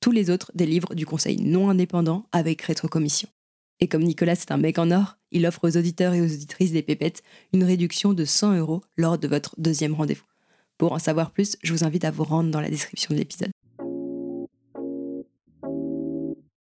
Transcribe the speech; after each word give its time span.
Tous 0.00 0.12
les 0.12 0.30
autres 0.30 0.52
délivrent 0.54 0.94
du 0.94 1.06
conseil 1.06 1.40
non 1.40 1.70
indépendant 1.70 2.26
avec 2.32 2.62
rétrocommission. 2.62 3.28
Et 3.80 3.88
comme 3.88 4.02
Nicolas 4.02 4.36
c'est 4.36 4.52
un 4.52 4.56
mec 4.56 4.78
en 4.78 4.90
or, 4.90 5.18
il 5.32 5.46
offre 5.46 5.68
aux 5.68 5.76
auditeurs 5.76 6.14
et 6.14 6.20
aux 6.20 6.32
auditrices 6.32 6.72
des 6.72 6.82
pépettes 6.82 7.22
une 7.52 7.64
réduction 7.64 8.12
de 8.12 8.24
100 8.24 8.56
euros 8.56 8.82
lors 8.96 9.18
de 9.18 9.28
votre 9.28 9.54
deuxième 9.58 9.94
rendez-vous. 9.94 10.24
Pour 10.78 10.92
en 10.92 10.98
savoir 10.98 11.30
plus, 11.30 11.56
je 11.62 11.72
vous 11.72 11.84
invite 11.84 12.04
à 12.04 12.10
vous 12.10 12.24
rendre 12.24 12.50
dans 12.50 12.60
la 12.60 12.70
description 12.70 13.14
de 13.14 13.18
l'épisode. 13.18 13.50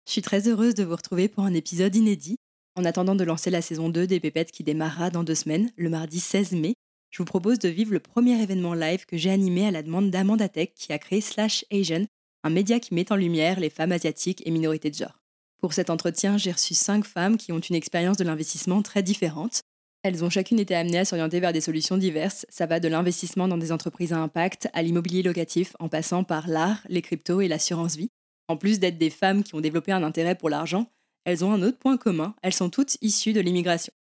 Je 0.05 0.11
suis 0.11 0.21
très 0.21 0.47
heureuse 0.47 0.75
de 0.75 0.83
vous 0.83 0.95
retrouver 0.95 1.29
pour 1.29 1.45
un 1.45 1.53
épisode 1.53 1.95
inédit. 1.95 2.37
En 2.75 2.85
attendant 2.85 3.15
de 3.15 3.23
lancer 3.23 3.49
la 3.49 3.61
saison 3.61 3.89
2 3.89 4.07
des 4.07 4.19
pépettes 4.19 4.51
qui 4.51 4.63
démarrera 4.63 5.09
dans 5.09 5.23
deux 5.23 5.35
semaines, 5.35 5.71
le 5.77 5.89
mardi 5.89 6.19
16 6.19 6.53
mai, 6.53 6.73
je 7.11 7.17
vous 7.17 7.25
propose 7.25 7.59
de 7.59 7.69
vivre 7.69 7.93
le 7.93 7.99
premier 7.99 8.41
événement 8.41 8.73
live 8.73 9.05
que 9.05 9.17
j'ai 9.17 9.29
animé 9.29 9.67
à 9.67 9.71
la 9.71 9.83
demande 9.83 10.09
d'Amanda 10.09 10.49
Tech 10.49 10.69
qui 10.75 10.91
a 10.93 10.97
créé 10.97 11.21
Slash 11.21 11.65
Asian, 11.71 12.05
un 12.43 12.49
média 12.49 12.79
qui 12.79 12.93
met 12.93 13.11
en 13.11 13.15
lumière 13.15 13.59
les 13.59 13.69
femmes 13.69 13.91
asiatiques 13.91 14.41
et 14.45 14.51
minorités 14.51 14.89
de 14.89 14.95
genre. 14.95 15.19
Pour 15.61 15.73
cet 15.73 15.89
entretien, 15.89 16.37
j'ai 16.37 16.51
reçu 16.51 16.73
cinq 16.73 17.05
femmes 17.05 17.37
qui 17.37 17.51
ont 17.51 17.59
une 17.59 17.75
expérience 17.75 18.17
de 18.17 18.23
l'investissement 18.23 18.81
très 18.81 19.03
différente. 19.03 19.61
Elles 20.03 20.23
ont 20.23 20.29
chacune 20.31 20.59
été 20.59 20.73
amenées 20.73 20.99
à 20.99 21.05
s'orienter 21.05 21.39
vers 21.39 21.53
des 21.53 21.61
solutions 21.61 21.97
diverses. 21.97 22.47
Ça 22.49 22.65
va 22.65 22.79
de 22.79 22.87
l'investissement 22.87 23.47
dans 23.47 23.59
des 23.59 23.71
entreprises 23.71 24.13
à 24.13 24.17
impact 24.17 24.69
à 24.73 24.81
l'immobilier 24.81 25.21
locatif 25.21 25.75
en 25.79 25.89
passant 25.89 26.23
par 26.23 26.47
l'art, 26.47 26.81
les 26.89 27.03
cryptos 27.03 27.41
et 27.41 27.47
l'assurance 27.47 27.95
vie. 27.95 28.09
En 28.47 28.57
plus 28.57 28.79
d'être 28.79 28.97
des 28.97 29.11
femmes 29.11 29.43
qui 29.43 29.53
ont 29.53 29.61
développé 29.61 29.91
un 29.91 30.01
intérêt 30.01 30.35
pour 30.35 30.49
l'argent, 30.49 30.91
elles 31.25 31.45
ont 31.45 31.53
un 31.53 31.61
autre 31.61 31.77
point 31.77 31.97
commun, 31.97 32.33
elles 32.41 32.53
sont 32.53 32.71
toutes 32.71 32.97
issues 33.01 33.33
de 33.33 33.41
l'immigration. 33.41 33.93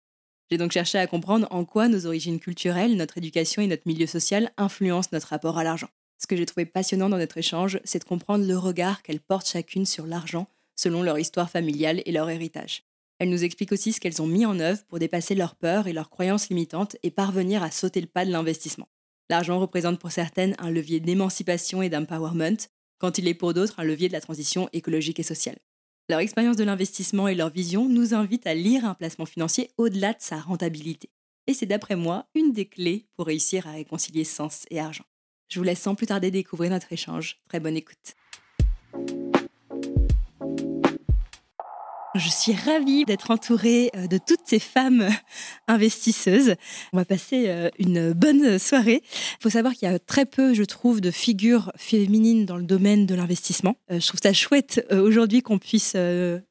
J'ai 0.50 0.58
donc 0.58 0.72
cherché 0.72 0.98
à 0.98 1.06
comprendre 1.06 1.48
en 1.52 1.66
quoi 1.66 1.90
nos 1.90 2.06
origines 2.06 2.40
culturelles, 2.40 2.96
notre 2.96 3.18
éducation 3.18 3.62
et 3.62 3.68
notre 3.68 3.84
milieu 3.86 4.08
social 4.08 4.52
influencent 4.58 5.10
notre 5.12 5.28
rapport 5.28 5.58
à 5.58 5.66
l'argent. 5.66 5.90
Ce 6.20 6.28
que 6.28 6.36
j'ai 6.36 6.46
trouvé 6.46 6.66
passionnant 6.66 7.10
dans 7.10 7.18
notre 7.18 7.38
échange, 7.38 7.80
c'est 7.86 8.00
de 8.00 8.04
comprendre 8.04 8.46
le 8.46 8.58
regard 8.58 9.02
qu'elles 9.02 9.22
portent 9.22 9.48
chacune 9.48 9.86
sur 9.86 10.06
l'argent 10.06 10.48
selon 10.76 11.02
leur 11.02 11.18
histoire 11.20 11.50
familiale 11.50 12.02
et 12.06 12.12
leur 12.12 12.30
héritage. 12.30 12.84
Elles 13.20 13.30
nous 13.30 13.44
expliquent 13.44 13.74
aussi 13.74 13.92
ce 13.92 14.00
qu'elles 14.00 14.22
ont 14.22 14.28
mis 14.28 14.46
en 14.46 14.60
œuvre 14.60 14.84
pour 14.88 15.00
dépasser 15.00 15.36
leurs 15.36 15.56
peurs 15.56 15.88
et 15.88 15.94
leurs 15.94 16.10
croyances 16.10 16.50
limitantes 16.50 16.96
et 17.04 17.12
parvenir 17.12 17.64
à 17.64 17.72
sauter 17.72 18.00
le 18.00 18.08
pas 18.08 18.26
de 18.26 18.32
l'investissement. 18.32 18.88
L'argent 19.30 19.60
représente 19.60 20.00
pour 20.00 20.12
certaines 20.12 20.56
un 20.58 20.72
levier 20.72 21.00
d'émancipation 21.00 21.82
et 21.82 21.90
d'empowerment, 21.90 22.58
quand 22.98 23.18
il 23.18 23.28
est 23.28 23.34
pour 23.34 23.54
d'autres 23.54 23.80
un 23.80 23.84
levier 23.84 24.08
de 24.08 24.14
la 24.14 24.22
transition 24.22 24.70
écologique 24.72 25.20
et 25.20 25.24
sociale. 25.24 25.58
Leur 26.10 26.20
expérience 26.20 26.56
de 26.56 26.64
l'investissement 26.64 27.28
et 27.28 27.36
leur 27.36 27.50
vision 27.50 27.88
nous 27.88 28.14
invitent 28.14 28.48
à 28.48 28.56
lire 28.56 28.86
un 28.86 28.96
placement 28.96 29.26
financier 29.26 29.70
au-delà 29.78 30.14
de 30.14 30.22
sa 30.22 30.40
rentabilité. 30.40 31.10
Et 31.46 31.54
c'est 31.54 31.66
d'après 31.66 31.96
moi 31.96 32.28
une 32.36 32.54
des 32.54 32.66
clés 32.66 33.06
pour 33.16 33.28
réussir 33.28 33.68
à 33.68 33.72
réconcilier 33.72 34.24
sens 34.24 34.66
et 34.72 34.80
argent. 34.80 35.06
Je 35.50 35.60
vous 35.60 35.64
laisse 35.64 35.82
sans 35.82 35.96
plus 35.96 36.08
tarder 36.08 36.32
découvrir 36.32 36.72
notre 36.72 36.94
échange. 36.94 37.40
Très 37.48 37.60
bonne 37.60 37.76
écoute. 37.76 38.16
Je 42.16 42.28
suis 42.28 42.54
ravie 42.54 43.06
d'être 43.06 43.30
entourée 43.30 43.92
euh, 43.96 44.08
de 44.08 44.18
toutes 44.18 44.42
ces 44.44 44.58
femmes 44.58 45.02
euh, 45.02 45.12
investisseuses. 45.68 46.56
On 46.92 46.98
va 46.98 47.06
passer 47.06 47.46
euh, 47.50 47.70
une 47.78 48.14
bonne 48.14 48.58
soirée. 48.58 49.04
Il 49.04 49.44
faut 49.44 49.52
savoir 49.52 49.74
qu'il 49.74 49.88
y 49.88 49.94
a 49.94 50.00
très 50.00 50.26
peu, 50.26 50.56
je 50.56 50.64
trouve, 50.64 51.02
de 51.02 51.12
figures 51.12 51.72
féminines 51.78 52.46
dans 52.46 52.58
le 52.58 52.64
domaine 52.64 53.06
de 53.06 53.14
l'investissement. 53.14 53.76
Je 53.92 54.06
trouve 54.08 54.20
ça 54.24 54.34
chouette 54.34 54.86
aujourd'hui 54.92 55.44
qu'on 55.44 55.60
puisse, 55.60 55.96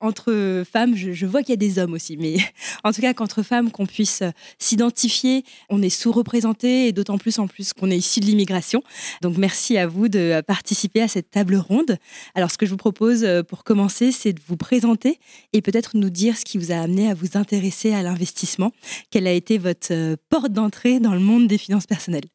entre 0.01 0.65
femmes, 0.71 0.95
je 0.97 1.27
vois 1.27 1.43
qu'il 1.43 1.51
y 1.51 1.53
a 1.55 1.57
des 1.57 1.79
hommes 1.79 1.95
aussi, 1.95 2.17
mais 2.17 2.37
en 2.85 2.93
tout 2.93 3.01
cas 3.01 3.15
qu'entre 3.15 3.43
femmes, 3.43 3.71
qu'on 3.71 3.87
puisse 3.87 4.23
s'identifier. 4.59 5.45
On 5.69 5.83
est 5.83 5.91
sous-représenté 5.91 6.89
et 6.89 6.93
d'autant 6.93 7.19
plus 7.19 7.39
en 7.39 7.49
plus 7.49 7.73
qu'on 7.73 7.91
est 7.91 7.97
issu 7.97 8.21
de 8.21 8.27
l'immigration. 8.27 8.83
Donc 9.23 9.37
merci 9.37 9.77
à 9.77 9.87
vous 9.87 10.09
de 10.09 10.41
participer 10.47 11.03
à 11.03 11.09
cette 11.09 11.31
table 11.31 11.57
ronde. 11.57 11.97
Alors 12.35 12.51
ce 12.51 12.59
que 12.59 12.67
je 12.67 12.71
vous 12.71 12.77
propose 12.77 13.27
pour 13.49 13.65
commencer, 13.65 14.13
c'est 14.13 14.33
de 14.33 14.41
vous 14.47 14.57
présenter 14.57 15.19
et 15.53 15.63
peut-être 15.63 15.97
nous 15.97 16.11
dire 16.11 16.37
ce 16.37 16.45
qui 16.45 16.59
vous 16.59 16.73
a 16.73 16.77
amené 16.77 17.11
à 17.11 17.15
vous 17.15 17.37
intéresser 17.37 17.93
à 17.93 18.03
l'investissement. 18.03 18.73
Quelle 19.11 19.27
a 19.27 19.33
été 19.33 19.59
votre 19.59 19.93
euh, 19.93 20.17
porte 20.29 20.53
d'entrée 20.53 21.01
dans 21.01 21.15
le 21.15 21.21
monde 21.21 21.47
des 21.47 21.59
finances 21.59 21.87
personnelles? 21.87 22.27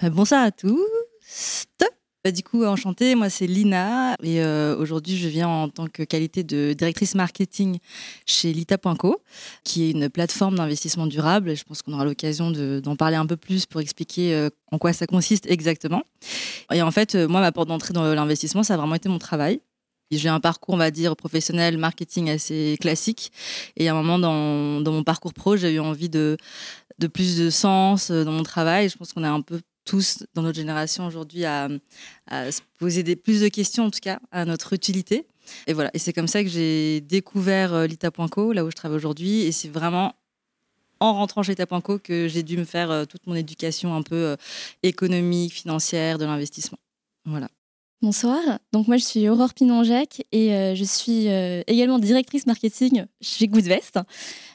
Bah, 0.00 0.10
Bonsoir 0.10 0.42
à 0.42 0.50
tous. 0.50 1.66
Bah, 2.24 2.30
du 2.30 2.44
coup, 2.44 2.64
enchantée, 2.64 3.16
moi 3.16 3.28
c'est 3.28 3.48
Lina 3.48 4.14
et 4.22 4.40
euh, 4.44 4.76
aujourd'hui 4.76 5.16
je 5.16 5.26
viens 5.26 5.48
en 5.48 5.68
tant 5.68 5.88
que 5.88 6.04
qualité 6.04 6.44
de 6.44 6.72
directrice 6.72 7.16
marketing 7.16 7.78
chez 8.26 8.52
Lita.co, 8.52 9.20
qui 9.64 9.84
est 9.84 9.90
une 9.90 10.08
plateforme 10.08 10.54
d'investissement 10.54 11.08
durable. 11.08 11.56
je 11.56 11.64
pense 11.64 11.82
qu'on 11.82 11.94
aura 11.94 12.04
l'occasion 12.04 12.52
d'en 12.52 12.94
parler 12.94 13.16
un 13.16 13.26
peu 13.26 13.36
plus 13.36 13.66
pour 13.66 13.80
expliquer 13.80 14.34
euh, 14.34 14.50
en 14.70 14.78
quoi 14.78 14.92
ça 14.92 15.08
consiste 15.08 15.50
exactement. 15.50 16.04
Et 16.72 16.80
en 16.80 16.92
fait, 16.92 17.16
moi, 17.16 17.40
ma 17.40 17.50
porte 17.50 17.68
d'entrée 17.68 17.92
dans 17.92 18.14
l'investissement, 18.14 18.62
ça 18.62 18.74
a 18.74 18.76
vraiment 18.76 18.94
été 18.94 19.08
mon 19.08 19.18
travail. 19.18 19.60
J'ai 20.18 20.28
un 20.28 20.40
parcours, 20.40 20.74
on 20.74 20.78
va 20.78 20.90
dire, 20.90 21.16
professionnel, 21.16 21.78
marketing 21.78 22.30
assez 22.30 22.76
classique. 22.80 23.32
Et 23.76 23.88
à 23.88 23.92
un 23.92 24.02
moment 24.02 24.18
dans, 24.18 24.92
mon 24.92 25.04
parcours 25.04 25.32
pro, 25.32 25.56
j'ai 25.56 25.72
eu 25.72 25.80
envie 25.80 26.08
de, 26.08 26.36
plus 27.12 27.38
de 27.38 27.50
sens 27.50 28.10
euh, 28.10 28.24
dans 28.24 28.32
mon 28.32 28.42
travail. 28.42 28.88
Je 28.88 28.96
pense 28.96 29.12
qu'on 29.12 29.24
est 29.24 29.28
un 29.28 29.40
peu 29.40 29.60
tous 29.84 30.24
dans 30.34 30.42
notre 30.42 30.56
génération 30.56 31.06
aujourd'hui 31.06 31.44
à, 31.44 31.68
se 32.28 32.60
poser 32.78 33.16
plus 33.16 33.40
de 33.40 33.48
questions, 33.48 33.86
en 33.86 33.90
tout 33.90 34.00
cas, 34.00 34.20
à 34.30 34.44
notre 34.44 34.74
utilité. 34.74 35.26
Et 35.66 35.72
voilà. 35.72 35.90
Et 35.94 35.98
c'est 35.98 36.12
comme 36.12 36.28
ça 36.28 36.42
que 36.42 36.48
j'ai 36.48 37.00
découvert 37.00 37.74
euh, 37.74 37.86
Lita.co, 37.86 38.52
là 38.52 38.64
où 38.64 38.70
je 38.70 38.76
travaille 38.76 38.96
aujourd'hui. 38.96 39.42
Et 39.42 39.52
c'est 39.52 39.68
vraiment 39.68 40.14
en 41.00 41.14
rentrant 41.14 41.42
chez 41.42 41.52
Lita.co 41.52 41.98
que 41.98 42.28
j'ai 42.28 42.42
dû 42.42 42.56
me 42.58 42.64
faire 42.64 42.90
euh, 42.90 43.04
toute 43.06 43.26
mon 43.26 43.34
éducation 43.34 43.96
un 43.96 44.02
peu 44.02 44.36
économique, 44.82 45.52
financière, 45.52 46.18
de 46.18 46.26
l'investissement. 46.26 46.78
Voilà. 47.24 47.48
Bonsoir, 48.02 48.40
donc 48.72 48.88
moi 48.88 48.96
je 48.96 49.04
suis 49.04 49.28
Aurore 49.28 49.54
Pinon-Jacques 49.54 50.24
et 50.32 50.52
euh, 50.52 50.74
je 50.74 50.82
suis 50.82 51.28
euh, 51.28 51.62
également 51.68 52.00
directrice 52.00 52.48
marketing 52.48 53.04
chez 53.20 53.46
Goodvest. 53.46 54.00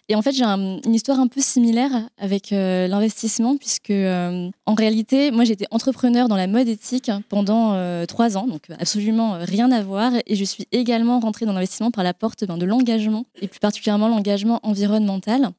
Et 0.09 0.15
en 0.15 0.21
fait 0.21 0.33
j'ai 0.33 0.43
une 0.43 0.93
histoire 0.93 1.17
un 1.21 1.27
peu 1.27 1.39
similaire 1.39 2.09
avec 2.17 2.51
euh, 2.51 2.89
l'investissement 2.89 3.55
puisque 3.55 3.93
en 3.93 4.73
réalité 4.73 5.31
moi 5.31 5.45
j'étais 5.45 5.65
entrepreneur 5.71 6.27
dans 6.27 6.35
la 6.35 6.47
mode 6.47 6.67
éthique 6.67 7.09
pendant 7.29 8.05
trois 8.05 8.35
ans, 8.35 8.47
donc 8.47 8.63
absolument 8.81 9.37
rien 9.39 9.71
à 9.71 9.81
voir. 9.81 10.11
Et 10.25 10.35
je 10.35 10.43
suis 10.43 10.67
également 10.73 11.21
rentrée 11.21 11.45
dans 11.45 11.53
l'investissement 11.53 11.89
par 11.89 12.03
la 12.03 12.13
porte 12.13 12.43
ben, 12.45 12.57
de 12.57 12.65
l'engagement 12.65 13.23
et 13.41 13.47
plus 13.47 13.61
particulièrement 13.61 14.09
l'engagement 14.09 14.59
environnemental. 14.63 15.51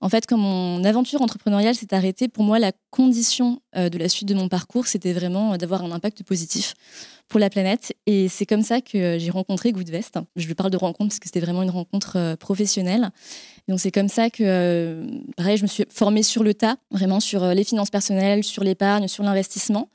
En 0.00 0.08
fait, 0.08 0.26
quand 0.26 0.36
mon 0.36 0.84
aventure 0.84 1.22
entrepreneuriale 1.22 1.74
s'est 1.74 1.94
arrêtée, 1.94 2.28
pour 2.28 2.44
moi, 2.44 2.58
la 2.58 2.72
condition 2.90 3.60
de 3.76 3.98
la 3.98 4.08
suite 4.08 4.28
de 4.28 4.34
mon 4.34 4.48
parcours, 4.48 4.86
c'était 4.86 5.12
vraiment 5.12 5.56
d'avoir 5.56 5.84
un 5.84 5.92
impact 5.92 6.22
positif 6.22 6.74
pour 7.28 7.38
la 7.38 7.50
planète. 7.50 7.94
Et 8.06 8.28
c'est 8.28 8.46
comme 8.46 8.62
ça 8.62 8.80
que 8.80 9.18
j'ai 9.18 9.30
rencontré 9.30 9.72
Goodvest. 9.72 10.18
Je 10.36 10.46
lui 10.46 10.54
parle 10.54 10.70
de 10.70 10.76
rencontre 10.76 11.10
parce 11.10 11.18
que 11.18 11.26
c'était 11.26 11.40
vraiment 11.40 11.62
une 11.62 11.70
rencontre 11.70 12.34
professionnelle. 12.36 13.10
Donc 13.68 13.78
c'est 13.78 13.92
comme 13.92 14.08
ça 14.08 14.30
que, 14.30 15.06
pareil, 15.36 15.56
je 15.56 15.62
me 15.62 15.68
suis 15.68 15.84
formée 15.88 16.22
sur 16.22 16.42
le 16.42 16.54
tas, 16.54 16.76
vraiment 16.90 17.20
sur 17.20 17.46
les 17.46 17.64
finances 17.64 17.90
personnelles, 17.90 18.42
sur 18.42 18.64
l'épargne, 18.64 19.06
sur 19.06 19.22
l'investissement. 19.22 19.88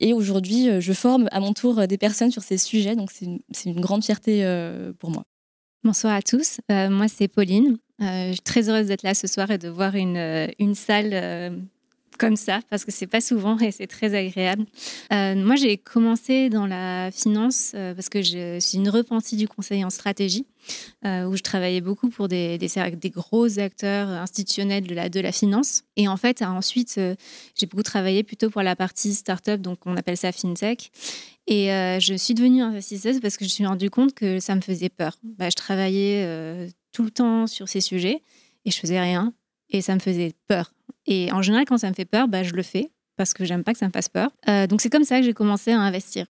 Et 0.00 0.12
aujourd'hui, 0.12 0.80
je 0.80 0.92
forme 0.92 1.28
à 1.32 1.40
mon 1.40 1.52
tour 1.52 1.86
des 1.86 1.98
personnes 1.98 2.30
sur 2.30 2.42
ces 2.42 2.58
sujets. 2.58 2.94
Donc 2.94 3.10
c'est 3.10 3.70
une, 3.70 3.80
grande 3.80 4.04
fierté 4.04 4.44
pour 4.98 5.10
moi. 5.10 5.24
Bonsoir 5.82 6.12
à 6.12 6.20
tous. 6.20 6.60
Euh, 6.70 6.90
moi, 6.90 7.08
c'est 7.08 7.26
Pauline. 7.26 7.78
Euh, 8.00 8.28
je 8.28 8.32
suis 8.32 8.40
très 8.40 8.68
heureuse 8.68 8.86
d'être 8.86 9.02
là 9.02 9.14
ce 9.14 9.26
soir 9.26 9.50
et 9.50 9.58
de 9.58 9.68
voir 9.68 9.94
une, 9.94 10.16
euh, 10.16 10.74
salle 10.74 11.62
comme 12.18 12.36
ça 12.36 12.60
parce 12.68 12.84
que 12.84 12.92
c'est 12.92 13.06
pas 13.06 13.22
souvent 13.22 13.58
et 13.60 13.70
c'est 13.70 13.86
très 13.86 14.14
agréable. 14.14 14.66
moi, 15.10 15.56
j'ai 15.56 15.78
commencé 15.78 16.50
dans 16.50 16.66
la 16.66 17.10
finance 17.10 17.72
parce 17.72 18.10
que 18.10 18.20
je 18.20 18.58
suis 18.60 18.76
une 18.76 18.90
repentie 18.90 19.36
du 19.36 19.48
conseil 19.48 19.82
en 19.86 19.90
stratégie 19.90 20.44
où 21.02 21.34
je 21.34 21.42
travaillais 21.42 21.80
beaucoup 21.80 22.10
pour 22.10 22.28
des, 22.28 22.58
gros 23.06 23.58
acteurs 23.58 24.08
institutionnels 24.08 24.86
de 24.86 25.20
la, 25.20 25.32
finance. 25.32 25.84
Et 25.96 26.08
en 26.08 26.18
fait, 26.18 26.42
ensuite, 26.42 27.00
j'ai 27.54 27.66
beaucoup 27.66 27.82
travaillé 27.82 28.22
plutôt 28.22 28.50
pour 28.50 28.60
la 28.62 28.76
partie 28.76 29.14
startup, 29.14 29.62
donc 29.62 29.78
on 29.86 29.96
appelle 29.96 30.18
ça 30.18 30.30
fintech. 30.30 30.90
Et 31.50 31.72
euh, 31.72 31.98
je 31.98 32.14
suis 32.14 32.34
devenue 32.34 32.62
investisseuse 32.62 33.20
parce 33.20 33.36
que 33.36 33.44
je 33.44 33.50
me 33.50 33.54
suis 33.54 33.66
rendu 33.66 33.90
compte 33.90 34.14
que 34.14 34.38
ça 34.38 34.54
me 34.54 34.60
faisait 34.60 34.88
peur. 34.88 35.18
Bah, 35.24 35.50
je 35.50 35.56
travaillais 35.56 36.22
euh, 36.24 36.68
tout 36.92 37.02
le 37.02 37.10
temps 37.10 37.46
sur 37.46 37.68
ces 37.68 37.80
sujets 37.80 38.22
et 38.64 38.70
je 38.70 38.78
faisais 38.78 39.00
rien 39.00 39.32
et 39.70 39.82
ça 39.82 39.94
me 39.94 40.00
faisait 40.00 40.34
peur. 40.48 40.72
Et 41.06 41.30
en 41.32 41.42
général, 41.42 41.64
quand 41.64 41.78
ça 41.78 41.88
me 41.88 41.94
fait 41.94 42.04
peur, 42.04 42.28
bah, 42.28 42.42
je 42.42 42.52
le 42.52 42.62
fais 42.62 42.90
parce 43.16 43.34
que 43.34 43.44
j'aime 43.44 43.64
pas 43.64 43.72
que 43.72 43.78
ça 43.78 43.86
me 43.86 43.92
fasse 43.92 44.08
peur. 44.08 44.30
Euh, 44.48 44.66
donc 44.66 44.80
c'est 44.80 44.90
comme 44.90 45.04
ça 45.04 45.18
que 45.18 45.24
j'ai 45.24 45.34
commencé 45.34 45.72
à 45.72 45.78
investir. 45.78 46.26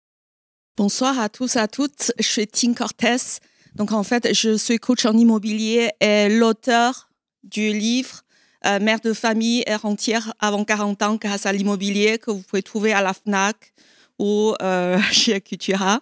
Bonsoir 0.78 1.20
à 1.20 1.30
tous 1.30 1.56
à 1.56 1.68
toutes. 1.68 2.12
Je 2.20 2.28
suis 2.28 2.48
Tine 2.48 2.76
Cortez. 2.76 3.18
Donc 3.76 3.92
en 3.92 4.04
fait, 4.04 4.34
je 4.34 4.56
suis 4.58 4.78
coach 4.78 5.06
en 5.06 5.18
immobilier 5.18 5.90
et 6.00 6.30
l'auteur 6.30 7.10
du 7.44 7.70
livre 7.70 8.22
Mère 8.82 9.00
de 9.00 9.14
famille 9.14 9.64
et 9.68 9.76
rentière 9.76 10.34
avant 10.40 10.66
40 10.66 11.02
ans 11.04 11.16
grâce 11.16 11.46
à 11.46 11.54
l'immobilier 11.54 12.18
que 12.18 12.32
vous 12.32 12.42
pouvez 12.42 12.64
trouver 12.64 12.94
à 12.94 13.04
la 13.04 13.14
FNAC, 13.14 13.74
ou 14.20 14.54
euh, 14.62 15.00
chez 15.12 15.40
Cultura. 15.42 16.02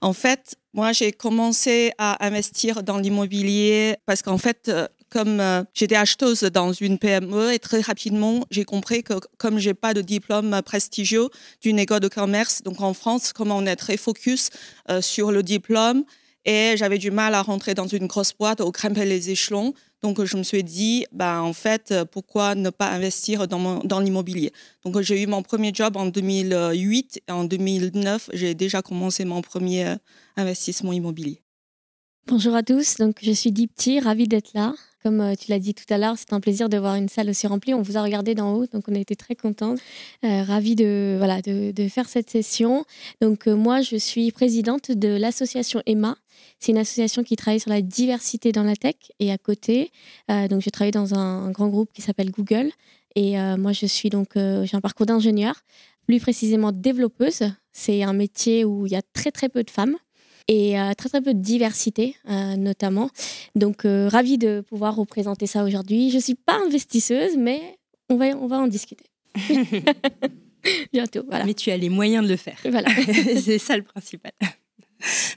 En 0.00 0.12
fait, 0.12 0.56
moi, 0.72 0.92
j'ai 0.92 1.12
commencé 1.12 1.92
à 1.98 2.24
investir 2.26 2.82
dans 2.82 2.98
l'immobilier 2.98 3.96
parce 4.06 4.22
qu'en 4.22 4.38
fait, 4.38 4.68
euh, 4.68 4.88
comme 5.10 5.38
euh, 5.40 5.62
j'étais 5.74 5.96
acheteuse 5.96 6.42
dans 6.42 6.72
une 6.72 6.98
PME 6.98 7.52
et 7.52 7.58
très 7.58 7.80
rapidement, 7.80 8.44
j'ai 8.50 8.64
compris 8.64 9.02
que 9.02 9.14
comme 9.38 9.58
j'ai 9.58 9.74
pas 9.74 9.94
de 9.94 10.00
diplôme 10.00 10.60
prestigieux 10.64 11.28
d'une 11.60 11.78
école 11.78 12.00
de 12.00 12.08
commerce, 12.08 12.62
donc 12.62 12.80
en 12.80 12.94
France, 12.94 13.32
comme 13.32 13.52
on 13.52 13.66
est 13.66 13.76
très 13.76 13.96
focus 13.96 14.50
sur 15.00 15.30
le 15.30 15.44
diplôme, 15.44 16.04
et 16.44 16.74
j'avais 16.76 16.98
du 16.98 17.10
mal 17.10 17.34
à 17.34 17.42
rentrer 17.42 17.74
dans 17.74 17.86
une 17.86 18.06
grosse 18.06 18.32
boîte 18.32 18.60
ou 18.60 18.70
grimper 18.70 19.04
les 19.04 19.30
échelons. 19.30 19.72
Donc, 20.04 20.22
je 20.22 20.36
me 20.36 20.42
suis 20.42 20.62
dit, 20.62 21.06
bah, 21.12 21.40
en 21.42 21.54
fait, 21.54 21.94
pourquoi 22.12 22.54
ne 22.54 22.68
pas 22.68 22.90
investir 22.90 23.48
dans, 23.48 23.78
dans 23.78 24.00
l'immobilier? 24.00 24.52
Donc, 24.84 25.00
j'ai 25.00 25.22
eu 25.22 25.26
mon 25.26 25.40
premier 25.40 25.70
job 25.72 25.96
en 25.96 26.04
2008 26.04 27.22
et 27.26 27.32
en 27.32 27.44
2009, 27.44 28.28
j'ai 28.34 28.54
déjà 28.54 28.82
commencé 28.82 29.24
mon 29.24 29.40
premier 29.40 29.86
euh, 29.86 29.96
investissement 30.36 30.92
immobilier. 30.92 31.40
Bonjour 32.26 32.54
à 32.54 32.62
tous, 32.62 32.96
donc 32.98 33.16
je 33.22 33.32
suis 33.32 33.50
Dipti, 33.50 33.98
ravie 33.98 34.28
d'être 34.28 34.52
là. 34.52 34.74
Comme 35.04 35.20
euh, 35.20 35.34
tu 35.34 35.50
l'as 35.50 35.58
dit 35.58 35.74
tout 35.74 35.84
à 35.90 35.98
l'heure, 35.98 36.14
c'est 36.16 36.32
un 36.32 36.40
plaisir 36.40 36.68
de 36.68 36.78
voir 36.78 36.94
une 36.94 37.08
salle 37.08 37.30
aussi 37.30 37.46
remplie. 37.46 37.74
On 37.74 37.82
vous 37.82 37.96
a 37.96 38.02
regardé 38.02 38.34
d'en 38.34 38.54
haut, 38.54 38.66
donc 38.66 38.84
on 38.88 38.94
a 38.94 38.98
été 38.98 39.14
très 39.16 39.34
contents. 39.34 39.74
Euh, 40.24 40.42
ravis 40.42 40.74
de, 40.74 41.16
voilà, 41.18 41.42
de, 41.42 41.88
faire 41.88 42.08
cette 42.08 42.30
session. 42.30 42.84
Donc 43.20 43.46
moi, 43.46 43.82
je 43.82 43.96
suis 43.96 44.32
présidente 44.32 44.90
de 44.90 45.08
l'association 45.08 45.82
EMMA, 45.86 46.16
c'est 46.58 46.72
une 46.72 46.78
association 46.78 47.22
qui 47.22 47.36
travaille 47.36 47.60
sur 47.60 47.70
la 47.70 47.82
diversité 47.82 48.52
dans 48.52 48.62
la 48.62 48.76
tech 48.76 48.94
et 49.18 49.30
à 49.30 49.38
côté, 49.38 49.90
euh, 50.30 50.48
donc 50.48 50.62
je 50.62 50.70
travaille 50.70 50.92
dans 50.92 51.14
un, 51.14 51.50
grand 51.50 51.68
groupe 51.68 51.90
qui 51.92 52.02
s'appelle 52.02 52.30
Google 52.30 52.70
et 53.14 53.38
euh, 53.38 53.56
moi 53.56 53.72
je 53.72 53.86
suis 53.86 54.10
donc 54.10 54.36
euh, 54.36 54.64
j'ai 54.64 54.76
un 54.76 54.80
parcours 54.80 55.06
d'ingénieur, 55.06 55.56
plus 56.06 56.20
précisément 56.20 56.72
développeuse. 56.72 57.42
C'est 57.72 58.02
un 58.02 58.12
métier 58.12 58.64
où 58.64 58.86
il 58.86 58.92
y 58.92 58.96
a 58.96 59.02
très 59.12 59.30
très 59.30 59.48
peu 59.48 59.62
de 59.62 59.70
femmes 59.70 59.96
et 60.48 60.76
très 60.96 61.08
très 61.08 61.20
peu 61.20 61.34
de 61.34 61.40
diversité 61.40 62.16
notamment. 62.56 63.10
Donc 63.54 63.82
ravie 63.84 64.38
de 64.38 64.60
pouvoir 64.60 64.96
représenter 64.96 65.46
ça 65.46 65.64
aujourd'hui. 65.64 66.10
Je 66.10 66.18
suis 66.18 66.34
pas 66.34 66.58
investisseuse, 66.66 67.36
mais 67.36 67.78
on 68.10 68.16
va 68.16 68.26
on 68.26 68.46
va 68.46 68.58
en 68.58 68.66
discuter. 68.66 69.04
Bientôt, 70.92 71.22
voilà. 71.28 71.44
Mais 71.44 71.54
tu 71.54 71.70
as 71.70 71.76
les 71.76 71.88
moyens 71.88 72.24
de 72.24 72.30
le 72.30 72.36
faire. 72.36 72.58
Voilà. 72.64 72.88
C'est 73.42 73.58
ça 73.58 73.76
le 73.76 73.82
principal. 73.82 74.32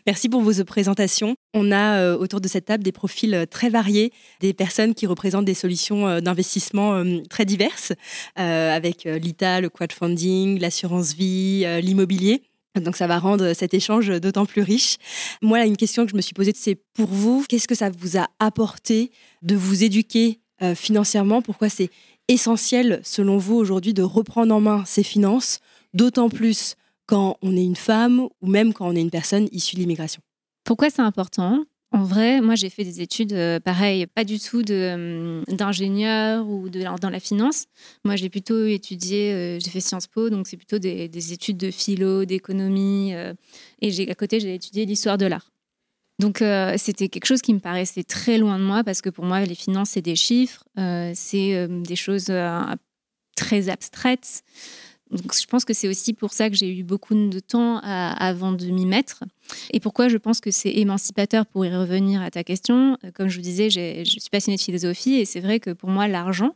Merci 0.05 0.29
pour 0.29 0.41
vos 0.41 0.63
présentations. 0.63 1.35
On 1.53 1.71
a 1.71 1.99
euh, 1.99 2.17
autour 2.17 2.39
de 2.41 2.47
cette 2.47 2.65
table 2.65 2.83
des 2.83 2.91
profils 2.91 3.33
euh, 3.33 3.45
très 3.45 3.69
variés, 3.69 4.13
des 4.39 4.53
personnes 4.53 4.93
qui 4.93 5.05
représentent 5.05 5.45
des 5.45 5.53
solutions 5.53 6.07
euh, 6.07 6.19
d'investissement 6.21 7.03
très 7.29 7.45
diverses, 7.45 7.93
avec 8.35 9.03
l'ITA, 9.03 9.61
le 9.61 9.69
crowdfunding, 9.69 10.59
l'assurance 10.59 11.13
vie, 11.13 11.65
l'immobilier. 11.81 12.41
Donc 12.81 12.95
ça 12.95 13.07
va 13.07 13.19
rendre 13.19 13.53
cet 13.53 13.73
échange 13.73 14.09
d'autant 14.19 14.45
plus 14.45 14.61
riche. 14.61 14.97
Moi, 15.41 15.65
une 15.65 15.77
question 15.77 16.05
que 16.05 16.11
je 16.11 16.15
me 16.15 16.21
suis 16.21 16.33
posée, 16.33 16.53
c'est 16.55 16.79
pour 16.93 17.07
vous, 17.07 17.45
qu'est-ce 17.47 17.67
que 17.67 17.75
ça 17.75 17.89
vous 17.89 18.17
a 18.17 18.27
apporté 18.39 19.11
de 19.41 19.55
vous 19.55 19.83
éduquer 19.83 20.39
financièrement? 20.75 21.41
Pourquoi 21.41 21.69
c'est 21.69 21.89
essentiel, 22.27 22.99
selon 23.03 23.37
vous, 23.37 23.55
aujourd'hui, 23.55 23.93
de 23.93 24.03
reprendre 24.03 24.53
en 24.53 24.59
main 24.59 24.83
ses 24.85 25.03
finances, 25.03 25.59
d'autant 25.93 26.29
plus 26.29 26.75
quand 27.05 27.37
on 27.41 27.55
est 27.55 27.63
une 27.63 27.75
femme 27.75 28.27
ou 28.41 28.47
même 28.47 28.73
quand 28.73 28.87
on 28.87 28.95
est 28.95 29.01
une 29.01 29.11
personne 29.11 29.47
issue 29.51 29.75
de 29.75 29.81
l'immigration? 29.81 30.21
Pourquoi 30.63 30.89
c'est 30.89 31.01
important? 31.01 31.63
En 31.93 32.03
vrai, 32.03 32.41
moi, 32.41 32.55
j'ai 32.55 32.69
fait 32.69 32.83
des 32.83 33.01
études, 33.01 33.31
euh, 33.31 33.61
pareil, 33.61 34.07
pas 34.07 34.25
du 34.25 34.39
tout 34.39 34.59
hum, 34.69 35.43
d'ingénieur 35.47 36.45
ou 36.47 36.67
de, 36.67 36.83
dans 36.99 37.09
la 37.09 37.19
finance. 37.21 37.65
Moi, 38.03 38.17
j'ai 38.17 38.29
plutôt 38.29 38.65
étudié, 38.65 39.31
euh, 39.31 39.59
j'ai 39.59 39.69
fait 39.69 39.79
Sciences 39.79 40.07
Po, 40.07 40.29
donc 40.29 40.47
c'est 40.47 40.57
plutôt 40.57 40.79
des, 40.79 41.33
études 41.33 41.57
de 41.57 41.71
philo, 41.71 42.25
d'économie. 42.25 43.15
Euh, 43.15 43.33
et 43.81 44.09
à 44.09 44.15
côté, 44.15 44.41
j'ai 44.41 44.55
étudié 44.55 44.85
l'histoire 44.85 45.17
de 45.17 45.27
l'art. 45.27 45.49
Donc, 46.19 46.43
c'était 46.77 47.09
quelque 47.09 47.27
chose 47.27 47.43
qui 47.43 47.53
me 47.53 47.59
paraissait 47.59 48.01
très 48.01 48.39
loin 48.39 48.57
de 48.57 48.63
moi 48.63 48.83
parce 48.83 49.01
que 49.01 49.11
pour 49.11 49.23
moi, 49.23 49.45
les 49.45 49.53
finances, 49.53 49.91
c'est 49.91 50.01
des 50.01 50.15
chiffres, 50.15 50.63
c'est 51.13 51.67
des 51.67 51.95
choses 51.95 52.31
très 53.35 53.69
abstraites 53.69 54.41
je 55.11 55.45
pense 55.45 55.65
que 55.65 55.73
c'est 55.73 55.87
aussi 55.87 56.13
pour 56.13 56.33
ça 56.33 56.49
que 56.49 56.55
j'ai 56.55 56.75
eu 56.75 56.83
beaucoup 56.83 57.15
de 57.15 57.39
temps 57.39 57.79
avant 57.79 58.51
de 58.51 58.65
m'y 58.65 58.85
mettre. 58.85 59.23
Et 59.71 59.79
pourquoi 59.79 60.09
je 60.09 60.17
pense 60.17 60.39
que 60.39 60.51
c'est 60.51 60.71
émancipateur 60.71 61.45
pour 61.45 61.65
y 61.65 61.75
revenir 61.75 62.21
à 62.21 62.31
ta 62.31 62.43
question. 62.43 62.97
Euh, 63.03 63.11
comme 63.11 63.27
je 63.27 63.37
vous 63.37 63.41
disais, 63.41 63.69
je 63.69 64.03
suis 64.03 64.29
passionnée 64.29 64.57
de 64.57 64.61
philosophie 64.61 65.15
et 65.15 65.25
c'est 65.25 65.39
vrai 65.39 65.59
que 65.59 65.71
pour 65.71 65.89
moi, 65.89 66.07
l'argent, 66.07 66.55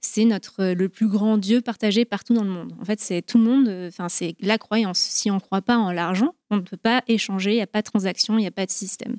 c'est 0.00 0.24
notre 0.24 0.64
le 0.64 0.88
plus 0.88 1.08
grand 1.08 1.38
Dieu 1.38 1.60
partagé 1.60 2.04
partout 2.04 2.34
dans 2.34 2.44
le 2.44 2.50
monde. 2.50 2.74
En 2.80 2.84
fait, 2.84 3.00
c'est 3.00 3.22
tout 3.22 3.38
le 3.38 3.44
monde, 3.44 3.68
euh, 3.68 3.88
enfin, 3.88 4.08
c'est 4.08 4.34
la 4.40 4.58
croyance. 4.58 4.98
Si 4.98 5.30
on 5.30 5.36
ne 5.36 5.40
croit 5.40 5.62
pas 5.62 5.76
en 5.76 5.92
l'argent, 5.92 6.34
on 6.50 6.56
ne 6.56 6.62
peut 6.62 6.76
pas 6.76 7.02
échanger, 7.08 7.52
il 7.52 7.56
n'y 7.56 7.62
a 7.62 7.66
pas 7.66 7.80
de 7.80 7.86
transaction, 7.86 8.38
il 8.38 8.42
n'y 8.42 8.46
a 8.46 8.52
pas 8.52 8.66
de 8.66 8.70
système. 8.70 9.16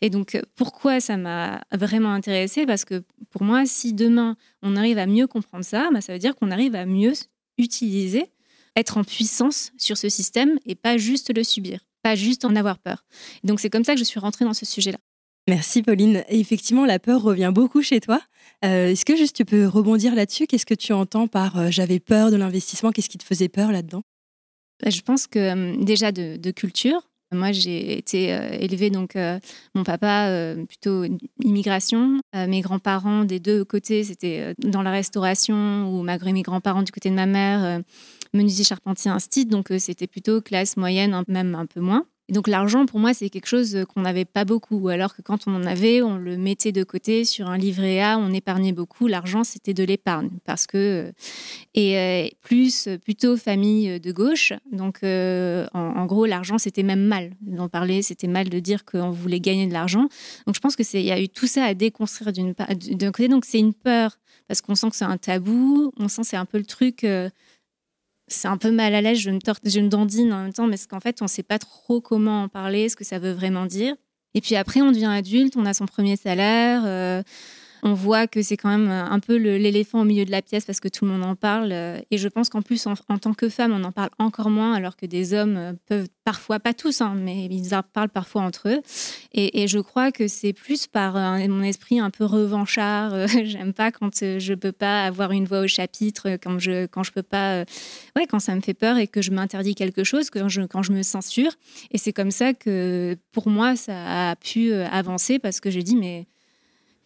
Et 0.00 0.10
donc, 0.10 0.34
euh, 0.34 0.42
pourquoi 0.56 1.00
ça 1.00 1.16
m'a 1.16 1.60
vraiment 1.72 2.12
intéressée? 2.12 2.66
Parce 2.66 2.84
que 2.84 3.04
pour 3.30 3.42
moi, 3.42 3.66
si 3.66 3.92
demain 3.92 4.36
on 4.62 4.76
arrive 4.76 4.98
à 4.98 5.06
mieux 5.06 5.26
comprendre 5.26 5.64
ça, 5.64 5.90
bah, 5.92 6.00
ça 6.00 6.12
veut 6.12 6.18
dire 6.18 6.34
qu'on 6.34 6.50
arrive 6.50 6.74
à 6.74 6.86
mieux 6.86 7.12
utiliser, 7.58 8.30
être 8.76 8.96
en 8.98 9.04
puissance 9.04 9.72
sur 9.78 9.96
ce 9.96 10.08
système 10.08 10.58
et 10.66 10.74
pas 10.74 10.96
juste 10.96 11.34
le 11.34 11.44
subir, 11.44 11.80
pas 12.02 12.14
juste 12.14 12.44
en 12.44 12.56
avoir 12.56 12.78
peur. 12.78 13.04
Donc 13.44 13.60
c'est 13.60 13.70
comme 13.70 13.84
ça 13.84 13.94
que 13.94 13.98
je 13.98 14.04
suis 14.04 14.20
rentrée 14.20 14.44
dans 14.44 14.54
ce 14.54 14.66
sujet-là. 14.66 14.98
Merci 15.46 15.82
Pauline. 15.82 16.24
effectivement, 16.28 16.86
la 16.86 16.98
peur 16.98 17.22
revient 17.22 17.52
beaucoup 17.54 17.82
chez 17.82 18.00
toi. 18.00 18.20
Euh, 18.64 18.88
est-ce 18.88 19.04
que 19.04 19.14
juste 19.14 19.36
tu 19.36 19.44
peux 19.44 19.66
rebondir 19.66 20.14
là-dessus? 20.14 20.46
Qu'est-ce 20.46 20.64
que 20.64 20.74
tu 20.74 20.92
entends 20.94 21.28
par 21.28 21.58
euh, 21.58 21.66
j'avais 21.70 22.00
peur 22.00 22.30
de 22.30 22.36
l'investissement? 22.36 22.92
Qu'est-ce 22.92 23.10
qui 23.10 23.18
te 23.18 23.24
faisait 23.24 23.50
peur 23.50 23.70
là-dedans? 23.70 24.02
Bah, 24.82 24.88
Je 24.88 25.02
pense 25.02 25.26
que 25.26 25.52
hum, 25.52 25.84
déjà 25.84 26.12
de, 26.12 26.50
culture. 26.50 27.02
Moi, 27.34 27.52
j'ai 27.52 27.98
été 27.98 28.32
euh, 28.32 28.56
élevée, 28.58 28.90
donc 28.90 29.16
mon 29.74 29.84
papa, 29.84 30.54
plutôt 30.68 31.04
immigration. 31.42 32.20
mes 32.34 32.60
grands-parents, 32.60 33.24
des 33.24 33.40
deux 33.40 33.64
côtés, 33.64 34.04
c'était 34.04 34.54
dans 34.58 34.82
la 34.82 34.90
restauration, 34.90 35.88
ou 35.88 36.02
malgré 36.02 36.32
mes 36.32 36.42
grands-parents 36.42 36.82
du 36.82 36.92
côté 36.92 37.10
de 37.10 37.14
ma 37.14 37.26
mère, 37.26 37.80
menuisier 38.32 38.64
charpentier 38.64 39.10
instit, 39.10 39.46
donc 39.46 39.72
c'était 39.78 40.06
plutôt 40.06 40.40
classe 40.40 40.76
moyenne, 40.76 41.22
même 41.28 41.54
un 41.54 41.66
peu 41.66 41.80
moins. 41.80 42.06
Donc 42.30 42.48
l'argent, 42.48 42.86
pour 42.86 43.00
moi, 43.00 43.12
c'est 43.12 43.28
quelque 43.28 43.46
chose 43.46 43.84
qu'on 43.92 44.00
n'avait 44.00 44.24
pas 44.24 44.46
beaucoup. 44.46 44.88
Alors 44.88 45.14
que 45.14 45.20
quand 45.20 45.46
on 45.46 45.54
en 45.54 45.64
avait, 45.64 46.00
on 46.00 46.16
le 46.16 46.38
mettait 46.38 46.72
de 46.72 46.82
côté 46.82 47.24
sur 47.24 47.50
un 47.50 47.58
livret 47.58 48.00
A, 48.00 48.18
on 48.18 48.32
épargnait 48.32 48.72
beaucoup. 48.72 49.08
L'argent, 49.08 49.44
c'était 49.44 49.74
de 49.74 49.84
l'épargne. 49.84 50.30
Parce 50.44 50.66
que. 50.66 51.12
Et 51.74 51.98
euh, 51.98 52.28
plus, 52.40 52.88
plutôt 53.02 53.36
famille 53.36 54.00
de 54.00 54.12
gauche. 54.12 54.54
Donc 54.72 55.00
euh, 55.02 55.66
en, 55.74 56.06
gros, 56.06 56.24
l'argent, 56.24 56.56
c'était 56.56 56.82
même 56.82 57.04
mal 57.04 57.32
d'en 57.42 57.68
parler. 57.68 58.00
C'était 58.00 58.28
mal 58.28 58.48
de 58.48 58.58
dire 58.58 58.86
qu'on 58.86 59.10
voulait 59.10 59.40
gagner 59.40 59.66
de 59.66 59.74
l'argent. 59.74 60.08
Donc 60.46 60.54
je 60.54 60.60
pense 60.60 60.76
qu'il 60.76 61.02
y 61.02 61.12
a 61.12 61.20
eu 61.20 61.28
tout 61.28 61.46
ça 61.46 61.64
à 61.64 61.74
déconstruire 61.74 62.32
d'un 62.32 63.12
côté. 63.12 63.28
Donc 63.28 63.44
c'est 63.44 63.58
une 63.58 63.74
peur. 63.74 64.18
Parce 64.48 64.60
qu'on 64.60 64.74
sent 64.74 64.90
que 64.90 64.96
c'est 64.96 65.04
un 65.04 65.18
tabou. 65.18 65.92
On 65.98 66.08
sent 66.08 66.22
que 66.22 66.28
c'est 66.28 66.36
un 66.36 66.46
peu 66.46 66.58
le 66.58 66.66
truc. 66.66 67.06
C'est 68.26 68.48
un 68.48 68.56
peu 68.56 68.70
mal 68.70 68.94
à 68.94 69.00
l'aise, 69.00 69.18
je 69.18 69.30
me, 69.30 69.88
dandine 69.88 70.32
en 70.32 70.42
même 70.44 70.52
temps, 70.52 70.66
mais 70.66 70.76
c'est 70.76 70.88
qu'en 70.88 71.00
fait, 71.00 71.20
on 71.20 71.26
ne 71.26 71.30
sait 71.30 71.42
pas 71.42 71.58
trop 71.58 72.00
comment 72.00 72.44
en 72.44 72.48
parler, 72.48 72.88
ce 72.88 72.96
que 72.96 73.04
ça 73.04 73.18
veut 73.18 73.32
vraiment 73.32 73.66
dire. 73.66 73.94
Et 74.34 74.40
puis 74.40 74.56
après, 74.56 74.80
on 74.80 74.90
devient 74.90 75.12
adulte, 75.12 75.56
on 75.56 75.66
a 75.66 75.74
son 75.74 75.86
premier 75.86 76.16
salaire. 76.16 76.82
Euh, 76.86 77.22
on 77.84 77.92
voit 77.92 78.26
que 78.26 78.40
c'est 78.40 78.56
quand 78.56 78.70
même 78.70 78.90
un 78.90 79.20
peu 79.20 79.36
l'éléphant 79.36 80.00
au 80.00 80.04
milieu 80.04 80.24
de 80.24 80.30
la 80.30 80.40
pièce 80.40 80.64
parce 80.64 80.80
que 80.80 80.88
tout 80.88 81.04
le 81.04 81.10
monde 81.10 81.22
en 81.22 81.36
parle. 81.36 81.70
Euh, 81.70 82.00
et 82.10 82.16
je 82.16 82.28
pense 82.28 82.48
qu'en 82.48 82.62
plus, 82.62 82.86
en, 82.86 82.94
tant 82.94 83.34
que 83.34 83.50
femme, 83.50 83.72
on 83.72 83.84
en 83.84 83.92
parle 83.92 84.08
encore 84.18 84.48
moins, 84.48 84.72
alors 84.72 84.96
que 84.96 85.04
des 85.04 85.34
hommes 85.34 85.56
euh, 85.58 85.72
peuvent 85.86 86.08
parfois, 86.24 86.58
pas 86.58 86.72
tous, 86.72 87.02
hein, 87.02 87.14
mais 87.14 87.44
ils 87.44 87.74
en 87.74 87.82
parlent 87.82 88.08
parfois 88.08 88.40
entre 88.40 88.70
eux. 88.70 88.80
Et, 89.34 89.68
je 89.68 89.78
crois 89.78 90.12
que 90.12 90.28
c'est 90.28 90.54
plus 90.54 90.86
par 90.86 91.14
mon 91.14 91.62
esprit 91.62 92.00
un 92.00 92.08
peu 92.08 92.24
revanchard. 92.24 93.28
J'aime 93.44 93.74
pas 93.74 93.92
quand 93.92 94.20
je 94.20 94.54
peux 94.54 94.72
pas 94.72 95.04
avoir 95.04 95.32
une 95.32 95.44
voix 95.44 95.60
au 95.60 95.66
chapitre, 95.66 96.38
quand 96.42 96.58
je, 96.58 96.86
quand 96.86 97.02
je 97.02 97.12
peux 97.12 97.22
pas, 97.22 97.64
ouais, 98.16 98.26
quand 98.26 98.38
ça 98.38 98.54
me 98.54 98.60
fait 98.62 98.74
peur 98.74 98.96
et 98.96 99.06
que 99.06 99.20
je 99.20 99.30
m'interdis 99.30 99.74
quelque 99.74 100.04
chose, 100.04 100.30
quand 100.30 100.48
je, 100.48 100.62
quand 100.62 100.82
je 100.82 100.92
me 100.92 101.02
censure. 101.02 101.52
Et 101.90 101.98
c'est 101.98 102.12
comme 102.14 102.30
ça 102.30 102.54
que, 102.54 103.16
pour 103.32 103.48
moi, 103.48 103.76
ça 103.76 104.30
a 104.30 104.36
pu 104.36 104.72
avancer 104.72 105.38
parce 105.38 105.60
que 105.60 105.70
je 105.70 105.80
dis, 105.80 105.96
mais 105.96 106.26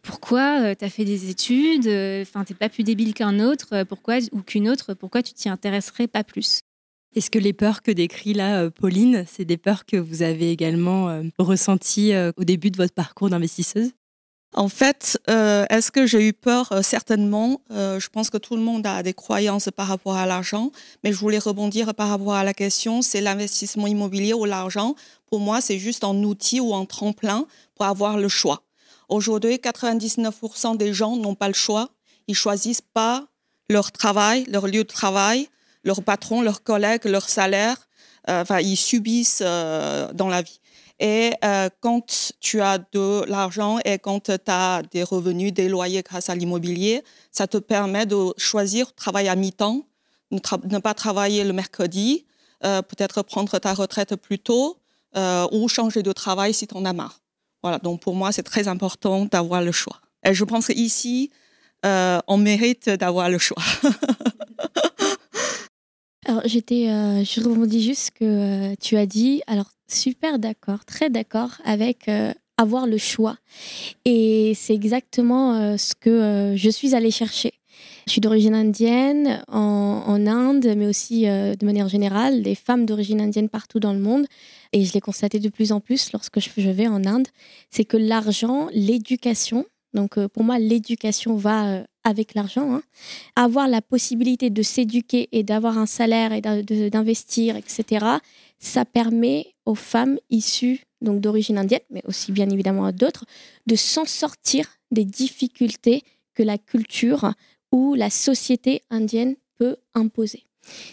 pourquoi 0.09 0.63
euh, 0.63 0.75
tu 0.75 0.87
as 0.87 0.89
fait 0.89 1.05
des 1.05 1.29
études, 1.29 1.87
euh, 1.87 2.23
enfin, 2.23 2.43
tu 2.43 2.55
n'es 2.55 2.57
pas 2.57 2.71
plus 2.71 2.83
débile 2.83 3.13
qu'un 3.13 3.41
autre, 3.41 3.67
euh, 3.73 3.85
pourquoi 3.85 4.17
ou 4.33 4.41
qu'une 4.41 4.71
autre, 4.71 4.95
pourquoi 4.95 5.23
tu 5.23 5.35
t'y 5.35 5.51
intéresserais 5.51 6.07
pas 6.07 6.25
plus? 6.25 6.61
Est-ce 7.15 7.31
que 7.31 7.39
les 7.39 7.53
peurs 7.53 7.83
que 7.83 7.91
décrit 7.91 8.33
là 8.33 8.71
Pauline, 8.71 9.27
c'est 9.31 9.45
des 9.45 9.59
peurs 9.59 9.85
que 9.85 9.99
vous 9.99 10.23
avez 10.23 10.51
également 10.51 11.23
ressenties 11.39 12.13
au 12.37 12.45
début 12.45 12.71
de 12.71 12.77
votre 12.77 12.93
parcours 12.93 13.31
d'investisseuse? 13.31 13.93
En 14.55 14.69
fait, 14.69 15.19
est-ce 15.27 15.91
que 15.91 16.07
j'ai 16.07 16.29
eu 16.29 16.35
peur? 16.35 16.71
Certainement. 16.83 17.63
je 17.71 18.09
pense 18.09 18.29
que 18.29 18.37
tout 18.37 18.57
le 18.57 18.63
monde 18.63 18.87
a 18.87 19.03
des 19.03 19.15
croyances 19.15 19.71
par 19.75 19.89
rapport 19.89 20.17
à 20.17 20.27
l'argent, 20.27 20.71
mais 21.03 21.11
je 21.11 21.19
voulais 21.19 21.39
rebondir 21.39 21.95
par 21.95 22.11
rapport 22.11 22.35
à 22.35 22.45
la 22.45 22.53
question, 22.53 23.01
c'est 23.01 23.23
l'investissement 23.23 23.87
immobilier 23.87 24.35
ou 24.35 24.45
l'argent. 24.45 24.95
Pour 25.27 25.41
moi, 25.41 25.63
c'est 25.63 25.79
juste 25.79 26.05
un 26.05 26.23
outil 26.23 26.61
ou 26.61 26.75
un 26.75 26.85
tremplin 26.85 27.47
pour 27.75 27.87
avoir 27.87 28.19
le 28.19 28.29
choix. 28.29 28.68
Aujourd'hui, 29.09 29.55
99% 29.57 30.77
des 30.77 30.93
gens 30.93 31.17
n'ont 31.17 31.35
pas 31.35 31.49
le 31.49 31.55
choix. 31.55 31.89
Ils 32.27 32.35
choisissent 32.35 32.83
pas 32.83 33.27
leur 33.71 33.91
travail, 33.93 34.45
leur 34.49 34.67
lieu 34.67 34.85
de 34.85 34.89
travail, 34.89 35.49
leur 35.85 36.03
patron, 36.03 36.43
leurs 36.43 36.63
collègues, 36.63 37.05
leur 37.05 37.29
salaire. 37.29 37.89
Euh, 38.29 38.43
enfin, 38.43 38.61
ils 38.61 38.77
subissent 38.77 39.43
euh, 39.45 40.13
dans 40.13 40.29
la 40.29 40.43
vie. 40.43 40.61
Et 41.01 41.33
euh, 41.45 41.69
quand 41.81 42.35
tu 42.41 42.61
as 42.61 42.79
de 42.79 43.25
l'argent 43.27 43.79
et 43.85 43.99
quand 43.99 44.25
tu 44.25 44.33
as 44.49 44.83
des 44.91 45.03
revenus, 45.03 45.53
des 45.53 45.69
loyers 45.69 46.03
grâce 46.03 46.29
à 46.29 46.35
l'immobilier, 46.35 47.03
ça 47.31 47.47
te 47.47 47.57
permet 47.57 48.05
de 48.05 48.35
choisir 48.37 48.93
travailler 48.95 49.29
à 49.29 49.37
mi-temps, 49.37 49.87
ne, 50.31 50.79
pas 50.79 50.95
travailler 50.95 51.45
le 51.45 51.53
mercredi, 51.53 52.27
peut-être 52.61 53.23
prendre 53.23 53.59
ta 53.59 53.73
retraite 53.73 54.17
plus 54.17 54.41
tôt 54.41 54.79
ou 55.17 55.69
changer 55.69 56.03
de 56.03 56.13
travail 56.13 56.53
si 56.53 56.67
tu 56.67 56.77
en 56.77 56.85
as 56.85 56.93
marre. 56.93 57.21
Voilà, 57.63 57.79
donc 57.79 58.01
pour 58.01 58.15
moi, 58.15 58.33
c'est 58.33 58.43
très 58.43 58.69
important 58.69 59.25
d'avoir 59.25 59.63
le 59.63 59.73
choix. 59.73 60.01
Et 60.25 60.35
je 60.35 60.45
pense 60.45 60.69
qu'ici, 60.69 61.31
euh, 61.85 62.21
on 62.27 62.37
mérite 62.37 62.91
d'avoir 62.91 63.31
le 63.31 63.39
choix. 63.39 63.63
alors, 66.27 66.43
j'étais, 66.45 66.89
euh, 66.89 67.25
je 67.25 67.41
rebondis 67.41 67.83
juste 67.83 68.13
que 68.13 68.25
euh, 68.25 68.75
tu 68.81 68.97
as 68.97 69.07
dit, 69.07 69.43
alors 69.47 69.71
super 69.89 70.39
d'accord, 70.39 70.85
très 70.85 71.11
d'accord 71.11 71.51
avec 71.65 72.11
avoir 72.57 72.87
le 72.87 72.99
choix. 72.99 73.37
Et 74.05 74.53
c'est 74.55 74.75
exactement 74.75 75.79
ce 75.79 75.95
que 75.95 76.53
je 76.57 76.69
suis 76.69 76.95
allée 76.95 77.11
chercher. 77.11 77.55
Je 78.07 78.13
suis 78.13 78.21
d'origine 78.21 78.55
indienne 78.55 79.43
en, 79.49 80.03
en, 80.07 80.27
Inde, 80.27 80.75
mais 80.77 80.87
aussi 80.87 81.23
de 81.23 81.65
manière 81.65 81.89
générale, 81.89 82.43
des 82.43 82.55
femmes 82.55 82.85
d'origine 82.85 83.23
indienne 83.23 83.49
partout 83.49 83.81
dans 83.81 83.95
le 83.95 84.01
monde 84.01 84.27
et 84.73 84.85
je 84.85 84.93
l'ai 84.93 85.01
constaté 85.01 85.39
de 85.39 85.49
plus 85.49 85.73
en 85.73 85.81
plus 85.81 86.13
lorsque 86.13 86.41
je 86.41 86.71
vais 86.71 86.89
en 86.89 87.05
Inde, 87.05 87.29
c'est 87.71 87.85
que 87.85 87.97
l'argent, 87.97 88.69
l'éducation, 88.73 89.67
donc 89.95 90.19
euh, 90.19 90.29
pour 90.29 90.45
moi 90.45 90.59
l'éducation 90.59 91.37
va 91.37 91.69
euh, 91.69 91.85
avec 92.05 92.35
l'argent, 92.35 92.75
hein, 92.75 92.83
avoir 93.37 93.69
la 93.69 93.83
possibilité 93.83 94.51
de 94.51 94.63
s'éduquer 94.63 95.29
et 95.33 95.43
d'avoir 95.43 95.79
un 95.79 95.87
salaire 95.87 96.33
et 96.33 96.41
d'investir, 96.41 97.57
etc., 97.57 98.07
ça 98.59 98.85
permet 98.85 99.55
aux 99.67 99.75
femmes 99.75 100.19
issues 100.31 100.81
donc 101.01 101.21
d'origine 101.21 101.59
indienne, 101.59 101.81
mais 101.91 102.03
aussi 102.07 102.33
bien 102.33 102.49
évidemment 102.51 102.85
à 102.85 102.93
d'autres, 102.93 103.25
de 103.67 103.77
s'en 103.77 104.05
sortir 104.05 104.67
des 104.91 105.05
difficultés 105.05 106.03
que 106.35 106.43
la 106.43 106.59
culture 106.59 107.33
ou 107.73 107.95
la 107.95 108.11
société 108.11 108.83
indienne 108.91 109.37
peut 109.59 109.77
imposer. 109.95 110.48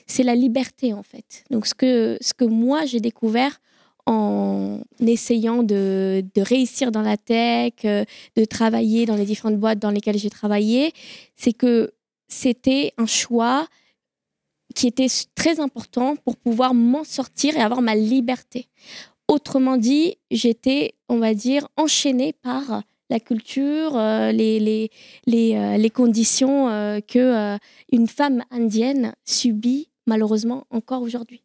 C'est 0.08 0.24
la 0.24 0.36
liberté 0.36 0.94
en 0.94 1.04
fait. 1.04 1.44
Donc 1.50 1.66
ce 1.66 1.74
que, 1.74 2.18
ce 2.22 2.34
que 2.34 2.46
moi 2.46 2.86
j'ai 2.86 3.00
découvert 3.00 3.60
en 4.06 4.82
essayant 5.00 5.64
de, 5.64 6.24
réussir 6.38 6.92
dans 6.92 7.02
la 7.02 7.18
tech, 7.18 7.74
euh, 7.86 8.06
de 8.36 8.46
travailler 8.46 9.06
dans 9.06 9.16
les 9.16 9.26
différentes 9.26 9.58
boîtes 9.58 9.80
dans 9.80 9.90
lesquelles 9.90 10.18
j'ai 10.18 10.30
travaillé, 10.30 10.92
c'est 11.36 11.54
que 11.54 11.92
c'était 12.28 12.94
un 12.98 13.08
choix 13.08 13.68
qui 14.76 14.88
était 14.88 15.08
très 15.34 15.60
important 15.60 16.16
pour 16.18 16.38
pouvoir 16.38 16.74
m'en 16.74 17.04
sortir 17.04 17.56
et 17.58 17.62
avoir 17.62 17.82
ma 17.82 17.96
liberté. 17.96 18.68
Autrement 19.28 19.78
dit, 19.78 20.18
j'étais, 20.30 20.94
on 21.10 21.18
va 21.18 21.34
dire, 21.34 21.68
enchaînée 21.78 22.34
par 22.34 22.84
la 23.10 23.20
culture, 23.20 23.96
euh, 23.96 24.32
les, 24.32 24.60
les, 24.60 24.90
les, 25.26 25.56
euh, 25.56 25.78
les, 25.78 25.90
conditions 25.90 26.68
que 27.08 27.58
une 27.92 28.08
femme 28.08 28.44
indienne 28.52 29.14
subit 29.26 29.90
malheureusement 30.08 30.66
encore 30.70 31.02
aujourd'hui. 31.02 31.44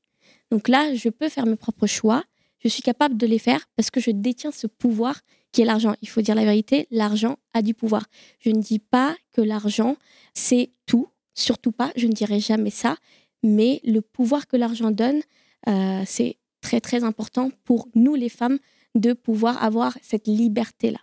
Donc 0.50 0.68
là, 0.68 0.94
je 0.94 1.08
peux 1.08 1.28
faire 1.28 1.46
mes 1.46 1.56
propres 1.56 1.86
choix 1.86 2.24
je 2.60 2.68
suis 2.68 2.82
capable 2.82 3.16
de 3.16 3.26
les 3.26 3.38
faire 3.38 3.66
parce 3.76 3.90
que 3.90 4.00
je 4.00 4.10
détiens 4.10 4.52
ce 4.52 4.66
pouvoir 4.66 5.20
qui 5.52 5.62
est 5.62 5.64
l'argent. 5.64 5.94
Il 6.02 6.08
faut 6.08 6.20
dire 6.20 6.34
la 6.34 6.44
vérité, 6.44 6.86
l'argent 6.90 7.38
a 7.54 7.62
du 7.62 7.74
pouvoir. 7.74 8.04
Je 8.38 8.50
ne 8.50 8.60
dis 8.60 8.78
pas 8.78 9.16
que 9.32 9.40
l'argent, 9.40 9.96
c'est 10.34 10.70
tout, 10.86 11.08
surtout 11.34 11.72
pas, 11.72 11.90
je 11.96 12.06
ne 12.06 12.12
dirai 12.12 12.38
jamais 12.38 12.70
ça, 12.70 12.96
mais 13.42 13.80
le 13.84 14.00
pouvoir 14.00 14.46
que 14.46 14.56
l'argent 14.56 14.90
donne, 14.90 15.20
euh, 15.68 16.02
c'est 16.06 16.36
très 16.60 16.80
très 16.80 17.02
important 17.02 17.50
pour 17.64 17.88
nous 17.94 18.14
les 18.14 18.28
femmes 18.28 18.58
de 18.94 19.12
pouvoir 19.14 19.62
avoir 19.62 19.96
cette 20.02 20.26
liberté-là. 20.26 21.00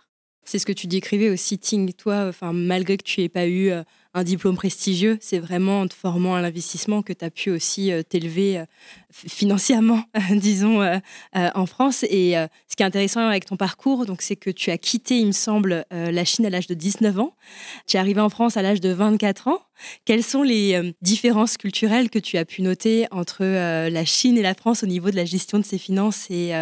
C'est 0.48 0.58
ce 0.58 0.64
que 0.64 0.72
tu 0.72 0.86
décrivais 0.86 1.28
aussi, 1.28 1.58
Ting. 1.58 1.92
Toi, 1.92 2.24
enfin, 2.26 2.54
malgré 2.54 2.96
que 2.96 3.02
tu 3.02 3.20
aies 3.20 3.28
pas 3.28 3.46
eu 3.46 3.68
euh, 3.68 3.82
un 4.14 4.24
diplôme 4.24 4.56
prestigieux, 4.56 5.18
c'est 5.20 5.40
vraiment 5.40 5.82
en 5.82 5.86
te 5.86 5.92
formant 5.92 6.36
à 6.36 6.40
l'investissement 6.40 7.02
que 7.02 7.12
tu 7.12 7.22
as 7.22 7.30
pu 7.30 7.50
aussi 7.50 7.92
euh, 7.92 8.02
t'élever 8.02 8.60
euh, 8.60 8.64
financièrement, 9.12 10.04
disons, 10.30 10.80
en 11.34 11.66
France. 11.66 12.02
Et 12.04 12.32
ce 12.66 12.76
qui 12.76 12.82
est 12.82 12.86
intéressant 12.86 13.28
avec 13.28 13.44
ton 13.44 13.58
parcours, 13.58 14.06
donc, 14.06 14.22
c'est 14.22 14.36
que 14.36 14.48
tu 14.48 14.70
as 14.70 14.78
quitté, 14.78 15.18
il 15.18 15.26
me 15.26 15.32
semble, 15.32 15.84
la 15.90 16.24
Chine 16.24 16.46
à 16.46 16.50
l'âge 16.50 16.66
de 16.66 16.74
19 16.74 17.18
ans. 17.18 17.34
Tu 17.86 17.98
es 17.98 18.00
arrivé 18.00 18.22
en 18.22 18.30
France 18.30 18.56
à 18.56 18.62
l'âge 18.62 18.80
de 18.80 18.88
24 18.88 19.48
ans. 19.48 19.60
Quelles 20.06 20.24
sont 20.24 20.42
les 20.42 20.94
différences 21.02 21.58
culturelles 21.58 22.08
que 22.08 22.18
tu 22.18 22.38
as 22.38 22.46
pu 22.46 22.62
noter 22.62 23.06
entre 23.10 23.44
la 23.44 24.04
Chine 24.06 24.38
et 24.38 24.42
la 24.42 24.54
France 24.54 24.82
au 24.82 24.86
niveau 24.86 25.10
de 25.10 25.16
la 25.16 25.26
gestion 25.26 25.58
de 25.58 25.64
ses 25.64 25.78
finances 25.78 26.30
et 26.30 26.52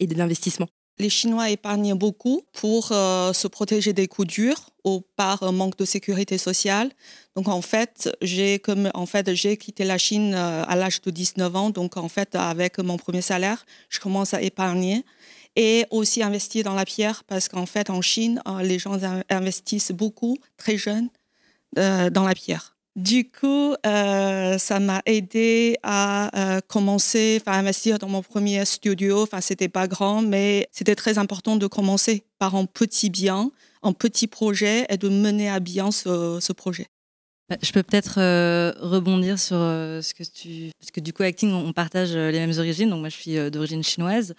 de 0.00 0.14
l'investissement? 0.14 0.68
Les 1.02 1.10
Chinois 1.10 1.50
épargnent 1.50 1.94
beaucoup 1.94 2.42
pour 2.52 2.92
euh, 2.92 3.32
se 3.32 3.48
protéger 3.48 3.92
des 3.92 4.06
coups 4.06 4.28
durs 4.28 4.70
ou 4.84 5.02
par 5.16 5.52
manque 5.52 5.76
de 5.76 5.84
sécurité 5.84 6.38
sociale. 6.38 6.90
Donc 7.36 7.48
en 7.48 7.60
fait, 7.60 8.08
j'ai 8.22 8.62
en 8.94 9.06
fait 9.06 9.34
j'ai 9.34 9.56
quitté 9.56 9.84
la 9.84 9.98
Chine 9.98 10.32
euh, 10.34 10.64
à 10.66 10.76
l'âge 10.76 11.02
de 11.02 11.10
19 11.10 11.56
ans. 11.56 11.70
Donc 11.70 11.96
en 11.96 12.08
fait, 12.08 12.34
avec 12.36 12.78
mon 12.78 12.96
premier 12.96 13.20
salaire, 13.20 13.66
je 13.88 13.98
commence 13.98 14.32
à 14.32 14.40
épargner 14.40 15.04
et 15.56 15.84
aussi 15.90 16.22
investir 16.22 16.64
dans 16.64 16.74
la 16.74 16.84
pierre 16.84 17.24
parce 17.24 17.48
qu'en 17.48 17.66
fait 17.66 17.90
en 17.90 18.00
Chine, 18.00 18.40
euh, 18.46 18.62
les 18.62 18.78
gens 18.78 18.98
investissent 19.28 19.92
beaucoup 19.92 20.36
très 20.56 20.78
jeunes 20.78 21.08
dans 21.74 22.24
la 22.30 22.34
pierre. 22.34 22.71
Du 22.94 23.30
coup, 23.30 23.74
euh, 23.86 24.58
ça 24.58 24.78
m'a 24.78 25.00
aidé 25.06 25.78
à 25.82 26.56
euh, 26.56 26.60
commencer, 26.60 27.40
à 27.46 27.58
investir 27.58 27.98
dans 27.98 28.08
mon 28.08 28.22
premier 28.22 28.62
studio. 28.66 29.22
Enfin, 29.22 29.40
c'était 29.40 29.70
pas 29.70 29.88
grand, 29.88 30.20
mais 30.20 30.68
c'était 30.72 30.94
très 30.94 31.16
important 31.16 31.56
de 31.56 31.66
commencer 31.66 32.24
par 32.38 32.54
un 32.54 32.66
petit 32.66 33.08
bien, 33.08 33.50
un 33.82 33.94
petit 33.94 34.26
projet 34.26 34.84
et 34.90 34.98
de 34.98 35.08
mener 35.08 35.48
à 35.48 35.58
bien 35.58 35.90
ce, 35.90 36.52
projet. 36.52 36.86
Bah, 37.48 37.56
Je 37.62 37.72
peux 37.72 37.82
peut-être 37.82 38.20
euh, 38.20 38.72
rebondir 38.78 39.38
sur 39.38 39.56
euh, 39.56 40.02
ce 40.02 40.12
que 40.12 40.22
tu. 40.22 40.70
Parce 40.78 40.90
que 40.90 41.00
du 41.00 41.14
coup, 41.14 41.22
acting, 41.22 41.50
on 41.50 41.72
partage 41.72 42.12
les 42.14 42.38
mêmes 42.40 42.58
origines. 42.58 42.90
Donc, 42.90 43.00
moi, 43.00 43.08
je 43.08 43.16
suis 43.16 43.50
d'origine 43.50 43.82
chinoise, 43.82 44.34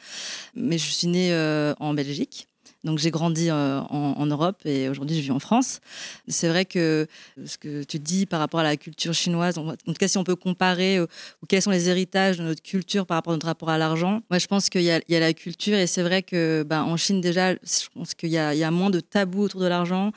mais 0.54 0.78
je 0.78 0.92
suis 0.92 1.08
née 1.08 1.34
en 1.80 1.96
Belgique. 1.96 2.48
Donc, 2.84 3.00
j'ai 3.00 3.12
grandi 3.12 3.50
euh, 3.50 3.80
en, 3.90 4.26
Europe 4.26 4.58
et 4.66 4.90
aujourd'hui, 4.90 5.16
je 5.16 5.22
vis 5.22 5.32
en 5.32 5.40
France. 5.40 5.80
C'est 6.28 6.50
vrai 6.50 6.66
que 6.66 7.08
ce 7.46 7.58
que 7.58 7.84
tu 7.84 7.98
dis 7.98 8.26
par 8.26 8.40
rapport 8.40 8.60
à 8.60 8.64
la 8.64 8.76
culture 8.76 9.14
chinoise, 9.14 9.58
en, 9.58 9.72
tout 9.72 9.94
cas, 9.94 10.08
si 10.08 10.18
on 10.18 10.24
peut 10.24 10.36
comparer 10.36 10.98
euh, 10.98 11.08
ou 11.42 11.46
quels 11.46 11.62
sont 11.62 11.72
les 11.72 11.90
héritages 11.90 12.38
de 12.38 12.44
notre 12.44 12.62
culture 12.62 13.06
par 13.06 13.16
rapport 13.16 13.32
à 13.32 13.36
notre 13.36 13.48
rapport 13.48 13.70
à 13.70 13.78
l'argent, 13.78 14.22
moi, 14.30 14.38
je 14.38 14.48
pense 14.48 14.70
qu'il 14.70 14.82
y, 14.82 14.92
a- 14.92 15.02
la 15.08 15.34
culture 15.34 15.78
et 15.78 15.88
c'est 15.88 16.04
vrai 16.04 16.24
que 16.24 16.64
ben, 16.68 16.84
en 16.84 16.98
Chine, 16.98 17.22
déjà, 17.22 17.54
je 17.54 17.88
pense 17.94 18.14
qu'il 18.14 18.30
y, 18.30 18.34
y 18.34 18.38
a 18.38 18.72
moins 18.72 18.90
de 18.90 19.00
tabous 19.00 19.44
autour 19.44 19.62
de 19.62 19.68
l'argent 19.68 20.12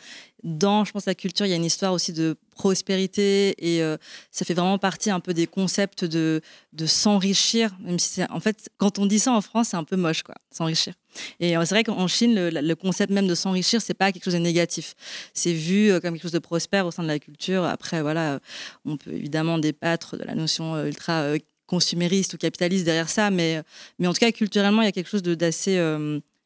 dans, 0.47 0.85
je 0.85 0.93
pense, 0.93 1.07
la 1.07 1.17
culture, 1.17 1.45
il 1.45 1.49
y 1.49 1.53
a 1.53 1.57
une 1.57 1.65
histoire 1.65 1.93
aussi 1.93 2.12
de 2.12 2.37
prospérité 2.55 3.57
et 3.59 3.83
euh, 3.83 3.97
ça 4.31 4.45
fait 4.45 4.55
vraiment 4.55 4.79
partie 4.79 5.11
un 5.11 5.19
peu 5.19 5.35
des 5.35 5.49
concepts 5.49 6.05
de, 6.05 6.41
de 6.73 6.87
s'enrichir. 6.87 7.76
Même 7.81 7.99
si 7.99 8.23
en 8.31 8.38
fait, 8.38 8.71
quand 8.79 9.00
on 9.00 9.07
dit 9.07 9.19
ça 9.19 9.33
en 9.33 9.41
France, 9.41 9.69
c'est 9.71 9.76
un 9.76 9.83
peu 9.83 9.97
moche, 9.97 10.23
quoi, 10.23 10.37
s'enrichir. 10.53 10.95
Et 11.41 11.57
euh, 11.57 11.65
c'est 11.65 11.75
vrai 11.75 11.83
qu'en 11.83 12.07
Chine, 12.07 12.49
le, 12.49 12.75
concept 12.75 13.12
même 13.12 13.26
de 13.26 13.35
s'enrichir, 13.35 13.83
c'est 13.83 13.93
pas 13.93 14.12
quelque 14.12 14.23
chose 14.23 14.35
de 14.35 14.38
négatif. 14.38 14.95
C'est 15.35 15.53
vu 15.53 15.91
euh, 15.91 15.99
comme 15.99 16.15
quelque 16.15 16.23
chose 16.23 16.31
de 16.31 16.38
prospère 16.38 16.87
au 16.87 16.93
sein 16.93 17.03
de 17.03 17.09
la 17.09 17.19
culture. 17.19 17.65
Après, 17.65 18.00
voilà, 18.00 18.38
on 18.85 18.97
peut 18.97 19.12
évidemment 19.12 19.59
débattre 19.59 20.17
de 20.17 20.23
la 20.23 20.37
notion 20.37 20.81
ultra 20.87 21.26
consumériste 21.67 22.35
ou 22.35 22.37
capitaliste 22.37 22.85
derrière 22.85 23.09
ça, 23.09 23.33
mais, 23.33 23.62
mais 23.99 24.07
en 24.07 24.12
tout 24.12 24.21
cas, 24.21 24.31
culturellement, 24.31 24.83
il 24.83 24.85
y 24.85 24.88
a 24.88 24.93
quelque 24.93 25.11
chose 25.11 25.25
d'assez 25.25 25.76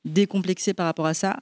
décomplexé 0.07 0.73
par 0.73 0.87
rapport 0.87 1.05
à 1.05 1.13
ça. 1.13 1.37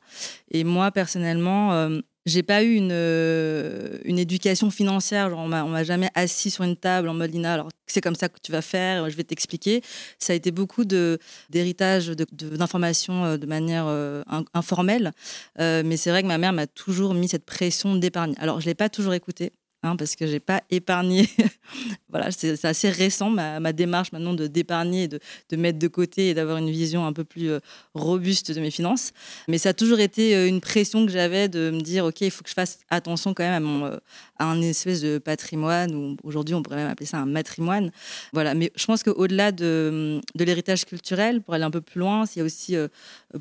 Et 0.51 0.65
moi, 0.65 0.91
personnellement, 0.91 2.01
j'ai 2.27 2.43
pas 2.43 2.63
eu 2.63 2.75
une, 2.75 2.91
euh, 2.93 3.99
une 4.05 4.19
éducation 4.19 4.71
financière. 4.71 5.31
Genre, 5.31 5.39
on 5.41 5.49
m'a 5.49 5.85
jamais 5.85 6.11
assis 6.15 6.51
sur 6.51 6.65
une 6.65 6.77
table 6.77 7.09
en 7.09 7.15
mode 7.15 7.31
Lina, 7.33 7.55
alors 7.55 7.69
c'est 7.87 8.01
comme 8.03 8.15
ça 8.17 8.29
que 8.29 8.39
tu 8.43 8.53
vas 8.53 8.61
faire, 8.63 9.09
je 9.09 9.17
vais 9.17 9.25
t'expliquer. 9.25 9.83
Ça 10.19 10.33
a 10.35 10.37
été 10.37 10.51
beaucoup 10.51 10.85
de 10.85 11.19
d'héritage 11.51 12.09
de- 12.09 12.27
de- 12.33 12.57
d'informations 12.57 13.25
euh, 13.25 13.37
de, 13.39 13.47
manière 13.47 13.87
euh, 13.87 14.23
in- 14.29 14.45
informelle. 14.55 15.13
Mais 15.59 15.97
c'est 15.97 16.11
vrai 16.11 16.23
que 16.23 16.29
ma 16.29 16.39
mère 16.39 16.53
m'a 16.53 16.67
toujours 16.67 17.15
mis 17.15 17.29
cette 17.29 17.45
pression 17.47 17.97
d'épargne. 17.97 18.35
Alors, 18.39 18.61
je 18.61 18.67
l'ai 18.67 18.75
pas 18.75 18.89
toujours 18.89 19.15
écoutée. 19.15 19.53
Hein, 19.89 19.97
parce 19.97 20.17
que 20.17 20.27
j'ai 20.27 20.41
pas 20.41 20.63
épargné. 20.71 21.29
voilà, 22.09 22.31
c'est 22.31 22.57
c'est 22.57 22.69
assez 22.69 22.91
récent 22.91 23.31
ma, 23.31 23.61
ma 23.61 23.73
démarche 23.73 24.13
maintenant 24.13 24.35
de 24.35 24.47
d'épargner, 24.47 25.09
de, 25.09 25.21
de 25.51 25.57
mettre 25.57 25.79
de 25.79 25.89
côté 25.89 26.29
et 26.29 26.35
d'avoir 26.35 26.59
une 26.59 26.71
vision 26.71 27.07
un 27.07 27.13
peu 27.13 27.25
plus 27.25 27.51
euh, 27.51 27.61
robuste 27.95 28.53
de 28.53 28.61
mes 28.61 28.71
finances. 28.71 29.13
Mais 29.49 29.59
ça 29.59 29.71
a 29.71 29.75
toujours 29.75 30.01
été 30.01 30.35
euh, 30.35 30.49
une 30.49 30.61
pression 30.61 31.07
que 31.07 31.13
j'avais 31.13 31.49
de 31.49 31.71
me 31.71 31.81
dire, 31.81 32.05
OK, 32.05 32.21
il 32.21 32.31
faut 32.31 32.43
que 32.43 32.51
je 32.51 32.55
fasse 32.55 32.79
attention 32.91 33.35
quand 33.35 33.45
même 33.45 33.55
à, 33.55 33.61
mon, 33.61 33.85
euh, 33.87 33.97
à 34.39 34.45
un 34.47 34.61
espèce 34.63 35.01
de 35.01 35.19
patrimoine, 35.19 35.95
ou 35.95 36.17
aujourd'hui 36.23 36.55
on 36.55 36.63
pourrait 36.63 36.77
même 36.77 36.91
appeler 36.91 37.07
ça 37.07 37.19
un 37.19 37.27
matrimoine. 37.27 37.91
Voilà, 38.33 38.55
mais 38.55 38.73
je 38.77 38.87
pense 38.87 39.03
qu'au-delà 39.03 39.53
de, 39.53 40.21
de 40.35 40.45
l'héritage 40.45 40.85
culturel, 40.85 41.43
pour 41.43 41.55
aller 41.55 41.65
un 41.65 41.71
peu 41.71 41.81
plus 41.81 42.01
loin, 42.01 42.25
a 42.25 42.43
aussi, 42.43 42.77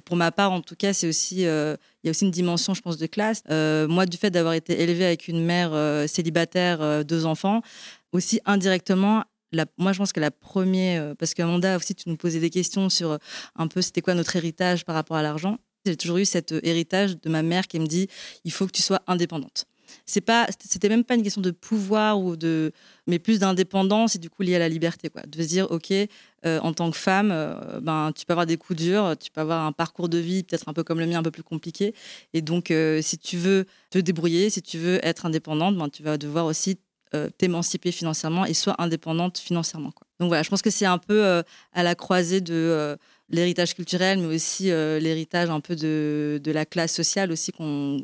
pour 0.06 0.16
ma 0.16 0.32
part 0.32 0.52
en 0.52 0.62
tout 0.62 0.76
cas, 0.76 0.94
c'est 0.94 1.08
aussi, 1.08 1.46
il 2.08 2.10
y 2.10 2.12
a 2.12 2.12
aussi 2.12 2.24
une 2.26 2.32
dimension, 2.32 2.74
je 2.74 2.82
pense, 2.82 2.98
de 2.98 3.06
classe. 3.06 3.42
Euh, 3.50 3.86
moi, 3.88 4.06
du 4.06 4.16
fait 4.18 4.30
d'avoir 4.32 4.54
été 4.54 4.82
élevée 4.82 5.06
avec 5.06 5.28
une 5.28 5.44
mère 5.44 5.72
euh, 5.74 6.08
célibataire, 6.08 6.82
euh, 6.82 7.04
deux 7.04 7.26
enfants, 7.26 7.62
aussi 8.14 8.40
indirectement, 8.46 9.24
la- 9.52 9.66
moi, 9.78 9.92
je 9.92 9.98
pense 9.98 10.14
que 10.14 10.22
la 10.22 10.32
première, 10.32 11.16
parce 11.18 11.34
qu'Amanda 11.34 11.76
aussi, 11.76 11.96
tu 11.96 12.08
nous 12.10 12.16
posais 12.16 12.40
des 12.40 12.50
questions 12.50 12.90
sur 12.90 13.18
un 13.56 13.68
peu 13.68 13.82
c'était 13.82 14.02
quoi 14.02 14.14
notre 14.14 14.36
héritage 14.38 14.86
par 14.86 14.96
rapport 14.96 15.18
à 15.18 15.22
l'argent. 15.22 15.58
J'ai 15.86 15.98
toujours 15.98 16.18
eu 16.18 16.26
cet 16.26 16.54
héritage 16.64 17.20
de 17.20 17.30
ma 17.30 17.44
mère 17.44 17.68
qui 17.68 17.80
me 17.80 17.88
dit 17.88 18.08
il 18.46 18.52
faut 18.52 18.66
que 18.68 18.72
tu 18.72 18.82
sois 18.82 19.02
indépendante. 19.08 19.66
C'est 20.10 20.22
pas, 20.22 20.48
c'était 20.64 20.88
même 20.88 21.04
pas 21.04 21.16
une 21.16 21.22
question 21.22 21.42
de 21.42 21.52
pouvoir 21.52 22.20
ou 22.20 22.38
de, 22.38 22.72
mais 23.08 23.20
plus 23.20 23.40
d'indépendance 23.40 24.16
et 24.16 24.20
du 24.20 24.30
coup 24.30 24.42
lié 24.42 24.56
à 24.56 24.60
la 24.60 24.70
liberté, 24.70 25.10
quoi. 25.10 25.22
De 25.24 25.42
se 25.42 25.48
dire 25.48 25.70
ok, 25.70 25.92
euh, 25.92 26.60
en 26.62 26.72
tant 26.72 26.90
que 26.92 26.98
femme, 26.98 27.30
euh, 27.32 27.82
ben 27.82 28.14
tu 28.16 28.26
peux 28.26 28.32
avoir 28.32 28.46
des 28.46 28.56
coups 28.56 28.80
durs, 28.80 29.16
tu 29.20 29.30
peux 29.32 29.42
avoir 29.42 29.66
un 29.66 29.74
parcours 29.74 30.08
de 30.08 30.18
vie 30.18 30.44
peut-être 30.44 30.70
un 30.70 30.74
peu 30.74 30.84
comme 30.84 31.00
le 31.00 31.08
mien, 31.08 31.20
un 31.20 31.24
peu 31.24 31.32
plus 31.32 31.44
compliqué. 31.44 31.94
Et 32.34 32.42
donc 32.42 32.72
euh, 32.72 33.02
si 33.02 33.18
tu 33.18 33.36
veux 33.36 33.66
te 33.90 34.00
débrouiller, 34.00 34.50
si 34.50 34.62
tu 34.62 34.78
veux 34.78 35.06
être 35.06 35.26
indépendante, 35.26 35.78
ben 35.78 35.90
tu 35.90 36.04
vas 36.04 36.18
devoir 36.18 36.46
aussi 36.46 36.80
t'émanciper 37.38 37.94
financièrement 37.94 38.46
et 38.46 38.54
sois 38.54 38.76
indépendante 38.80 39.38
financièrement. 39.38 39.92
Quoi. 39.92 40.06
Donc 40.20 40.28
voilà, 40.28 40.44
je 40.44 40.50
pense 40.50 40.62
que 40.62 40.70
c'est 40.70 40.86
un 40.86 40.98
peu 40.98 41.42
à 41.72 41.84
la 41.84 41.96
croisée 41.96 42.42
de 42.42 42.98
l'héritage 43.30 43.74
culturel, 43.74 44.20
mais 44.20 44.36
aussi 44.36 44.72
euh, 44.72 45.00
l'héritage 45.00 45.50
un 45.50 45.60
peu 45.60 45.76
de, 45.76 46.40
de 46.44 46.52
la 46.52 46.66
classe 46.66 46.94
sociale 46.94 47.32
aussi 47.32 47.52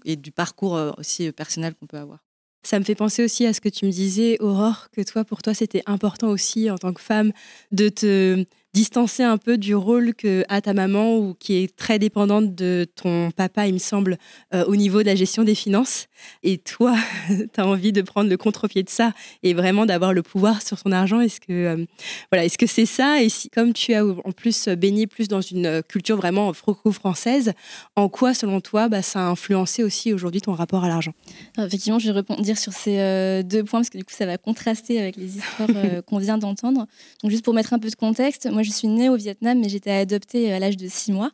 et 0.06 0.16
du 0.16 0.32
parcours 0.32 0.76
euh, 0.76 0.92
aussi 0.98 1.32
personnel 1.32 1.74
qu'on 1.76 1.88
peut 1.88 1.98
avoir. 1.98 2.20
Ça 2.66 2.80
me 2.80 2.86
fait 2.86 2.96
penser 2.96 3.24
aussi 3.24 3.46
à 3.46 3.54
ce 3.54 3.60
que 3.60 3.70
tu 3.70 3.86
me 3.86 3.92
disais, 3.92 4.38
Aurore, 4.40 4.90
que 4.92 5.02
toi, 5.02 5.26
pour 5.26 5.42
toi, 5.42 5.54
c'était 5.54 5.84
important 5.86 6.30
aussi 6.30 6.72
en 6.72 6.78
tant 6.78 6.94
que 6.94 7.02
femme 7.02 7.34
de 7.72 7.90
te 7.90 8.46
distancer 8.74 9.24
un 9.24 9.38
peu 9.38 9.58
du 9.58 9.76
rôle 9.76 10.14
que 10.14 10.44
a 10.50 10.62
ta 10.62 10.74
maman 10.74 11.18
ou 11.18 11.36
qui 11.36 11.64
est 11.64 11.76
très 11.76 12.00
dépendante 12.00 12.56
de 12.56 12.88
ton 12.96 13.32
papa, 13.32 13.68
il 13.68 13.74
me 13.74 13.80
semble, 13.80 14.18
euh, 14.54 14.66
au 14.66 14.76
niveau 14.76 15.02
de 15.02 15.08
la 15.08 15.16
gestion 15.16 15.44
des 15.44 15.56
finances. 15.56 16.08
Et 16.42 16.58
toi, 16.58 16.96
tu 17.28 17.62
as 17.62 17.68
envie 17.68 17.92
de 17.92 18.02
prendre 18.02 18.30
le 18.30 18.38
contre-pied 18.38 18.84
de 18.84 18.90
ça 18.90 19.14
et 19.44 19.54
vraiment 19.54 19.86
d'avoir 19.86 20.14
le 20.14 20.24
pouvoir 20.24 20.62
sur 20.62 20.80
son 20.80 20.92
argent. 20.92 21.20
Est-ce 21.20 21.40
que 21.40 21.52
euh, 21.52 21.86
voilà, 22.32 22.46
est-ce 22.46 22.58
que 22.58 22.68
c'est 22.68 22.86
ça? 22.86 23.22
Et 23.22 23.30
si, 23.30 23.50
comme 23.50 23.74
tu 23.74 23.94
as 23.94 24.06
en 24.06 24.32
plus 24.32 24.68
baigné 24.70 25.08
plus 25.08 25.28
dans 25.28 25.42
une 25.42 25.66
euh, 25.66 25.82
culture 25.82 26.18
vraiment 26.18 26.52
franco-française, 26.54 27.54
en 27.96 28.10
quoi, 28.10 28.34
selon 28.34 28.62
toi, 28.62 28.90
bah, 28.90 29.02
ça 29.02 29.28
a 29.28 29.30
influencé 29.30 29.84
aussi 29.84 30.14
aujourd'hui 30.14 30.42
ton 30.42 30.54
rapport 30.54 30.84
à 30.84 30.88
l'argent? 30.88 31.14
Effectivement, 31.58 32.00
je 32.00 32.12
vais 32.12 32.20
rebondir 32.20 32.58
sur 32.58 32.74
ces 32.74 33.00
euh, 33.00 33.44
deux 33.44 33.64
points 33.64 33.80
parce 33.80 33.90
que 33.90 33.98
du 33.98 34.04
coup, 34.04 34.14
ça 34.14 34.26
va 34.26 34.38
contraster 34.38 35.00
avec 35.00 35.16
les 35.16 35.38
histoires 35.38 35.70
euh, 35.76 36.02
qu'on 36.02 36.18
vient 36.18 36.38
d'entendre. 36.38 36.88
Donc, 37.22 37.32
juste 37.32 37.44
pour 37.44 37.54
mettre 37.54 37.74
un 37.74 37.80
peu 37.80 37.90
de 37.90 37.96
contexte, 37.96 38.50
moi, 38.52 38.63
je 38.64 38.72
suis 38.72 38.88
née 38.88 39.10
au 39.10 39.16
Vietnam, 39.16 39.60
mais 39.60 39.70
j'étais 39.70 39.92
adoptée 39.92 40.52
à 40.52 40.60
l'âge 40.60 40.78
de 40.78 40.88
six 40.88 41.12
mois 41.12 41.32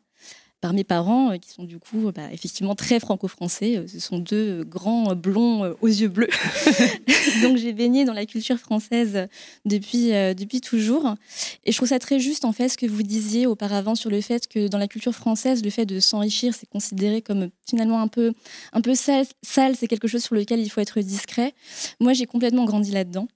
par 0.62 0.74
mes 0.74 0.84
parents, 0.84 1.32
euh, 1.32 1.38
qui 1.38 1.50
sont 1.50 1.64
du 1.64 1.80
coup 1.80 2.12
bah, 2.14 2.32
effectivement 2.32 2.76
très 2.76 3.00
franco-français. 3.00 3.78
Euh, 3.78 3.88
Ce 3.88 4.00
sont 4.00 4.18
deux 4.18 4.60
euh, 4.60 4.64
grands 4.66 5.12
euh, 5.12 5.16
blonds 5.16 5.64
euh, 5.64 5.74
aux 5.82 5.88
yeux 5.88 6.10
bleus. 6.10 6.28
Donc 7.42 7.58
j'ai 7.58 7.74
baigné 7.74 8.06
dans 8.06 8.14
la 8.14 8.26
culture 8.26 8.58
française 8.58 9.28
depuis, 9.66 10.14
euh, 10.14 10.34
depuis 10.34 10.62
toujours. 10.62 11.16
Et 11.64 11.72
je 11.72 11.78
trouve 11.78 11.90
ça 11.90 12.00
très 12.00 12.20
juste 12.20 12.46
en 12.46 12.52
fait 12.52 12.70
ce 12.70 12.78
que 12.78 12.86
vous 12.86 13.04
disiez 13.04 13.48
auparavant 13.48 13.96
sur 13.96 14.10
le 14.10 14.22
fait 14.22 14.48
que 14.48 14.68
dans 14.68 14.78
la 14.78 14.88
culture 14.88 15.14
française, 15.14 15.64
le 15.64 15.70
fait 15.70 15.86
de 15.86 16.00
s'enrichir, 16.00 16.54
c'est 16.54 16.68
considéré 16.70 17.22
comme 17.22 17.50
finalement 17.68 18.02
un 18.02 18.08
peu, 18.08 18.34
un 18.74 18.82
peu 18.82 18.96
sale, 18.96 19.26
sale 19.42 19.76
c'est 19.78 19.88
quelque 19.88 20.08
chose 20.08 20.24
sur 20.24 20.36
lequel 20.36 20.60
il 20.60 20.70
faut 20.70 20.82
être 20.82 21.00
discret. 21.00 21.54
Moi 22.00 22.14
j'ai 22.14 22.26
complètement 22.26 22.66
grandi 22.66 22.92
là-dedans. 22.92 23.28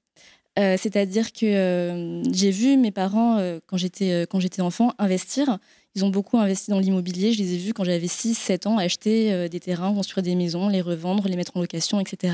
Euh, 0.60 0.76
C'est-à-dire 0.78 1.32
que 1.32 1.46
euh, 1.46 2.24
j'ai 2.32 2.52
vu 2.52 2.78
mes 2.78 2.92
parents, 2.92 3.38
euh, 3.38 3.60
quand 3.68 3.78
j'étais 3.78 4.62
enfant, 4.62 4.94
investir. 5.00 5.58
Ils 5.96 6.06
ont 6.06 6.10
beaucoup 6.10 6.38
investi 6.38 6.72
dans 6.72 6.80
l'immobilier. 6.80 7.34
Je 7.34 7.40
les 7.40 7.54
ai 7.54 7.58
vus 7.58 7.74
quand 7.74 7.84
j'avais 7.84 8.08
6-7 8.08 8.68
ans 8.68 8.78
acheter 8.78 9.48
des 9.48 9.60
terrains, 9.60 9.94
construire 9.94 10.24
des 10.24 10.34
maisons, 10.34 10.68
les 10.68 10.82
revendre, 10.82 11.28
les 11.28 11.36
mettre 11.36 11.56
en 11.56 11.62
location, 11.62 12.00
etc. 12.00 12.34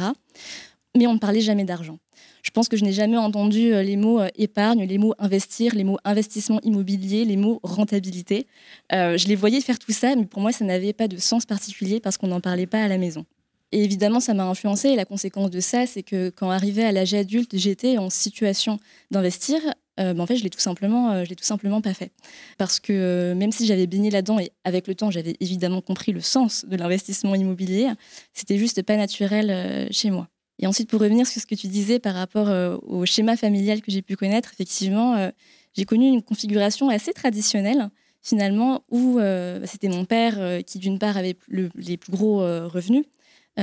Mais 0.96 1.08
on 1.08 1.14
ne 1.16 1.20
parlait 1.20 1.42
jamais 1.42 1.66
d'argent. 1.66 2.00
Je 2.42 2.52
pense 2.52 2.70
que 2.70 2.78
je 2.78 2.86
n'ai 2.86 2.94
jamais 2.94 3.18
entendu 3.18 3.72
les 3.72 3.98
mots 3.98 4.22
épargne, 4.38 4.86
les 4.86 4.98
mots 4.98 5.14
investir, 5.20 5.76
les 5.76 5.84
mots 5.84 5.98
investissement 6.06 6.62
immobilier, 6.64 7.26
les 7.26 7.36
mots 7.36 7.60
rentabilité. 7.62 8.48
Je 8.92 9.28
les 9.28 9.36
voyais 9.36 9.60
faire 9.60 9.78
tout 9.78 9.92
ça, 9.92 10.16
mais 10.16 10.26
pour 10.26 10.42
moi, 10.42 10.54
ça 10.54 10.64
n'avait 10.64 10.94
pas 10.94 11.10
de 11.10 11.18
sens 11.18 11.46
particulier 11.46 12.00
parce 12.00 12.18
qu'on 12.18 12.28
n'en 12.28 12.40
parlait 12.40 12.66
pas 12.66 12.82
à 12.82 12.88
la 12.88 12.98
maison. 12.98 13.26
Et 13.72 13.84
évidemment, 13.84 14.20
ça 14.20 14.34
m'a 14.34 14.46
influencé. 14.46 14.90
Et 14.90 14.96
la 14.96 15.06
conséquence 15.06 15.52
de 15.52 15.60
ça, 15.60 15.86
c'est 15.86 16.04
que 16.04 16.30
quand 16.30 16.50
arrivé 16.50 16.84
à 16.84 16.92
l'âge 16.92 17.14
adulte, 17.14 17.52
j'étais 17.56 17.98
en 17.98 18.10
situation 18.10 18.80
d'investir. 19.12 19.60
Euh, 20.00 20.14
ben, 20.14 20.22
en 20.22 20.26
fait, 20.26 20.38
je 20.38 20.44
l'ai 20.44 20.50
tout 20.50 20.60
simplement, 20.60 21.12
euh, 21.12 21.24
je 21.26 21.30
l'ai 21.30 21.36
tout 21.36 21.44
simplement 21.44 21.82
pas 21.82 21.94
fait, 21.94 22.12
parce 22.58 22.80
que 22.80 22.94
euh, 22.94 23.36
même 23.36 23.52
si 23.52 23.66
j'avais 23.66 23.86
baigné 23.86 24.10
là-dedans 24.10 24.40
et 24.40 24.52
avec 24.64 24.88
le 24.88 24.96
temps, 24.96 25.12
j'avais 25.12 25.36
évidemment 25.42 25.82
compris 25.82 26.14
le 26.14 26.22
sens 26.22 26.64
de 26.66 26.78
l'investissement 26.78 27.36
immobilier, 27.36 27.90
c'était 28.34 28.58
juste 28.58 28.82
pas 28.84 28.96
naturel 28.96 29.50
euh, 29.50 29.88
chez 29.92 30.10
moi. 30.10 30.30
Et 30.58 30.68
ensuite, 30.68 30.90
pour 30.90 31.02
revenir 31.02 31.28
sur 31.28 31.42
ce 31.42 31.46
que 31.46 31.56
tu 31.56 31.68
disais 31.68 32.00
par 32.00 32.16
rapport 32.16 32.50
au 32.84 33.06
schéma 33.06 33.38
familial 33.38 33.82
que 33.82 33.92
j'ai 33.92 34.02
pu 34.02 34.18
connaître, 34.18 34.52
effectivement, 34.52 35.32
j'ai 35.74 35.86
connu 35.86 36.10
une 36.10 36.22
configuration 36.22 36.90
assez 36.90 37.14
traditionnelle 37.14 37.90
finalement 38.22 38.84
où 38.92 39.20
c'était 39.64 39.88
mon 39.88 40.04
père 40.04 40.62
qui 40.66 40.80
d'une 40.80 41.00
part 41.00 41.16
avait 41.16 41.38
le- 41.48 41.70
les 41.76 41.96
plus 41.96 42.12
gros 42.12 42.40
revenus 42.40 43.06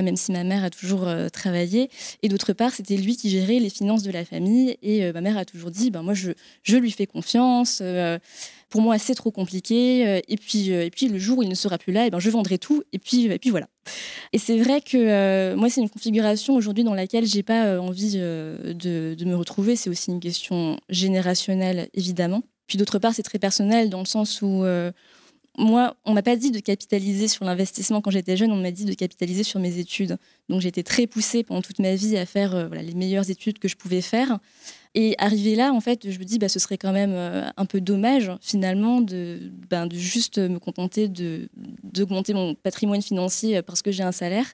même 0.02 0.16
si 0.16 0.32
ma 0.32 0.44
mère 0.44 0.64
a 0.64 0.70
toujours 0.70 1.06
euh, 1.06 1.28
travaillé. 1.28 1.90
Et 2.22 2.28
d'autre 2.28 2.52
part, 2.52 2.72
c'était 2.72 2.96
lui 2.96 3.16
qui 3.16 3.30
gérait 3.30 3.58
les 3.58 3.70
finances 3.70 4.02
de 4.02 4.10
la 4.10 4.24
famille. 4.24 4.76
Et 4.82 5.04
euh, 5.04 5.12
ma 5.12 5.20
mère 5.20 5.38
a 5.38 5.44
toujours 5.44 5.70
dit, 5.70 5.90
ben, 5.90 6.02
moi, 6.02 6.14
je, 6.14 6.32
je 6.62 6.76
lui 6.76 6.90
fais 6.90 7.06
confiance. 7.06 7.80
euh, 7.82 8.18
pour 8.68 8.80
moi, 8.80 8.98
c'est 8.98 9.14
trop 9.14 9.30
compliqué. 9.30 10.06
euh, 10.06 10.20
et, 10.28 10.36
puis, 10.36 10.72
euh, 10.72 10.84
et 10.84 10.90
puis, 10.90 11.08
le 11.08 11.18
jour 11.18 11.38
où 11.38 11.42
il 11.42 11.48
ne 11.48 11.54
sera 11.54 11.78
plus 11.78 11.92
là, 11.92 12.06
et 12.06 12.10
ben, 12.10 12.18
je 12.18 12.30
vendrai 12.30 12.58
tout. 12.58 12.82
Et 12.92 12.98
puis, 12.98 13.26
et 13.26 13.38
puis 13.38 13.50
voilà. 13.50 13.68
Et 14.32 14.38
c'est 14.38 14.58
vrai 14.58 14.80
que 14.80 14.96
euh, 14.96 15.56
moi, 15.56 15.70
c'est 15.70 15.80
une 15.80 15.90
configuration 15.90 16.54
aujourd'hui 16.54 16.84
dans 16.84 16.94
laquelle 16.94 17.26
j'ai 17.26 17.42
pas 17.42 17.66
euh, 17.66 17.78
envie 17.78 18.14
euh, 18.16 18.74
de, 18.74 19.14
de 19.14 19.24
me 19.24 19.36
retrouver. 19.36 19.76
C'est 19.76 19.90
aussi 19.90 20.10
une 20.10 20.20
question 20.20 20.78
générationnelle, 20.88 21.88
évidemment. 21.94 22.42
Puis 22.66 22.78
d'autre 22.78 22.98
part, 22.98 23.14
c'est 23.14 23.22
très 23.22 23.38
personnel 23.38 23.90
dans 23.90 24.00
le 24.00 24.06
sens 24.06 24.42
où... 24.42 24.64
euh, 25.58 25.62
moi, 25.62 25.96
on 26.04 26.12
m'a 26.12 26.22
pas 26.22 26.36
dit 26.36 26.50
de 26.50 26.60
capitaliser 26.60 27.28
sur 27.28 27.44
l'investissement 27.44 28.00
quand 28.00 28.10
j'étais 28.10 28.36
jeune, 28.36 28.52
on 28.52 28.56
m'a 28.56 28.70
dit 28.70 28.84
de 28.84 28.94
capitaliser 28.94 29.42
sur 29.42 29.60
mes 29.60 29.78
études. 29.78 30.16
Donc 30.48 30.60
j'ai 30.60 30.68
été 30.68 30.82
très 30.82 31.06
poussée 31.06 31.42
pendant 31.42 31.62
toute 31.62 31.78
ma 31.78 31.94
vie 31.94 32.16
à 32.16 32.26
faire 32.26 32.54
euh, 32.54 32.68
les 32.68 32.94
meilleures 32.94 33.30
études 33.30 33.58
que 33.58 33.68
je 33.68 33.76
pouvais 33.76 34.00
faire. 34.00 34.38
Et 34.94 35.14
arrivé 35.18 35.56
là, 35.56 35.72
en 35.72 35.80
fait, 35.80 36.10
je 36.10 36.18
me 36.18 36.24
dis, 36.24 36.38
bah, 36.38 36.48
ce 36.48 36.58
serait 36.58 36.78
quand 36.78 36.92
même 36.92 37.12
euh, 37.12 37.48
un 37.56 37.66
peu 37.66 37.80
dommage, 37.80 38.32
finalement, 38.40 39.00
de, 39.00 39.52
ben, 39.68 39.88
juste 39.92 40.38
me 40.38 40.58
contenter 40.58 41.08
d'augmenter 41.82 42.32
mon 42.32 42.54
patrimoine 42.54 43.02
financier 43.02 43.60
parce 43.62 43.82
que 43.82 43.90
j'ai 43.90 44.02
un 44.02 44.12
salaire, 44.12 44.46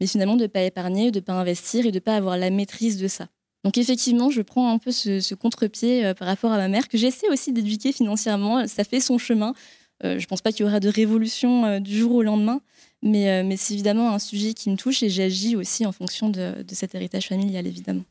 mais 0.00 0.06
finalement 0.06 0.36
de 0.36 0.42
ne 0.42 0.48
pas 0.48 0.62
épargner, 0.62 1.10
de 1.10 1.18
ne 1.18 1.24
pas 1.24 1.34
investir 1.34 1.86
et 1.86 1.90
de 1.90 1.96
ne 1.96 2.00
pas 2.00 2.16
avoir 2.16 2.36
la 2.36 2.50
maîtrise 2.50 2.96
de 2.96 3.08
ça. 3.08 3.28
Donc 3.64 3.78
effectivement, 3.78 4.30
je 4.30 4.42
prends 4.42 4.70
un 4.70 4.78
peu 4.78 4.92
ce, 4.92 5.34
contre-pied 5.34 6.04
euh, 6.04 6.14
par 6.14 6.28
rapport 6.28 6.52
à 6.52 6.58
ma 6.58 6.68
mère, 6.68 6.86
que 6.86 6.98
j'essaie 6.98 7.28
aussi 7.30 7.52
d'éduquer 7.52 7.92
financièrement. 7.92 8.66
Ça 8.68 8.84
fait 8.84 9.00
son 9.00 9.16
chemin. 9.18 9.54
Euh, 10.02 10.18
je 10.18 10.24
ne 10.24 10.28
pense 10.28 10.40
pas 10.40 10.52
qu'il 10.52 10.64
y 10.64 10.68
aura 10.68 10.80
de 10.80 10.88
révolution 10.88 11.64
euh, 11.64 11.80
du 11.80 11.96
jour 11.96 12.14
au 12.14 12.22
lendemain, 12.22 12.60
mais, 13.02 13.44
mais 13.44 13.56
c'est 13.56 13.74
évidemment 13.74 14.12
un 14.14 14.18
sujet 14.18 14.54
qui 14.54 14.70
me 14.70 14.76
touche 14.76 15.02
et 15.02 15.10
j'agis 15.10 15.56
aussi 15.56 15.84
en 15.84 15.92
fonction 15.92 16.30
de, 16.30 16.54
cet 16.72 16.94
héritage 16.94 17.28
familial, 17.28 17.66
évidemment. 17.66 18.04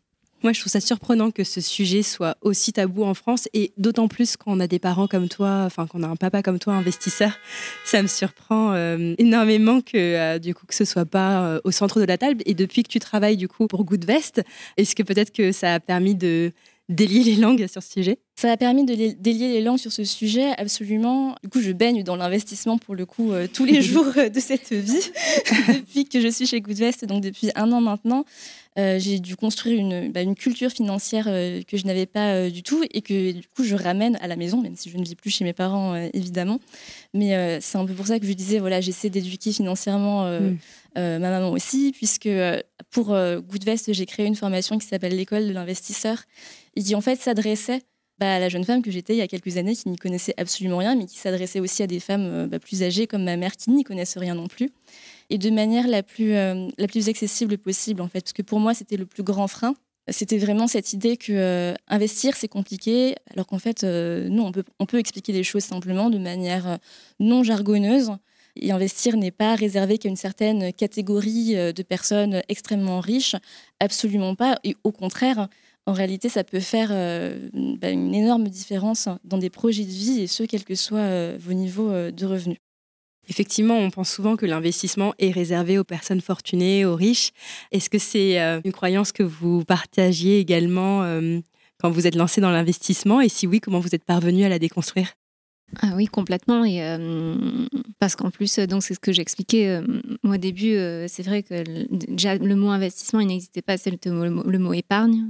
Moi, 0.44 0.52
je 0.52 0.60
trouve 0.60 0.72
ça 0.72 0.82
surprenant 0.82 1.32
que 1.32 1.46
ce 1.46 1.62
sujet 1.62 2.04
soit 2.04 2.36
aussi 2.42 2.74
tabou 2.74 3.06
en 3.06 3.14
France 3.14 3.48
et 3.54 3.72
d'autant 3.78 4.10
plus 4.10 4.36
quand 4.36 4.52
on 4.52 4.60
a 4.60 4.68
des 4.68 4.78
parents 4.78 5.08
comme 5.08 5.30
toi, 5.30 5.64
enfin 5.66 5.88
qu'on 5.88 6.04
a 6.04 6.08
un 6.08 6.18
papa 6.18 6.44
comme 6.44 6.60
toi 6.60 6.74
investisseur, 6.74 7.32
ça 7.86 8.02
me 8.02 8.10
surprend 8.10 8.74
euh, 8.74 9.16
énormément 9.18 9.80
que 9.80 9.96
euh, 9.96 10.40
du 10.40 10.54
coup 10.54 10.66
que 10.66 10.76
ce 10.76 10.84
soit 10.84 11.06
pas 11.06 11.46
euh, 11.46 11.62
au 11.64 11.72
centre 11.72 12.02
de 12.02 12.06
la 12.06 12.18
table. 12.18 12.42
Et 12.46 12.56
depuis 12.56 12.84
que 12.84 12.90
tu 12.90 13.00
travailles 13.00 13.38
du 13.38 13.48
coup 13.48 13.68
pour 13.68 13.86
Good 13.86 14.04
Vest, 14.04 14.44
est-ce 14.76 14.96
que 14.96 15.04
peut-être 15.04 15.32
que 15.32 15.54
ça 15.54 15.76
a 15.76 15.80
permis 15.80 16.14
de 16.14 16.52
délier 16.90 17.24
les 17.24 17.36
langues 17.36 17.68
sur 17.68 17.82
ce 17.82 17.92
sujet 17.92 18.20
Ça 18.36 18.52
a 18.52 18.58
permis 18.58 18.86
de 18.86 18.94
délier 18.94 19.48
les 19.50 19.62
langues 19.62 19.80
sur 19.80 19.92
ce 19.92 20.04
sujet, 20.04 20.52
absolument. 20.58 21.36
Du 21.44 21.50
coup, 21.50 21.62
je 21.62 21.72
baigne 21.72 22.04
dans 22.04 22.16
l'investissement 22.16 22.78
pour 22.78 22.96
le 22.96 23.06
coup 23.06 23.32
tous 23.54 23.66
les 23.66 23.82
jours 23.82 24.06
de 24.14 24.40
cette 24.40 24.74
vie 24.74 25.12
depuis 25.74 26.06
que 26.06 26.20
je 26.20 26.28
suis 26.28 26.46
chez 26.46 26.62
Goodvest, 26.62 27.06
donc 27.06 27.24
depuis 27.24 27.52
un 27.56 27.72
an 27.72 27.82
maintenant. 27.82 28.26
Euh, 28.80 28.98
j'ai 28.98 29.20
dû 29.20 29.36
construire 29.36 29.80
une, 29.80 30.12
bah, 30.12 30.22
une 30.22 30.34
culture 30.34 30.72
financière 30.72 31.26
euh, 31.28 31.62
que 31.68 31.78
je 31.78 31.86
n'avais 31.86 32.08
pas 32.08 32.34
euh, 32.34 32.50
du 32.50 32.64
tout 32.64 32.84
et 32.90 33.02
que 33.04 33.32
du 33.32 33.48
coup 33.56 33.64
je 33.64 33.76
ramène 33.76 34.18
à 34.20 34.28
la 34.28 34.36
maison, 34.36 34.62
même 34.62 34.76
si 34.76 34.90
je 34.90 34.98
ne 34.98 35.04
vis 35.04 35.16
plus 35.16 35.30
chez 35.30 35.44
mes 35.44 35.54
parents 35.54 35.96
évidemment. 36.14 36.60
Mais 37.14 37.60
c'est 37.62 37.78
un 37.78 37.86
peu 37.86 37.94
pour 37.94 38.08
ça 38.08 38.20
que 38.20 38.26
je 38.26 38.34
disais, 38.34 38.60
voilà, 38.60 38.82
j'essaie 38.82 39.10
d'éduquer 39.10 39.52
financièrement 39.52 40.26
mm. 40.26 40.58
ma 40.96 41.20
maman 41.20 41.52
aussi, 41.52 41.92
puisque 41.96 42.30
pour 42.90 43.08
Goodvest, 43.08 43.94
j'ai 43.94 44.06
créé 44.06 44.26
une 44.26 44.36
formation 44.36 44.78
qui 44.78 44.88
s'appelle 44.88 45.16
l'école 45.16 45.48
de 45.48 45.54
l'investisseur 45.54 46.24
et 46.76 46.84
qui 46.84 46.96
en 46.96 47.02
fait 47.02 47.20
s'adressait 47.20 47.82
bah, 48.20 48.36
à 48.36 48.40
la 48.40 48.50
jeune 48.50 48.64
femme 48.64 48.82
que 48.82 48.92
j'étais 48.92 49.14
il 49.14 49.20
y 49.20 49.22
a 49.22 49.28
quelques 49.28 49.58
années 49.58 49.76
qui 49.76 49.90
n'y 49.90 49.98
connaissait 49.98 50.34
absolument 50.38 50.78
rien, 50.78 50.96
mais 50.96 51.06
qui 51.06 51.18
s'adressait 51.18 51.60
aussi 51.60 51.84
à 51.84 51.88
des 51.88 52.00
femmes 52.00 52.48
bah, 52.48 52.60
plus 52.60 52.82
âgées 52.84 53.06
comme 53.06 53.24
ma 53.24 53.38
mère 53.38 53.56
qui 53.56 53.72
n'y 53.72 53.84
connaissent 53.84 54.18
rien 54.18 54.36
non 54.36 54.48
plus 54.48 54.72
et 55.30 55.38
de 55.38 55.50
manière 55.50 55.88
la 55.88 56.04
plus, 56.04 56.34
euh, 56.34 56.68
la 56.78 56.88
plus 56.88 57.10
accessible 57.10 57.58
possible, 57.58 58.02
en 58.02 58.08
fait. 58.08 58.22
Parce 58.22 58.34
que 58.34 58.42
pour 58.42 58.60
moi, 58.60 58.74
c'était 58.74 58.98
le 58.98 59.06
plus 59.06 59.24
grand 59.24 59.48
frein. 59.48 59.74
C'était 60.10 60.38
vraiment 60.38 60.68
cette 60.68 60.92
idée 60.92 61.16
que 61.16 61.32
euh, 61.32 61.74
investir, 61.88 62.36
c'est 62.36 62.50
compliqué, 62.50 63.16
alors 63.32 63.48
qu'en 63.48 63.60
fait, 63.60 63.84
euh, 63.84 64.28
nous, 64.30 64.44
on 64.80 64.86
peut, 64.86 65.00
expliquer 65.00 65.32
les 65.32 65.44
choses 65.44 65.64
simplement 65.64 66.10
de 66.10 66.18
manière 66.18 66.78
non 67.20 67.44
jargonneuse. 67.44 68.12
Et 68.56 68.72
investir 68.72 69.18
n'est 69.18 69.32
pas 69.32 69.56
réservé 69.56 69.98
qu'à 69.98 70.10
une 70.10 70.16
certaine 70.16 70.72
catégorie 70.74 71.56
de 71.56 71.84
personnes 71.84 72.44
extrêmement 72.50 73.00
riches, 73.00 73.36
absolument 73.80 74.36
pas. 74.36 74.60
Et 74.64 74.76
au 74.84 74.92
contraire, 74.92 75.48
en 75.88 75.94
réalité, 75.94 76.30
ça 76.30 76.44
peut 76.44 76.60
faire 76.60 76.90
bah, 76.90 77.90
une 77.90 78.14
énorme 78.14 78.50
différence 78.50 79.10
dans 79.24 79.40
des 79.40 79.50
projets 79.50 79.86
de 79.86 79.90
vie, 79.90 80.22
et 80.22 80.28
ce, 80.28 80.44
quels 80.44 80.66
que 80.66 80.76
soient 80.76 81.36
vos 81.38 81.54
niveaux 81.54 82.12
de 82.12 82.26
revenus. 82.28 82.60
Effectivement, 83.30 83.78
on 83.78 83.90
pense 83.90 84.12
souvent 84.12 84.36
que 84.36 84.46
l'investissement 84.46 85.14
est 85.18 85.32
réservé 85.32 85.78
aux 85.78 85.84
personnes 85.84 86.22
fortunées, 86.22 86.86
aux 86.86 86.96
riches. 86.96 87.32
Est-ce 87.72 87.90
que 87.90 87.98
c'est 87.98 88.42
euh, 88.42 88.60
une 88.66 88.74
croyance 88.74 89.12
que 89.12 89.24
vous 89.24 89.64
partagiez 89.64 90.40
également 90.40 91.04
euh, 91.04 91.40
quand 91.80 91.90
vous 91.90 92.06
êtes 92.06 92.16
lancé 92.16 92.42
dans 92.42 92.52
l'investissement? 92.52 93.22
Et 93.22 93.30
si 93.30 93.48
oui, 93.48 93.60
comment 93.62 93.80
vous 93.80 93.96
êtes 93.96 94.04
parvenu 94.04 94.44
à 94.44 94.50
la 94.50 94.60
déconstruire? 94.60 95.14
Ah 95.82 95.94
oui, 95.96 96.06
complètement. 96.06 96.64
Et 96.64 96.84
euh, 96.84 97.36
parce 98.00 98.16
qu'en 98.16 98.30
plus, 98.30 98.60
donc 98.60 98.84
c'est 98.84 98.94
ce 98.94 99.00
que 99.00 99.12
j'expliquais 99.12 99.68
euh, 99.68 99.82
moi 100.24 100.36
au 100.36 100.38
début. 100.38 100.76
Euh, 100.76 101.06
c'est 101.08 101.24
vrai 101.24 101.44
que 101.44 101.64
déjà 101.90 102.36
le 102.36 102.56
mot 102.56 102.70
investissement, 102.70 103.20
il 103.20 103.28
n'existait 103.28 103.62
pas. 103.62 103.78
C'est 103.78 103.92
le, 103.92 104.42
le, 104.46 104.60
mot 104.60 104.74
épargne 104.74 105.26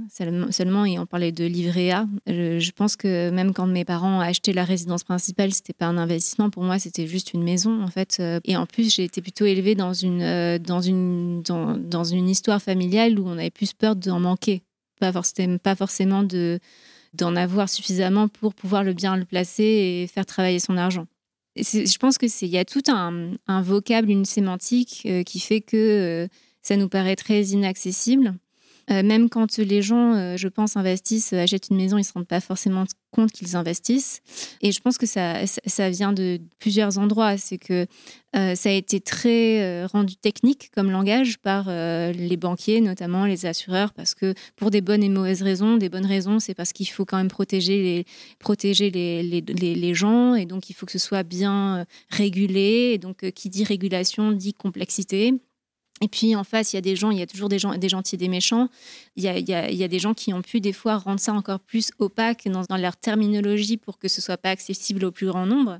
seulement, 0.50 0.84
et 0.84 0.98
on 0.98 1.06
parlait 1.06 1.32
de 1.32 1.44
livret 1.44 1.90
A. 1.90 2.06
Je, 2.26 2.70
pense 2.72 2.96
que 2.96 3.30
même 3.30 3.52
quand 3.52 3.66
mes 3.66 3.84
parents 3.84 4.20
achetaient 4.20 4.52
la 4.52 4.64
résidence 4.64 5.04
principale, 5.04 5.52
c'était 5.52 5.72
pas 5.72 5.86
un 5.86 5.96
investissement. 5.96 6.50
Pour 6.50 6.62
moi, 6.62 6.78
c'était 6.78 7.06
juste 7.06 7.32
une 7.32 7.42
maison 7.42 7.82
en 7.82 7.88
fait. 7.88 8.22
Et 8.44 8.56
en 8.56 8.66
plus, 8.66 8.94
j'ai 8.94 9.04
été 9.04 9.22
plutôt 9.22 9.46
élevée 9.46 9.74
dans 9.74 9.94
une 9.94 10.58
dans 10.58 10.80
une 10.80 11.42
dans, 11.42 12.04
une 12.04 12.28
histoire 12.28 12.60
familiale 12.60 13.18
où 13.18 13.26
on 13.26 13.38
avait 13.38 13.50
plus 13.50 13.72
peur 13.72 13.96
d'en 13.96 14.20
manquer, 14.20 14.62
pas 15.00 15.12
forcément 15.12 15.58
pas 15.58 15.74
forcément 15.74 16.22
de 16.22 16.58
d'en 17.14 17.36
avoir 17.36 17.68
suffisamment 17.68 18.28
pour 18.28 18.54
pouvoir 18.54 18.84
le 18.84 18.92
bien 18.92 19.16
le 19.16 19.24
placer 19.24 19.62
et 19.62 20.06
faire 20.06 20.26
travailler 20.26 20.58
son 20.58 20.76
argent. 20.76 21.06
je 21.56 21.98
pense 21.98 22.18
que 22.18 22.28
c'est 22.28 22.46
il 22.46 22.52
y 22.52 22.58
a 22.58 22.64
tout 22.64 22.82
un, 22.88 23.62
vocable, 23.62 24.10
une 24.10 24.24
sémantique 24.24 25.02
euh, 25.06 25.22
qui 25.22 25.40
fait 25.40 25.60
que 25.60 25.76
euh, 25.76 26.28
ça 26.62 26.76
nous 26.76 26.88
paraît 26.88 27.16
très 27.16 27.42
inaccessible. 27.42 28.34
Euh, 28.90 29.02
même 29.02 29.28
quand 29.28 29.58
les 29.58 29.82
gens, 29.82 30.36
je 30.36 30.48
pense, 30.48 30.76
investissent, 30.76 31.32
achètent 31.32 31.68
une 31.70 31.76
maison, 31.76 31.96
ils 31.96 32.02
ne 32.02 32.06
se 32.06 32.12
rendent 32.12 32.26
pas 32.26 32.40
forcément 32.40 32.84
compte 33.14 33.32
qu'ils 33.32 33.56
investissent. 33.56 34.20
Et 34.60 34.72
je 34.72 34.80
pense 34.80 34.98
que 34.98 35.06
ça, 35.06 35.90
vient 35.90 36.12
de 36.12 36.40
plusieurs 36.58 36.98
endroits. 36.98 37.38
C'est 37.38 37.58
que 37.58 37.86
euh, 38.36 38.54
ça 38.54 38.68
a 38.68 38.72
été 38.72 39.00
très 39.00 39.62
euh, 39.62 39.86
rendu 39.86 40.16
technique 40.16 40.70
comme 40.74 40.90
langage 40.90 41.38
par 41.38 41.66
euh, 41.68 42.12
les 42.12 42.36
banquiers, 42.36 42.80
notamment 42.80 43.24
les 43.24 43.46
assureurs, 43.46 43.92
parce 43.92 44.14
que 44.14 44.34
pour 44.56 44.70
des 44.70 44.80
bonnes 44.80 45.04
et 45.04 45.08
mauvaises 45.08 45.42
raisons, 45.42 45.76
des 45.76 45.88
bonnes 45.88 46.06
raisons, 46.06 46.40
c'est 46.40 46.54
parce 46.54 46.72
qu'il 46.72 46.88
faut 46.88 47.04
quand 47.04 47.16
même 47.16 47.28
protéger 47.28 48.04
les, 48.90 49.22
les, 49.22 49.94
gens, 49.94 50.34
et 50.34 50.46
donc 50.46 50.68
il 50.68 50.72
faut 50.72 50.86
que 50.86 50.92
ce 50.92 50.98
soit 50.98 51.22
bien 51.22 51.86
régulé. 52.10 52.92
Et 52.94 52.98
donc, 52.98 53.30
qui 53.30 53.48
dit 53.48 53.64
régulation 53.64 54.32
dit 54.32 54.54
complexité. 54.54 55.34
Et 56.04 56.08
puis 56.08 56.36
en 56.36 56.44
face, 56.44 56.74
il 56.74 56.76
y 56.76 56.78
a 56.78 56.82
des 56.82 56.96
gens, 56.96 57.10
il 57.10 57.18
y 57.18 57.22
a 57.22 57.26
toujours 57.26 57.48
des, 57.48 57.58
gens, 57.58 57.74
des 57.78 57.88
gentils 57.88 58.16
et 58.16 58.18
des 58.18 58.28
méchants. 58.28 58.68
Il 59.16 59.24
y, 59.24 59.28
a, 59.54 59.88
des 59.88 59.98
gens 59.98 60.12
qui 60.12 60.34
ont 60.34 60.42
pu 60.42 60.60
des 60.60 60.74
fois 60.74 60.98
rendre 60.98 61.18
ça 61.18 61.32
encore 61.32 61.60
plus 61.60 61.92
opaque 61.98 62.46
dans, 62.46 62.60
dans 62.68 62.76
leur 62.76 62.94
terminologie 62.94 63.78
pour 63.78 63.98
que 63.98 64.06
ce 64.06 64.20
soit 64.20 64.36
pas 64.36 64.50
accessible 64.50 65.06
au 65.06 65.10
plus 65.10 65.26
grand 65.28 65.46
nombre. 65.46 65.78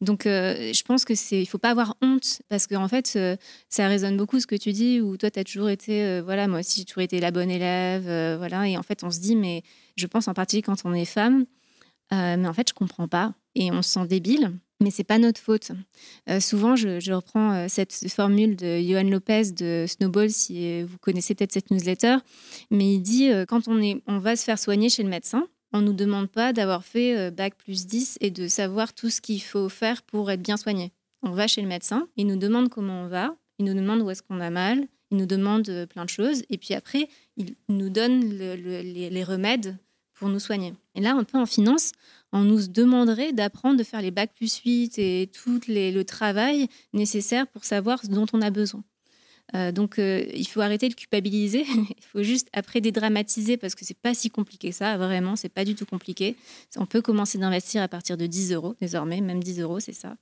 Donc 0.00 0.26
euh, 0.26 0.72
je 0.72 0.82
pense 0.82 1.04
que 1.04 1.14
c'est, 1.14 1.40
il 1.40 1.46
faut 1.46 1.58
pas 1.58 1.70
avoir 1.70 1.96
honte 2.02 2.42
parce 2.48 2.66
qu'en 2.66 2.82
en 2.82 2.88
fait, 2.88 3.12
euh, 3.14 3.36
ça 3.68 3.86
résonne 3.86 4.16
beaucoup 4.16 4.40
ce 4.40 4.48
que 4.48 4.56
tu 4.56 4.72
dis 4.72 5.00
où 5.00 5.16
toi, 5.16 5.30
tu 5.30 5.38
as 5.38 5.44
toujours 5.44 5.70
été, 5.70 6.02
euh, 6.02 6.20
voilà, 6.24 6.48
moi 6.48 6.58
aussi, 6.58 6.80
j'ai 6.80 6.84
toujours 6.84 7.04
été 7.04 7.20
la 7.20 7.30
bonne 7.30 7.50
élève, 7.50 8.38
voilà. 8.38 8.66
Et 8.66 8.76
en 8.76 8.82
fait, 8.82 9.04
on 9.04 9.12
se 9.12 9.20
dit, 9.20 9.36
mais 9.36 9.62
je 9.94 10.08
pense 10.08 10.26
en 10.26 10.34
particulier 10.34 10.62
quand 10.62 10.84
on 10.84 10.94
est 10.94 11.04
femme, 11.04 11.46
mais 12.10 12.48
en 12.48 12.54
fait, 12.54 12.70
je 12.70 12.74
comprends 12.74 13.06
pas 13.06 13.34
et 13.54 13.70
on 13.70 13.82
se 13.82 13.90
sent 13.90 14.06
débile 14.08 14.50
mais 14.80 14.90
c'est 14.90 15.04
pas 15.04 15.18
notre 15.18 15.40
faute. 15.40 15.72
Euh, 16.28 16.40
souvent, 16.40 16.74
je, 16.74 17.12
reprends 17.12 17.52
euh, 17.52 17.66
cette 17.68 17.92
formule 18.08 18.56
de 18.56 18.80
Johan 18.80 19.04
Lopez 19.04 19.52
de 19.52 19.84
Snowball, 19.86 20.30
si 20.30 20.64
euh, 20.64 20.86
vous 20.88 20.98
connaissez 20.98 21.34
peut-être 21.34 21.52
cette 21.52 21.70
newsletter, 21.70 22.16
mais 22.70 22.94
il 22.94 23.00
dit 23.00 23.30
quand 23.48 23.68
on, 23.68 24.18
va 24.18 24.36
se 24.36 24.44
faire 24.44 24.58
soigner 24.58 24.88
chez 24.88 25.02
le 25.02 25.08
médecin, 25.08 25.46
on 25.72 25.80
ne 25.80 25.86
nous 25.86 25.92
demande 25.92 26.28
pas 26.28 26.52
d'avoir 26.52 26.84
fait 26.84 27.30
bac 27.30 27.54
plus 27.56 27.86
10 27.86 28.18
et 28.20 28.30
de 28.30 28.48
savoir 28.48 28.92
tout 28.92 29.10
ce 29.10 29.20
qu'il 29.20 29.42
faut 29.42 29.68
faire 29.68 30.02
pour 30.02 30.30
être 30.30 30.42
bien 30.42 30.56
soigné. 30.56 30.92
On 31.22 31.30
va 31.30 31.46
chez 31.46 31.62
le 31.62 31.68
médecin, 31.68 32.08
il 32.16 32.26
nous 32.26 32.36
demande 32.36 32.68
comment 32.68 33.02
on 33.02 33.08
va, 33.08 33.36
il 33.58 33.66
nous 33.66 33.74
demande 33.74 34.00
où 34.00 34.10
est-ce 34.10 34.22
qu'on 34.22 34.40
a 34.40 34.50
mal, 34.50 34.86
il 35.10 35.18
nous 35.18 35.26
demande 35.26 35.86
plein 35.90 36.04
de 36.04 36.10
choses, 36.10 36.42
et 36.48 36.58
puis 36.58 36.74
après, 36.74 37.08
il 37.36 37.54
nous 37.68 37.90
donne 37.90 38.20
les, 38.20 39.10
les 39.10 39.24
remèdes 39.24 39.76
pour 40.14 40.28
nous 40.28 40.38
soigner. 40.38 40.74
Et 40.94 41.00
là, 41.00 41.14
un 41.14 41.24
peu 41.24 41.38
en 41.38 41.46
finance, 41.46 41.92
on 42.32 42.42
nous 42.42 42.68
demanderait 42.68 43.32
d'apprendre 43.32 43.78
de 43.78 43.84
faire 43.84 44.02
les 44.02 44.10
bacs 44.10 44.32
plus 44.34 44.58
8 44.58 44.98
et 44.98 45.30
tout 45.32 45.60
les, 45.66 45.90
le 45.92 46.04
travail 46.04 46.68
nécessaire 46.92 47.46
pour 47.46 47.64
savoir 47.64 48.02
ce 48.02 48.08
dont 48.08 48.26
on 48.32 48.42
a 48.42 48.50
besoin. 48.50 48.82
Euh, 49.54 49.72
donc, 49.72 49.98
euh, 49.98 50.24
il 50.34 50.46
faut 50.46 50.60
arrêter 50.60 50.88
de 50.88 50.94
culpabiliser. 50.94 51.64
il 51.66 52.04
faut 52.12 52.22
juste 52.22 52.48
après 52.52 52.80
dédramatiser 52.80 53.56
parce 53.56 53.74
que 53.74 53.84
c'est 53.84 53.98
pas 53.98 54.14
si 54.14 54.30
compliqué 54.30 54.72
ça. 54.72 54.96
Vraiment, 54.96 55.36
c'est 55.36 55.48
pas 55.48 55.64
du 55.64 55.74
tout 55.74 55.86
compliqué. 55.86 56.36
On 56.76 56.86
peut 56.86 57.02
commencer 57.02 57.38
d'investir 57.38 57.82
à 57.82 57.88
partir 57.88 58.16
de 58.16 58.26
10 58.26 58.52
euros 58.52 58.76
désormais, 58.80 59.20
même 59.20 59.42
10 59.42 59.60
euros, 59.60 59.80
c'est 59.80 59.92
ça. 59.92 60.16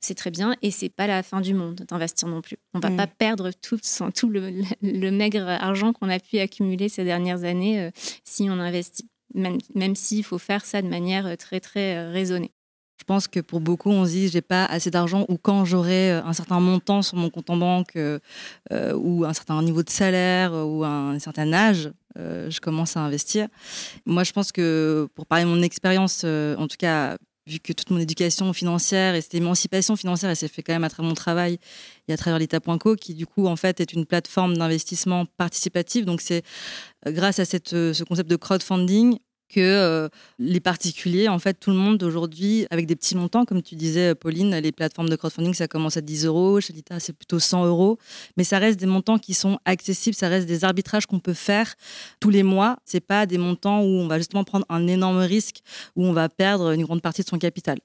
C'est 0.00 0.14
très 0.14 0.30
bien 0.30 0.54
et 0.62 0.70
c'est 0.70 0.88
pas 0.88 1.06
la 1.06 1.22
fin 1.22 1.40
du 1.40 1.54
monde 1.54 1.82
d'investir 1.88 2.28
non 2.28 2.40
plus. 2.40 2.56
On 2.74 2.80
va 2.80 2.90
mm. 2.90 2.96
pas 2.96 3.06
perdre 3.06 3.50
tout, 3.52 3.78
tout 4.14 4.30
le, 4.82 5.10
maigre 5.10 5.46
argent 5.48 5.92
qu'on 5.92 6.08
a 6.08 6.18
pu 6.18 6.38
accumuler 6.38 6.88
ces 6.88 7.04
dernières 7.04 7.44
années 7.44 7.80
euh, 7.80 7.90
si 8.24 8.48
on 8.48 8.58
investit 8.58 9.09
même, 9.34 9.96
s'il 9.96 10.24
faut 10.24 10.38
faire 10.38 10.64
ça 10.64 10.82
de 10.82 10.88
manière 10.88 11.26
euh, 11.26 11.36
très, 11.36 11.60
très 11.60 11.96
euh, 11.96 12.10
raisonnée. 12.10 12.52
Je 12.98 13.04
pense 13.04 13.28
que 13.28 13.40
pour 13.40 13.60
beaucoup, 13.60 13.90
on 13.90 14.04
se 14.04 14.10
dit 14.10 14.28
j'ai 14.28 14.42
pas 14.42 14.66
assez 14.66 14.90
d'argent 14.90 15.24
ou 15.28 15.38
quand 15.38 15.64
j'aurai 15.64 16.12
euh, 16.12 16.24
un 16.24 16.34
certain 16.34 16.60
montant 16.60 17.00
sur 17.00 17.16
mon 17.16 17.30
compte 17.30 17.48
en 17.48 17.56
banque 17.56 17.98
ou 18.70 19.24
un 19.24 19.32
certain 19.32 19.62
niveau 19.62 19.82
de 19.82 19.88
salaire 19.88 20.52
ou 20.52 20.84
un 20.84 21.18
certain 21.18 21.50
âge, 21.52 21.90
je 22.16 22.60
commence 22.60 22.98
à 22.98 23.00
investir. 23.00 23.48
Moi, 24.04 24.22
je 24.22 24.32
pense 24.32 24.52
que 24.52 25.08
pour 25.14 25.24
parler 25.24 25.44
de 25.44 25.48
mon 25.48 25.62
expérience, 25.62 26.24
en 26.24 26.68
tout 26.68 26.76
cas 26.78 27.16
vu 27.46 27.58
que 27.58 27.72
toute 27.72 27.90
mon 27.90 27.98
éducation 27.98 28.52
financière 28.52 29.14
et 29.14 29.20
cette 29.20 29.34
émancipation 29.34 29.96
financière, 29.96 30.30
elle 30.30 30.36
s'est 30.36 30.48
fait 30.48 30.62
quand 30.62 30.72
même 30.72 30.84
à 30.84 30.90
travers 30.90 31.08
mon 31.08 31.14
travail 31.14 31.58
et 32.08 32.12
à 32.12 32.16
travers 32.16 32.38
l'État.co, 32.38 32.96
qui 32.96 33.14
du 33.14 33.26
coup, 33.26 33.46
en 33.46 33.56
fait, 33.56 33.80
est 33.80 33.92
une 33.92 34.06
plateforme 34.06 34.56
d'investissement 34.56 35.26
participatif. 35.36 36.04
Donc, 36.04 36.20
c'est 36.20 36.42
euh, 37.06 37.12
grâce 37.12 37.38
à 37.38 37.42
euh, 37.72 37.92
ce 37.92 38.04
concept 38.04 38.30
de 38.30 38.36
crowdfunding 38.36 39.18
que 39.50 39.60
euh, 39.60 40.08
les 40.38 40.60
particuliers, 40.60 41.28
en 41.28 41.38
fait, 41.38 41.54
tout 41.54 41.70
le 41.70 41.76
monde 41.76 42.02
aujourd'hui, 42.02 42.66
avec 42.70 42.86
des 42.86 42.94
petits 42.96 43.16
montants, 43.16 43.44
comme 43.44 43.62
tu 43.62 43.74
disais, 43.74 44.14
Pauline, 44.14 44.54
les 44.56 44.72
plateformes 44.72 45.08
de 45.08 45.16
crowdfunding, 45.16 45.54
ça 45.54 45.66
commence 45.68 45.96
à 45.96 46.00
10 46.00 46.26
euros, 46.26 46.60
chez 46.60 46.72
l'ITA, 46.72 47.00
c'est 47.00 47.12
plutôt 47.12 47.40
100 47.40 47.66
euros, 47.66 47.98
mais 48.36 48.44
ça 48.44 48.58
reste 48.58 48.78
des 48.78 48.86
montants 48.86 49.18
qui 49.18 49.34
sont 49.34 49.58
accessibles, 49.64 50.14
ça 50.14 50.28
reste 50.28 50.46
des 50.46 50.64
arbitrages 50.64 51.06
qu'on 51.06 51.18
peut 51.18 51.34
faire 51.34 51.74
tous 52.20 52.30
les 52.30 52.42
mois. 52.42 52.78
C'est 52.84 53.00
pas 53.00 53.26
des 53.26 53.38
montants 53.38 53.82
où 53.82 53.88
on 53.88 54.06
va 54.06 54.18
justement 54.18 54.44
prendre 54.44 54.66
un 54.68 54.86
énorme 54.86 55.18
risque, 55.18 55.58
où 55.96 56.04
on 56.04 56.12
va 56.12 56.28
perdre 56.28 56.70
une 56.70 56.84
grande 56.84 57.02
partie 57.02 57.22
de 57.22 57.28
son 57.28 57.38
capital. 57.38 57.78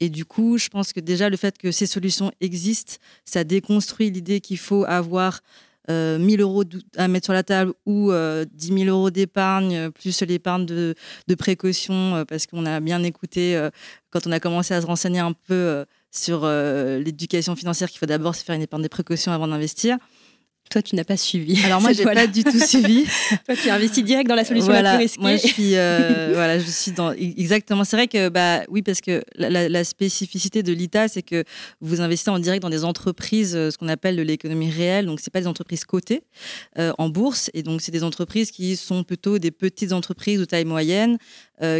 Et 0.00 0.08
du 0.08 0.24
coup, 0.24 0.58
je 0.58 0.68
pense 0.68 0.92
que 0.92 1.00
déjà, 1.00 1.28
le 1.28 1.36
fait 1.36 1.56
que 1.56 1.70
ces 1.70 1.86
solutions 1.86 2.32
existent, 2.40 2.94
ça 3.24 3.44
déconstruit 3.44 4.10
l'idée 4.10 4.40
qu'il 4.40 4.58
faut 4.58 4.84
avoir 4.84 5.40
1000 5.88 6.40
euh, 6.40 6.42
euros 6.42 6.64
à 6.96 7.08
mettre 7.08 7.26
sur 7.26 7.32
la 7.32 7.42
table 7.42 7.72
ou 7.86 8.10
10 8.10 8.12
euh, 8.12 8.44
000 8.58 8.84
euros 8.84 9.10
d'épargne, 9.10 9.90
plus 9.90 10.22
l'épargne 10.22 10.64
de, 10.64 10.94
de, 11.28 11.34
précaution, 11.34 12.16
euh, 12.16 12.24
parce 12.24 12.46
qu'on 12.46 12.64
a 12.64 12.80
bien 12.80 13.02
écouté 13.02 13.68
quand 14.10 14.26
on 14.26 14.32
a 14.32 14.40
commencé 14.40 14.74
à 14.74 14.80
se 14.80 14.86
renseigner 14.86 15.20
un 15.20 15.32
peu 15.32 15.84
sur 16.10 16.46
l'éducation 16.46 17.56
financière 17.56 17.90
qu'il 17.90 17.98
faut 17.98 18.06
d'abord 18.06 18.34
se 18.34 18.44
faire 18.44 18.54
une 18.54 18.62
épargne 18.62 18.82
de 18.82 18.88
précaution 18.88 19.32
avant 19.32 19.48
d'investir. 19.48 19.98
Toi, 20.70 20.82
tu 20.82 20.96
n'as 20.96 21.04
pas 21.04 21.16
suivi. 21.16 21.62
Alors 21.64 21.80
moi, 21.80 21.92
j'ai 21.94 22.04
pas 22.04 22.26
du 22.26 22.42
tout 22.42 22.58
suivi. 22.58 23.04
Toi, 23.46 23.54
tu 23.54 23.70
investis 23.70 24.02
direct 24.02 24.28
dans 24.28 24.34
la 24.34 24.44
solution 24.44 24.72
la 24.72 24.94
plus 24.94 25.04
risquée. 25.04 25.20
Moi, 25.20 25.36
je 25.36 25.46
suis, 25.46 25.76
euh, 25.76 26.30
voilà, 26.34 26.58
je 26.58 26.68
suis 26.68 26.92
dans 26.92 27.12
exactement. 27.12 27.84
C'est 27.84 27.96
vrai 27.96 28.08
que 28.08 28.28
bah 28.28 28.62
oui, 28.68 28.82
parce 28.82 29.00
que 29.00 29.22
la, 29.36 29.84
spécificité 29.84 30.62
de 30.62 30.72
l'ITA, 30.72 31.08
c'est 31.08 31.22
que 31.22 31.44
vous 31.80 32.00
investissez 32.00 32.30
en 32.30 32.38
direct 32.38 32.62
dans 32.62 32.70
des 32.70 32.84
entreprises, 32.84 33.54
euh, 33.54 33.70
ce 33.70 33.78
qu'on 33.78 33.88
appelle 33.88 34.16
de 34.16 34.22
l'économie 34.22 34.70
réelle. 34.70 35.06
Donc, 35.06 35.20
c'est 35.20 35.32
pas 35.32 35.40
des 35.40 35.46
entreprises 35.46 35.84
cotées 35.84 36.24
euh, 36.78 36.92
en 36.98 37.08
bourse, 37.08 37.50
et 37.54 37.62
donc 37.62 37.82
c'est 37.82 37.92
des 37.92 38.02
entreprises 38.02 38.50
qui 38.50 38.76
sont 38.76 39.04
plutôt 39.04 39.38
des 39.38 39.50
petites 39.50 39.92
entreprises 39.92 40.40
de 40.40 40.44
taille 40.44 40.64
moyenne, 40.64 41.18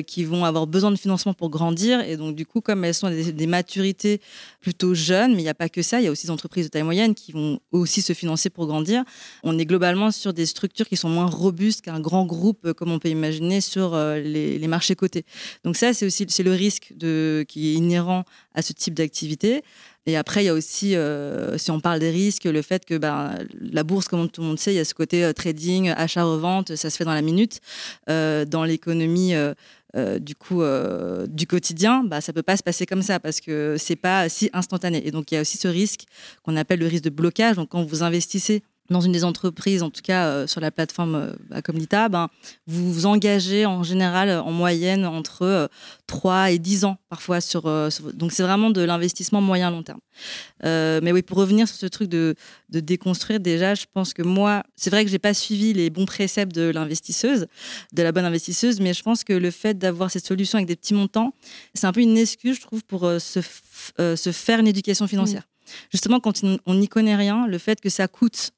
qui 0.07 0.25
vont 0.25 0.45
avoir 0.45 0.67
besoin 0.67 0.91
de 0.91 0.97
financement 0.97 1.35
pour 1.35 1.51
grandir. 1.51 2.01
Et 2.01 2.17
donc, 2.17 2.37
du 2.37 2.47
coup, 2.47 2.61
comme 2.61 2.85
elles 2.85 2.95
sont 2.95 3.11
des, 3.11 3.33
des 3.33 3.47
maturités 3.47 4.21
plutôt 4.61 4.95
jeunes, 4.95 5.33
mais 5.33 5.41
il 5.41 5.45
n'y 5.45 5.49
a 5.49 5.55
pas 5.55 5.69
que 5.69 5.83
ça, 5.83 6.01
il 6.01 6.05
y 6.05 6.09
a 6.09 6.11
aussi 6.11 6.27
des 6.27 6.31
entreprises 6.31 6.67
de 6.67 6.71
taille 6.71 6.85
moyenne 6.85 7.15
qui 7.15 7.33
vont 7.33 7.61
aussi 7.73 8.03
se 8.03 8.13
financer 8.13 8.51
pour 8.51 8.67
grandir 8.67 9.05
On 9.43 9.59
est 9.59 9.67
globalement 9.67 10.11
sur 10.11 10.33
des 10.33 10.47
structures 10.47 10.89
qui 10.89 10.97
sont 10.97 11.09
moins 11.09 11.27
robustes 11.27 11.83
qu'un 11.83 12.01
grand 12.01 12.25
groupe, 12.25 12.65
euh, 12.67 12.75
comme 12.75 12.91
on 12.91 12.99
peut 12.99 13.09
imaginer 13.09 13.61
sur 13.61 13.95
euh, 13.95 14.21
les, 14.21 14.67
marchés 14.69 14.97
cotés. 14.97 15.25
Donc 15.65 15.77
ça, 15.77 15.93
c'est 15.93 16.07
aussi 16.07 16.25
c'est 16.29 16.43
le 16.43 16.53
risque 16.53 16.93
de, 16.97 17.45
qui 17.49 17.71
est 17.71 17.75
inhérent 17.75 18.25
à 18.55 18.63
ce 18.63 18.73
type 18.73 18.95
d'activité. 18.95 19.63
Et 20.07 20.17
après, 20.17 20.43
il 20.43 20.47
y 20.47 20.49
a 20.51 20.55
aussi, 20.55 20.97
euh, 20.97 21.57
si 21.59 21.71
on 21.71 21.81
parle 21.81 21.99
des 21.99 22.11
risques, 22.11 22.45
le 22.45 22.63
fait 22.63 22.85
que 22.85 22.99
ben, 22.99 23.39
la 23.61 23.85
bourse, 23.85 24.09
comme 24.09 24.29
tout 24.29 24.43
le 24.43 24.49
monde 24.49 24.59
sait, 24.59 24.73
il 24.73 24.77
y 24.77 24.81
a 24.81 24.85
ce 24.85 24.95
côté 24.95 25.33
trading, 25.35 25.91
achat-revente, 25.91 26.77
ça 26.77 26.91
se 26.91 26.97
fait 26.97 27.05
dans 27.05 27.15
la 27.15 27.23
minute. 27.23 27.61
dans 28.07 28.65
l'économie 28.65 29.35
du 30.21 30.35
coup 30.35 30.63
du 31.29 31.47
quotidien, 31.47 32.05
bah, 32.05 32.21
ça 32.21 32.33
peut 32.33 32.43
pas 32.43 32.57
se 32.57 32.63
passer 32.63 32.85
comme 32.85 33.03
ça 33.03 33.21
parce 33.21 33.41
que 33.41 33.77
c'est 33.79 33.97
pas 33.97 34.29
si 34.29 34.51
instantané. 34.53 35.07
Et 35.07 35.11
donc 35.11 35.31
il 35.31 35.37
y 35.37 35.39
a 35.39 35.41
aussi 35.41 35.57
ce 35.57 35.69
risque 35.69 36.05
qu'on 36.43 36.57
appelle 36.57 36.81
le 36.81 36.87
risque 36.87 37.05
de 37.05 37.11
blocage. 37.11 37.57
Donc 37.57 37.71
quand 37.71 37.85
vous 37.85 38.03
investissez 38.03 38.63
dans 38.91 39.01
une 39.01 39.13
des 39.13 39.25
entreprises, 39.25 39.83
en 39.83 39.91
tout 39.91 40.03
cas 40.03 40.27
euh, 40.27 40.47
sur 40.47 40.61
la 40.61 40.71
plateforme 40.71 41.15
euh, 41.15 41.33
bah, 41.49 41.63
comme 41.63 41.77
l'ITA, 41.77 42.09
ben, 42.11 42.29
vous 42.67 42.93
vous 42.93 43.07
engagez 43.07 43.65
en 43.65 43.83
général 43.83 44.31
en 44.31 44.53
moyenne 44.53 45.07
entre 45.07 45.71
3 46.07 46.33
euh, 46.33 46.45
et 46.47 46.59
10 46.59 46.85
ans 46.85 46.99
parfois. 47.09 47.41
Sur, 47.41 47.63
donc 48.13 48.33
c'est 48.33 48.43
vraiment 48.43 48.71
de 48.71 48.83
l'investissement 48.83 49.41
moyen-long 49.41 49.83
terme. 49.83 50.01
mais 50.63 51.13
oui, 51.13 51.23
pour 51.23 51.39
revenir 51.39 51.67
sur 51.67 51.77
ce 51.77 51.87
truc 51.87 52.09
de, 52.09 52.35
de 52.69 52.81
déconstruire, 52.81 53.41
déjà, 53.41 53.75
je 53.75 53.87
pense 53.93 54.13
que 54.13 54.23
moi, 54.23 54.63
c'est 54.77 54.91
vrai 54.91 55.05
que 55.05 55.11
j'ai 55.11 55.19
pas 55.19 55.35
suivi 55.35 55.73
les 55.73 55.91
bons 55.91 56.07
préceptes 56.07 56.55
de 56.55 56.71
l'investisseuse, 56.71 57.47
de 57.93 58.03
la 58.03 58.13
bonne 58.13 58.25
investisseuse, 58.25 58.81
mais 58.81 58.93
je 58.93 59.03
pense 59.03 59.25
que 59.25 59.33
le 59.33 59.51
fait 59.51 59.79
d'avoir 59.79 60.11
cette 60.11 60.27
solution 60.27 60.59
avec 60.59 60.69
des 60.69 60.77
petits 60.77 60.95
montants, 60.95 61.35
c'est 61.75 61.87
un 61.87 61.93
peu 61.93 62.01
une 62.01 62.19
excuse, 62.19 62.57
je 62.57 62.61
trouve, 62.61 62.85
pour 62.85 63.03
se, 63.19 63.41
se 63.99 64.33
faire 64.33 64.61
une 64.61 64.69
éducation 64.69 65.07
financière. 65.07 65.43
Mmh. 65.43 65.71
Justement, 65.93 66.21
quand 66.21 66.43
on 66.67 66.75
n'y 66.75 66.89
connaît 66.89 67.17
rien, 67.17 67.47
le 67.47 67.59
fait 67.59 67.81
que 67.81 67.89
ça 67.89 68.09
coûte 68.09 68.53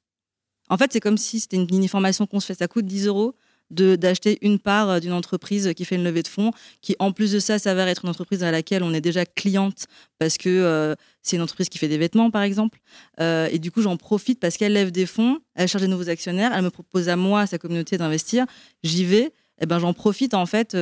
en 0.69 0.77
fait, 0.77 0.91
c'est 0.93 0.99
comme 0.99 1.17
si 1.17 1.39
c'était 1.39 1.57
une 1.57 1.67
mini-formation 1.69 2.25
qu'on 2.25 2.39
se 2.39 2.47
fait. 2.47 2.55
Ça 2.55 2.67
coûte 2.67 2.85
10 2.85 3.07
euros 3.07 3.35
d'acheter 3.69 4.37
une 4.41 4.59
part 4.59 4.89
euh, 4.89 4.99
d'une 4.99 5.13
entreprise 5.13 5.73
qui 5.75 5.85
fait 5.85 5.95
une 5.95 6.03
levée 6.03 6.23
de 6.23 6.27
fonds, 6.27 6.51
qui 6.81 6.95
en 6.99 7.11
plus 7.11 7.33
de 7.33 7.39
ça 7.39 7.59
s'avère 7.59 7.87
être 7.87 8.05
une 8.05 8.09
entreprise 8.09 8.43
à 8.43 8.51
laquelle 8.51 8.83
on 8.83 8.93
est 8.93 9.01
déjà 9.01 9.25
cliente 9.25 9.87
parce 10.19 10.37
que 10.37 10.49
euh, 10.49 10.95
c'est 11.21 11.35
une 11.35 11.41
entreprise 11.41 11.69
qui 11.69 11.77
fait 11.77 11.89
des 11.89 11.97
vêtements 11.97 12.31
par 12.31 12.43
exemple. 12.43 12.79
Euh, 13.19 13.49
et 13.51 13.59
du 13.59 13.71
coup, 13.71 13.81
j'en 13.81 13.97
profite 13.97 14.39
parce 14.39 14.57
qu'elle 14.57 14.73
lève 14.73 14.91
des 14.91 15.05
fonds, 15.05 15.39
elle 15.55 15.67
cherche 15.67 15.81
des 15.81 15.89
nouveaux 15.89 16.09
actionnaires, 16.09 16.53
elle 16.53 16.63
me 16.63 16.69
propose 16.69 17.09
à 17.09 17.15
moi, 17.15 17.41
à 17.41 17.47
sa 17.47 17.57
communauté 17.57 17.97
d'investir. 17.97 18.45
J'y 18.83 19.03
vais. 19.03 19.33
Eh 19.59 19.65
ben, 19.65 19.79
j'en 19.79 19.91
profite 19.91 20.35
en 20.35 20.45
fait 20.45 20.77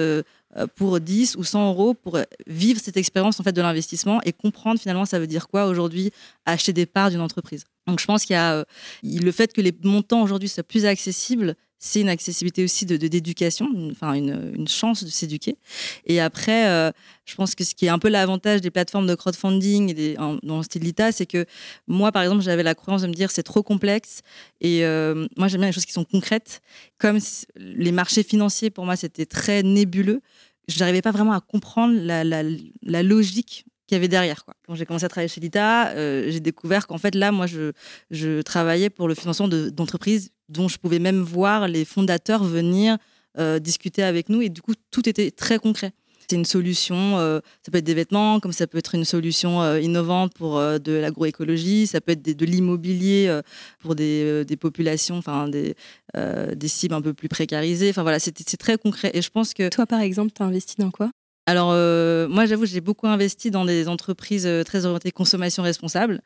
pour 0.76 1.00
10 1.00 1.38
ou 1.38 1.45
100 1.45 1.69
euros 1.69 1.93
pour 1.93 2.19
vivre 2.45 2.78
cette 2.84 2.98
expérience 2.98 3.39
en 3.39 3.43
fait 3.43 3.54
de 3.54 3.62
l'investissement 3.62 4.19
et 4.26 4.34
comprendre 4.34 4.82
finalement 4.82 5.06
ça 5.06 5.17
veut 5.17 5.28
dire 5.28 5.48
quoi 5.48 5.67
aujourd'hui 5.67 6.12
acheter 6.45 6.74
des 6.74 6.86
parts 6.86 7.10
d'une 7.10 7.21
entreprise. 7.21 7.63
Donc 7.88 8.00
je 8.00 8.06
pense 8.06 8.26
qu'il 8.26 8.34
y 8.34 8.38
a 8.38 8.56
euh, 8.56 8.63
le 9.04 9.32
fait 9.32 9.54
que 9.54 9.62
les 9.62 9.74
montants 9.84 10.21
aujourd'hui 10.21 10.50
soient 10.50 10.63
plus 10.63 10.86
accessibles, 10.86 11.56
c'est 11.78 12.02
une 12.02 12.10
accessibilité 12.10 12.63
aussi 12.63 12.86
de 12.86 12.98
d'éducation, 12.98 13.67
enfin 13.91 14.13
une, 14.13 14.54
une, 14.56 14.67
chance 14.67 15.04
de 15.04 15.10
s'éduquer. 15.10 15.58
Et 16.06 16.19
après, 16.19 16.67
euh, 16.67 16.91
je 17.26 17.36
pense 17.36 17.54
que 17.54 17.63
ce 17.63 17.76
qui 17.76 17.86
est 17.86 17.89
un 17.89 18.00
peu 18.00 18.10
l'avantage 18.10 18.62
des 18.62 18.71
plateformes 18.71 19.06
de 19.06 19.13
crowdfunding 19.13 19.89
et 19.91 19.93
des, 19.93 20.13
dans 20.15 20.58
le 20.58 20.63
style 20.63 20.82
l'ITA, 20.82 21.12
c'est 21.12 21.26
que 21.28 21.45
moi, 21.88 22.12
par 22.12 22.24
exemple, 22.24 22.41
j'avais 22.41 22.63
la 22.63 22.74
croyance 22.76 23.04
de 23.04 23.08
me 23.08 23.13
dire 23.13 23.30
c'est 23.30 23.43
trop 23.43 23.62
complexe. 23.62 24.21
Et 24.62 24.84
euh, 24.86 25.28
moi, 25.38 25.48
j'aime 25.48 25.62
bien 25.62 25.67
les 25.67 25.74
choses 25.74 25.86
qui 25.86 25.93
sont 25.93 26.06
concrètes. 26.06 26.62
Comme 26.98 27.19
les 27.56 27.91
marchés 27.91 28.24
financiers, 28.24 28.71
pour 28.71 28.86
moi, 28.86 28.95
c'était 28.95 29.28
très 29.28 29.62
nébuleux. 29.62 30.21
Je 30.67 30.80
n'arrivais 30.80 31.04
pas 31.04 31.12
vraiment 31.12 31.34
à 31.34 31.41
comprendre 31.41 31.93
la, 31.95 32.24
la, 32.24 32.41
la 32.82 33.04
logique 33.04 33.65
qu'il 33.88 33.95
y 33.95 33.98
avait 33.98 34.08
derrière. 34.08 34.45
Quoi. 34.45 34.54
Quand 34.65 34.76
j'ai 34.76 34.86
commencé 34.86 35.06
à 35.06 35.10
travailler 35.10 35.28
chez 35.28 35.41
l'ITA, 35.41 35.89
euh, 35.89 36.26
j'ai 36.30 36.39
découvert 36.39 36.88
qu'en 36.88 36.98
fait, 36.98 37.15
là, 37.15 37.32
moi, 37.32 37.45
je, 37.48 38.41
travaillais 38.41 38.89
pour 38.89 39.08
le 39.08 39.15
financement 39.15 39.48
d'entreprises 39.48 40.32
dont 40.50 40.67
je 40.67 40.78
pouvais 40.78 41.00
même 41.00 41.21
voir 41.21 41.67
les 41.67 41.86
fondateurs 41.86 42.43
venir 42.43 42.98
euh, 43.38 43.60
discuter 43.60 44.04
avec 44.04 44.30
nous. 44.30 44.41
Et 44.41 44.50
du 44.50 44.62
coup, 44.62 44.74
tout 44.91 45.08
était 45.08 45.32
très 45.32 45.58
concret. 45.58 45.91
C'est 46.28 46.36
une 46.36 46.45
solution, 46.45 47.19
euh, 47.19 47.39
ça 47.63 47.71
peut 47.71 47.78
être 47.78 47.86
des 47.86 47.93
vêtements, 47.93 48.39
comme 48.39 48.52
ça 48.52 48.65
peut 48.65 48.80
être 48.80 48.95
une 48.95 49.06
solution 49.06 49.78
innovante 49.78 50.34
pour 50.34 50.60
de 50.60 50.91
l'agroécologie, 50.93 51.86
ça 51.86 52.02
peut 52.02 52.13
être 52.13 52.24
de 52.24 52.45
l'immobilier 52.45 53.41
pour 53.78 53.93
des, 53.93 54.43
des, 54.43 54.58
populations, 54.58 55.17
enfin 55.17 55.48
des, 55.48 55.76
des 56.15 56.67
cibles 56.67 56.95
un 56.95 57.02
peu 57.02 57.13
plus 57.13 57.30
précarisées. 57.30 57.91
Enfin 57.91 58.02
voilà, 58.02 58.17
c'est 58.17 58.58
très 58.58 58.80
concret. 58.80 59.12
Et 59.13 59.21
je 59.21 59.30
pense 59.30 59.54
que... 59.54 59.69
Toi, 59.69 59.86
par 59.86 60.02
exemple, 60.02 60.32
tu 60.36 60.41
as 60.41 60.45
investi 60.45 60.76
dans 60.80 60.89
quoi? 60.89 61.12
Alors, 61.47 61.69
euh, 61.73 62.27
moi, 62.27 62.47
j'avoue, 62.47 62.65
j'ai 62.65 62.81
beaucoup 62.81 63.05
investi 63.05 63.51
dans 63.51 63.65
des 63.65 63.88
entreprises 63.88 64.47
euh, 64.47 64.63
très 64.63 64.86
orientées 64.86 65.12
consommation 65.12 65.62
responsable. 65.62 66.21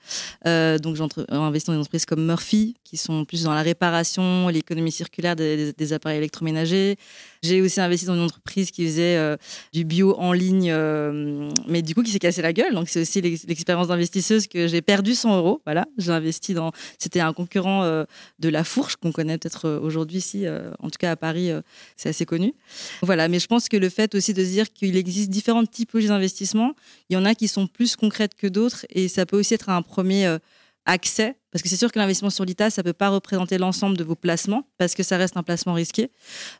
Euh, 0.47 0.77
donc, 0.77 0.95
j'ai 0.95 1.03
investi 1.29 1.67
dans 1.67 1.73
des 1.73 1.79
entreprises 1.79 2.05
comme 2.05 2.25
Murphy, 2.25 2.75
qui 2.86 2.95
sont 2.95 3.25
plus 3.25 3.43
dans 3.43 3.53
la 3.53 3.62
réparation, 3.62 4.47
l'économie 4.47 4.93
circulaire 4.93 5.36
des, 5.36 5.73
des, 5.73 5.93
appareils 5.93 6.19
électroménagers. 6.19 6.95
J'ai 7.41 7.62
aussi 7.62 7.80
investi 7.80 8.06
dans 8.06 8.15
une 8.15 8.23
entreprise 8.23 8.69
qui 8.69 8.86
faisait 8.86 9.15
euh, 9.15 9.38
du 9.71 9.86
bio 9.86 10.13
en 10.17 10.34
ligne, 10.34 10.71
euh, 10.71 11.49
mais 11.67 11.82
du 11.82 11.95
coup 11.95 12.04
qui 12.04 12.12
s'est 12.12 12.19
cassé 12.19 12.41
la 12.41 12.52
gueule. 12.52 12.73
Donc 12.73 12.89
c'est 12.89 13.02
aussi 13.02 13.21
l'expérience 13.21 13.88
d'investisseuse 13.88 14.47
que 14.47 14.67
j'ai 14.67 14.82
perdu 14.82 15.15
100 15.15 15.38
euros. 15.38 15.62
Voilà, 15.65 15.88
j'ai 15.97 16.12
investi 16.12 16.54
dans. 16.54 16.71
C'était 16.97 17.21
un 17.21 17.32
concurrent 17.32 17.84
euh, 17.84 18.04
de 18.39 18.49
La 18.49 18.65
Fourche 18.65 18.97
qu'on 18.97 19.13
connaît 19.13 19.38
peut-être 19.38 19.69
aujourd'hui 19.69 20.17
ici, 20.17 20.45
en 20.80 20.89
tout 20.89 20.97
cas 20.99 21.12
à 21.12 21.15
Paris, 21.15 21.52
c'est 21.95 22.10
assez 22.10 22.25
connu. 22.25 22.54
Voilà, 23.02 23.28
mais 23.28 23.39
je 23.39 23.47
pense 23.47 23.69
que 23.69 23.78
le 23.78 23.89
fait 23.89 24.15
aussi 24.15 24.34
de 24.34 24.43
dire 24.43 24.71
qu'il 24.73 24.97
existe 24.97 25.30
différentes 25.30 25.71
typologies 25.71 26.10
d'investissement, 26.10 26.73
il 27.10 27.13
y 27.13 27.17
en 27.17 27.25
a 27.25 27.36
qui 27.36 27.47
sont 27.47 27.67
plus 27.67 27.95
concrètes 27.95 28.36
que 28.36 28.47
d'autres, 28.47 28.86
et 28.89 29.08
ça 29.08 29.25
peut 29.25 29.39
aussi 29.39 29.54
être 29.54 29.69
un 29.69 29.82
premier 29.82 30.38
accès, 30.86 31.36
parce 31.52 31.63
que 31.63 31.70
c'est 31.70 31.78
sûr 31.78 31.92
que 31.92 32.00
l'investissement 32.00 32.30
sur 32.30 32.46
l'ITA, 32.46 32.70
ça 32.70 32.82
ne 32.82 32.84
peut 32.84 32.94
pas 32.94 33.10
représenter 33.10 33.58
l'ensemble 33.58 33.98
de 33.98 34.04
vos 34.04 34.15
placements, 34.15 34.68
parce 34.78 34.96
que 34.96 35.04
ça 35.04 35.18
reste 35.18 35.38
un 35.38 35.44
placement 35.44 35.74
risqué. 35.74 36.12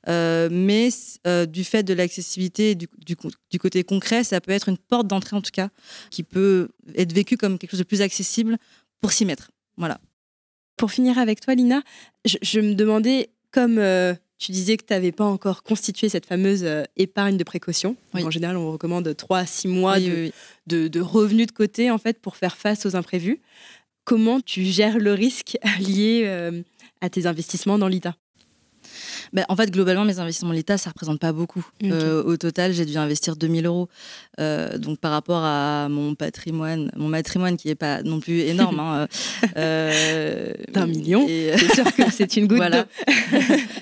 Euh, 0.08 0.50
mais 0.52 0.90
euh, 1.28 1.46
du 1.46 1.64
fait 1.64 1.84
de 1.84 1.94
l'accessibilité, 1.94 2.76
du, 2.76 2.88
du, 3.06 3.60
côté 3.60 3.84
concret, 3.84 4.24
ça 4.24 4.42
peut 4.42 4.52
être 4.52 4.70
une 4.70 4.78
porte 4.78 5.08
d'entrée 5.08 5.36
en 5.36 5.42
tout 5.42 5.52
cas, 5.52 5.70
qui 6.10 6.24
peut 6.24 6.70
être 6.96 7.14
vécue 7.14 7.38
comme 7.38 7.58
quelque 7.58 7.72
chose 7.72 7.80
de 7.80 7.86
plus 7.86 8.02
accessible 8.02 8.58
pour 9.02 9.12
s'y 9.12 9.26
mettre. 9.26 9.52
Voilà. 9.78 10.00
Pour 10.78 10.92
finir 10.92 11.18
avec 11.18 11.42
toi, 11.42 11.56
Lina, 11.56 11.82
je, 12.26 12.60
me 12.60 12.74
demandais, 12.74 13.30
comme 13.52 13.78
euh, 13.80 14.14
tu 14.38 14.52
disais 14.52 14.78
que 14.78 14.86
tu 14.86 14.94
n'avais 14.94 15.12
pas 15.12 15.26
encore 15.26 15.64
constitué 15.64 16.08
cette 16.08 16.26
fameuse 16.26 16.66
épargne 16.96 17.36
de 17.36 17.44
précaution. 17.44 17.96
En 18.14 18.32
général, 18.32 18.58
on 18.58 18.72
recommande 18.72 19.14
3 19.16 19.40
à 19.40 19.46
6 19.46 19.68
mois 19.68 20.00
de, 20.00 20.32
de, 20.68 20.88
de, 20.88 21.02
revenus 21.02 21.48
de 21.48 21.52
côté 21.52 21.92
en 21.92 21.98
fait, 21.98 22.20
pour 22.22 22.38
faire 22.38 22.56
face 22.56 22.86
aux 22.86 22.96
imprévus 22.96 23.42
comment 24.10 24.40
tu 24.42 24.64
gères 24.64 24.98
le 24.98 25.14
risque 25.14 25.56
lié 25.80 26.24
euh, 26.26 26.64
à 27.00 27.10
tes 27.12 27.28
investissements 27.28 27.78
dans 27.78 27.88
l'ITA 27.88 28.16
Ben, 29.34 29.46
en 29.50 29.56
fait, 29.56 29.70
globalement, 29.70 30.04
mes 30.04 30.18
investissements 30.18 30.52
l'État, 30.52 30.80
ça 30.80 30.90
représente 30.90 31.20
pas 31.20 31.32
beaucoup. 31.32 31.64
Euh, 31.84 32.24
au 32.24 32.36
total, 32.36 32.74
j'ai 32.74 32.86
dû 32.86 32.98
investir 32.98 33.36
2000 33.36 33.68
euros. 33.68 33.88
Euh, 34.40 34.80
donc, 34.80 34.98
par 35.00 35.12
rapport 35.12 35.44
à 35.44 35.90
mon 35.90 36.16
patrimoine, 36.16 36.90
mon 36.96 37.08
matrimoine 37.08 37.56
qui 37.56 37.70
est 37.70 37.76
pas 37.76 38.02
non 38.02 38.20
plus 38.20 38.40
énorme. 38.40 38.80
hein, 38.80 39.08
euh, 39.58 40.54
D'un 40.74 40.88
million. 40.88 41.28
et- 41.30 41.54
C'est 41.60 41.76
sûr 41.76 41.94
que 41.94 42.12
c'est 42.12 42.36
une 42.38 42.48
goutte 42.48 42.58
voilà. 42.58 42.88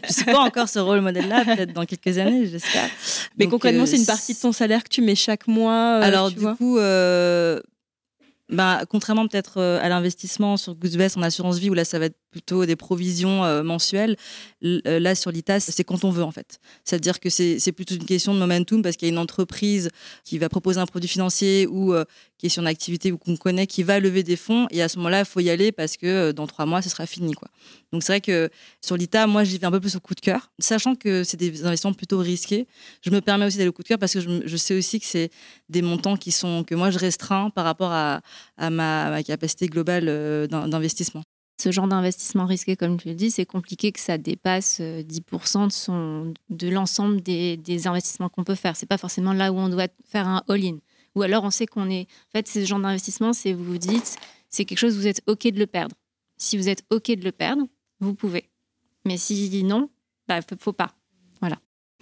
je 0.09 0.13
suis 0.13 0.25
pas 0.25 0.41
encore 0.41 0.67
ce 0.67 0.79
rôle 0.79 0.99
modèle-là, 0.99 1.45
peut-être 1.45 1.71
dans 1.71 1.85
quelques 1.85 2.17
années, 2.17 2.47
j'espère. 2.47 2.89
Mais 3.37 3.45
Donc, 3.45 3.51
concrètement, 3.51 3.85
c'est 3.85 3.95
une 3.97 4.05
partie 4.05 4.33
de 4.33 4.39
ton 4.39 4.51
salaire 4.51 4.83
que 4.83 4.89
tu 4.89 5.01
mets 5.01 5.15
chaque 5.15 5.47
mois. 5.47 5.99
Alors, 5.99 6.31
du 6.31 6.39
vois? 6.39 6.55
coup, 6.57 6.77
bah, 8.49 8.83
contrairement 8.89 9.27
peut-être 9.27 9.57
euh, 9.57 9.79
à 9.81 9.89
l'investissement 9.89 10.55
sur 10.55 10.75
Goosebest 10.75 11.17
en 11.17 11.21
assurance 11.21 11.57
vie, 11.57 11.69
où 11.69 11.73
là, 11.73 11.83
ça 11.83 11.99
va 11.99 12.05
être 12.05 12.17
plutôt 12.31 12.65
des 12.65 12.75
provisions 12.75 13.43
euh, 13.43 13.62
mensuelles, 13.62 14.15
euh, 14.63 14.99
là, 14.99 15.15
sur 15.15 15.31
l'ITAS, 15.31 15.60
c'est 15.60 15.83
quand 15.83 16.03
on 16.05 16.12
veut, 16.12 16.23
en 16.23 16.31
fait. 16.31 16.60
C'est-à-dire 16.86 17.19
que 17.19 17.29
c'est 17.29 17.60
c'est 17.60 17.71
plutôt 17.73 17.95
une 17.95 18.05
question 18.05 18.33
de 18.33 18.39
momentum, 18.39 18.81
parce 18.81 18.95
qu'il 18.95 19.07
y 19.07 19.12
a 19.12 19.13
une 19.13 19.19
entreprise 19.19 19.89
qui 20.23 20.38
va 20.38 20.47
proposer 20.47 20.79
un 20.79 20.86
produit 20.86 21.10
financier 21.10 21.67
ou 21.67 21.93
qui 22.38 22.47
est 22.47 22.50
sur 22.50 22.62
une 22.62 22.67
activité 22.67 23.12
ou 23.12 23.17
qu'on 23.17 23.36
connaît, 23.36 23.67
qui 23.67 23.84
va 23.84 24.00
lever 24.00 24.23
des 24.23 24.36
fonds, 24.36 24.67
et 24.69 24.82
à 24.82 24.89
ce 24.89 24.97
moment-là, 24.97 25.19
il 25.19 25.26
faut 25.26 25.39
y 25.39 25.50
aller 25.50 25.71
parce 25.71 25.97
que 25.97 26.06
euh, 26.06 26.34
dans 26.34 26.47
trois 26.47 26.65
mois, 26.65 26.82
ce 26.82 26.89
sera 26.89 27.06
fini. 27.06 27.34
Quoi. 27.34 27.47
Donc, 27.91 28.04
c'est 28.04 28.13
vrai 28.13 28.21
que 28.21 28.50
sur 28.82 28.95
l'ITA, 28.95 29.28
moi, 29.28 29.43
j'y 29.43 29.58
vais 29.58 29.65
un 29.65 29.71
peu 29.71 29.80
plus 29.80 29.95
au 29.95 30.00
coup 30.00 30.13
de 30.13 30.21
cœur, 30.21 30.52
sachant 30.60 30.95
que 30.95 31.23
c'est 31.23 31.38
des 31.38 31.65
investissements 31.65 31.93
plutôt 31.93 32.19
risqués. 32.19 32.67
Je 33.02 33.10
me 33.10 33.21
permets 33.21 33.45
aussi 33.45 33.58
d'aller 33.58 33.69
au 33.69 33.73
coup 33.73 33.84
de 33.84 33.88
cœur 33.88 34.00
parce 34.00 34.13
que 34.13 34.19
je, 34.19 34.58
sais 34.58 34.78
aussi 34.78 35.00
que 35.00 35.06
c'est 35.06 35.30
des 35.69 35.82
montants 35.82 36.17
qui 36.17 36.32
sont 36.32 36.63
que 36.63 36.76
moi 36.76 36.91
je 36.91 37.00
restreins 37.00 37.50
par 37.50 37.65
rapport 37.65 37.91
à, 37.91 38.21
ma, 38.69 39.23
capacité 39.23 39.67
globale 39.67 40.06
euh, 40.08 40.47
d'in- 40.47 40.67
d'investissement. 40.67 41.23
Ce 41.60 41.71
genre 41.71 41.88
d'investissement 41.88 42.45
risqué, 42.45 42.76
comme 42.76 43.00
tu 43.00 43.08
le 43.08 43.15
dis, 43.15 43.32
c'est 43.32 43.45
compliqué 43.47 43.91
que 43.91 44.00
ça 44.00 44.19
dépasse 44.19 44.78
euh, 44.80 45.02
10% 45.02 45.67
de, 45.67 45.71
son, 45.71 46.34
de 46.52 46.69
l'ensemble 46.69 47.21
des, 47.21 47.58
des 47.58 47.88
investissements 47.88 48.30
qu'on 48.30 48.43
peut 48.43 48.54
faire. 48.54 48.76
C'est 48.76 48.86
pas 48.86 49.00
forcément 49.00 49.34
là 49.34 49.52
où 49.52 49.58
on 49.58 49.69
doit 49.69 49.88
faire 50.06 50.28
un 50.28 50.43
all-in. 50.50 50.78
Ou 51.17 51.23
alors 51.23 51.43
on 51.43 51.49
sait 51.49 51.65
qu'on 51.65 51.89
est. 51.89 52.08
En 52.30 52.38
fait, 52.38 52.47
ce 52.47 52.63
genre 52.63 52.80
d'investissement, 52.80 53.34
c'est 53.34 53.51
vous 53.51 53.63
vous 53.63 53.80
dites, 53.80 54.17
c'est 54.49 54.65
quelque 54.65 54.77
chose, 54.77 54.95
vous 54.95 55.08
êtes 55.08 55.23
OK 55.25 55.47
de 55.47 55.58
le 55.58 55.65
perdre. 55.65 55.95
Si 56.38 56.58
vous 56.58 56.69
êtes 56.69 56.84
OK 56.91 57.08
de 57.08 57.23
le 57.23 57.32
perdre, 57.32 57.63
vous 57.99 58.13
pouvez. 58.13 58.51
Mais 59.03 59.17
si 59.17 59.63
non, 59.63 59.89
bah, 60.27 60.43
faut, 60.43 60.56
faut 60.60 60.73
pas. 60.73 60.93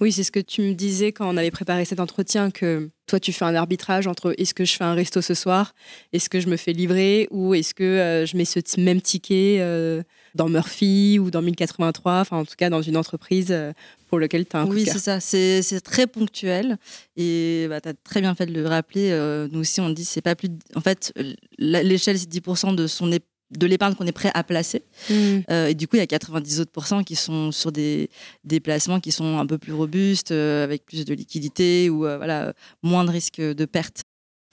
Oui, 0.02 0.12
c'est 0.12 0.24
ce 0.24 0.32
que 0.32 0.42
tu 0.42 0.62
me 0.62 0.74
disais 0.74 1.14
quand 1.14 1.28
on 1.34 1.38
avait 1.38 1.52
préparé 1.52 1.86
cet 1.86 2.02
entretien, 2.02 2.52
que 2.52 2.90
toi, 3.08 3.18
tu 3.20 3.32
fais 3.32 3.46
un 3.46 3.56
arbitrage 3.56 4.08
entre 4.08 4.34
est-ce 4.38 4.54
que 4.54 4.66
je 4.66 4.74
fais 4.74 4.84
un 4.84 4.94
resto 4.94 5.22
ce 5.22 5.34
soir, 5.34 5.74
est-ce 6.12 6.28
que 6.30 6.42
je 6.42 6.48
me 6.48 6.58
fais 6.58 6.74
livrer, 6.74 7.28
ou 7.32 7.54
est-ce 7.54 7.74
que 7.74 7.84
euh, 7.84 8.26
je 8.26 8.36
mets 8.36 8.44
ce 8.44 8.60
même 8.80 9.00
ticket 9.00 9.58
euh, 9.62 10.04
dans 10.34 10.50
Murphy 10.50 11.18
ou 11.18 11.32
dans 11.32 11.42
1083, 11.42 12.20
enfin 12.20 12.38
en 12.40 12.44
tout 12.46 12.56
cas 12.58 12.70
dans 12.70 12.82
une 12.82 12.98
entreprise 12.98 13.48
euh, 13.52 13.72
pour 14.10 14.20
laquelle 14.20 14.46
tu 14.46 14.58
as 14.58 14.62
un 14.62 14.66
coup 14.68 14.74
oui, 14.74 14.86
c'est 14.86 15.00
ça. 15.00 15.20
C'est 15.22 15.80
très 15.82 16.08
ponctuel. 16.08 16.78
Et 17.16 17.68
bah, 17.70 17.80
tu 17.80 17.88
as 17.90 17.94
très 17.94 18.20
bien 18.20 18.36
fait 18.36 18.48
de 18.48 18.54
le 18.54 18.68
rappeler. 18.68 19.12
nous 19.52 19.60
aussi, 19.62 19.80
on 19.80 19.90
dit 19.92 20.04
c'est 20.06 20.22
pas 20.22 20.36
plus. 20.36 20.50
de- 20.50 20.58
En 20.76 20.82
fait, 20.82 21.14
l'échelle, 21.58 22.20
c'est 22.20 22.30
10% 22.30 22.74
de, 22.76 22.88
son 22.88 23.10
ép- 23.12 23.22
de 23.58 23.68
l'épargne 23.68 23.96
qu'on 23.96 24.06
est 24.06 24.12
prêt 24.12 24.32
à 24.34 24.44
placer. 24.44 24.84
Mm. 25.10 25.14
Euh, 25.50 25.68
et 25.68 25.74
du 25.74 25.88
coup, 25.88 25.96
il 25.96 26.00
y 26.00 26.04
a 26.04 26.08
90 26.08 26.62
autres 26.62 26.72
pourcents 26.72 27.04
qui 27.04 27.16
sont 27.16 27.52
sur 27.52 27.72
des, 27.72 28.10
des 28.44 28.60
placements 28.60 29.00
qui 29.00 29.12
sont 29.12 29.38
un 29.38 29.46
peu 29.46 29.58
plus 29.58 29.74
robustes, 29.74 30.32
euh, 30.32 30.64
avec 30.64 30.86
plus 30.86 31.06
de 31.06 31.14
liquidité 31.14 31.90
ou 31.90 32.06
euh, 32.06 32.18
voilà, 32.18 32.54
moins 32.84 33.06
de 33.06 33.12
risque 33.12 33.40
de 33.40 33.66
perte. 33.66 34.04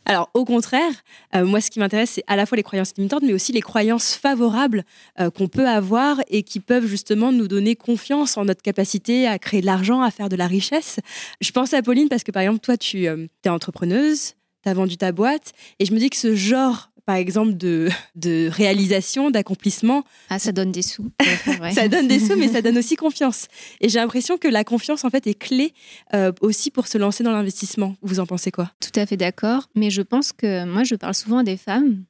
Alors, 0.05 0.31
au 0.35 0.45
contraire, 0.45 0.93
euh, 1.35 1.45
moi, 1.45 1.61
ce 1.61 1.71
qui 1.71 1.79
m'intéresse, 1.79 2.11
c'est 2.11 2.25
à 2.27 2.35
la 2.35 2.45
fois 2.45 2.57
les 2.57 2.63
croyances 2.63 2.93
limitantes, 2.97 3.23
mais 3.23 3.33
aussi 3.33 3.53
les 3.53 3.61
croyances 3.61 4.15
favorables 4.15 4.85
euh, 5.21 5.31
qu'on 5.31 5.47
peut 5.47 5.69
avoir 5.69 6.21
et 6.29 6.43
qui 6.43 6.59
peuvent 6.59 6.87
justement 6.87 7.31
nous 7.31 7.47
donner 7.47 7.77
confiance 7.77 8.37
en 8.37 8.45
notre 8.45 8.63
capacité 8.63 9.29
à 9.29 9.39
créer 9.39 9.61
de 9.61 9.67
l'argent, 9.67 10.03
à 10.03 10.11
faire 10.11 10.29
de 10.29 10.37
la 10.37 10.49
richesse. 10.49 10.99
Je 11.41 11.51
pense 11.53 11.73
à 11.73 11.83
Pauline 11.83 12.09
parce 12.09 12.25
que, 12.25 12.33
par 12.33 12.43
exemple, 12.43 12.61
toi, 12.61 12.77
tu 12.77 13.05
es 13.07 13.49
entrepreneuse, 13.49 14.35
tu 14.65 14.69
as 14.69 14.75
vendu 14.75 14.97
ta 14.97 15.13
boîte, 15.13 15.53
et 15.79 15.85
je 15.85 15.93
me 15.93 15.99
dis 15.99 16.11
que 16.11 16.17
ce 16.17 16.35
genre, 16.35 16.91
par 17.13 17.19
exemple, 17.19 17.59
de, 17.59 17.91
de 18.17 18.49
réalisation, 18.51 19.31
d'accomplissement, 19.31 20.03
Ah, 20.31 20.39
ça 20.39 20.51
donne 20.53 20.73
des 20.73 20.81
sous. 20.81 21.11
Ouais. 21.61 21.73
ça 21.73 21.87
donne 21.89 22.09
des 22.09 22.19
sous, 22.19 22.37
mais 22.37 22.49
ça 22.49 22.63
donne 22.63 22.79
aussi 22.79 22.97
confiance. 22.97 23.49
Et 23.83 23.91
j'ai 23.91 23.99
l'impression 23.99 24.39
que 24.39 24.49
la 24.49 24.65
confiance, 24.65 25.05
en 25.05 25.11
fait, 25.11 25.27
est 25.27 25.35
clé 25.39 25.75
euh, 26.15 26.33
aussi 26.41 26.71
pour 26.71 26.87
se 26.87 26.97
lancer 26.97 27.23
dans 27.23 27.33
l'investissement. 27.33 27.97
Vous 28.01 28.19
en 28.19 28.25
pensez 28.25 28.51
quoi? 28.51 28.73
Tout 28.81 28.99
à 28.99 29.05
fait 29.05 29.19
d'accord. 29.19 29.69
Mais 29.75 29.91
je 29.91 30.01
pense 30.01 30.33
que 30.33 30.65
moi, 30.65 30.85
je 30.85 30.95
parle 30.95 31.15
souvent 31.15 31.39
à 31.39 31.43
des 31.45 31.59
femmes 31.59 32.05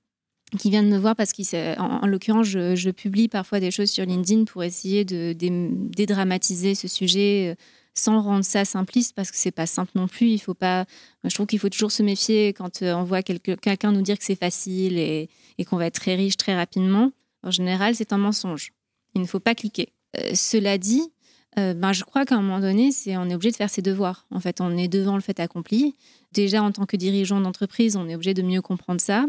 qui 0.60 0.70
viennent 0.70 0.88
me 0.90 0.98
voir 0.98 1.16
parce 1.16 1.32
qu'en 1.32 2.00
en, 2.02 2.06
l'occurrence, 2.06 2.46
je, 2.46 2.76
je 2.76 2.90
publie 2.90 3.26
parfois 3.26 3.58
des 3.58 3.72
choses 3.72 3.90
sur 3.90 4.04
LinkedIn 4.04 4.44
pour 4.44 4.62
essayer 4.62 5.04
de 5.04 5.32
dé- 5.32 5.50
dédramatiser 5.96 6.74
ce 6.76 6.86
sujet 6.86 7.50
euh, 7.50 7.54
sans 7.94 8.22
rendre 8.22 8.44
ça 8.44 8.64
simpliste 8.64 9.14
parce 9.14 9.30
que 9.30 9.36
c'est 9.36 9.50
pas 9.50 9.66
simple 9.66 9.92
non 9.94 10.08
plus. 10.08 10.28
Il 10.28 10.38
faut 10.38 10.54
pas. 10.54 10.86
Je 11.24 11.34
trouve 11.34 11.46
qu'il 11.46 11.58
faut 11.58 11.68
toujours 11.68 11.92
se 11.92 12.02
méfier 12.02 12.52
quand 12.52 12.82
euh, 12.82 12.94
on 12.94 13.04
voit 13.04 13.22
quelqu'un 13.22 13.92
nous 13.92 14.02
dire 14.02 14.18
que 14.18 14.24
c'est 14.24 14.38
facile 14.38 14.98
et, 14.98 15.28
qu'on 15.66 15.76
va 15.76 15.86
être 15.86 16.00
très 16.00 16.16
riche 16.16 16.36
très 16.36 16.56
rapidement. 16.56 17.12
En 17.44 17.50
général, 17.50 17.94
c'est 17.94 18.12
un 18.12 18.18
mensonge. 18.18 18.72
Il 19.14 19.20
ne 19.20 19.26
faut 19.26 19.40
pas 19.40 19.54
cliquer. 19.54 19.92
Euh, 20.18 20.32
cela 20.34 20.76
dit, 20.76 21.12
euh, 21.58 21.74
ben, 21.74 21.92
je 21.92 22.02
crois 22.02 22.24
qu'à 22.24 22.36
un 22.36 22.42
moment 22.42 22.60
donné, 22.60 22.90
c'est 22.90 23.16
on 23.16 23.28
est 23.28 23.34
obligé 23.34 23.52
de 23.52 23.56
faire 23.56 23.70
ses 23.70 23.82
devoirs. 23.82 24.26
En 24.30 24.40
fait, 24.40 24.60
on 24.60 24.76
est 24.76 24.88
devant 24.88 25.14
le 25.14 25.20
fait 25.20 25.38
accompli. 25.38 25.94
Déjà, 26.32 26.62
en 26.62 26.72
tant 26.72 26.86
que 26.86 26.96
dirigeant 26.96 27.40
d'entreprise, 27.40 27.96
on 27.96 28.08
est 28.08 28.14
obligé 28.14 28.34
de 28.34 28.42
mieux 28.42 28.62
comprendre 28.62 29.00
ça. 29.00 29.26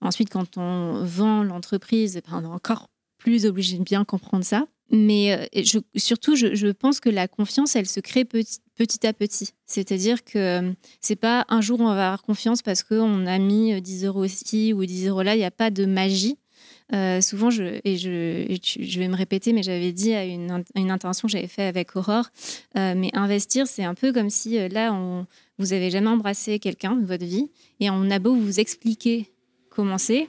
Ensuite, 0.00 0.30
quand 0.30 0.58
on 0.58 1.04
vend 1.04 1.42
l'entreprise, 1.42 2.20
ben, 2.26 2.38
on 2.38 2.42
est 2.42 2.54
encore 2.54 2.88
plus 3.18 3.46
obligé 3.46 3.78
de 3.78 3.84
bien 3.84 4.04
comprendre 4.04 4.44
ça. 4.44 4.66
Mais 4.90 5.48
euh, 5.54 5.62
surtout, 5.96 6.36
je, 6.36 6.70
pense 6.72 7.00
que 7.00 7.08
la 7.08 7.28
confiance, 7.28 7.76
elle 7.76 7.86
se 7.86 8.00
crée 8.00 8.24
petit, 8.24 9.06
à 9.06 9.12
petit. 9.12 9.50
C'est-à-dire 9.66 10.22
que 10.24 10.38
euh, 10.38 10.72
c'est 11.00 11.16
pas 11.16 11.46
un 11.48 11.60
jour 11.60 11.80
on 11.80 11.84
va 11.86 11.92
avoir 12.08 12.22
confiance 12.22 12.62
parce 12.62 12.82
qu'on 12.82 13.26
a 13.26 13.38
mis 13.38 13.72
euh, 13.72 13.80
10 13.80 14.04
euros 14.04 14.24
ici 14.24 14.72
ou 14.72 14.84
10 14.84 15.08
euros 15.08 15.22
là. 15.22 15.34
Il 15.34 15.38
n'y 15.38 15.44
a 15.44 15.50
pas 15.50 15.70
de 15.70 15.86
magie. 15.86 16.36
Euh, 16.92 17.22
souvent, 17.22 17.48
je, 17.48 17.80
et, 17.84 17.96
je, 17.96 18.98
vais 18.98 19.08
me 19.08 19.16
répéter, 19.16 19.52
mais 19.52 19.62
j'avais 19.62 19.92
dit 19.92 20.12
à 20.12 20.24
une, 20.24 20.62
une 20.74 20.90
intervention 20.90 21.26
que 21.26 21.32
j'avais 21.32 21.46
fait 21.46 21.62
avec 21.62 21.96
Aurore, 21.96 22.28
euh, 22.76 22.94
mais 22.94 23.10
investir, 23.14 23.66
c'est 23.66 23.84
un 23.84 23.94
peu 23.94 24.12
comme 24.12 24.28
si 24.28 24.58
euh, 24.58 24.68
là, 24.68 24.94
vous 25.58 25.72
avez 25.72 25.90
jamais 25.90 26.08
embrassé 26.08 26.58
quelqu'un 26.58 26.94
de 26.96 27.06
votre 27.06 27.24
vie 27.24 27.50
et 27.80 27.88
on 27.88 28.10
a 28.10 28.18
beau 28.18 28.34
vous 28.34 28.60
expliquer 28.60 29.32
comment 29.70 29.96
c'est, 29.96 30.28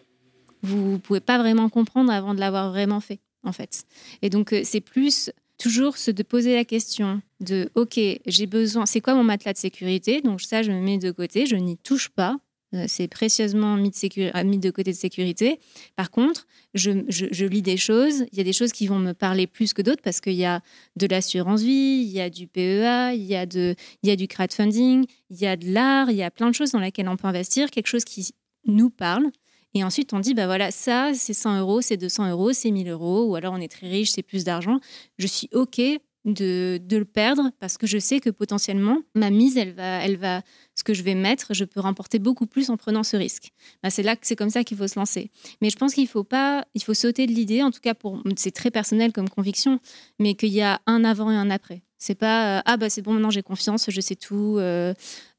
vous 0.61 0.99
pouvez 0.99 1.19
pas 1.19 1.37
vraiment 1.37 1.67
comprendre 1.67 2.11
avant 2.13 2.33
de 2.33 2.39
l'avoir 2.39 2.69
vraiment 2.69 3.01
fait, 3.01 3.19
en 3.43 3.51
fait. 3.51 3.84
Et 4.21 4.29
donc, 4.29 4.53
euh, 4.53 4.62
c'est 4.63 4.82
plus 4.82 5.32
toujours 5.58 5.97
se 5.97 6.12
de 6.12 6.23
poser 6.23 6.56
la 6.56 6.65
question 6.65 7.21
de 7.39 7.69
OK, 7.75 7.99
j'ai 8.25 8.45
besoin, 8.47 8.86
c'est 8.86 9.01
quoi 9.01 9.13
mon 9.15 9.23
matelas 9.23 9.53
de 9.53 9.58
sécurité? 9.58 10.21
Donc 10.21 10.41
ça, 10.41 10.62
je 10.63 10.71
me 10.71 10.82
mets 10.82 10.97
de 10.97 11.12
côté, 11.12 11.45
je 11.45 11.56
n'y 11.56 11.77
touche 11.77 12.10
pas. 12.10 12.38
Euh, 12.73 12.86
C'est 12.88 13.08
précieusement 13.08 13.75
mis 13.77 13.91
de, 13.91 13.95
sécu- 13.95 14.32
euh, 14.36 14.43
mis 14.43 14.58
de 14.58 14.71
côté 14.71 14.91
de 14.91 14.97
sécurité. 14.97 15.60
Par 15.95 16.10
contre, 16.10 16.47
je, 16.73 16.91
je- 17.08 17.27
je 17.32 17.45
lis 17.45 17.62
des 17.62 17.77
choses. 17.77 18.25
Il 18.32 18.38
y 18.39 18.41
a 18.41 18.43
des 18.43 18.51
choses 18.51 18.71
qui 18.71 18.88
vont 18.88 18.97
me 18.97 19.13
parler 19.13 19.45
plus 19.45 19.73
que 19.73 19.84
d'autres 19.84 20.01
parce 20.01 20.19
qu'il 20.21 20.34
y 20.34 20.43
a 20.45 20.62
de 20.95 21.06
l'assurance 21.06 21.62
vie, 21.62 22.01
il 22.03 22.10
y 22.12 22.19
a 22.19 22.32
du 22.32 22.47
PEA, 22.47 23.13
il 23.13 23.23
y 23.23 23.36
a, 23.36 23.45
de, 23.45 23.75
il 24.01 24.10
y 24.10 24.12
a 24.12 24.15
du 24.15 24.27
crowdfunding, 24.27 25.06
il 25.29 25.38
y 25.38 25.45
a 25.45 25.56
de 25.56 25.71
l'art, 25.71 26.10
il 26.10 26.17
y 26.17 26.23
a 26.23 26.32
plein 26.32 26.49
de 26.49 26.56
choses 26.56 26.71
dans 26.71 26.79
lesquelles 26.79 27.08
on 27.10 27.15
peut 27.15 27.27
investir, 27.27 27.69
quelque 27.69 27.88
chose 27.88 28.06
qui 28.06 28.32
nous 28.65 28.89
parle. 28.89 29.27
Et 29.73 29.83
ensuite, 29.83 30.13
on 30.13 30.19
dit, 30.19 30.33
bah 30.33 30.45
voilà, 30.45 30.71
ça, 30.71 31.12
c'est 31.13 31.33
100 31.33 31.59
euros, 31.59 31.81
c'est 31.81 31.97
200 31.97 32.29
euros, 32.29 32.53
c'est 32.53 32.71
1000 32.71 32.89
euros, 32.89 33.25
ou 33.25 33.36
alors 33.36 33.53
on 33.53 33.62
est 33.62 33.71
très 33.71 33.88
riche, 33.88 34.12
c'est 34.12 34.21
plus 34.23 34.43
d'argent. 34.43 34.79
Je 35.17 35.27
suis 35.27 35.49
OK 35.51 35.81
de, 36.25 36.79
de 36.81 36.97
le 36.97 37.05
perdre 37.05 37.51
parce 37.59 37.77
que 37.77 37.88
je 37.88 37.97
sais 37.97 38.19
que 38.19 38.29
potentiellement, 38.29 38.99
ma 39.15 39.29
mise, 39.29 39.57
elle 39.57 39.73
va, 39.73 40.03
elle 40.03 40.17
va, 40.17 40.41
ce 40.75 40.83
que 40.83 40.93
je 40.93 41.03
vais 41.03 41.15
mettre, 41.15 41.53
je 41.53 41.65
peux 41.65 41.79
remporter 41.79 42.19
beaucoup 42.19 42.45
plus 42.45 42.69
en 42.69 42.77
prenant 42.77 43.03
ce 43.03 43.17
risque. 43.17 43.51
Bah, 43.81 43.89
c'est 43.89 44.03
là 44.03 44.15
que 44.15 44.25
c'est 44.25 44.36
comme 44.36 44.49
ça 44.49 44.63
qu'il 44.63 44.77
faut 44.77 44.88
se 44.88 44.97
lancer. 44.97 45.31
Mais 45.62 45.69
je 45.69 45.75
pense 45.75 45.93
qu'il 45.93 46.07
faut 46.07 46.23
pas, 46.23 46.65
il 46.75 46.83
faut 46.83 46.93
sauter 46.93 47.27
de 47.27 47.31
l'idée, 47.31 47.63
en 47.63 47.71
tout 47.71 47.81
cas 47.81 47.93
pour, 47.93 48.21
c'est 48.38 48.51
très 48.51 48.71
personnel 48.71 49.12
comme 49.12 49.29
conviction, 49.29 49.79
mais 50.19 50.36
qu'il 50.36 50.53
y 50.53 50.62
a 50.62 50.81
un 50.86 51.03
avant 51.03 51.31
et 51.31 51.36
un 51.36 51.49
après. 51.49 51.81
C'est 52.03 52.15
pas 52.15 52.57
euh, 52.57 52.61
ah 52.65 52.75
bah 52.75 52.89
c'est 52.89 53.01
bon 53.01 53.13
maintenant 53.13 53.29
j'ai 53.29 53.43
confiance, 53.43 53.85
je 53.87 54.01
sais 54.01 54.17
tout. 54.17 54.57
euh, 54.59 54.93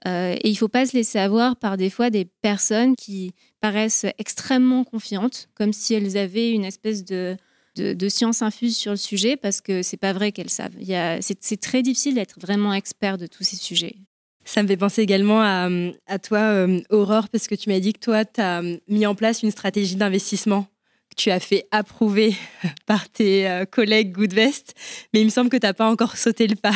euh, 0.07 0.35
et 0.41 0.49
il 0.49 0.55
faut 0.57 0.69
pas 0.69 0.87
se 0.87 0.97
laisser 0.97 1.19
avoir 1.19 1.57
par 1.57 1.77
des 1.77 1.91
fois 1.91 2.09
des 2.09 2.25
personnes 2.25 2.97
qui 2.97 3.35
paraissent 3.61 4.07
extrêmement 4.17 4.83
confiantes, 4.83 5.51
comme 5.53 5.75
si 5.75 5.93
elles 5.93 6.17
avaient 6.17 6.53
une 6.53 6.65
espèce 6.65 7.05
de 7.05 7.37
de, 7.77 8.09
science 8.09 8.41
infuse 8.41 8.79
sur 8.79 8.93
le 8.93 8.97
sujet 8.97 9.37
parce 9.37 9.61
que 9.61 9.83
c'est 9.83 9.97
pas 9.99 10.13
vrai 10.13 10.31
qu'elles 10.33 10.49
savent. 10.49 10.77
C'est 11.21 11.61
très 11.61 11.83
difficile 11.83 12.15
d'être 12.15 12.39
vraiment 12.41 12.73
expert 12.73 13.19
de 13.19 13.27
tous 13.27 13.43
ces 13.43 13.57
sujets. 13.57 13.97
Ça 14.45 14.63
me 14.63 14.69
fait 14.69 14.77
penser 14.77 15.03
également 15.03 15.43
à, 15.43 15.69
à 16.07 16.19
toi, 16.21 16.67
Aurore, 16.91 17.29
parce 17.29 17.49
que 17.49 17.57
tu 17.57 17.69
m'as 17.69 17.81
dit 17.81 17.93
que 17.93 17.99
toi, 17.99 18.25
tu 18.25 18.41
as 18.41 18.63
mis 18.87 19.07
en 19.07 19.17
place 19.17 19.43
une 19.43 19.51
stratégie 19.51 19.97
d'investissement 19.97 20.69
tu 21.17 21.31
as 21.31 21.41
fait 21.41 21.67
approuver 21.71 22.35
par 22.87 23.09
tes 23.09 23.49
euh, 23.49 23.65
collègues 23.65 24.13
Goodvest, 24.13 24.75
mais 25.13 25.21
il 25.21 25.25
me 25.27 25.31
semble 25.31 25.51
que 25.51 25.57
tu 25.57 25.67
n'as 25.67 25.73
pas 25.75 25.91
encore 25.91 26.17
sauté 26.17 26.47
le 26.47 26.57
pas. 26.57 26.75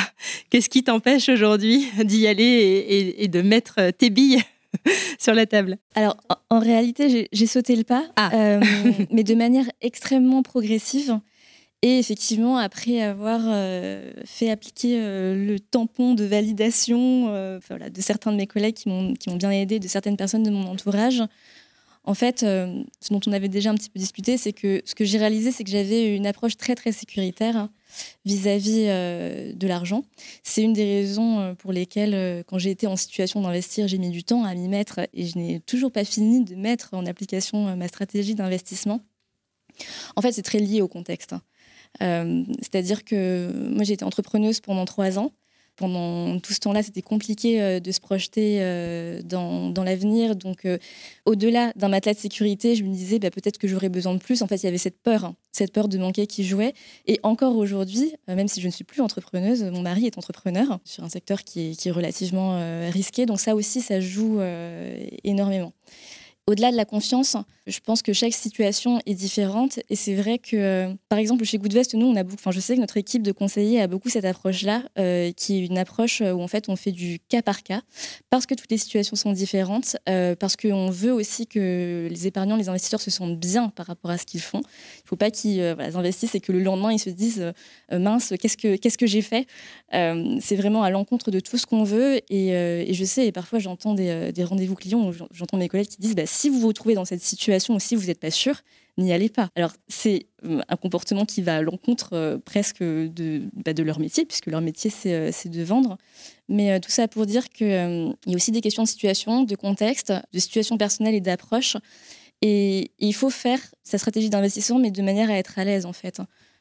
Qu'est-ce 0.50 0.68
qui 0.68 0.82
t'empêche 0.84 1.28
aujourd'hui 1.28 1.86
d'y 2.04 2.26
aller 2.26 2.42
et, 2.44 2.98
et- 2.98 3.24
et 3.24 3.28
de 3.28 3.42
mettre 3.42 3.74
euh, 3.78 3.90
tes 3.92 4.10
billes 4.10 4.40
sur 5.18 5.34
la 5.34 5.46
table? 5.46 5.78
Alors, 5.94 6.16
en, 6.28 6.56
en 6.56 6.58
réalité, 6.60 7.08
j'ai- 7.08 7.28
j'ai 7.32 7.46
sauté 7.46 7.74
le 7.76 7.84
pas, 7.84 8.04
Ah. 8.16 8.30
euh, 8.34 8.60
mais 9.12 9.24
de 9.24 9.34
manière 9.34 9.66
extrêmement 9.80 10.42
progressive. 10.42 11.18
Et 11.80 12.00
effectivement, 12.00 12.56
après 12.58 13.00
avoir 13.02 13.40
euh, 13.46 14.10
fait 14.24 14.50
appliquer 14.50 14.96
euh, 14.98 15.46
le 15.46 15.60
tampon 15.60 16.14
de 16.14 16.24
validation 16.24 17.26
euh, 17.28 17.60
voilà, 17.68 17.88
de 17.88 18.00
certains 18.00 18.32
de 18.32 18.36
mes 18.36 18.48
collègues 18.48 18.74
qui 18.74 18.88
m'ont 18.88 19.14
bien 19.36 19.52
aidé, 19.52 19.78
de 19.78 19.86
certaines 19.86 20.16
personnes 20.16 20.42
de 20.42 20.50
mon 20.50 20.66
entourage, 20.66 21.22
en 22.08 22.14
fait, 22.14 22.40
ce 22.40 23.12
dont 23.12 23.20
on 23.26 23.32
avait 23.32 23.48
déjà 23.48 23.70
un 23.70 23.74
petit 23.74 23.90
peu 23.90 24.00
discuté, 24.00 24.38
c'est 24.38 24.52
que 24.52 24.80
ce 24.84 24.94
que 24.94 25.04
j'ai 25.04 25.18
réalisé, 25.18 25.52
c'est 25.52 25.62
que 25.62 25.70
j'avais 25.70 26.16
une 26.16 26.26
approche 26.26 26.56
très 26.56 26.74
très 26.74 26.90
sécuritaire 26.90 27.56
hein, 27.56 27.70
vis-à-vis 28.24 28.86
de 29.54 29.66
l'argent. 29.66 30.04
C'est 30.42 30.62
une 30.62 30.72
des 30.72 30.84
raisons 30.84 31.54
pour 31.56 31.70
lesquelles, 31.70 32.44
quand 32.46 32.58
j'ai 32.58 32.70
été 32.70 32.86
en 32.86 32.96
situation 32.96 33.42
d'investir, 33.42 33.88
j'ai 33.88 33.98
mis 33.98 34.10
du 34.10 34.24
temps 34.24 34.44
à 34.44 34.54
m'y 34.54 34.68
mettre 34.68 35.00
et 35.12 35.26
je 35.26 35.36
n'ai 35.36 35.60
toujours 35.60 35.92
pas 35.92 36.04
fini 36.04 36.42
de 36.44 36.54
mettre 36.54 36.88
en 36.92 37.04
application 37.04 37.76
ma 37.76 37.88
stratégie 37.88 38.34
d'investissement. 38.34 39.02
En 40.16 40.22
fait, 40.22 40.32
c'est 40.32 40.42
très 40.42 40.58
lié 40.58 40.80
au 40.80 40.88
contexte. 40.88 41.32
Hein. 41.34 41.42
Euh, 42.02 42.44
c'est-à-dire 42.60 43.04
que 43.04 43.50
moi, 43.70 43.84
j'ai 43.84 43.94
été 43.94 44.04
entrepreneuse 44.04 44.60
pendant 44.60 44.84
trois 44.84 45.18
ans. 45.18 45.32
Pendant 45.78 46.40
tout 46.40 46.52
ce 46.52 46.58
temps-là, 46.58 46.82
c'était 46.82 47.02
compliqué 47.02 47.62
euh, 47.62 47.80
de 47.80 47.92
se 47.92 48.00
projeter 48.00 48.58
euh, 48.60 49.22
dans, 49.22 49.72
l'avenir. 49.84 50.34
Donc, 50.36 50.66
au-delà 51.24 51.72
d'un 51.76 51.88
matelas 51.88 52.14
de 52.14 52.18
sécurité, 52.18 52.74
je 52.74 52.82
me 52.82 52.92
disais 52.92 53.18
bah, 53.18 53.30
peut-être 53.30 53.58
que 53.58 53.68
j'aurais 53.68 53.88
besoin 53.88 54.12
de 54.12 54.18
plus. 54.18 54.42
En 54.42 54.48
fait, 54.48 54.56
il 54.56 54.64
y 54.64 54.68
avait 54.68 54.76
cette 54.76 55.00
peur, 55.00 55.24
hein, 55.24 55.36
cette 55.52 55.72
peur 55.72 55.88
de 55.88 55.96
manquer 55.96 56.26
qui 56.26 56.44
jouait. 56.44 56.74
Et 57.06 57.20
encore 57.22 57.56
aujourd'hui, 57.56 58.12
même 58.26 58.48
si 58.48 58.60
je 58.60 58.66
ne 58.66 58.72
suis 58.72 58.84
plus 58.84 59.00
entrepreneuse, 59.00 59.62
mon 59.62 59.82
mari 59.82 60.06
est 60.06 60.18
entrepreneur 60.18 60.80
sur 60.84 61.04
un 61.04 61.08
secteur 61.08 61.44
qui 61.44 61.76
est 61.82 61.90
relativement 61.90 62.60
risqué. 62.90 63.24
Donc, 63.24 63.40
ça 63.40 63.54
aussi, 63.54 63.80
ça 63.80 64.00
joue 64.00 64.40
énormément. 65.22 65.72
Au-delà 66.48 66.70
de 66.72 66.76
la 66.76 66.86
confiance, 66.86 67.36
je 67.68 67.80
pense 67.80 68.02
que 68.02 68.12
chaque 68.12 68.32
situation 68.32 69.00
est 69.04 69.14
différente 69.14 69.78
et 69.90 69.96
c'est 69.96 70.14
vrai 70.14 70.38
que, 70.38 70.56
euh, 70.56 70.94
par 71.08 71.18
exemple, 71.18 71.44
chez 71.44 71.58
Goodvest, 71.58 71.94
nous, 71.94 72.06
on 72.06 72.16
a 72.16 72.22
beaucoup, 72.22 72.50
je 72.50 72.60
sais 72.60 72.74
que 72.74 72.80
notre 72.80 72.96
équipe 72.96 73.22
de 73.22 73.32
conseillers 73.32 73.80
a 73.80 73.86
beaucoup 73.86 74.08
cette 74.08 74.24
approche-là, 74.24 74.82
euh, 74.98 75.30
qui 75.32 75.56
est 75.56 75.66
une 75.66 75.76
approche 75.76 76.22
où 76.22 76.40
en 76.40 76.48
fait 76.48 76.68
on 76.68 76.76
fait 76.76 76.92
du 76.92 77.20
cas 77.28 77.42
par 77.42 77.62
cas, 77.62 77.82
parce 78.30 78.46
que 78.46 78.54
toutes 78.54 78.70
les 78.70 78.78
situations 78.78 79.16
sont 79.16 79.32
différentes, 79.32 79.96
euh, 80.08 80.34
parce 80.34 80.56
qu'on 80.56 80.90
veut 80.90 81.12
aussi 81.12 81.46
que 81.46 82.08
les 82.10 82.26
épargnants, 82.26 82.56
les 82.56 82.68
investisseurs 82.68 83.00
se 83.00 83.10
sentent 83.10 83.38
bien 83.38 83.68
par 83.68 83.86
rapport 83.86 84.10
à 84.10 84.18
ce 84.18 84.24
qu'ils 84.24 84.40
font. 84.40 84.60
Il 84.60 85.04
ne 85.04 85.08
faut 85.08 85.16
pas 85.16 85.30
qu'ils 85.30 85.60
investissent 85.60 86.34
et 86.34 86.40
que 86.40 86.52
le 86.52 86.60
lendemain 86.60 86.92
ils 86.92 86.98
se 86.98 87.10
disent 87.10 87.52
mince, 87.92 88.32
qu'est-ce 88.40 88.98
que 88.98 89.06
j'ai 89.06 89.22
fait 89.22 89.46
C'est 89.92 90.56
vraiment 90.56 90.82
à 90.82 90.90
l'encontre 90.90 91.30
de 91.30 91.40
tout 91.40 91.58
ce 91.58 91.66
qu'on 91.66 91.84
veut 91.84 92.20
et, 92.30 92.94
je 92.94 93.04
sais, 93.04 93.26
et 93.26 93.32
parfois 93.32 93.58
j'entends 93.58 93.94
des, 93.94 94.32
rendez-vous 94.44 94.74
clients, 94.74 95.12
j'entends 95.32 95.58
mes 95.58 95.68
collègues 95.68 95.88
qui 95.88 96.00
disent 96.00 96.14
bah, 96.14 96.26
si 96.26 96.48
vous 96.48 96.60
vous 96.60 96.72
trouvez 96.72 96.94
dans 96.94 97.04
cette 97.04 97.22
situation 97.22 97.57
ou 97.68 97.80
si 97.80 97.94
vous 97.94 98.06
n'êtes 98.06 98.20
pas 98.20 98.30
sûr, 98.30 98.62
n'y 98.98 99.12
allez 99.12 99.28
pas. 99.28 99.50
Alors, 99.54 99.72
c'est 99.88 100.26
euh, 100.44 100.60
un 100.68 100.76
comportement 100.76 101.24
qui 101.24 101.42
va 101.42 101.56
à 101.56 101.62
l'encontre 101.62 102.10
euh, 102.12 102.38
presque 102.38 102.82
de, 102.82 103.42
bah, 103.52 103.72
de 103.72 103.82
leur 103.82 104.00
métier, 104.00 104.24
puisque 104.24 104.46
leur 104.46 104.60
métier, 104.60 104.90
c'est 104.90 105.14
euh, 105.14 105.30
de 105.44 105.62
vendre. 105.62 105.98
Mais 106.48 106.80
tout 106.80 106.90
ça 106.90 107.08
pour 107.08 107.26
dire 107.26 107.48
qu'il 107.48 107.68
y 107.68 108.32
a 108.32 108.34
aussi 108.34 108.52
des 108.52 108.60
questions 108.60 108.82
de 108.82 108.88
situation, 108.88 109.44
de 109.44 109.54
contexte, 109.54 110.12
de 110.32 110.38
situation 110.38 110.76
personnelle 110.78 111.14
et 111.14 111.20
d'approche. 111.20 111.76
Et 112.40 112.92
il 112.98 113.14
faut 113.14 113.30
faire 113.30 113.60
sa 113.82 113.98
stratégie 113.98 114.30
d'investissement, 114.30 114.78
mais 114.78 114.90
de 114.90 115.02
manière 115.02 115.30
à 115.30 115.34
être 115.34 115.58
à 115.58 115.64
l'aise, 115.64 115.86
en 115.86 115.92
fait. 115.92 116.20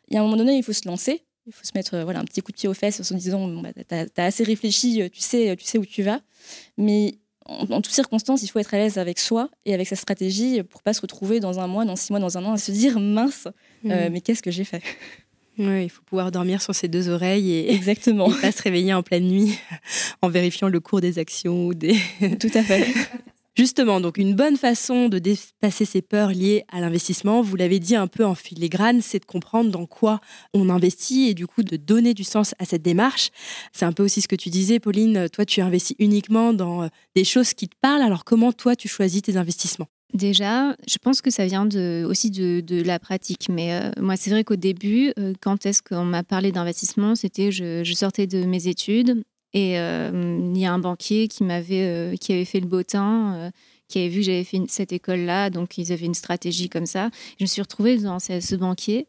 Il 0.10 0.16
y 0.16 0.18
a 0.18 0.22
un 0.22 0.24
moment 0.24 0.38
donné, 0.38 0.58
il 0.58 0.64
faut 0.64 0.74
se 0.74 0.88
lancer. 0.88 1.24
Il 1.46 1.54
faut 1.54 1.64
se 1.64 1.72
mettre 1.76 1.98
voilà, 2.00 2.20
un 2.20 2.26
petit 2.26 2.42
coup 2.42 2.52
de 2.52 2.58
pied 2.58 2.68
aux 2.68 2.74
fesses 2.74 3.00
en 3.00 3.04
se 3.04 3.14
disant 3.14 3.48
bah, 3.48 3.70
Tu 3.74 3.96
as, 3.96 4.26
assez 4.26 4.44
réfléchi, 4.44 5.10
tu 5.14 5.22
sais, 5.22 5.56
tu 5.56 5.66
sais 5.66 5.78
où 5.78 5.86
tu 5.86 6.04
vas. 6.04 6.20
Mais 6.78 7.20
en, 7.48 7.82
toutes 7.82 7.94
circonstances, 7.94 8.44
il 8.44 8.48
faut 8.48 8.60
être 8.60 8.74
à 8.74 8.78
l'aise 8.78 8.98
avec 8.98 9.20
soi 9.20 9.50
et 9.66 9.74
avec 9.74 9.88
sa 9.88 9.96
stratégie 9.96 10.64
pour 10.64 10.84
pas 10.84 10.94
se 10.94 11.02
retrouver 11.02 11.40
dans 11.40 11.60
un 11.60 11.68
mois, 11.68 11.86
dans 11.86 11.96
six 11.96 12.12
mois, 12.12 12.20
dans 12.20 12.38
un 12.38 12.46
an, 12.46 12.56
et 12.56 12.58
se 12.58 12.72
dire 12.72 13.00
mince, 13.00 13.48
euh, 13.86 14.10
mm. 14.10 14.14
mais 14.14 14.22
qu'est-ce 14.22 14.44
que 14.44 14.52
j'ai 14.52 14.64
fait? 14.64 14.84
Oui, 15.60 15.86
il 15.86 15.90
faut 15.90 16.04
pouvoir 16.04 16.32
dormir 16.32 16.62
sur 16.62 16.76
ses 16.76 16.88
deux 16.88 17.10
oreilles 17.10 17.52
et, 17.52 17.74
Exactement. 17.74 18.30
pas 18.30 18.52
se 18.52 18.62
réveiller 18.62 18.94
en 18.94 19.02
pleine 19.02 19.28
nuit 19.28 19.58
en 20.22 20.30
vérifiant 20.30 20.68
le 20.68 20.80
cours 20.80 21.02
des 21.02 21.18
actions 21.18 21.68
ou 21.68 21.74
des. 21.74 21.98
Tout 22.40 22.52
à 22.54 22.62
fait. 22.62 22.86
Justement, 23.58 24.00
donc 24.00 24.20
une 24.20 24.36
bonne 24.36 24.56
façon 24.56 25.10
de 25.10 25.18
dépasser 25.18 25.86
ces 25.86 26.04
peurs 26.04 26.30
liées 26.30 26.64
à 26.72 26.80
l'investissement, 26.80 27.42
vous 27.42 27.56
l'avez 27.56 27.80
dit 27.80 27.96
un 27.96 28.06
peu 28.06 28.24
en 28.24 28.36
filigrane, 28.36 29.02
c'est 29.02 29.18
de 29.18 29.26
comprendre 29.26 29.72
dans 29.72 29.88
quoi 29.88 30.22
on 30.54 30.70
investit 30.70 31.30
et 31.30 31.34
du 31.34 31.48
coup 31.48 31.64
de 31.64 31.76
donner 31.76 32.14
du 32.14 32.24
sens 32.24 32.54
à 32.60 32.66
cette 32.66 32.84
démarche. 32.84 33.32
C'est 33.74 33.86
un 33.86 33.94
peu 33.94 34.04
aussi 34.04 34.22
ce 34.22 34.28
que 34.28 34.36
tu 34.36 34.52
disais, 34.52 34.80
Pauline, 34.80 35.28
toi 35.34 35.44
tu 35.44 35.62
investis 35.62 35.96
uniquement 35.98 36.54
dans 36.54 36.84
euh, 36.84 36.88
des 37.16 37.24
choses 37.24 37.56
qui 37.56 37.68
te 37.68 37.76
parlent, 37.82 38.04
alors 38.04 38.26
comment 38.26 38.54
toi 38.54 38.76
tu 38.76 38.88
choisis 38.88 39.24
tes 39.24 39.38
investissements? 39.38 39.88
Déjà, 40.14 40.76
je 40.88 40.98
pense 41.02 41.22
que 41.22 41.32
ça 41.32 41.48
vient 41.48 41.68
aussi 42.06 42.30
de, 42.30 42.82
la 42.84 43.00
pratique. 43.00 43.50
Mais 43.50 43.74
euh, 43.74 43.92
moi, 44.00 44.16
c'est 44.16 44.30
vrai 44.30 44.44
qu'au 44.44 44.56
début, 44.56 45.12
euh, 45.20 45.34
quand 45.42 45.66
est-ce 45.66 45.82
qu'on 45.82 46.06
m'a 46.06 46.24
parlé 46.24 46.52
d'investissement, 46.52 47.16
c'était 47.16 47.52
je, 47.52 47.84
sortais 47.94 48.28
de 48.28 48.46
mes 48.46 48.68
études 48.68 49.24
et 49.54 49.80
euh, 49.80 50.52
il 50.54 50.60
y 50.60 50.66
a 50.66 50.74
un 50.74 50.80
banquier 50.80 51.28
qui 51.28 51.44
m'avait 51.44 51.84
euh, 51.84 52.16
qui 52.16 52.34
avait 52.34 52.46
fait 52.46 52.60
le 52.60 52.68
bottin, 52.68 53.34
euh, 53.36 53.52
qui 53.88 54.00
avait 54.00 54.10
vu 54.10 54.20
que 54.20 54.26
j'avais 54.26 54.44
fait 54.44 54.62
cette 54.68 54.92
école-là, 54.92 55.50
donc 55.50 55.78
ils 55.78 55.92
avaient 55.92 56.06
une 56.06 56.14
stratégie 56.14 56.70
comme 56.70 56.86
ça. 56.86 57.10
Je 57.40 57.44
me 57.44 57.48
suis 57.48 57.62
retrouvée 57.62 57.98
dans 57.98 58.20
ce, 58.20 58.56
banquier. 58.56 59.08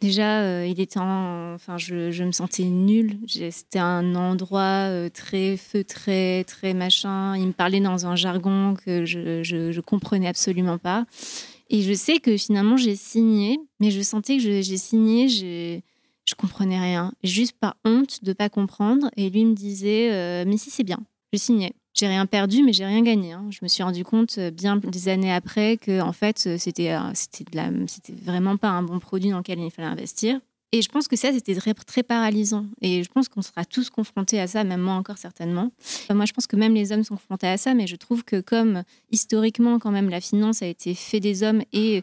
Déjà, 0.00 0.64
il 0.64 0.80
était 0.80 1.00
enfin, 1.00 1.76
je, 1.76 2.22
me 2.22 2.30
sentais 2.30 2.64
nulle. 2.64 3.18
C'était 3.26 3.80
un 3.80 4.14
endroit 4.14 4.88
très 5.10 5.56
feutré, 5.56 6.44
très 6.46 6.72
machin. 6.72 7.36
Il 7.36 7.48
me 7.48 7.52
parlait 7.52 7.80
dans 7.80 8.06
un 8.06 8.14
jargon 8.14 8.74
que 8.74 9.04
je, 9.04 9.42
je, 9.42 9.72
je 9.72 9.80
comprenais 9.80 10.28
absolument 10.28 10.78
pas. 10.78 11.04
Et 11.70 11.82
je 11.82 11.92
sais 11.92 12.18
que 12.18 12.36
finalement, 12.36 12.76
j'ai 12.76 12.96
signé, 12.96 13.58
mais 13.80 13.90
je 13.90 14.00
sentais 14.00 14.36
que 14.36 14.42
j'ai 14.42 14.76
signé, 14.76 15.82
je 16.28 16.34
comprenais 16.34 16.78
rien, 16.78 17.12
juste 17.24 17.56
par 17.58 17.76
honte 17.84 18.22
de 18.22 18.32
pas 18.32 18.48
comprendre. 18.48 19.10
Et 19.16 19.30
lui 19.30 19.44
me 19.44 19.54
disait, 19.54 20.10
euh, 20.12 20.44
mais 20.46 20.58
si 20.58 20.70
c'est 20.70 20.84
bien, 20.84 20.98
je 21.32 21.38
signais. 21.38 21.72
J'ai 21.94 22.06
rien 22.06 22.26
perdu, 22.26 22.62
mais 22.62 22.72
j'ai 22.72 22.84
rien 22.84 23.02
gagné. 23.02 23.32
Hein. 23.32 23.46
Je 23.50 23.58
me 23.62 23.68
suis 23.68 23.82
rendu 23.82 24.04
compte 24.04 24.36
euh, 24.38 24.50
bien 24.50 24.76
des 24.76 25.08
années 25.08 25.32
après 25.32 25.78
que 25.78 26.00
en 26.00 26.12
fait 26.12 26.44
euh, 26.46 26.56
c'était 26.58 26.96
c'était 27.14 28.12
vraiment 28.12 28.56
pas 28.56 28.68
un 28.68 28.82
bon 28.82 29.00
produit 29.00 29.30
dans 29.30 29.38
lequel 29.38 29.58
il 29.58 29.70
fallait 29.70 29.88
investir. 29.88 30.38
Et 30.70 30.82
je 30.82 30.88
pense 30.90 31.08
que 31.08 31.16
ça, 31.16 31.32
c'était 31.32 31.54
très, 31.54 31.72
très 31.72 32.02
paralysant. 32.02 32.66
Et 32.82 33.02
je 33.02 33.08
pense 33.08 33.30
qu'on 33.30 33.40
sera 33.40 33.64
tous 33.64 33.88
confrontés 33.88 34.38
à 34.38 34.46
ça, 34.46 34.64
même 34.64 34.82
moi 34.82 34.94
encore 34.94 35.16
certainement. 35.16 35.72
Moi, 36.10 36.26
je 36.26 36.34
pense 36.34 36.46
que 36.46 36.56
même 36.56 36.74
les 36.74 36.92
hommes 36.92 37.04
sont 37.04 37.14
confrontés 37.14 37.46
à 37.46 37.56
ça, 37.56 37.72
mais 37.72 37.86
je 37.86 37.96
trouve 37.96 38.22
que 38.22 38.42
comme 38.42 38.82
historiquement, 39.10 39.78
quand 39.78 39.90
même, 39.90 40.10
la 40.10 40.20
finance 40.20 40.60
a 40.60 40.66
été 40.66 40.94
fait 40.94 41.20
des 41.20 41.42
hommes 41.42 41.62
et 41.72 42.02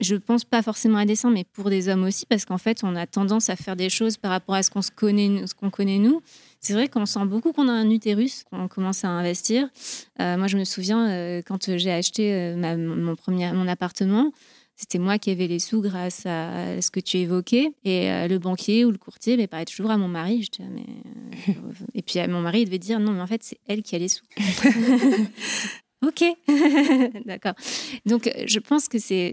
je 0.00 0.16
pense 0.16 0.44
pas 0.44 0.62
forcément 0.62 0.98
à 0.98 1.04
dessein, 1.04 1.30
mais 1.30 1.44
pour 1.52 1.70
des 1.70 1.88
hommes 1.88 2.04
aussi, 2.04 2.26
parce 2.26 2.44
qu'en 2.44 2.58
fait, 2.58 2.82
on 2.82 2.96
a 2.96 3.06
tendance 3.06 3.50
à 3.50 3.56
faire 3.56 3.76
des 3.76 3.90
choses 3.90 4.16
par 4.16 4.30
rapport 4.30 4.54
à 4.54 4.62
ce 4.62 4.70
qu'on 4.70 4.82
se 4.82 4.90
connaît, 4.90 5.46
ce 5.46 5.54
qu'on 5.54 5.70
connaît 5.70 5.98
nous. 5.98 6.20
C'est 6.60 6.72
vrai 6.72 6.88
qu'on 6.88 7.06
sent 7.06 7.26
beaucoup 7.26 7.52
qu'on 7.52 7.68
a 7.68 7.72
un 7.72 7.90
utérus 7.90 8.44
quand 8.50 8.62
on 8.62 8.68
commence 8.68 9.04
à 9.04 9.08
investir. 9.08 9.68
Euh, 10.20 10.38
moi, 10.38 10.46
je 10.46 10.56
me 10.56 10.64
souviens 10.64 11.10
euh, 11.10 11.42
quand 11.46 11.76
j'ai 11.76 11.92
acheté 11.92 12.32
euh, 12.32 12.76
mon 12.76 13.14
premier 13.16 13.52
mon 13.52 13.68
appartement. 13.68 14.32
C'était 14.76 14.98
moi 14.98 15.18
qui 15.18 15.30
avais 15.30 15.46
les 15.46 15.60
sous 15.60 15.82
grâce 15.82 16.26
à 16.26 16.80
ce 16.80 16.90
que 16.90 16.98
tu 16.98 17.18
évoquais. 17.18 17.70
Et 17.84 18.08
le 18.26 18.38
banquier 18.38 18.84
ou 18.84 18.90
le 18.90 18.98
courtier 18.98 19.36
mais 19.36 19.46
parlait 19.46 19.66
toujours 19.66 19.92
à 19.92 19.98
mon 19.98 20.08
mari. 20.08 20.42
Je 20.42 20.50
disais, 20.50 20.68
mais... 20.68 21.54
et 21.94 22.02
puis 22.02 22.18
mon 22.26 22.40
mari, 22.40 22.62
il 22.62 22.64
devait 22.64 22.78
dire 22.78 22.98
non, 22.98 23.12
mais 23.12 23.20
en 23.20 23.26
fait, 23.28 23.44
c'est 23.44 23.58
elle 23.68 23.82
qui 23.84 23.94
a 23.94 23.98
les 23.98 24.08
sous. 24.08 24.24
Ok, 26.06 26.24
d'accord. 27.24 27.54
Donc, 28.04 28.30
je 28.46 28.58
pense 28.58 28.88
que 28.88 28.98
c'est 28.98 29.32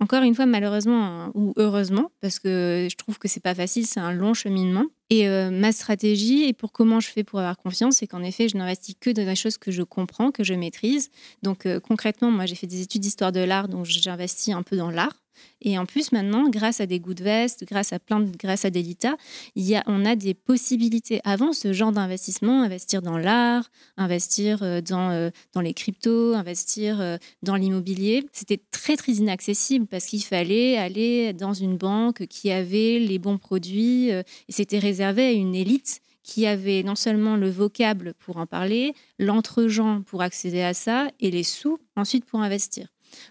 encore 0.00 0.22
une 0.22 0.34
fois, 0.34 0.46
malheureusement 0.46 1.30
ou 1.34 1.52
heureusement, 1.56 2.10
parce 2.20 2.38
que 2.38 2.86
je 2.90 2.96
trouve 2.96 3.18
que 3.18 3.28
c'est 3.28 3.42
pas 3.42 3.54
facile, 3.54 3.86
c'est 3.86 4.00
un 4.00 4.12
long 4.12 4.34
cheminement. 4.34 4.84
Et 5.10 5.28
euh, 5.28 5.50
ma 5.50 5.72
stratégie, 5.72 6.44
et 6.44 6.52
pour 6.52 6.72
comment 6.72 6.98
je 6.98 7.08
fais 7.08 7.24
pour 7.24 7.38
avoir 7.38 7.58
confiance, 7.58 7.96
c'est 7.96 8.06
qu'en 8.06 8.22
effet, 8.22 8.48
je 8.48 8.56
n'investis 8.56 8.94
que 8.98 9.10
dans 9.10 9.24
des 9.24 9.36
choses 9.36 9.58
que 9.58 9.70
je 9.70 9.82
comprends, 9.82 10.30
que 10.30 10.44
je 10.44 10.54
maîtrise. 10.54 11.10
Donc, 11.42 11.66
euh, 11.66 11.78
concrètement, 11.78 12.30
moi, 12.30 12.46
j'ai 12.46 12.54
fait 12.54 12.66
des 12.66 12.80
études 12.80 13.02
d'histoire 13.02 13.32
de 13.32 13.40
l'art, 13.40 13.68
donc 13.68 13.84
j'investis 13.84 14.54
un 14.54 14.62
peu 14.62 14.76
dans 14.76 14.90
l'art. 14.90 15.20
Et 15.62 15.76
en 15.78 15.84
plus, 15.84 16.12
maintenant, 16.12 16.48
grâce 16.48 16.80
à 16.80 16.86
des 16.86 17.00
goûts 17.00 17.12
de 17.12 17.24
veste, 17.24 17.64
grâce 17.66 17.92
à 17.92 17.98
plein 17.98 18.20
de, 18.20 18.30
grâce 18.36 18.64
à 18.64 18.70
Delita, 18.70 19.16
il 19.56 19.64
y 19.64 19.74
a, 19.74 19.82
on 19.86 20.04
a 20.04 20.14
des 20.14 20.32
possibilités. 20.32 21.20
Avant, 21.24 21.52
ce 21.52 21.72
genre 21.72 21.90
d'investissement, 21.90 22.62
investir 22.62 23.02
dans 23.02 23.18
l'art, 23.18 23.68
investir 23.96 24.62
euh, 24.62 24.80
dans, 24.80 25.30
dans 25.52 25.60
les 25.60 25.74
cryptos, 25.74 26.34
investir 26.34 27.18
dans 27.42 27.56
l'immobilier, 27.56 28.24
c'était 28.32 28.60
très, 28.70 28.96
très 28.96 29.12
inaccessible 29.12 29.86
parce 29.86 30.04
qu'il 30.04 30.22
fallait 30.22 30.76
aller 30.76 31.32
dans 31.32 31.52
une 31.52 31.76
banque 31.76 32.26
qui 32.26 32.52
avait 32.52 33.00
les 33.00 33.18
bons 33.18 33.38
produits 33.38 34.10
et 34.10 34.24
c'était 34.50 34.78
réservé 34.94 35.26
à 35.26 35.32
une 35.32 35.56
élite 35.56 36.00
qui 36.22 36.46
avait 36.46 36.84
non 36.84 36.94
seulement 36.94 37.36
le 37.36 37.50
vocable 37.50 38.14
pour 38.20 38.36
en 38.36 38.46
parler, 38.46 38.94
l'entre-gens 39.18 40.02
pour 40.02 40.22
accéder 40.22 40.62
à 40.62 40.72
ça 40.72 41.08
et 41.18 41.32
les 41.32 41.42
sous 41.42 41.78
ensuite 41.96 42.24
pour 42.24 42.40
investir. 42.40 42.86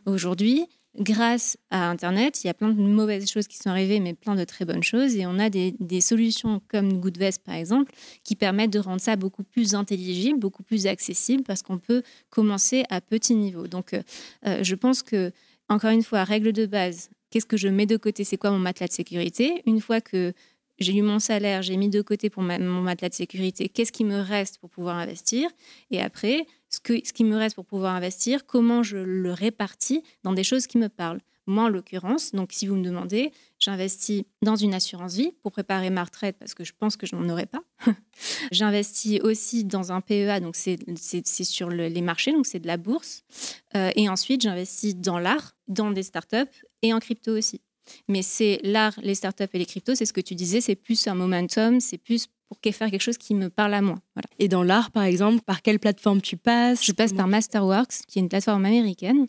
Aujourd'hui, 0.05 0.68
grâce 0.99 1.55
à 1.72 1.89
Internet, 1.89 2.43
il 2.43 2.47
y 2.47 2.49
a 2.49 2.53
plein 2.53 2.68
de 2.68 2.80
mauvaises 2.80 3.32
choses 3.32 3.47
qui 3.47 3.57
sont 3.57 3.70
arrivées, 3.70 4.01
mais 4.01 4.14
plein 4.14 4.36
de 4.36 4.43
très 4.43 4.66
bonnes 4.66 4.84
choses. 4.84 5.16
Et 5.16 5.26
on 5.26 5.39
a 5.39 5.49
des, 5.49 6.01
solutions 6.01 6.61
comme 6.68 6.99
Goodvest, 6.99 7.41
par 7.45 7.55
exemple, 7.55 7.93
qui 8.26 8.36
permettent 8.36 8.74
de 8.74 8.80
rendre 8.80 9.01
ça 9.01 9.16
beaucoup 9.16 9.43
plus 9.43 9.74
intelligible, 9.74 10.38
beaucoup 10.38 10.64
plus 10.64 10.86
accessible, 10.86 11.43
parce 11.43 11.61
qu'on 11.61 11.80
peut 11.80 12.03
commencer 12.30 12.84
à 12.89 12.99
petit 12.99 13.36
niveau. 13.36 13.68
Donc, 13.68 13.93
euh, 13.93 14.03
euh, 14.45 14.64
je 14.64 14.76
pense 14.76 15.01
que, 15.01 15.32
encore 15.70 15.91
une 15.91 16.03
fois, 16.03 16.26
règle 16.26 16.51
de 16.51 16.66
base, 16.66 17.09
qu'est-ce 17.34 17.47
que 17.47 17.57
je 17.57 17.70
mets 17.70 17.88
de 17.88 17.97
côté, 17.97 18.24
c'est 18.24 18.38
quoi 18.38 18.51
mon 18.51 18.59
matelas 18.59 18.88
de 18.88 18.93
sécurité? 18.93 19.64
Une 19.66 19.82
fois 19.82 20.01
que 20.01 20.34
j'ai 20.80 20.96
eu 20.96 21.02
mon 21.02 21.20
salaire, 21.20 21.62
j'ai 21.62 21.78
mis 21.78 21.90
de 21.90 22.02
côté 22.02 22.30
pour 22.30 22.44
mon 22.44 22.82
matelas 22.82 23.10
de 23.10 23.14
sécurité, 23.14 23.70
qu'est-ce 23.70 23.92
qui 23.92 24.04
me 24.04 24.20
reste 24.20 24.58
pour 24.60 24.70
pouvoir 24.70 24.98
investir? 24.98 25.50
Et 25.92 26.02
après, 26.02 26.46
ce, 26.70 26.80
que, 26.80 26.94
ce 27.06 27.14
qui 27.14 27.24
me 27.24 27.38
reste 27.38 27.56
pour 27.56 27.66
pouvoir 27.66 27.96
investir, 27.96 28.46
comment 28.46 28.84
je 28.84 28.98
le 28.98 29.32
répartis 29.32 30.04
dans 30.24 30.34
des 30.34 30.44
choses 30.44 30.68
qui 30.68 30.78
me 30.78 30.90
parlent? 30.90 31.22
Moi, 31.46 31.66
en 31.66 31.70
l'occurrence, 31.70 32.32
donc 32.32 32.54
si 32.54 32.68
vous 32.68 32.76
me 32.76 32.84
demandez, 32.84 33.34
j'investis 33.60 34.24
dans 34.42 34.56
une 34.56 34.74
assurance 34.74 35.16
vie 35.16 35.34
pour 35.42 35.52
préparer 35.52 35.90
ma 35.90 36.06
retraite 36.06 36.38
parce 36.40 36.54
que 36.54 36.64
je 36.64 36.72
pense 36.78 36.96
que 36.96 37.06
je 37.06 37.18
n'en 37.18 37.28
aurai 37.30 37.46
pas. 37.46 37.62
j'investis 38.52 39.20
aussi 39.20 39.66
dans 39.66 39.92
un 39.92 40.00
PEA, 40.00 40.40
donc 40.40 40.56
c'est 40.56 41.26
sur 41.26 41.70
les 41.70 42.02
marchés, 42.02 42.32
donc 42.32 42.46
c'est 42.46 42.60
de 42.60 42.68
la 42.68 42.78
bourse. 42.78 43.24
Euh, 43.76 43.92
et 43.98 44.08
ensuite, 44.08 44.42
j'investis 44.42 44.96
dans 44.96 45.20
l'art, 45.20 45.58
dans 45.68 45.92
des 45.92 46.04
startups 46.04 46.66
et 46.82 46.94
en 46.94 47.00
crypto 47.00 47.38
aussi. 47.38 47.60
Mais 48.08 48.22
c'est 48.22 48.60
l'art, 48.64 48.94
les 49.02 49.16
startups 49.16 49.44
et 49.54 49.60
les 49.60 49.66
cryptos, 49.66 49.96
c'est 49.96 50.06
ce 50.06 50.14
que 50.14 50.22
tu 50.22 50.36
disais, 50.36 50.62
c'est 50.62 50.76
plus 50.76 51.08
un 51.08 51.16
momentum, 51.16 51.80
c'est 51.80 51.98
plus 51.98 52.28
pour 52.62 52.74
faire 52.74 52.92
quelque 52.92 53.02
chose 53.02 53.18
qui 53.18 53.36
me 53.36 53.50
parle 53.50 53.74
à 53.74 53.82
moi. 53.82 53.98
Et 54.40 54.48
dans 54.48 54.64
l'art, 54.64 54.92
par 54.92 55.04
exemple, 55.04 55.42
par 55.42 55.62
quelle 55.62 55.80
plateforme 55.80 56.22
tu 56.22 56.38
passes? 56.38 56.86
Je 56.86 56.92
passe 56.92 57.14
par 57.14 57.28
Masterworks, 57.28 58.06
qui 58.08 58.20
est 58.20 58.22
une 58.22 58.30
plateforme 58.30 58.66
américaine 58.66 59.28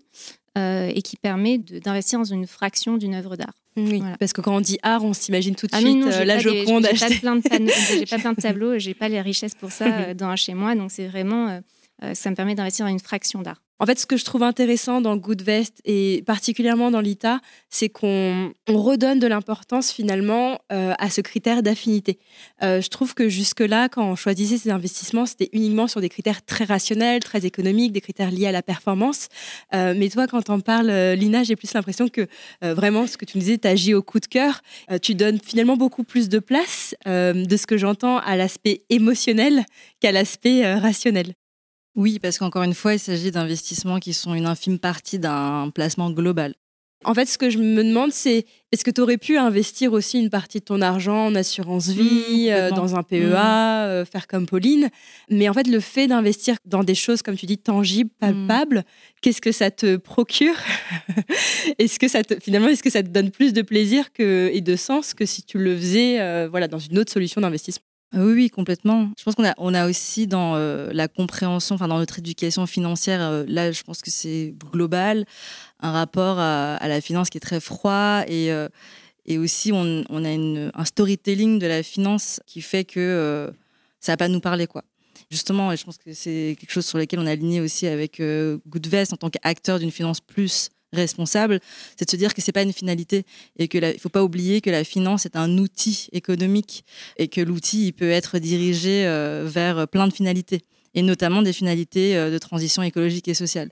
euh, 0.59 0.91
et 0.95 1.03
qui 1.03 1.17
permet 1.17 1.59
d'investir 1.59 2.19
dans 2.19 2.25
une 2.25 2.47
fraction 2.47 2.97
d'une 2.97 3.15
œuvre 3.15 3.37
d'art. 3.37 3.55
Oui, 3.77 4.03
parce 4.21 4.33
que 4.33 4.41
quand 4.41 4.55
on 4.55 4.61
dit 4.61 4.79
art, 4.83 5.05
on 5.05 5.15
s'imagine 5.15 5.57
tout 5.57 5.67
de 5.67 5.73
ah 5.75 5.81
suite 5.81 5.97
non, 5.97 6.07
euh, 6.07 6.25
la 6.25 6.39
Joconde. 6.39 6.87
J'ai 6.93 6.99
pas, 6.99 7.11
plein 7.11 7.37
de 7.37 8.05
pas 8.11 8.19
plein 8.19 8.33
de 8.33 8.41
tableaux, 8.41 8.79
j'ai 8.79 8.95
pas 8.95 9.09
les 9.09 9.21
richesses 9.21 9.57
pour 9.57 9.73
ça 9.73 9.87
euh, 9.87 10.15
dans 10.15 10.37
chez 10.37 10.55
moi, 10.55 10.77
donc 10.77 10.93
c'est 10.93 11.09
vraiment, 11.09 11.61
ça 12.13 12.31
me 12.31 12.37
permet 12.37 12.55
d'investir 12.55 12.87
dans 12.87 12.93
une 12.93 13.01
fraction 13.01 13.43
d'art. 13.43 13.64
En 13.81 13.87
fait, 13.87 13.99
ce 13.99 14.07
que 14.07 14.17
je 14.17 14.25
trouve 14.25 14.45
intéressant 14.45 15.01
dans 15.01 15.17
Goodvest 15.17 15.81
et 15.85 16.23
particulièrement 16.27 16.93
dans 16.93 17.01
l'ITA, 17.01 17.41
c'est 17.71 17.89
qu'on 17.89 18.53
redonne 18.69 19.19
de 19.19 19.27
l'importance 19.27 19.91
finalement 19.91 20.61
euh, 20.73 20.95
à 20.99 21.11
ce 21.11 21.21
critère 21.21 21.61
d'affinité. 21.65 22.21
Euh, 22.63 22.81
je 22.81 22.89
trouve 22.89 23.15
que 23.15 23.29
jusque-là, 23.29 23.89
quand 23.89 24.09
on 24.09 24.15
choisissait 24.15 24.59
ces 24.59 24.71
investissements, 24.71 25.27
c'était 25.27 25.51
uniquement 25.53 25.89
sur 25.89 26.01
des 26.01 26.09
critères 26.09 26.45
très 26.45 26.65
rationnels, 26.65 27.21
très 27.25 27.47
économiques, 27.47 27.91
des 27.91 28.01
critères 28.01 28.31
liés 28.31 28.47
à 28.47 28.53
la 28.53 28.63
performance. 28.63 29.27
Euh, 29.75 29.93
mais 29.97 30.09
toi, 30.09 30.29
quand 30.29 30.51
on 30.51 30.61
parle, 30.61 30.93
Lina, 31.15 31.43
j'ai 31.43 31.57
plus 31.57 31.75
l'impression 31.75 32.09
que 32.09 32.29
vraiment, 32.63 33.09
ce 33.09 33.17
que 33.17 33.25
tu 33.25 33.39
me 33.39 33.43
disais, 33.43 33.59
tu 33.59 33.67
agis 33.67 33.95
au 33.95 34.03
coup 34.03 34.21
de 34.21 34.27
cœur. 34.27 34.61
tu 35.03 35.17
donnes 35.17 35.41
finalement 35.41 35.77
beaucoup 35.77 36.05
plus 36.05 36.29
de 36.29 36.39
place, 36.39 36.95
de 37.07 37.57
ce 37.57 37.67
que 37.67 37.77
j'entends, 37.77 38.19
à 38.19 38.37
l'aspect 38.37 38.83
émotionnel 38.89 39.65
qu'à 40.01 40.13
l'aspect 40.13 40.75
rationnel. 40.75 41.35
Oui, 41.97 42.19
parce 42.19 42.39
qu'encore 42.39 42.65
une 42.65 42.75
fois, 42.75 42.95
il 42.95 42.99
s'agit 42.99 43.31
d'investissements 43.31 44.01
qui 44.01 44.15
sont 44.15 44.35
une 44.35 44.47
infime 44.47 44.79
partie 44.79 45.19
d'un 45.19 45.71
placement 45.73 46.11
global. 46.11 46.55
En 47.05 47.15
fait, 47.15 47.27
ce 47.27 47.37
que 47.37 47.51
je 47.51 47.59
me 47.59 47.85
demande, 47.85 48.13
c'est 48.13 48.47
est-ce 48.73 48.83
que 48.83 48.91
tu 48.91 49.01
aurais 49.01 49.19
pu 49.19 49.37
investir 49.37 49.93
aussi 49.93 50.19
une 50.19 50.31
partie 50.31 50.61
de 50.61 50.65
ton 50.65 50.81
argent 50.81 51.27
en 51.27 51.35
assurance 51.35 51.89
vie, 51.89 52.49
mmh, 52.49 52.53
euh, 52.53 52.71
dans 52.71 52.97
un 52.97 53.03
PEA, 53.03 53.17
mmh. 53.17 53.35
euh, 53.35 54.05
faire 54.05 54.27
comme 54.27 54.47
Pauline? 54.47 54.89
Mais 55.31 55.49
en 55.49 55.53
fait, 55.53 55.67
le 55.67 55.81
fait 55.81 56.07
d'investir 56.07 56.57
dans 56.65 56.83
des 56.83 56.95
choses, 56.95 57.23
comme 57.23 57.37
tu 57.37 57.47
dis, 57.47 57.59
tangibles, 57.59 58.11
mmh. 58.23 58.47
palpables, 58.47 58.85
qu'est-ce 59.21 59.41
que 59.41 59.53
ça 59.53 59.71
te 59.71 59.97
procure? 59.97 60.57
Est-ce 61.79 61.99
que 61.99 62.09
ça 62.09 62.23
te, 62.23 62.35
finalement, 62.41 62.69
est-ce 62.69 62.83
que 62.83 62.91
ça 62.91 63.03
te 63.03 63.09
donne 63.09 63.31
plus 63.31 63.53
de 63.53 63.63
plaisir 63.63 64.13
que, 64.13 64.51
et 64.53 64.61
de 64.61 64.77
sens 64.77 65.15
que 65.15 65.27
si 65.27 65.43
tu 65.43 65.59
le 65.59 65.75
faisais 65.77 66.21
euh, 66.21 66.47
voilà, 66.49 66.69
dans 66.69 66.79
une 66.79 66.99
autre 66.99 67.13
solution 67.13 67.41
d'investissement? 67.41 67.85
Oui, 68.17 68.33
oui, 68.35 68.51
complètement. 68.51 69.11
Je 69.19 69.25
pense 69.25 69.35
qu'on 69.35 69.45
a, 69.45 69.55
on 69.59 69.75
a 69.75 69.89
aussi 69.89 70.27
dans 70.27 70.55
euh, 70.57 70.91
la 70.93 71.09
compréhension, 71.09 71.75
enfin 71.75 71.89
dans 71.89 71.99
notre 71.99 72.19
éducation 72.19 72.67
financière, 72.67 73.21
euh, 73.21 73.45
là, 73.49 73.73
je 73.73 73.83
pense 73.83 74.03
que 74.03 74.11
c'est 74.11 74.55
global, 74.73 75.27
un 75.81 75.93
rapport 75.93 76.39
à, 76.39 76.79
la 76.87 77.01
finance 77.01 77.31
qui 77.31 77.39
est 77.39 77.41
très 77.41 77.61
froid 77.61 78.23
et, 78.29 78.53
euh, 78.53 78.69
et 79.27 79.39
aussi 79.39 79.73
on, 79.73 80.05
on 80.09 80.25
a 80.25 80.31
une, 80.31 80.71
un 80.75 80.85
storytelling 80.85 81.59
de 81.59 81.67
la 81.67 81.83
finance 81.83 82.41
qui 82.47 82.61
fait 82.61 82.85
que 82.85 83.53
ça 84.01 84.13
va 84.13 84.17
pas 84.17 84.29
nous 84.29 84.41
parler, 84.41 84.67
quoi. 84.67 84.85
Justement, 85.31 85.73
et 85.73 85.77
je 85.77 85.85
pense 85.85 85.99
que 85.99 86.13
c'est 86.13 86.57
quelque 86.61 86.71
chose 86.71 86.87
sur 86.87 86.99
lequel 86.99 87.19
on 87.19 87.27
est 87.27 87.31
aligné 87.31 87.61
aussi 87.61 87.87
avec 87.87 88.23
Goodvest 88.69 89.13
en 89.13 89.17
tant 89.17 89.31
qu'acteur 89.31 89.79
d'une 89.79 89.91
finance 89.91 90.21
plus 90.21 90.71
responsable, 90.95 91.61
c'est 91.97 92.07
de 92.07 92.11
se 92.11 92.17
dire 92.17 92.35
que 92.35 92.43
c'est 92.43 92.53
pas 92.53 92.63
une 92.63 92.73
finalité 92.73 93.25
et 93.59 93.69
que 93.69 93.79
il 93.79 94.01
faut 94.01 94.09
pas 94.09 94.25
oublier 94.25 94.61
que 94.61 94.71
la 94.71 94.85
finance 94.85 95.27
est 95.27 95.37
un 95.37 95.59
outil 95.59 96.09
économique 96.13 96.85
et 97.19 97.29
que 97.29 97.41
l'outil 97.41 97.89
il 97.89 97.93
peut 97.93 98.11
être 98.11 98.39
dirigé 98.39 99.07
euh, 99.07 99.45
vers 99.47 99.87
plein 99.89 100.07
de 100.09 100.13
finalités 100.13 100.63
et 100.95 101.03
notamment 101.03 101.43
des 101.43 101.53
finalités 101.53 102.17
euh, 102.17 102.31
de 102.31 102.39
transition 102.39 102.83
écologique 102.83 103.29
et 103.29 103.35
sociale. 103.35 103.71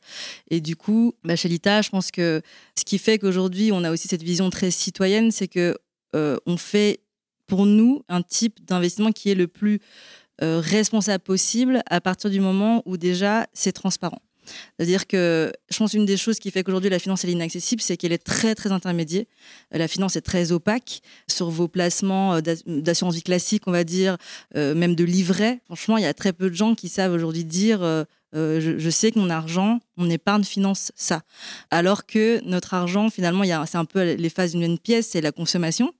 Et 0.50 0.60
du 0.60 0.74
coup, 0.76 1.14
bah, 1.24 1.36
chez 1.36 1.48
l'ITA, 1.48 1.82
je 1.82 1.90
pense 1.90 2.10
que 2.10 2.42
ce 2.76 2.84
qui 2.84 2.98
fait 2.98 3.18
qu'aujourd'hui 3.18 3.70
on 3.72 3.84
a 3.84 3.90
aussi 3.90 4.08
cette 4.08 4.22
vision 4.22 4.50
très 4.50 4.70
citoyenne, 4.70 5.30
c'est 5.30 5.48
que 5.48 5.76
euh, 6.14 6.36
fait 6.58 7.00
pour 7.46 7.66
nous 7.66 8.02
un 8.08 8.22
type 8.22 8.64
d'investissement 8.64 9.12
qui 9.12 9.30
est 9.30 9.34
le 9.34 9.48
plus 9.48 9.80
responsable 10.40 11.22
possible 11.22 11.82
à 11.88 12.00
partir 12.00 12.28
du 12.28 12.40
moment 12.40 12.82
où 12.84 12.96
déjà 12.96 13.46
c'est 13.52 13.70
transparent. 13.70 14.20
C'est-à-dire 14.76 15.06
que 15.06 15.52
je 15.70 15.78
pense 15.78 15.94
une 15.94 16.04
des 16.04 16.16
choses 16.16 16.38
qui 16.38 16.50
fait 16.50 16.62
qu'aujourd'hui 16.62 16.90
la 16.90 16.98
finance 16.98 17.24
est 17.24 17.30
inaccessible, 17.30 17.80
c'est 17.80 17.96
qu'elle 17.96 18.12
est 18.12 18.24
très 18.24 18.54
très 18.54 18.72
intermédiaire. 18.72 19.24
La 19.70 19.88
finance 19.88 20.16
est 20.16 20.22
très 20.22 20.52
opaque 20.52 21.00
sur 21.28 21.50
vos 21.50 21.68
placements 21.68 22.34
euh, 22.34 22.40
d'assurance 22.66 23.14
vie 23.14 23.22
classique, 23.22 23.64
on 23.66 23.72
va 23.72 23.84
dire, 23.84 24.16
euh, 24.56 24.74
même 24.74 24.94
de 24.94 25.04
livret. 25.04 25.60
Franchement, 25.66 25.96
il 25.96 26.02
y 26.02 26.06
a 26.06 26.14
très 26.14 26.32
peu 26.32 26.50
de 26.50 26.54
gens 26.54 26.74
qui 26.74 26.88
savent 26.88 27.12
aujourd'hui 27.12 27.44
dire 27.44 27.82
euh, 27.82 28.04
je, 28.34 28.90
sais 28.90 29.12
que 29.12 29.18
mon 29.18 29.30
argent, 29.30 29.80
mon 29.96 30.08
épargne 30.08 30.44
finance 30.44 30.92
ça. 30.96 31.22
Alors 31.70 32.06
que 32.06 32.40
notre 32.44 32.74
argent, 32.74 33.10
finalement, 33.10 33.44
c'est 33.66 33.78
un 33.78 33.84
peu 33.84 34.14
les 34.14 34.30
phases 34.30 34.52
d'une 34.52 34.78
pièce, 34.78 35.08
c'est 35.10 35.20
la 35.20 35.32
consommation 35.32 35.92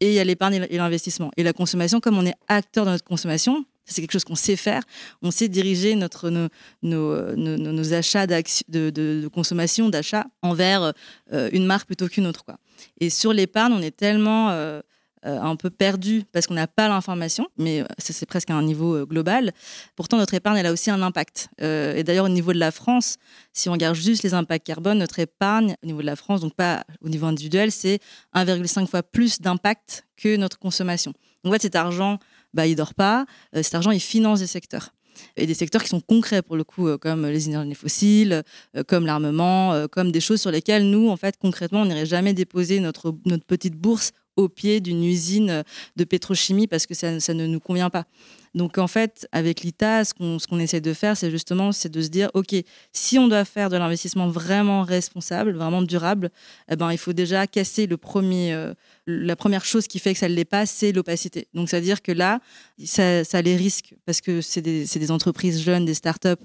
et 0.00 0.08
il 0.08 0.14
y 0.14 0.18
a 0.18 0.24
l'épargne 0.24 0.66
et 0.68 0.76
l'investissement. 0.78 1.30
Et 1.36 1.42
la 1.42 1.52
consommation, 1.52 2.00
comme 2.00 2.18
on 2.18 2.26
est 2.26 2.34
acteur 2.48 2.86
de 2.86 2.90
notre 2.90 3.04
consommation, 3.04 3.64
c'est 3.90 4.00
quelque 4.00 4.12
chose 4.12 4.24
qu'on 4.24 4.36
sait 4.36 4.56
faire. 4.56 4.82
On 5.22 5.30
sait 5.30 5.48
diriger 5.48 5.94
notre, 5.96 6.30
nos, 6.30 6.48
nos, 6.82 7.92
achats 7.92 8.26
de, 8.26 9.28
consommation, 9.28 9.88
d'achat 9.88 10.26
envers 10.42 10.92
euh, 11.32 11.50
une 11.52 11.66
marque 11.66 11.86
plutôt 11.86 12.08
qu'une 12.08 12.26
autre. 12.26 12.44
Quoi. 12.44 12.56
Et 13.00 13.10
sur 13.10 13.32
l'épargne, 13.32 13.72
on 13.72 13.82
est 13.82 13.96
tellement 13.96 14.50
euh, 14.50 14.80
euh, 15.26 15.40
un 15.40 15.56
peu 15.56 15.70
perdu 15.70 16.22
parce 16.32 16.46
qu'on 16.46 16.54
n'a 16.54 16.66
pas 16.66 16.88
l'information, 16.88 17.48
mais 17.58 17.84
c'est 17.98 18.26
presque 18.26 18.50
à 18.50 18.54
un 18.54 18.62
niveau 18.62 19.04
global. 19.06 19.52
Pourtant, 19.96 20.16
notre 20.16 20.34
épargne, 20.34 20.58
elle 20.58 20.66
a 20.66 20.72
aussi 20.72 20.90
un 20.90 21.02
impact. 21.02 21.48
et 21.58 22.04
d'ailleurs, 22.04 22.26
au 22.26 22.30
niveau 22.30 22.52
de 22.52 22.58
la 22.58 22.70
France, 22.70 23.16
si 23.52 23.68
on 23.68 23.72
regarde 23.72 23.96
juste 23.96 24.22
les 24.22 24.34
impacts 24.34 24.66
carbone, 24.66 24.98
notre 24.98 25.18
épargne, 25.18 25.74
au 25.82 25.86
niveau 25.86 26.00
de 26.00 26.06
la 26.06 26.16
France, 26.16 26.40
donc 26.40 26.54
pas 26.54 26.84
au 27.02 27.08
niveau 27.08 27.26
individuel, 27.26 27.72
c'est 27.72 27.98
1,5 28.34 28.86
fois 28.86 29.02
plus 29.02 29.40
d'impact 29.40 30.06
que 30.16 30.36
notre 30.36 30.58
consommation. 30.58 31.12
Donc, 31.42 31.52
en 31.52 31.54
fait, 31.54 31.62
cet 31.62 31.76
argent 31.76 32.18
bah, 32.54 32.66
il 32.66 32.76
dort 32.76 32.94
pas. 32.94 33.26
Euh, 33.54 33.62
cet 33.62 33.74
argent, 33.74 33.90
il 33.90 34.00
finance 34.00 34.40
des 34.40 34.46
secteurs. 34.46 34.94
Et 35.36 35.46
des 35.46 35.54
secteurs 35.54 35.82
qui 35.82 35.88
sont 35.88 36.00
concrets 36.00 36.40
pour 36.40 36.56
le 36.56 36.64
coup, 36.64 36.88
euh, 36.88 36.96
comme 36.96 37.26
les 37.26 37.48
énergies 37.48 37.74
fossiles, 37.74 38.42
euh, 38.76 38.82
comme 38.86 39.06
l'armement, 39.06 39.86
comme 39.88 40.12
des 40.12 40.20
choses 40.20 40.40
sur 40.40 40.50
lesquelles 40.50 40.88
nous, 40.88 41.08
en 41.08 41.16
fait, 41.16 41.36
concrètement, 41.38 41.82
on 41.82 41.86
n'irait 41.86 42.06
jamais 42.06 42.32
déposer 42.32 42.80
notre, 42.80 43.10
petite 43.46 43.74
bourse 43.74 44.12
au 44.36 44.48
pied 44.48 44.80
d'une 44.80 45.04
usine 45.04 45.64
de 45.96 46.04
pétrochimie 46.04 46.66
parce 46.66 46.86
que 46.86 46.94
ça, 46.94 47.12
ne 47.12 47.46
nous 47.46 47.60
convient 47.60 47.90
pas. 47.90 48.06
Donc 48.54 48.78
en 48.78 48.88
fait, 48.88 49.28
avec 49.32 49.60
l'ITA, 49.60 50.04
ce 50.04 50.12
qu'on 50.14 50.58
essaie 50.58 50.80
de 50.80 50.92
faire, 50.92 51.16
c'est 51.16 51.30
justement 51.30 51.72
c'est 51.72 51.88
de 51.88 52.00
se 52.00 52.08
dire, 52.08 52.30
OK, 52.34 52.54
si 52.92 53.18
on 53.18 53.28
doit 53.28 53.44
faire 53.44 53.68
de 53.68 53.76
l'investissement 53.76 54.28
vraiment 54.28 54.82
responsable, 54.82 55.52
vraiment 55.52 55.82
durable, 55.82 56.30
eh 56.70 56.76
ben, 56.76 56.90
il 56.90 56.98
faut 56.98 57.12
déjà 57.12 57.46
casser 57.46 57.86
le 57.86 57.96
premier, 57.96 58.52
euh, 58.52 58.74
la 59.06 59.36
première 59.36 59.64
chose 59.64 59.86
qui 59.86 59.98
fait 59.98 60.12
que 60.14 60.18
ça 60.18 60.28
ne 60.28 60.34
l'est 60.34 60.44
pas, 60.44 60.66
c'est 60.66 60.92
l'opacité. 60.92 61.46
Donc 61.54 61.68
c'est-à-dire 61.68 62.02
que 62.02 62.12
là, 62.12 62.40
ça, 62.84 63.22
ça 63.24 63.40
les 63.40 63.56
risque 63.56 63.94
parce 64.04 64.20
que 64.20 64.40
c'est 64.40 64.62
des, 64.62 64.84
des, 64.84 65.10
entreprises 65.10 65.62
jeunes, 65.62 65.84
des 65.84 65.94
startups, 65.94 66.42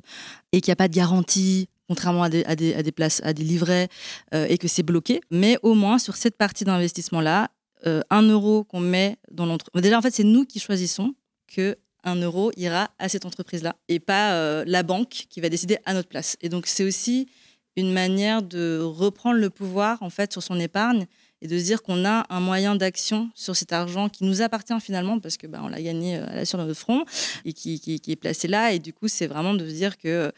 et 0.52 0.62
qu'il 0.62 0.70
n'y 0.70 0.74
a 0.74 0.78
pas 0.78 0.88
de 0.88 0.96
garantie, 0.96 1.70
contrairement 1.88 2.24
à 2.24 2.30
des, 2.30 2.44
à 2.46 2.56
des, 2.56 2.76
à 2.76 2.84
des, 2.84 2.92
places, 2.92 3.22
à 3.24 3.34
des 3.34 3.44
livrets, 3.44 3.88
euh, 4.34 4.46
et 4.48 4.58
que 4.58 4.68
c'est 4.68 4.84
bloqué. 4.84 5.22
Mais 5.32 5.58
au 5.64 5.74
moins, 5.74 5.98
sur 5.98 6.16
cette 6.16 6.38
partie 6.38 6.66
d'investissement-là, 6.66 7.50
euh, 7.88 8.02
un 8.10 8.24
euro 8.24 8.64
qu'on 8.64 8.80
met 8.80 9.18
dans 9.32 9.46
l'entreprise. 9.46 9.82
Déjà, 9.82 9.98
en 9.98 10.02
fait, 10.02 10.14
c'est 10.14 10.24
nous 10.24 10.46
qui 10.46 10.60
choisissons 10.60 11.14
que 11.48 11.78
un 12.06 12.16
euro 12.16 12.52
ira 12.56 12.92
à 13.00 13.10
cette 13.10 13.26
entreprise-là 13.26 13.76
et 13.90 14.00
pas 14.00 14.34
euh, 14.34 14.64
la 14.68 14.84
banque 14.84 15.26
qui 15.30 15.42
va 15.42 15.50
décider 15.50 15.78
à 15.86 15.94
notre 15.94 16.08
place. 16.08 16.38
Et 16.42 16.50
donc, 16.50 16.68
c'est 16.68 16.84
aussi 16.84 17.28
une 17.76 17.92
manière 17.92 18.42
de 18.42 18.80
reprendre 18.80 19.38
le 19.38 19.50
pouvoir 19.50 20.02
en 20.02 20.10
fait 20.10 20.32
sur 20.32 20.42
son 20.42 20.60
épargne 20.60 21.08
et 21.42 21.48
de 21.48 21.60
se 21.60 21.66
dire 21.66 21.84
qu'on 21.84 22.06
a 22.06 22.26
un 22.30 22.40
moyen 22.40 22.78
d'action 22.78 23.30
sur 23.36 23.54
cet 23.56 23.74
argent 23.74 24.08
qui 24.08 24.24
nous 24.24 24.42
appartient 24.42 24.80
finalement 24.80 25.20
parce 25.20 25.36
que 25.36 25.46
bah, 25.46 25.60
on 25.62 25.68
l'a 25.68 25.82
gagné 25.82 26.16
euh, 26.16 26.46
sur 26.46 26.58
notre 26.58 26.74
front 26.74 27.04
et 27.44 27.52
qui, 27.52 28.02
est 28.08 28.16
placé 28.16 28.48
là 28.48 28.72
et 28.72 28.80
du 28.80 28.94
coup 28.94 29.10
c'est 29.10 29.28
vraiment 29.28 29.54
de 29.54 29.68
se 29.68 29.74
dire 29.74 29.98
que 29.98 30.32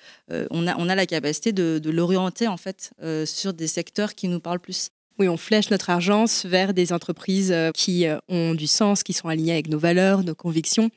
on, 0.50 0.66
a, 0.66 0.76
on 0.78 0.90
a 0.90 0.96
la 0.96 1.06
capacité 1.06 1.52
de, 1.52 1.90
l'orienter 1.92 2.48
en 2.48 2.58
fait 2.58 2.92
sur 3.26 3.54
des 3.54 3.68
secteurs 3.68 4.16
qui 4.16 4.28
nous 4.28 4.40
parlent 4.40 4.60
plus. 4.60 4.90
Oui, 5.20 5.28
on 5.28 5.38
flèche 5.38 5.70
notre 5.72 5.90
argent 5.90 6.26
vers 6.46 6.74
des 6.74 6.94
entreprises 6.94 7.52
euh, 7.52 7.72
qui 7.74 8.06
euh, 8.06 8.18
ont 8.30 8.54
du 8.54 8.68
sens, 8.68 9.04
qui 9.04 9.14
sont 9.14 9.28
alignées 9.28 9.54
avec 9.54 9.68
nos 9.68 9.80
valeurs, 9.80 10.24
nos 10.24 10.36
convictions. 10.36 10.90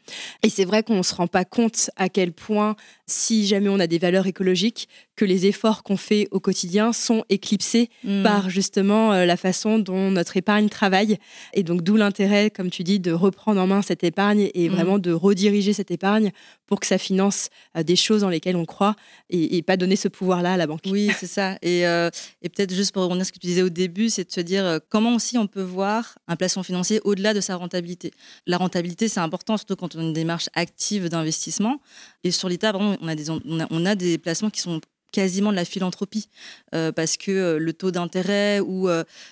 Et 0.42 0.50
c'est 0.50 0.64
vrai 0.64 0.82
qu'on 0.82 0.98
ne 0.98 1.02
se 1.02 1.14
rend 1.14 1.26
pas 1.26 1.44
compte 1.44 1.90
à 1.96 2.08
quel 2.08 2.32
point, 2.32 2.76
si 3.06 3.46
jamais 3.46 3.68
on 3.68 3.80
a 3.80 3.86
des 3.86 3.98
valeurs 3.98 4.26
écologiques, 4.26 4.88
que 5.16 5.24
les 5.24 5.44
efforts 5.46 5.82
qu'on 5.82 5.96
fait 5.98 6.28
au 6.30 6.40
quotidien 6.40 6.92
sont 6.92 7.24
éclipsés 7.28 7.88
Mm. 8.04 8.22
par 8.22 8.48
justement 8.50 9.12
euh, 9.12 9.24
la 9.26 9.36
façon 9.36 9.78
dont 9.78 10.10
notre 10.10 10.36
épargne 10.36 10.68
travaille. 10.68 11.18
Et 11.54 11.62
donc 11.62 11.82
d'où 11.82 11.96
l'intérêt, 11.96 12.50
comme 12.50 12.70
tu 12.70 12.82
dis, 12.84 13.00
de 13.00 13.12
reprendre 13.12 13.60
en 13.60 13.66
main 13.66 13.82
cette 13.82 14.04
épargne 14.04 14.48
et 14.54 14.68
Mm. 14.68 14.72
vraiment 14.72 14.98
de 14.98 15.12
rediriger 15.12 15.72
cette 15.72 15.90
épargne 15.90 16.30
pour 16.66 16.80
que 16.80 16.86
ça 16.86 16.98
finance 16.98 17.48
des 17.84 17.96
choses 17.96 18.20
dans 18.20 18.28
lesquelles 18.28 18.56
on 18.56 18.64
croit 18.64 18.94
et, 19.28 19.56
et 19.56 19.62
pas 19.62 19.76
donner 19.76 19.96
ce 19.96 20.08
pouvoir-là 20.08 20.54
à 20.54 20.56
la 20.56 20.66
banque. 20.66 20.80
Oui, 20.86 21.10
c'est 21.18 21.26
ça. 21.26 21.56
Et, 21.62 21.86
euh, 21.86 22.10
et 22.42 22.48
peut-être 22.48 22.72
juste 22.74 22.92
pour 22.92 23.02
revenir 23.02 23.22
à 23.22 23.24
ce 23.24 23.32
que 23.32 23.38
tu 23.38 23.46
disais 23.46 23.62
au 23.62 23.68
début, 23.70 24.08
c'est 24.10 24.24
de 24.24 24.32
se 24.32 24.40
dire 24.40 24.64
euh, 24.64 24.78
comment 24.88 25.14
aussi 25.14 25.38
on 25.38 25.46
peut 25.46 25.62
voir 25.62 26.18
un 26.28 26.36
placement 26.36 26.62
financier 26.62 27.00
au-delà 27.04 27.34
de 27.34 27.40
sa 27.40 27.56
rentabilité. 27.56 28.12
La 28.46 28.58
rentabilité, 28.58 29.08
c'est 29.08 29.20
important, 29.20 29.56
surtout 29.56 29.76
quand 29.76 29.96
on 29.96 30.00
a 30.00 30.02
une 30.02 30.12
démarche 30.12 30.48
active 30.54 31.08
d'investissement. 31.08 31.80
Et 32.24 32.30
sur 32.30 32.48
l'État, 32.48 32.72
on 32.74 33.08
a, 33.08 33.14
des, 33.14 33.30
on, 33.30 33.86
a, 33.86 33.94
des 33.94 34.18
placements 34.18 34.50
qui 34.50 34.60
sont 34.60 34.80
quasiment 35.12 35.50
de 35.50 35.56
la 35.56 35.64
philanthropie 35.64 36.28
euh, 36.74 36.92
parce 36.92 37.16
que 37.16 37.32
euh, 37.32 37.58
le 37.58 37.72
taux 37.72 37.90
d'intérêt 37.90 38.60
ou 38.60 38.86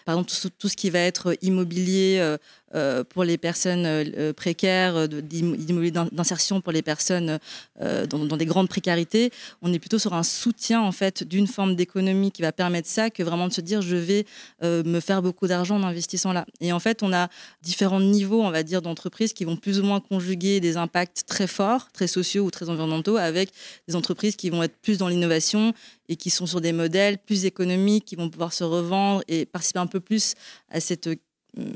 par 0.04 0.16
exemple 0.16 0.50
tout, 0.58 0.68
ce 0.68 0.76
qui 0.76 0.90
va 0.90 1.00
être 1.00 1.36
immobilier 1.42 2.36
euh, 2.74 2.88
euh, 2.98 3.04
pour 3.04 3.24
les 3.24 3.38
personnes 3.38 3.84
euh, 3.86 4.32
précaires, 4.32 5.08
d'immobilier 5.08 5.90
d'insertion 5.90 6.60
pour 6.60 6.72
les 6.72 6.82
personnes 6.82 7.38
euh, 7.80 8.06
dans, 8.06 8.24
dans, 8.24 8.36
des 8.36 8.46
grandes 8.46 8.68
précarités, 8.68 9.30
on 9.62 9.72
est 9.72 9.78
plutôt 9.78 9.98
sur 9.98 10.14
un 10.14 10.22
soutien 10.22 10.80
en 10.80 10.92
fait 10.92 11.24
d'une 11.24 11.46
forme 11.46 11.76
d'économie 11.76 12.30
qui 12.30 12.42
va 12.42 12.52
permettre 12.52 12.88
ça 12.88 13.10
que 13.10 13.22
vraiment 13.22 13.48
de 13.48 13.52
se 13.52 13.60
dire 13.60 13.82
je 13.82 13.96
vais 13.96 14.26
euh, 14.62 14.82
me 14.84 15.00
faire 15.00 15.22
beaucoup 15.22 15.46
d'argent 15.46 15.76
en 15.76 15.82
investissant 15.82 16.32
là. 16.32 16.46
Et 16.60 16.72
en 16.72 16.80
fait, 16.80 17.02
on 17.02 17.12
a 17.12 17.28
différents 17.62 18.00
niveaux, 18.00 18.42
on 18.42 18.50
va 18.50 18.62
dire, 18.62 18.82
d'entreprises 18.82 19.32
qui 19.32 19.44
vont 19.44 19.56
plus 19.56 19.80
ou 19.80 19.84
moins 19.84 20.00
conjuguer 20.00 20.60
des 20.60 20.76
impacts 20.76 21.24
très 21.26 21.46
forts, 21.46 21.90
très 21.92 22.06
sociaux 22.06 22.44
ou 22.44 22.50
très 22.50 22.68
environnementaux, 22.68 23.16
avec 23.16 23.50
des 23.86 23.96
entreprises 23.96 24.36
qui 24.36 24.50
vont 24.50 24.62
être 24.62 24.76
plus 24.80 24.98
dans 24.98 25.08
l'innovation 25.08 25.74
et 26.08 26.16
qui 26.16 26.30
sont 26.30 26.46
sur 26.46 26.60
des 26.60 26.72
modèles 26.72 27.18
plus 27.18 27.44
économiques, 27.44 28.04
qui 28.06 28.16
vont 28.16 28.30
pouvoir 28.30 28.52
se 28.52 28.64
revendre 28.64 29.22
et 29.28 29.46
participer 29.46 29.78
un 29.78 29.86
peu 29.86 30.00
plus 30.00 30.34
à 30.70 30.80
cette 30.80 31.08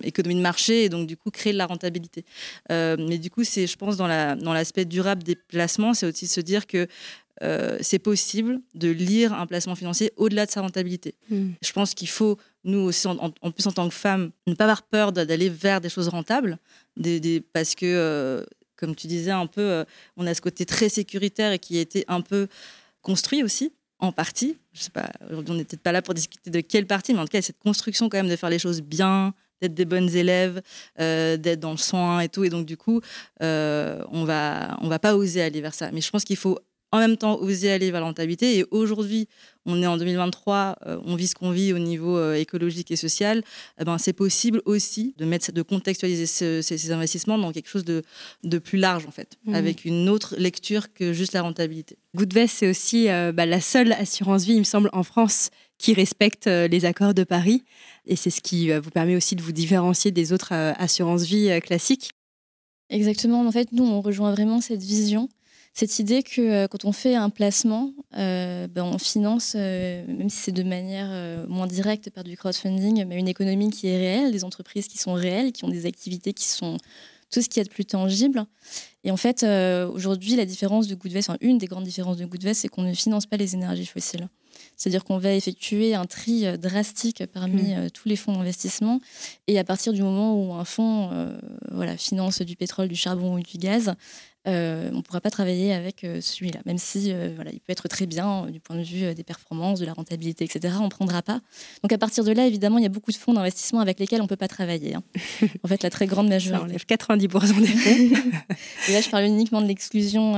économie 0.02 0.36
de 0.36 0.40
marché 0.40 0.84
et 0.84 0.88
donc 0.88 1.06
du 1.06 1.16
coup 1.16 1.30
créer 1.30 1.52
de 1.52 1.58
la 1.58 1.66
rentabilité. 1.66 2.24
Euh, 2.70 2.96
mais 2.98 3.18
du 3.18 3.30
coup, 3.30 3.44
c'est, 3.44 3.66
je 3.66 3.76
pense, 3.76 3.96
dans, 3.96 4.06
la, 4.06 4.36
dans 4.36 4.52
l'aspect 4.52 4.84
durable 4.84 5.22
des 5.22 5.34
placements, 5.34 5.94
c'est 5.94 6.06
aussi 6.06 6.26
se 6.26 6.40
dire 6.40 6.66
que 6.66 6.86
euh, 7.42 7.78
c'est 7.80 7.98
possible 7.98 8.60
de 8.74 8.88
lire 8.88 9.32
un 9.32 9.46
placement 9.46 9.74
financier 9.74 10.12
au-delà 10.16 10.46
de 10.46 10.50
sa 10.50 10.60
rentabilité. 10.60 11.14
Mm. 11.30 11.50
Je 11.60 11.72
pense 11.72 11.94
qu'il 11.94 12.08
faut, 12.08 12.38
nous 12.64 12.78
aussi, 12.78 13.06
en, 13.08 13.16
en, 13.18 13.50
plus 13.50 13.66
en 13.66 13.72
tant 13.72 13.88
que 13.88 13.94
femmes, 13.94 14.30
ne 14.46 14.54
pas 14.54 14.64
avoir 14.64 14.82
peur 14.82 15.12
d'aller 15.12 15.48
vers 15.48 15.80
des 15.80 15.88
choses 15.88 16.08
rentables, 16.08 16.58
des, 16.96 17.18
des, 17.18 17.40
parce 17.40 17.74
que, 17.74 17.86
euh, 17.86 18.44
comme 18.76 18.94
tu 18.94 19.06
disais 19.06 19.30
un 19.30 19.46
peu, 19.46 19.60
euh, 19.60 19.84
on 20.16 20.26
a 20.26 20.34
ce 20.34 20.40
côté 20.40 20.66
très 20.66 20.88
sécuritaire 20.88 21.52
et 21.52 21.58
qui 21.58 21.78
a 21.78 21.80
été 21.80 22.04
un 22.06 22.20
peu 22.20 22.48
construit 23.00 23.42
aussi 23.42 23.72
en 23.98 24.12
partie. 24.12 24.58
Je 24.72 24.82
sais 24.82 24.90
pas, 24.90 25.10
aujourd'hui 25.30 25.52
on 25.52 25.56
n'est 25.56 25.64
peut-être 25.64 25.82
pas 25.82 25.92
là 25.92 26.02
pour 26.02 26.14
discuter 26.14 26.50
de 26.50 26.60
quelle 26.60 26.86
partie, 26.86 27.12
mais 27.12 27.20
en 27.20 27.24
tout 27.24 27.30
cas, 27.30 27.42
cette 27.42 27.58
construction 27.58 28.08
quand 28.08 28.18
même 28.18 28.28
de 28.28 28.36
faire 28.36 28.50
les 28.50 28.58
choses 28.58 28.82
bien, 28.82 29.34
d'être 29.62 29.74
des 29.74 29.84
bonnes 29.84 30.14
élèves, 30.14 30.60
euh, 31.00 31.36
d'être 31.36 31.60
dans 31.60 31.70
le 31.70 31.76
soin 31.76 32.20
et 32.20 32.28
tout. 32.28 32.44
Et 32.44 32.50
donc, 32.50 32.66
du 32.66 32.76
coup, 32.76 33.00
euh, 33.42 34.02
on 34.10 34.24
va, 34.24 34.76
on 34.82 34.88
va 34.88 34.98
pas 34.98 35.16
oser 35.16 35.40
aller 35.40 35.60
vers 35.60 35.74
ça. 35.74 35.90
Mais 35.92 36.00
je 36.00 36.10
pense 36.10 36.24
qu'il 36.24 36.36
faut 36.36 36.58
en 36.92 36.98
même 36.98 37.16
temps 37.16 37.40
oser 37.40 37.72
aller 37.72 37.90
vers 37.90 38.00
la 38.00 38.06
rentabilité. 38.06 38.58
Et 38.58 38.66
aujourd'hui, 38.70 39.26
on 39.64 39.82
est 39.82 39.86
en 39.86 39.96
2023, 39.96 40.76
euh, 40.86 40.98
on 41.04 41.16
vit 41.16 41.26
ce 41.26 41.34
qu'on 41.34 41.50
vit 41.50 41.72
au 41.72 41.78
niveau 41.78 42.18
euh, 42.18 42.34
écologique 42.34 42.90
et 42.90 42.96
social. 42.96 43.42
Eh 43.80 43.84
ben, 43.84 43.96
c'est 43.96 44.12
possible 44.12 44.60
aussi 44.66 45.14
de 45.16 45.24
mettre, 45.24 45.52
de 45.52 45.62
contextualiser 45.62 46.26
ce, 46.26 46.60
ces, 46.60 46.76
ces, 46.76 46.92
investissements 46.92 47.38
dans 47.38 47.52
quelque 47.52 47.68
chose 47.68 47.84
de, 47.84 48.02
de 48.44 48.58
plus 48.58 48.78
large 48.78 49.06
en 49.06 49.10
fait, 49.10 49.38
mmh. 49.46 49.54
avec 49.54 49.84
une 49.84 50.08
autre 50.08 50.34
lecture 50.36 50.92
que 50.92 51.12
juste 51.12 51.32
la 51.32 51.42
rentabilité. 51.42 51.96
Goodvest, 52.14 52.56
c'est 52.58 52.68
aussi 52.68 53.08
euh, 53.08 53.32
bah, 53.32 53.46
la 53.46 53.60
seule 53.60 53.92
assurance 53.92 54.44
vie, 54.44 54.54
il 54.54 54.60
me 54.60 54.64
semble, 54.64 54.90
en 54.92 55.02
France 55.02 55.50
qui 55.82 55.94
respecte 55.94 56.46
euh, 56.46 56.68
les 56.68 56.84
accords 56.84 57.12
de 57.12 57.24
Paris. 57.24 57.64
Et 58.06 58.14
c'est 58.14 58.30
ce 58.30 58.40
qui 58.40 58.70
euh, 58.70 58.80
vous 58.80 58.90
permet 58.90 59.16
aussi 59.16 59.34
de 59.34 59.42
vous 59.42 59.50
différencier 59.50 60.12
des 60.12 60.32
autres 60.32 60.54
euh, 60.54 60.72
assurances 60.78 61.24
vie 61.24 61.60
classiques. 61.60 62.12
Exactement. 62.88 63.44
En 63.44 63.50
fait, 63.50 63.72
nous, 63.72 63.84
on 63.84 64.00
rejoint 64.00 64.30
vraiment 64.30 64.60
cette 64.62 64.82
vision 64.82 65.28
cette 65.74 65.98
idée 65.98 66.22
que 66.22 66.66
quand 66.66 66.84
on 66.84 66.92
fait 66.92 67.14
un 67.14 67.30
placement, 67.30 67.94
ben 68.12 68.68
on 68.76 68.98
finance, 68.98 69.54
même 69.54 70.28
si 70.28 70.36
c'est 70.36 70.52
de 70.52 70.62
manière 70.62 71.46
moins 71.48 71.66
directe 71.66 72.10
par 72.10 72.24
du 72.24 72.36
crowdfunding, 72.36 73.06
mais 73.06 73.18
une 73.18 73.26
économie 73.26 73.70
qui 73.70 73.88
est 73.88 73.96
réelle, 73.96 74.32
des 74.32 74.44
entreprises 74.44 74.86
qui 74.86 74.98
sont 74.98 75.14
réelles, 75.14 75.50
qui 75.50 75.64
ont 75.64 75.70
des 75.70 75.86
activités 75.86 76.34
qui 76.34 76.46
sont 76.46 76.76
tout 77.30 77.40
ce 77.40 77.48
qui 77.48 77.58
est 77.58 77.64
de 77.64 77.70
plus 77.70 77.86
tangible. 77.86 78.44
Et 79.02 79.10
en 79.10 79.16
fait, 79.16 79.46
aujourd'hui, 79.94 80.36
la 80.36 80.44
différence 80.44 80.88
de 80.88 80.94
Goodvest, 80.94 81.30
enfin, 81.30 81.38
une 81.40 81.56
des 81.56 81.68
grandes 81.68 81.84
différences 81.84 82.18
de 82.18 82.26
Goodvest, 82.26 82.60
c'est 82.60 82.68
qu'on 82.68 82.82
ne 82.82 82.92
finance 82.92 83.24
pas 83.24 83.38
les 83.38 83.54
énergies 83.54 83.86
fossiles. 83.86 84.28
C'est-à-dire 84.76 85.04
qu'on 85.04 85.18
va 85.18 85.34
effectuer 85.34 85.94
un 85.94 86.04
tri 86.04 86.46
euh, 86.46 86.56
drastique 86.56 87.24
parmi 87.32 87.74
mmh. 87.74 87.90
tous 87.90 88.08
les 88.08 88.16
fonds 88.16 88.32
d'investissement. 88.32 89.00
Et 89.46 89.58
à 89.58 89.64
partir 89.64 89.92
du 89.92 90.02
moment 90.02 90.34
où 90.34 90.54
un 90.54 90.64
fonds 90.64 91.10
euh, 91.12 91.36
voilà, 91.70 91.96
finance 91.96 92.42
du 92.42 92.56
pétrole, 92.56 92.88
du 92.88 92.96
charbon 92.96 93.34
ou 93.34 93.40
du 93.40 93.58
gaz, 93.58 93.94
euh, 94.48 94.90
on 94.92 94.96
ne 94.96 95.02
pourra 95.02 95.20
pas 95.20 95.30
travailler 95.30 95.72
avec 95.72 96.02
euh, 96.02 96.20
celui-là, 96.20 96.60
même 96.66 96.78
si 96.78 97.12
euh, 97.12 97.30
voilà, 97.34 97.52
il 97.52 97.60
peut 97.60 97.70
être 97.70 97.86
très 97.86 98.06
bien 98.06 98.46
du 98.46 98.58
point 98.58 98.74
de 98.74 98.82
vue 98.82 99.14
des 99.14 99.22
performances, 99.22 99.78
de 99.78 99.86
la 99.86 99.92
rentabilité, 99.92 100.44
etc. 100.44 100.74
On 100.80 100.84
ne 100.84 100.88
prendra 100.88 101.22
pas. 101.22 101.40
Donc 101.82 101.92
à 101.92 101.98
partir 101.98 102.24
de 102.24 102.32
là, 102.32 102.46
évidemment, 102.46 102.78
il 102.78 102.82
y 102.82 102.86
a 102.86 102.90
beaucoup 102.90 103.12
de 103.12 103.16
fonds 103.16 103.34
d'investissement 103.34 103.80
avec 103.80 104.00
lesquels 104.00 104.20
on 104.20 104.24
ne 104.24 104.28
peut 104.28 104.36
pas 104.36 104.48
travailler. 104.48 104.94
Hein. 104.94 105.02
en 105.62 105.68
fait, 105.68 105.82
la 105.84 105.90
très 105.90 106.06
grande 106.06 106.28
majorité. 106.28 106.58
Ça 106.58 106.64
enlève 106.64 106.84
90% 106.88 107.60
des 107.60 107.66
fonds. 107.66 108.20
Et 108.88 108.92
là, 108.92 109.00
je 109.00 109.10
parle 109.10 109.24
uniquement 109.26 109.62
de 109.62 109.68
l'exclusion 109.68 110.32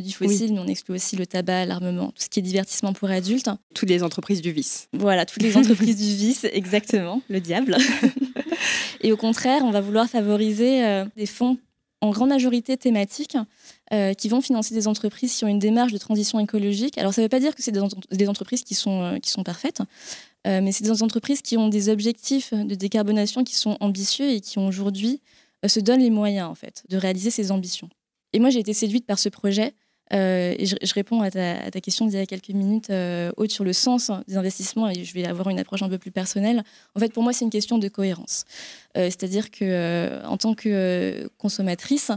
du 0.00 0.12
fossile, 0.12 0.50
oui. 0.50 0.52
mais 0.52 0.60
on 0.60 0.66
exclut 0.68 0.94
aussi 0.94 1.16
le 1.16 1.26
tabac, 1.26 1.66
l'armement, 1.66 2.08
tout 2.08 2.22
ce 2.22 2.28
qui 2.28 2.38
est 2.38 2.42
divertissement 2.42 2.92
pour 2.92 3.10
adultes. 3.10 3.50
Toutes 3.74 3.90
les 3.90 4.04
entreprises 4.04 4.40
du 4.40 4.52
vice. 4.52 4.88
Voilà, 4.92 5.26
toutes 5.26 5.42
les 5.42 5.56
entreprises 5.56 5.96
du 5.96 6.14
vice, 6.14 6.46
exactement, 6.52 7.22
le 7.28 7.40
diable. 7.40 7.76
Et 9.00 9.12
au 9.12 9.16
contraire, 9.16 9.62
on 9.64 9.70
va 9.70 9.80
vouloir 9.80 10.08
favoriser 10.08 11.04
des 11.16 11.26
fonds 11.26 11.56
en 12.00 12.10
grande 12.10 12.28
majorité 12.28 12.76
thématiques 12.76 13.36
euh, 13.92 14.14
qui 14.14 14.28
vont 14.28 14.40
financer 14.40 14.74
des 14.74 14.86
entreprises 14.86 15.34
qui 15.34 15.44
ont 15.44 15.48
une 15.48 15.58
démarche 15.58 15.92
de 15.92 15.98
transition 15.98 16.38
écologique. 16.38 16.96
Alors, 16.98 17.12
ça 17.12 17.20
ne 17.20 17.24
veut 17.24 17.28
pas 17.28 17.40
dire 17.40 17.54
que 17.54 17.62
c'est 17.62 17.72
des, 17.72 17.82
des, 18.12 18.28
entreprises 18.28 18.62
qui 18.62 18.74
sont, 18.74 19.02
euh, 19.02 19.18
qui 19.18 19.30
sont 19.30 19.42
parfaites, 19.42 19.80
euh, 20.46 20.60
mais 20.62 20.72
c'est 20.72 20.84
des 20.84 21.02
entreprises 21.02 21.42
qui 21.42 21.56
ont 21.56 21.68
des 21.68 21.88
objectifs 21.88 22.54
de 22.54 22.74
décarbonation 22.74 23.44
qui 23.44 23.56
sont 23.56 23.76
ambitieux 23.80 24.30
et 24.30 24.40
qui 24.40 24.58
aujourd'hui 24.58 25.20
se 25.66 25.80
donnent 25.80 26.00
les 26.00 26.10
moyens, 26.10 26.48
en 26.48 26.54
fait, 26.54 26.84
de 26.88 26.96
réaliser 26.96 27.30
ces 27.30 27.50
ambitions. 27.50 27.88
Et 28.32 28.38
moi, 28.38 28.50
j'ai 28.50 28.60
été 28.60 28.72
séduite 28.72 29.06
par 29.06 29.18
ce 29.18 29.28
projet. 29.28 29.74
Euh, 30.12 30.54
et 30.58 30.66
je, 30.66 30.94
réponds 30.94 31.20
à 31.22 31.30
ta, 31.30 31.70
question 31.80 32.06
d'il 32.06 32.18
y 32.18 32.22
a 32.22 32.26
quelques 32.26 32.50
minutes, 32.50 32.90
euh, 32.90 33.30
Aude, 33.36 33.50
sur 33.50 33.64
le 33.64 33.72
sens 33.72 34.10
des 34.26 34.36
investissements, 34.36 34.88
et 34.88 35.04
je 35.04 35.14
vais 35.14 35.26
avoir 35.26 35.48
une 35.50 35.58
approche 35.58 35.82
un 35.82 35.88
peu 35.88 35.98
plus 35.98 36.10
personnelle. 36.10 36.62
En 36.94 37.00
fait, 37.00 37.12
pour 37.12 37.22
moi, 37.22 37.32
c'est 37.32 37.44
une 37.44 37.50
question 37.50 37.78
de 37.78 37.88
cohérence. 37.88 38.44
Euh, 38.96 39.06
C'est-à-dire 39.06 39.50
que, 39.50 39.64
euh, 39.64 40.24
en 40.24 40.36
tant 40.36 40.54
que 40.54 41.28
consommatrice, 41.38 42.10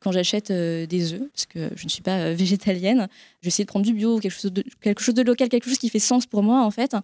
quand 0.00 0.12
j'achète 0.12 0.52
des 0.52 1.12
œufs, 1.12 1.28
parce 1.32 1.46
que 1.46 1.70
je 1.74 1.84
ne 1.84 1.88
suis 1.88 2.02
pas 2.02 2.32
végétalienne, 2.32 3.08
j'essaie 3.42 3.64
de 3.64 3.68
prendre 3.68 3.84
du 3.84 3.92
bio, 3.92 4.20
quelque 4.20 5.00
chose 5.00 5.14
de, 5.14 5.22
local, 5.22 5.48
quelque 5.48 5.68
chose 5.68 5.78
qui 5.78 5.88
fait 5.88 5.98
sens 5.98 6.24
pour 6.24 6.44
moi, 6.44 6.64
en 6.64 6.70
fait. 6.70 6.94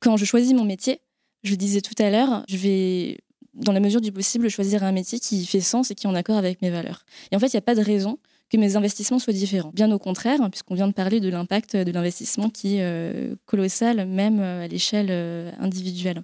Quand 0.00 0.18
je 0.18 0.26
choisis 0.26 0.52
mon 0.52 0.64
métier, 0.64 1.00
je 1.44 1.54
disais 1.54 1.80
tout 1.80 1.94
à 1.98 2.10
l'heure, 2.10 2.44
je 2.48 2.56
vais 2.58 3.18
dans 3.54 3.72
la 3.72 3.80
mesure 3.80 4.00
du 4.00 4.12
possible, 4.12 4.48
choisir 4.48 4.82
un 4.82 4.92
métier 4.92 5.18
qui 5.18 5.44
fait 5.46 5.60
sens 5.60 5.90
et 5.90 5.94
qui 5.94 6.06
est 6.06 6.10
en 6.10 6.14
accord 6.14 6.36
avec 6.36 6.62
mes 6.62 6.70
valeurs. 6.70 7.04
Et 7.30 7.36
en 7.36 7.38
fait, 7.38 7.46
il 7.46 7.56
n'y 7.56 7.58
a 7.58 7.62
pas 7.62 7.74
de 7.74 7.82
raison 7.82 8.18
que 8.52 8.58
mes 8.58 8.76
investissements 8.76 9.18
soient 9.18 9.32
différents. 9.32 9.70
Bien 9.72 9.90
au 9.90 9.98
contraire, 9.98 10.42
hein, 10.42 10.50
puisqu'on 10.50 10.74
vient 10.74 10.88
de 10.88 10.92
parler 10.92 11.20
de 11.20 11.30
l'impact 11.30 11.74
de 11.76 11.90
l'investissement 11.90 12.50
qui 12.50 12.76
est 12.76 12.82
euh, 12.82 13.34
colossal, 13.46 14.06
même 14.06 14.40
à 14.40 14.68
l'échelle 14.68 15.08
euh, 15.10 15.50
individuelle. 15.58 16.22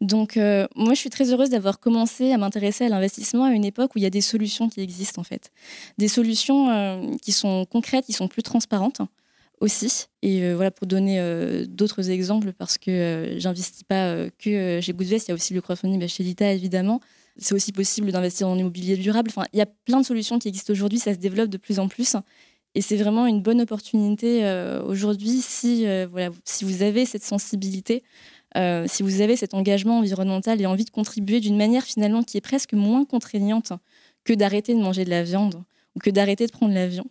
Donc, 0.00 0.36
euh, 0.36 0.66
moi, 0.76 0.94
je 0.94 1.00
suis 1.00 1.10
très 1.10 1.32
heureuse 1.32 1.50
d'avoir 1.50 1.80
commencé 1.80 2.32
à 2.32 2.38
m'intéresser 2.38 2.84
à 2.84 2.88
l'investissement 2.88 3.44
à 3.44 3.50
une 3.50 3.64
époque 3.64 3.94
où 3.94 3.98
il 3.98 4.02
y 4.02 4.06
a 4.06 4.10
des 4.10 4.20
solutions 4.20 4.68
qui 4.68 4.80
existent, 4.80 5.20
en 5.20 5.24
fait. 5.24 5.50
Des 5.98 6.08
solutions 6.08 6.70
euh, 6.70 7.16
qui 7.22 7.32
sont 7.32 7.64
concrètes, 7.66 8.04
qui 8.06 8.12
sont 8.12 8.28
plus 8.28 8.42
transparentes 8.42 9.00
aussi. 9.60 10.06
Et 10.22 10.42
euh, 10.42 10.54
voilà, 10.54 10.70
pour 10.70 10.86
donner 10.86 11.20
euh, 11.20 11.66
d'autres 11.66 12.10
exemples, 12.10 12.52
parce 12.52 12.78
que 12.78 12.90
euh, 12.90 13.38
j'investis 13.38 13.84
pas 13.84 14.28
que 14.38 14.80
chez 14.80 14.92
Goodvest, 14.92 15.28
il 15.28 15.30
y 15.30 15.32
a 15.32 15.34
aussi 15.34 15.54
le 15.54 15.60
crowdfunding 15.60 16.00
bah, 16.00 16.08
chez 16.08 16.22
Lita, 16.22 16.52
évidemment. 16.52 17.00
C'est 17.36 17.54
aussi 17.54 17.72
possible 17.72 18.12
d'investir 18.12 18.48
en 18.48 18.56
immobilier 18.56 18.96
durable. 18.96 19.30
Enfin, 19.30 19.46
il 19.52 19.58
y 19.58 19.62
a 19.62 19.66
plein 19.66 20.00
de 20.00 20.06
solutions 20.06 20.38
qui 20.38 20.48
existent 20.48 20.72
aujourd'hui, 20.72 20.98
ça 20.98 21.14
se 21.14 21.18
développe 21.18 21.48
de 21.48 21.56
plus 21.56 21.78
en 21.78 21.88
plus. 21.88 22.16
Et 22.74 22.82
c'est 22.82 22.96
vraiment 22.96 23.26
une 23.26 23.42
bonne 23.42 23.60
opportunité 23.60 24.44
aujourd'hui 24.84 25.40
si, 25.40 25.86
voilà, 26.10 26.30
si 26.44 26.64
vous 26.64 26.82
avez 26.82 27.04
cette 27.04 27.24
sensibilité, 27.24 28.04
si 28.86 29.02
vous 29.02 29.22
avez 29.22 29.36
cet 29.36 29.54
engagement 29.54 29.98
environnemental 29.98 30.60
et 30.60 30.66
envie 30.66 30.84
de 30.84 30.90
contribuer 30.90 31.40
d'une 31.40 31.56
manière 31.56 31.82
finalement 31.82 32.22
qui 32.22 32.36
est 32.36 32.40
presque 32.42 32.74
moins 32.74 33.04
contraignante 33.04 33.72
que 34.24 34.32
d'arrêter 34.32 34.74
de 34.74 34.80
manger 34.80 35.04
de 35.04 35.10
la 35.10 35.22
viande 35.22 35.62
ou 35.96 35.98
que 35.98 36.10
d'arrêter 36.10 36.46
de 36.46 36.52
prendre 36.52 36.74
l'avion. 36.74 37.04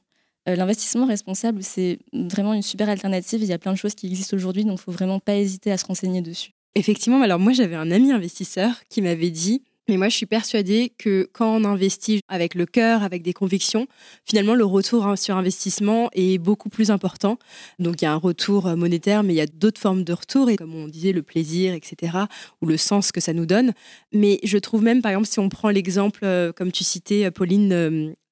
Euh, 0.47 0.55
L'investissement 0.55 1.05
responsable, 1.05 1.63
c'est 1.63 1.99
vraiment 2.13 2.53
une 2.53 2.61
super 2.61 2.89
alternative. 2.89 3.41
Il 3.41 3.47
y 3.47 3.53
a 3.53 3.57
plein 3.57 3.73
de 3.73 3.77
choses 3.77 3.95
qui 3.95 4.07
existent 4.07 4.35
aujourd'hui, 4.35 4.63
donc 4.63 4.73
il 4.77 4.81
ne 4.81 4.83
faut 4.83 4.91
vraiment 4.91 5.19
pas 5.19 5.35
hésiter 5.35 5.71
à 5.71 5.77
se 5.77 5.85
renseigner 5.85 6.21
dessus. 6.21 6.51
Effectivement, 6.75 7.21
alors 7.21 7.39
moi 7.39 7.51
j'avais 7.51 7.75
un 7.75 7.91
ami 7.91 8.11
investisseur 8.11 8.71
qui 8.89 9.01
m'avait 9.01 9.31
dit 9.31 9.63
mais 9.89 9.97
moi, 9.97 10.07
je 10.07 10.15
suis 10.15 10.27
persuadée 10.27 10.93
que 10.99 11.27
quand 11.33 11.55
on 11.55 11.65
investit 11.65 12.21
avec 12.27 12.53
le 12.53 12.67
cœur, 12.67 13.01
avec 13.01 13.23
des 13.23 13.33
convictions, 13.33 13.87
finalement, 14.23 14.53
le 14.53 14.63
retour 14.63 15.17
sur 15.17 15.35
investissement 15.35 16.09
est 16.13 16.37
beaucoup 16.37 16.69
plus 16.69 16.91
important. 16.91 17.39
Donc, 17.79 18.01
il 18.01 18.05
y 18.05 18.07
a 18.07 18.13
un 18.13 18.17
retour 18.17 18.67
euh, 18.67 18.75
monétaire, 18.75 19.23
mais 19.23 19.33
il 19.33 19.37
y 19.37 19.41
a 19.41 19.47
d'autres 19.47 19.81
formes 19.81 20.03
de 20.03 20.13
retour, 20.13 20.49
et 20.51 20.57
comme 20.57 20.75
on 20.75 20.87
disait, 20.87 21.11
le 21.11 21.23
plaisir, 21.23 21.73
etc., 21.73 22.13
ou 22.61 22.67
le 22.67 22.77
sens 22.77 23.11
que 23.11 23.19
ça 23.19 23.33
nous 23.33 23.47
donne. 23.47 23.73
Mais 24.13 24.39
je 24.43 24.59
trouve 24.59 24.83
même, 24.83 25.01
par 25.01 25.11
exemple, 25.11 25.27
si 25.27 25.39
on 25.39 25.49
prend 25.49 25.69
l'exemple, 25.69 26.19
euh, 26.23 26.53
comme 26.53 26.71
tu 26.71 26.83
citais, 26.83 27.25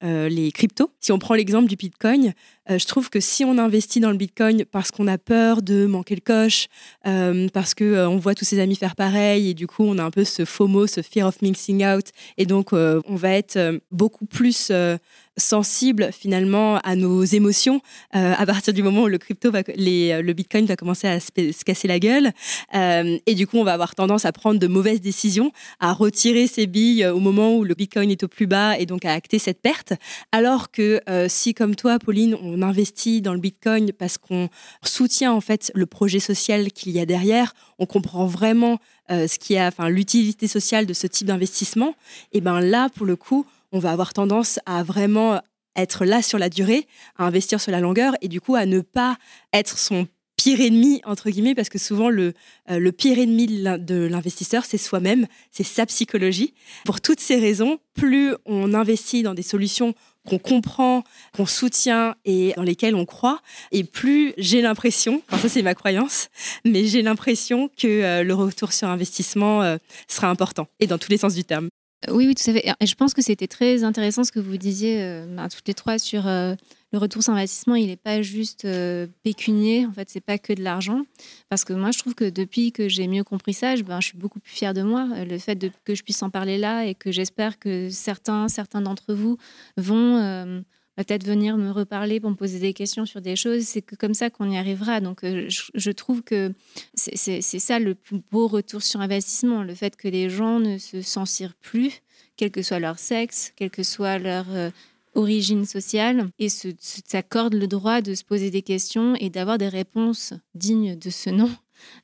euh, 0.04 0.28
les 0.28 0.52
cryptos, 0.52 0.90
si 1.00 1.12
on 1.12 1.18
prend 1.18 1.34
l'exemple 1.34 1.68
du 1.68 1.76
Bitcoin, 1.76 2.32
je 2.70 2.84
trouve 2.84 3.08
que 3.08 3.18
si 3.18 3.46
on 3.46 3.56
investit 3.56 3.98
dans 3.98 4.10
le 4.10 4.18
Bitcoin 4.18 4.66
parce 4.66 4.90
qu'on 4.90 5.06
a 5.06 5.16
peur 5.16 5.62
de 5.62 5.86
manquer 5.86 6.14
le 6.14 6.20
coche, 6.20 6.68
parce 7.02 7.74
qu'on 7.74 7.86
on 7.86 8.18
voit 8.18 8.34
tous 8.34 8.44
ses 8.44 8.60
amis 8.60 8.76
faire 8.76 8.94
pareil, 8.94 9.48
et 9.48 9.54
du 9.54 9.66
coup, 9.66 9.84
on 9.84 9.96
a 9.96 10.04
un 10.04 10.10
peu 10.10 10.24
ce 10.24 10.44
FOMO, 10.44 10.86
ce 10.86 11.00
fear 11.00 11.26
of 11.26 11.40
mixing 11.42 11.84
out. 11.84 12.06
Et 12.36 12.46
donc, 12.46 12.72
euh, 12.72 13.00
on 13.06 13.16
va 13.16 13.30
être 13.30 13.56
euh, 13.56 13.78
beaucoup 13.90 14.26
plus 14.26 14.68
euh, 14.70 14.96
sensible 15.38 16.10
finalement 16.12 16.78
à 16.78 16.96
nos 16.96 17.24
émotions. 17.24 17.80
À 18.12 18.44
partir 18.46 18.74
du 18.74 18.82
moment 18.82 19.02
où 19.02 19.06
le 19.08 19.18
crypto 19.18 19.50
va, 19.50 19.62
le 19.66 20.32
bitcoin 20.32 20.66
va 20.66 20.76
commencer 20.76 21.08
à 21.08 21.20
se, 21.20 21.64
casser 21.64 21.88
la 21.88 21.98
gueule 21.98 22.32
et 22.74 23.34
du 23.34 23.46
coup 23.46 23.58
on 23.58 23.64
va 23.64 23.72
avoir 23.72 23.94
tendance 23.94 24.24
à 24.24 24.32
prendre 24.32 24.58
de 24.58 24.66
mauvaises 24.66 25.00
décisions 25.00 25.52
à 25.80 25.92
retirer 25.92 26.46
ses 26.46 26.66
billes 26.66 27.06
au 27.06 27.20
moment 27.20 27.56
où 27.56 27.64
le 27.64 27.74
bitcoin 27.74 28.10
est 28.10 28.22
au 28.22 28.28
plus 28.28 28.46
bas 28.46 28.78
et 28.78 28.86
donc 28.86 29.04
à 29.04 29.12
acter 29.12 29.38
cette 29.38 29.60
perte. 29.60 29.92
Alors 30.32 30.70
que 30.70 31.00
si 31.28 31.54
comme 31.54 31.74
toi 31.74 31.98
Pauline 31.98 32.36
on 32.42 32.62
investit 32.62 33.20
dans 33.22 33.34
le 33.34 33.40
bitcoin 33.40 33.92
parce 33.92 34.18
qu'on 34.18 34.48
soutient 34.82 35.32
en 35.32 35.40
fait 35.40 35.70
le 35.74 35.86
projet 35.86 36.20
social 36.20 36.70
qu'il 36.72 36.92
y 36.92 37.00
a 37.00 37.06
derrière 37.06 37.54
on 37.78 37.86
comprend 37.86 38.26
vraiment 38.26 38.78
ce 39.08 39.38
qui 39.38 39.56
a 39.56 39.68
enfin 39.68 39.88
l'utilité 39.88 40.48
sociale 40.48 40.86
de 40.86 40.92
ce 40.92 41.06
type 41.06 41.26
d'investissement 41.26 41.94
et 42.32 42.40
ben 42.40 42.60
là 42.60 42.88
pour 42.94 43.06
le 43.06 43.16
coup 43.16 43.46
on 43.72 43.78
va 43.78 43.92
avoir 43.92 44.12
tendance 44.12 44.58
à 44.66 44.82
vraiment 44.82 45.40
être 45.76 46.04
là 46.04 46.22
sur 46.22 46.38
la 46.38 46.48
durée, 46.48 46.86
à 47.16 47.24
investir 47.24 47.60
sur 47.60 47.72
la 47.72 47.80
longueur 47.80 48.14
et 48.20 48.28
du 48.28 48.40
coup 48.40 48.56
à 48.56 48.66
ne 48.66 48.80
pas 48.80 49.16
être 49.52 49.78
son 49.78 50.06
pire 50.36 50.60
ennemi, 50.60 51.00
entre 51.04 51.30
guillemets, 51.30 51.54
parce 51.54 51.68
que 51.68 51.78
souvent 51.78 52.10
le, 52.10 52.32
euh, 52.70 52.92
pire 52.92 53.18
ennemi 53.18 53.46
de 53.46 54.06
l'investisseur, 54.06 54.64
c'est 54.64 54.78
soi-même, 54.78 55.26
c'est 55.50 55.64
sa 55.64 55.84
psychologie. 55.84 56.54
Pour 56.84 57.00
toutes 57.00 57.20
ces 57.20 57.38
raisons, 57.40 57.78
plus 57.94 58.34
on 58.46 58.72
investit 58.72 59.22
dans 59.22 59.34
des 59.34 59.42
solutions 59.42 59.94
qu'on 60.28 60.38
comprend, 60.38 61.02
qu'on 61.34 61.46
soutient 61.46 62.14
et 62.24 62.52
dans 62.56 62.62
lesquelles 62.62 62.94
on 62.94 63.04
croit, 63.04 63.40
et 63.72 63.82
plus 63.82 64.32
j'ai 64.38 64.62
l'impression, 64.62 65.22
enfin 65.28 65.42
ça 65.42 65.48
c'est 65.48 65.62
ma 65.62 65.74
croyance, 65.74 66.28
mais 66.64 66.84
j'ai 66.84 67.02
l'impression 67.02 67.68
que 67.76 67.88
euh, 67.88 68.22
le 68.22 68.34
retour 68.34 68.72
sur 68.72 68.88
investissement 68.88 69.62
euh, 69.62 69.76
sera 70.06 70.28
important, 70.28 70.68
et 70.78 70.86
dans 70.86 70.98
tous 70.98 71.10
les 71.10 71.18
sens 71.18 71.34
du 71.34 71.44
terme. 71.44 71.68
Oui, 72.06 72.28
oui, 72.28 72.34
tout 72.36 72.48
à 72.48 72.52
fait. 72.52 72.64
Et 72.80 72.86
je 72.86 72.94
pense 72.94 73.12
que 73.12 73.22
c'était 73.22 73.48
très 73.48 73.82
intéressant 73.82 74.22
ce 74.22 74.30
que 74.30 74.38
vous 74.38 74.56
disiez 74.56 75.02
euh, 75.02 75.26
ben, 75.26 75.48
toutes 75.48 75.66
les 75.66 75.74
trois 75.74 75.98
sur 75.98 76.28
euh, 76.28 76.54
le 76.92 76.98
retour 76.98 77.24
sur 77.24 77.32
investissement. 77.32 77.74
Il 77.74 77.88
n'est 77.88 77.96
pas 77.96 78.22
juste 78.22 78.64
euh, 78.64 79.08
pécunier, 79.24 79.84
en 79.84 79.92
fait, 79.92 80.08
c'est 80.08 80.20
pas 80.20 80.38
que 80.38 80.52
de 80.52 80.62
l'argent. 80.62 81.02
Parce 81.48 81.64
que 81.64 81.72
moi, 81.72 81.90
je 81.90 81.98
trouve 81.98 82.14
que 82.14 82.30
depuis 82.30 82.70
que 82.70 82.88
j'ai 82.88 83.08
mieux 83.08 83.24
compris 83.24 83.52
ça, 83.52 83.74
je, 83.74 83.82
ben, 83.82 84.00
suis 84.00 84.16
beaucoup 84.16 84.38
plus 84.38 84.52
fière 84.52 84.74
de 84.74 84.82
moi. 84.82 85.08
Le 85.24 85.38
fait 85.38 85.58
que 85.82 85.96
je 85.96 86.04
puisse 86.04 86.22
en 86.22 86.30
parler 86.30 86.56
là 86.56 86.86
et 86.86 86.94
que 86.94 87.10
j'espère 87.10 87.58
que 87.58 87.88
certains, 87.90 88.46
certains 88.46 88.80
d'entre 88.80 89.12
vous 89.12 89.36
vont 89.76 90.62
peut-être 91.04 91.24
venir 91.24 91.56
me 91.56 91.70
reparler 91.70 92.18
pour 92.18 92.30
me 92.30 92.34
poser 92.34 92.58
des 92.58 92.72
questions 92.72 93.06
sur 93.06 93.20
des 93.20 93.36
choses. 93.36 93.62
C'est 93.62 93.82
comme 93.82 94.14
ça 94.14 94.30
qu'on 94.30 94.50
y 94.50 94.58
arrivera. 94.58 95.00
Donc, 95.00 95.22
euh, 95.22 95.46
je, 95.48 95.90
trouve 95.92 96.22
que 96.22 96.52
c'est 96.94 97.40
ça 97.40 97.78
le 97.78 97.94
plus 97.94 98.20
beau 98.32 98.48
retour 98.48 98.82
sur 98.82 99.00
investissement, 99.00 99.62
le 99.62 99.74
fait 99.76 99.96
que 99.96 100.08
les 100.08 100.28
gens 100.28 100.58
ne 100.58 100.76
se 100.76 101.00
censurent 101.00 101.54
plus, 101.54 102.02
quel 102.36 102.50
que 102.50 102.62
soit 102.62 102.80
leur 102.80 102.98
sexe, 102.98 103.52
quelle 103.54 103.70
que 103.70 103.84
soit 103.84 104.18
leur 104.18 104.46
euh, 104.50 104.70
origine 105.14 105.64
sociale, 105.64 106.30
et 106.40 106.48
s'accordent 106.48 107.54
le 107.54 107.68
droit 107.68 108.00
de 108.00 108.14
se 108.14 108.24
poser 108.24 108.50
des 108.50 108.62
questions 108.62 109.14
et 109.20 109.30
d'avoir 109.30 109.56
des 109.56 109.68
réponses 109.68 110.34
dignes 110.56 110.98
de 110.98 111.10
ce 111.10 111.30
nom 111.30 111.50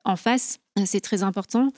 en 0.05 0.15
face. 0.15 0.61
C'est 0.87 1.01
très 1.01 1.25
important. 1.25 1.73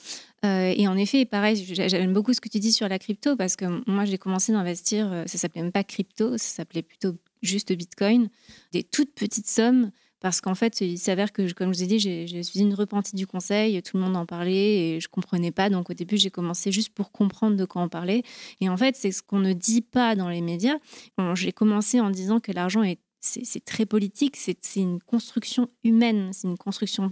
Euh, 0.45 0.73
et 0.75 0.87
en 0.87 0.97
effet, 0.97 1.25
pareil, 1.25 1.63
j'aime 1.65 2.13
beaucoup 2.13 2.33
ce 2.33 2.41
que 2.41 2.49
tu 2.49 2.59
dis 2.59 2.71
sur 2.71 2.87
la 2.87 2.99
crypto 2.99 3.35
parce 3.35 3.55
que 3.55 3.65
moi, 3.89 4.05
j'ai 4.05 4.17
commencé 4.17 4.51
d'investir, 4.51 5.11
euh, 5.11 5.23
ça 5.25 5.37
s'appelait 5.37 5.63
même 5.63 5.71
pas 5.71 5.83
crypto, 5.83 6.37
ça 6.37 6.47
s'appelait 6.47 6.83
plutôt 6.83 7.15
juste 7.41 7.73
Bitcoin, 7.73 8.29
des 8.71 8.83
toutes 8.83 9.13
petites 9.13 9.47
sommes. 9.47 9.91
Parce 10.19 10.41
qu'en 10.41 10.55
fait, 10.55 10.81
il 10.81 10.97
s'avère 10.97 11.31
que, 11.31 11.53
comme 11.53 11.71
je 11.71 11.77
vous 11.77 11.83
ai 11.83 11.87
dit, 11.87 11.99
je 11.99 12.41
suis 12.41 12.59
une 12.59 12.73
repentie 12.73 13.15
du 13.15 13.27
conseil, 13.27 13.79
tout 13.83 13.97
le 13.97 14.03
monde 14.03 14.17
en 14.17 14.25
parlait 14.25 14.95
et 14.95 14.99
je 14.99 15.07
comprenais 15.07 15.51
pas. 15.51 15.69
Donc 15.69 15.91
au 15.91 15.93
début, 15.93 16.17
j'ai 16.17 16.31
commencé 16.31 16.71
juste 16.71 16.89
pour 16.89 17.11
comprendre 17.11 17.55
de 17.55 17.65
quoi 17.65 17.83
on 17.83 17.87
parlait. 17.87 18.23
Et 18.59 18.67
en 18.67 18.77
fait, 18.77 18.95
c'est 18.95 19.11
ce 19.11 19.21
qu'on 19.21 19.37
ne 19.37 19.53
dit 19.53 19.83
pas 19.83 20.15
dans 20.15 20.27
les 20.27 20.41
médias. 20.41 20.77
j'ai 21.35 21.51
commencé 21.51 22.01
en 22.01 22.09
disant 22.09 22.39
que 22.39 22.51
l'argent 22.51 22.81
est 22.81 22.97
c'est 23.19 23.65
très 23.65 23.85
politique, 23.85 24.37
c'est 24.37 24.57
une 24.75 25.01
construction 25.01 25.67
humaine, 25.83 26.31
c'est 26.33 26.47
une 26.47 26.57
construction 26.57 27.11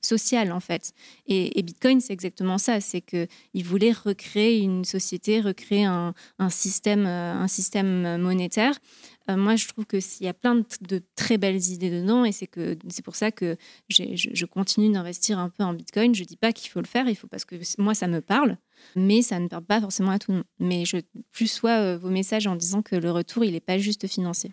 social 0.00 0.52
en 0.52 0.60
fait. 0.60 0.92
Et, 1.26 1.62
Bitcoin, 1.62 2.00
c'est 2.00 2.12
exactement 2.12 2.58
ça, 2.58 2.80
c'est 2.80 3.00
qu'il 3.00 3.64
voulait 3.64 3.92
recréer 3.92 4.60
une 4.60 4.84
société, 4.84 5.40
recréer 5.40 5.84
un, 5.84 6.14
système, 6.48 7.06
euh, 7.06 7.34
un 7.34 7.48
système 7.48 8.16
monétaire. 8.18 8.74
Euh, 9.30 9.36
moi, 9.36 9.56
je 9.56 9.68
trouve 9.68 9.86
qu'il 9.86 10.02
y 10.20 10.28
a 10.28 10.34
plein 10.34 10.64
de, 10.80 11.02
très 11.14 11.38
belles 11.38 11.68
idées 11.68 11.90
dedans 11.90 12.24
et 12.24 12.32
c'est 12.32 12.46
que 12.46 12.76
c'est 12.88 13.04
pour 13.04 13.16
ça 13.16 13.30
que 13.30 13.56
je, 13.88 14.44
continue 14.46 14.92
d'investir 14.92 15.38
un 15.38 15.48
peu 15.50 15.62
en 15.62 15.74
Bitcoin. 15.74 16.14
Je 16.14 16.24
dis 16.24 16.36
pas 16.36 16.52
qu'il 16.52 16.70
faut 16.70 16.80
le 16.80 16.86
faire, 16.86 17.08
il 17.08 17.14
faut 17.14 17.28
parce 17.28 17.44
que 17.44 17.56
moi, 17.78 17.94
ça 17.94 18.08
me 18.08 18.20
parle. 18.20 18.56
Mais 18.96 19.20
ça 19.20 19.38
ne 19.38 19.46
parle 19.46 19.64
pas 19.64 19.80
forcément 19.80 20.10
à 20.10 20.18
tout 20.18 20.30
le 20.30 20.38
monde. 20.38 20.46
Mais 20.58 20.84
je 20.86 20.98
plus 21.32 21.48
sois 21.48 21.78
euh, 21.78 21.98
vos 21.98 22.08
messages 22.08 22.46
en 22.46 22.56
disant 22.56 22.80
que 22.80 22.96
le 22.96 23.10
retour, 23.10 23.44
il 23.44 23.52
n'est 23.52 23.60
pas 23.60 23.78
juste 23.78 24.06
financier. 24.08 24.52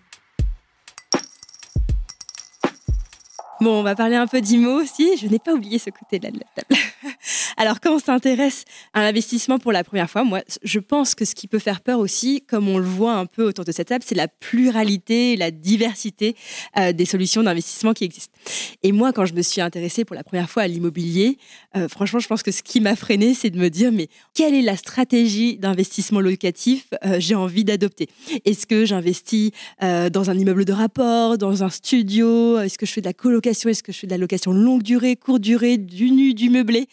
Bon, 3.60 3.80
on 3.80 3.84
va 3.84 3.96
parler 3.96 4.16
un 4.16 4.28
peu 4.28 4.42
d'IMO 4.42 4.82
aussi. 4.82 5.18
Je 5.18 5.28
n'ai 5.28 5.40
pas 5.40 5.54
oublié 5.54 5.80
ce 5.80 5.90
côté-là 5.90 6.32
de 6.32 6.40
la 6.40 6.46
table. 6.64 6.82
Alors, 7.60 7.80
quand 7.82 7.96
on 7.96 8.00
s'intéresse 8.00 8.66
à 8.94 9.02
l'investissement 9.02 9.58
pour 9.58 9.72
la 9.72 9.84
première 9.84 10.12
fois, 10.12 10.24
moi, 10.24 10.42
je 10.62 10.78
pense 10.78 11.16
que 11.16 11.26
ce 11.26 11.34
qui 11.34 11.48
peut 11.48 11.58
faire 11.58 11.82
peur 11.82 11.98
aussi, 11.98 12.44
comme 12.48 12.70
on 12.70 12.78
le 12.78 12.86
voit 12.86 13.16
un 13.16 13.26
peu 13.26 13.44
autour 13.44 13.66
de 13.66 13.72
cette 13.72 13.88
table, 13.88 14.04
c'est 14.06 14.14
la 14.14 14.28
pluralité, 14.28 15.36
la 15.36 15.50
diversité 15.50 16.36
euh, 16.78 16.94
des 16.94 17.06
solutions 17.06 17.42
d'investissement 17.42 17.94
qui 17.94 18.04
existent. 18.04 18.36
Et 18.84 18.92
moi, 18.92 19.12
quand 19.12 19.26
je 19.26 19.34
me 19.34 19.42
suis 19.42 19.60
intéressée 19.60 20.06
pour 20.06 20.16
la 20.16 20.24
première 20.24 20.52
fois 20.52 20.64
à 20.64 20.68
l'immobilier, 20.68 21.40
euh, 21.76 21.88
franchement, 21.88 22.20
je 22.20 22.28
pense 22.28 22.44
que 22.44 22.52
ce 22.52 22.62
qui 22.62 22.80
m'a 22.80 22.96
freiné, 22.96 23.34
c'est 23.34 23.50
de 23.50 23.58
me 23.58 23.72
dire, 23.72 23.92
mais 23.92 24.08
quelle 24.36 24.54
est 24.54 24.62
la 24.62 24.78
stratégie 24.78 25.58
d'investissement 25.58 26.20
locatif 26.20 26.86
euh, 27.06 27.16
j'ai 27.20 27.34
envie 27.34 27.64
d'adopter? 27.64 28.08
Est-ce 28.46 28.68
que 28.68 28.86
j'investis 28.86 29.52
dans 29.82 30.30
un 30.30 30.38
immeuble 30.38 30.66
de 30.66 30.74
rapport, 30.74 31.38
dans 31.40 31.64
un 31.64 31.70
studio? 31.70 32.60
Est-ce 32.60 32.78
que 32.78 32.86
je 32.86 32.92
fais 32.92 33.02
de 33.02 33.08
la 33.08 33.14
colocation? 33.14 33.70
Est-ce 33.70 33.82
que 33.82 33.92
je 33.92 33.98
fais 33.98 34.08
de 34.08 34.12
la 34.12 34.18
location 34.18 34.52
longue 34.52 34.84
durée, 34.84 35.16
courte 35.16 35.42
durée, 35.42 35.78
du 35.78 36.12
nu, 36.12 36.34
du 36.36 36.50
meublé? 36.50 36.88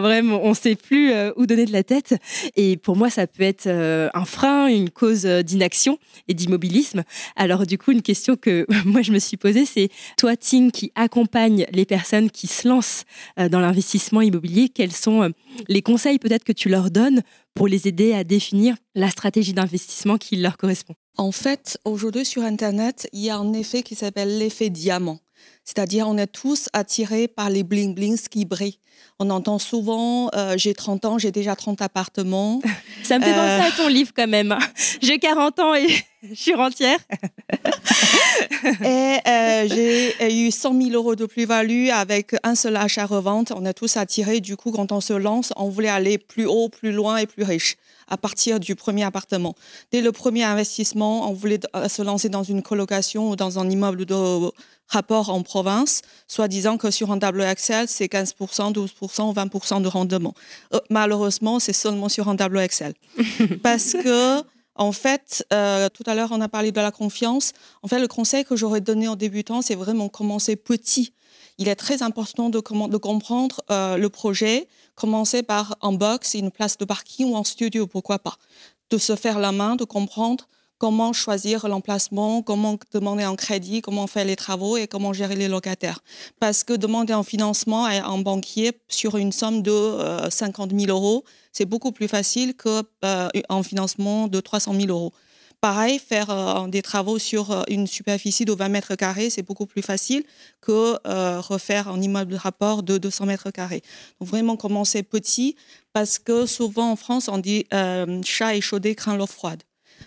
Vraiment, 0.00 0.40
on 0.42 0.50
ne 0.50 0.54
sait 0.54 0.74
plus 0.74 1.12
euh, 1.12 1.32
où 1.36 1.46
donner 1.46 1.64
de 1.64 1.72
la 1.72 1.82
tête. 1.82 2.14
Et 2.56 2.76
pour 2.76 2.96
moi, 2.96 3.10
ça 3.10 3.26
peut 3.26 3.42
être 3.42 3.66
euh, 3.66 4.08
un 4.14 4.24
frein, 4.24 4.66
une 4.66 4.90
cause 4.90 5.26
euh, 5.26 5.42
d'inaction 5.42 5.98
et 6.28 6.34
d'immobilisme. 6.34 7.04
Alors, 7.36 7.66
du 7.66 7.78
coup, 7.78 7.92
une 7.92 8.02
question 8.02 8.36
que 8.36 8.66
moi, 8.84 9.02
je 9.02 9.12
me 9.12 9.18
suis 9.18 9.36
posée, 9.36 9.64
c'est 9.64 9.88
toi, 10.16 10.36
Ting, 10.36 10.70
qui 10.70 10.92
accompagne 10.94 11.66
les 11.72 11.84
personnes 11.84 12.30
qui 12.30 12.46
se 12.46 12.68
lancent 12.68 13.04
dans 13.36 13.60
l'investissement 13.60 14.20
immobilier, 14.20 14.68
quels 14.68 14.92
sont 14.92 15.30
les 15.68 15.82
conseils 15.82 16.18
peut-être 16.18 16.44
que 16.44 16.52
tu 16.52 16.68
leur 16.68 16.90
donnes 16.90 17.22
pour 17.54 17.68
les 17.68 17.88
aider 17.88 18.12
à 18.12 18.24
définir 18.24 18.76
la 18.94 19.10
stratégie 19.10 19.52
d'investissement 19.52 20.18
qui 20.18 20.36
leur 20.36 20.56
correspond? 20.56 20.94
En 21.16 21.32
fait, 21.32 21.78
aujourd'hui 21.84 22.24
sur 22.24 22.42
Internet, 22.42 23.08
il 23.12 23.20
y 23.20 23.30
a 23.30 23.36
un 23.36 23.52
effet 23.52 23.82
qui 23.82 23.94
s'appelle 23.94 24.38
l'effet 24.38 24.70
diamant. 24.70 25.18
C'est-à-dire, 25.64 26.08
on 26.08 26.18
est 26.18 26.26
tous 26.26 26.68
attirés 26.72 27.28
par 27.28 27.50
les 27.50 27.62
bling-blings 27.62 28.28
qui 28.28 28.44
brillent. 28.44 28.79
On 29.18 29.30
entend 29.30 29.58
souvent 29.58 30.30
euh, 30.34 30.54
j'ai 30.56 30.74
30 30.74 31.04
ans, 31.04 31.18
j'ai 31.18 31.30
déjà 31.30 31.54
30 31.54 31.82
appartements. 31.82 32.60
Ça 33.02 33.18
me 33.18 33.24
fait 33.24 33.32
penser 33.32 33.68
à 33.68 33.70
ton 33.76 33.88
livre 33.88 34.12
quand 34.14 34.28
même. 34.28 34.56
J'ai 35.02 35.18
40 35.18 35.58
ans 35.58 35.74
et 35.74 35.88
je 36.22 36.34
suis 36.34 36.54
rentière. 36.54 36.98
et 38.84 39.16
euh, 39.26 39.68
j'ai 39.68 40.46
eu 40.46 40.50
100 40.50 40.80
000 40.80 40.90
euros 40.92 41.16
de 41.16 41.26
plus-value 41.26 41.88
avec 41.88 42.36
un 42.42 42.54
seul 42.54 42.76
achat-revente. 42.76 43.52
On 43.56 43.64
est 43.64 43.74
tous 43.74 43.96
attirés. 43.96 44.40
Du 44.40 44.56
coup, 44.56 44.70
quand 44.70 44.92
on 44.92 45.00
se 45.00 45.12
lance, 45.12 45.52
on 45.56 45.68
voulait 45.68 45.88
aller 45.88 46.18
plus 46.18 46.46
haut, 46.46 46.68
plus 46.68 46.92
loin 46.92 47.16
et 47.16 47.26
plus 47.26 47.42
riche 47.42 47.76
à 48.10 48.16
partir 48.16 48.60
du 48.60 48.74
premier 48.74 49.04
appartement. 49.04 49.54
Dès 49.92 50.02
le 50.02 50.12
premier 50.12 50.44
investissement, 50.44 51.30
on 51.30 51.32
voulait 51.32 51.60
euh, 51.74 51.88
se 51.88 52.02
lancer 52.02 52.28
dans 52.28 52.42
une 52.42 52.62
colocation 52.62 53.30
ou 53.30 53.36
dans 53.36 53.58
un 53.58 53.70
immeuble 53.70 54.04
de 54.04 54.50
rapport 54.88 55.30
en 55.30 55.42
province, 55.42 56.02
soit 56.26 56.48
disant 56.48 56.76
que 56.76 56.90
sur 56.90 57.12
un 57.12 57.18
tableau 57.18 57.44
Excel, 57.44 57.86
c'est 57.88 58.06
15%, 58.06 58.74
12% 58.74 59.30
ou 59.30 59.32
20% 59.32 59.82
de 59.82 59.88
rendement. 59.88 60.34
Euh, 60.74 60.80
malheureusement, 60.90 61.60
c'est 61.60 61.72
seulement 61.72 62.08
sur 62.08 62.28
un 62.28 62.36
tableau 62.36 62.60
Excel. 62.60 62.94
Parce 63.62 63.92
que, 63.92 64.42
en 64.74 64.92
fait, 64.92 65.46
euh, 65.52 65.88
tout 65.88 66.02
à 66.06 66.14
l'heure, 66.14 66.30
on 66.32 66.40
a 66.40 66.48
parlé 66.48 66.72
de 66.72 66.80
la 66.80 66.90
confiance. 66.90 67.52
En 67.82 67.88
fait, 67.88 68.00
le 68.00 68.08
conseil 68.08 68.44
que 68.44 68.56
j'aurais 68.56 68.80
donné 68.80 69.06
aux 69.06 69.16
débutants, 69.16 69.62
c'est 69.62 69.76
vraiment 69.76 70.08
commencer 70.08 70.56
petit 70.56 71.12
il 71.60 71.68
est 71.68 71.76
très 71.76 72.02
important 72.02 72.48
de, 72.48 72.58
comprendre 72.58 73.60
euh, 73.70 73.98
le 73.98 74.08
projet, 74.08 74.66
commencer 74.94 75.42
par 75.42 75.76
un 75.82 75.92
box, 75.92 76.32
une 76.32 76.50
place 76.50 76.78
de 76.78 76.86
parking 76.86 77.30
ou 77.30 77.36
un 77.36 77.44
studio, 77.44 77.86
pourquoi 77.86 78.18
pas. 78.18 78.36
De 78.88 78.96
se 78.96 79.14
faire 79.14 79.38
la 79.38 79.52
main, 79.52 79.76
de 79.76 79.84
comprendre 79.84 80.48
comment 80.78 81.12
choisir 81.12 81.68
l'emplacement, 81.68 82.40
comment 82.40 82.78
demander 82.92 83.24
un 83.24 83.36
crédit, 83.36 83.82
comment 83.82 84.06
faire 84.06 84.24
les 84.24 84.36
travaux 84.36 84.78
et 84.78 84.86
comment 84.86 85.12
gérer 85.12 85.36
les 85.36 85.48
locataires. 85.48 86.00
Parce 86.40 86.64
que 86.64 86.72
demander 86.72 87.12
un 87.12 87.22
financement 87.22 87.84
à 87.84 88.06
un 88.06 88.18
banquier 88.18 88.72
sur 88.88 89.18
une 89.18 89.30
somme 89.30 89.60
de 89.60 90.30
50 90.30 90.70
000 90.74 90.90
euros, 90.90 91.24
c'est 91.52 91.66
beaucoup 91.66 91.92
plus 91.92 92.08
facile 92.08 92.54
qu'un 92.54 92.82
euh, 93.04 93.62
financement 93.62 94.28
de 94.28 94.40
300 94.40 94.72
000 94.80 94.86
euros. 94.88 95.12
Pareil, 95.60 95.98
faire 95.98 96.30
euh, 96.30 96.66
des 96.68 96.82
travaux 96.82 97.18
sur 97.18 97.50
euh, 97.50 97.62
une 97.68 97.86
superficie 97.86 98.44
de 98.44 98.52
20 98.52 98.68
mètres 98.70 98.94
carrés, 98.94 99.28
c'est 99.30 99.42
beaucoup 99.42 99.66
plus 99.66 99.82
facile 99.82 100.24
que 100.60 100.96
refaire 101.40 101.88
un 101.88 102.00
immeuble 102.00 102.32
de 102.32 102.36
rapport 102.36 102.82
de 102.82 102.98
200 102.98 103.26
mètres 103.26 103.50
carrés. 103.50 103.82
Donc 104.20 104.28
vraiment 104.28 104.56
commencer 104.56 105.02
petit, 105.02 105.56
parce 105.92 106.18
que 106.18 106.46
souvent 106.46 106.90
en 106.90 106.96
France, 106.96 107.28
on 107.28 107.38
dit 107.38 107.66
chat 108.24 108.54
échaudé 108.54 108.94
craint 108.94 109.16
l'eau 109.16 109.26
froide. 109.26 109.62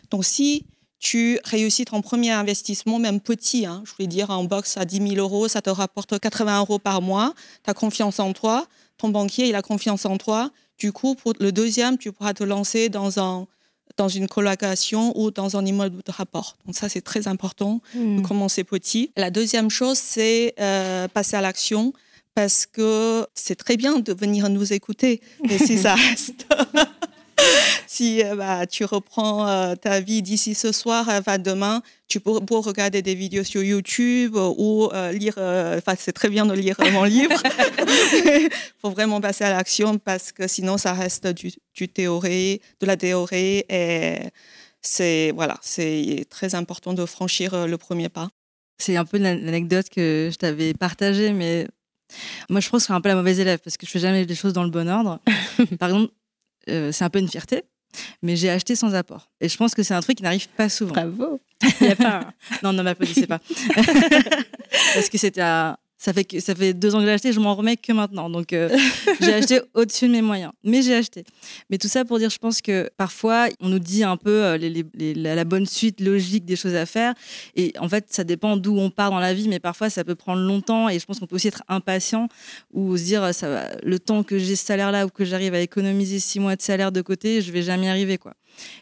Donc, 0.10 0.26
si 0.26 0.66
tu 0.99 1.39
réussis 1.43 1.86
ton 1.86 2.01
premier 2.01 2.32
investissement, 2.32 2.97
même 2.97 3.20
petit, 3.20 3.66
hein, 3.66 3.84
je 3.86 3.91
voulais 3.91 4.08
dire 4.08 4.30
en 4.30 4.45
box 4.45 4.78
à 4.78 4.86
10 4.86 5.10
000 5.10 5.16
euros, 5.16 5.47
ça 5.47 5.62
te 5.62 5.70
rapporte 5.70 6.18
80 6.18 6.60
euros 6.60 6.80
par 6.80 7.01
mois, 7.01 7.34
tu 7.64 7.70
as 7.70 7.74
confiance 7.74 8.20
en 8.20 8.32
toi, 8.32 8.66
ton 8.97 9.10
banquier, 9.10 9.47
il 9.47 9.56
a 9.56 9.62
confiance 9.62 10.06
en 10.06 10.18
toi. 10.18 10.51
Du 10.78 10.91
coup, 10.91 11.16
pour 11.16 11.34
le 11.39 11.51
deuxième, 11.51 11.97
tu 11.97 12.12
pourras 12.12 12.34
te 12.34 12.43
lancer 12.43 12.88
dans, 12.88 13.20
un, 13.20 13.47
dans 13.97 14.07
une 14.07 14.27
colocation 14.27 15.17
ou 15.19 15.31
dans 15.31 15.57
un 15.57 15.65
immeuble 15.65 16.01
de 16.03 16.11
rapport. 16.11 16.57
Donc 16.65 16.75
ça, 16.75 16.89
c'est 16.89 17.01
très 17.01 17.27
important 17.27 17.81
de 17.93 18.19
hmm. 18.19 18.21
commencer 18.23 18.63
petit. 18.63 19.11
La 19.15 19.29
deuxième 19.29 19.69
chose, 19.69 19.97
c'est 19.97 20.53
euh, 20.59 21.07
passer 21.07 21.35
à 21.35 21.41
l'action 21.41 21.93
parce 22.35 22.65
que 22.65 23.27
c'est 23.35 23.55
très 23.55 23.77
bien 23.77 23.99
de 23.99 24.13
venir 24.13 24.49
nous 24.49 24.73
écouter, 24.73 25.21
mais 25.47 25.57
si 25.59 25.77
ça 25.77 25.95
reste 26.09 26.47
si 27.87 28.23
euh, 28.23 28.35
bah, 28.35 28.65
tu 28.65 28.85
reprends 28.85 29.47
euh, 29.47 29.75
ta 29.75 29.99
vie 29.99 30.21
d'ici 30.21 30.55
ce 30.55 30.71
soir, 30.71 31.05
va 31.25 31.37
demain, 31.37 31.81
tu 32.07 32.19
peux, 32.19 32.31
regarder 32.49 33.01
des 33.01 33.15
vidéos 33.15 33.43
sur 33.43 33.63
YouTube 33.63 34.35
ou 34.35 34.89
euh, 34.93 35.11
lire. 35.11 35.35
Enfin, 35.37 35.95
c'est 35.97 36.13
très 36.13 36.29
bien 36.29 36.45
de 36.45 36.53
lire 36.53 36.77
mon 36.91 37.03
livre. 37.03 37.41
Il 38.13 38.49
faut 38.81 38.89
vraiment 38.89 39.21
passer 39.21 39.43
à 39.43 39.51
l'action 39.51 39.97
parce 39.97 40.31
que 40.31 40.47
sinon, 40.47 40.77
ça 40.77 40.93
reste 40.93 41.27
du, 41.27 41.51
du 41.73 41.87
théorie, 41.87 42.61
de 42.79 42.85
la 42.85 42.97
théorie 42.97 43.63
et 43.69 44.19
c'est 44.81 45.31
voilà, 45.31 45.57
c'est 45.61 46.25
très 46.29 46.55
important 46.55 46.93
de 46.93 47.05
franchir 47.05 47.67
le 47.67 47.77
premier 47.77 48.09
pas. 48.09 48.29
C'est 48.77 48.97
un 48.97 49.05
peu 49.05 49.17
l'anecdote 49.17 49.89
que 49.89 50.29
je 50.31 50.37
t'avais 50.37 50.73
partagée, 50.73 51.31
mais 51.31 51.67
moi, 52.49 52.59
je 52.59 52.69
pense 52.69 52.79
que 52.79 52.83
je 52.83 52.85
suis 52.85 52.93
un 52.93 53.01
peu 53.01 53.09
la 53.09 53.15
mauvaise 53.15 53.39
élève 53.39 53.59
parce 53.63 53.77
que 53.77 53.85
je 53.85 53.91
fais 53.91 53.99
jamais 53.99 54.25
les 54.25 54.35
choses 54.35 54.53
dans 54.53 54.63
le 54.63 54.69
bon 54.69 54.89
ordre. 54.89 55.19
Par 55.79 55.89
exemple, 55.89 56.11
c'est 56.68 57.03
un 57.03 57.09
peu 57.09 57.20
une 57.20 57.30
fierté 57.30 57.64
mais 58.22 58.36
j'ai 58.36 58.49
acheté 58.49 58.76
sans 58.76 58.95
apport. 58.95 59.30
Et 59.41 59.49
je 59.49 59.57
pense 59.57 59.74
que 59.74 59.84
c'est 59.84 59.93
un 59.93 60.01
truc 60.01 60.18
qui 60.18 60.24
n'arrive 60.24 60.47
pas 60.49 60.70
souvent. 60.70 60.93
Bravo. 60.93 61.39
Il 61.82 61.88
y 61.88 61.91
a 61.91 61.95
pas. 61.95 62.34
non, 62.64 62.74
ne 62.74 62.82
m'applaudissez 62.82 63.28
pas. 63.28 63.39
Parce 64.93 65.09
que 65.09 65.18
c'était 65.18 65.41
à 65.41 65.80
ça 66.04 66.12
fait, 66.12 66.26
que, 66.26 66.41
ça 66.41 66.54
fait 66.54 66.74
deux 66.74 66.93
ans 66.95 66.99
que 66.99 67.06
j'ai 67.06 67.12
acheté, 67.12 67.32
je 67.32 67.39
m'en 67.39 67.56
remets 67.56 67.78
que 67.78 67.93
maintenant. 67.93 68.30
Donc, 68.30 68.51
euh, 68.51 68.68
j'ai 69.22 69.36
acheté 69.36 69.62
au-dessus 69.74 70.08
de 70.08 70.12
mes 70.12 70.22
moyens. 70.22 70.51
Mais 70.62 70.82
j'ai 70.82 70.95
acheté. 70.95 71.24
Mais 71.70 71.78
tout 71.78 71.88
ça 71.88 72.04
pour 72.04 72.20
dire, 72.20 72.30
je 72.30 72.39
pense 72.39 72.62
que 72.62 72.89
parfois, 72.97 73.47
on 73.62 73.70
nous 73.70 73.80
dit 73.80 74.04
un 74.04 74.18
peu 74.18 74.43
euh, 74.43 74.58
la, 74.99 75.45
bonne 75.45 75.66
suite 75.66 76.01
logique 76.01 76.43
des 76.43 76.58
choses 76.58 76.76
à 76.76 76.86
faire. 76.86 77.14
Et 77.56 77.72
en 77.80 77.88
fait, 77.88 78.08
ça 78.10 78.26
dépend 78.26 78.58
d'où 78.58 78.78
on 78.78 78.89
part 78.89 79.12
dans 79.12 79.22
la 79.22 79.34
vie, 79.34 79.47
mais 79.47 79.62
parfois, 79.62 79.89
ça 79.89 80.04
peut 80.04 80.16
prendre 80.16 80.41
longtemps. 80.41 80.89
Et 80.89 80.99
je 80.99 81.06
pense 81.06 81.22
qu'on 81.22 81.26
peut 81.26 81.38
aussi 81.38 81.47
être 81.47 81.64
impatient 81.70 82.28
ou 82.74 82.97
se 82.97 83.04
dire, 83.04 83.34
ça 83.34 83.47
va, 83.47 83.70
le 83.82 83.97
temps 83.97 84.24
que 84.24 84.38
j'ai 84.38 84.58
ce 84.58 84.66
salaire-là 84.66 85.06
ou 85.06 85.10
que 85.10 85.24
j'arrive 85.24 85.54
à 85.54 85.62
économiser 85.62 86.20
six 86.20 86.41
mois 86.41 86.58
de 86.58 86.62
salaire 86.62 86.91
de 86.91 86.99
côté, 86.99 87.41
je 87.41 87.49
vais 87.54 87.62
jamais 87.62 87.86
y 87.86 87.89
arriver. 87.89 88.18
quoi. 88.18 88.34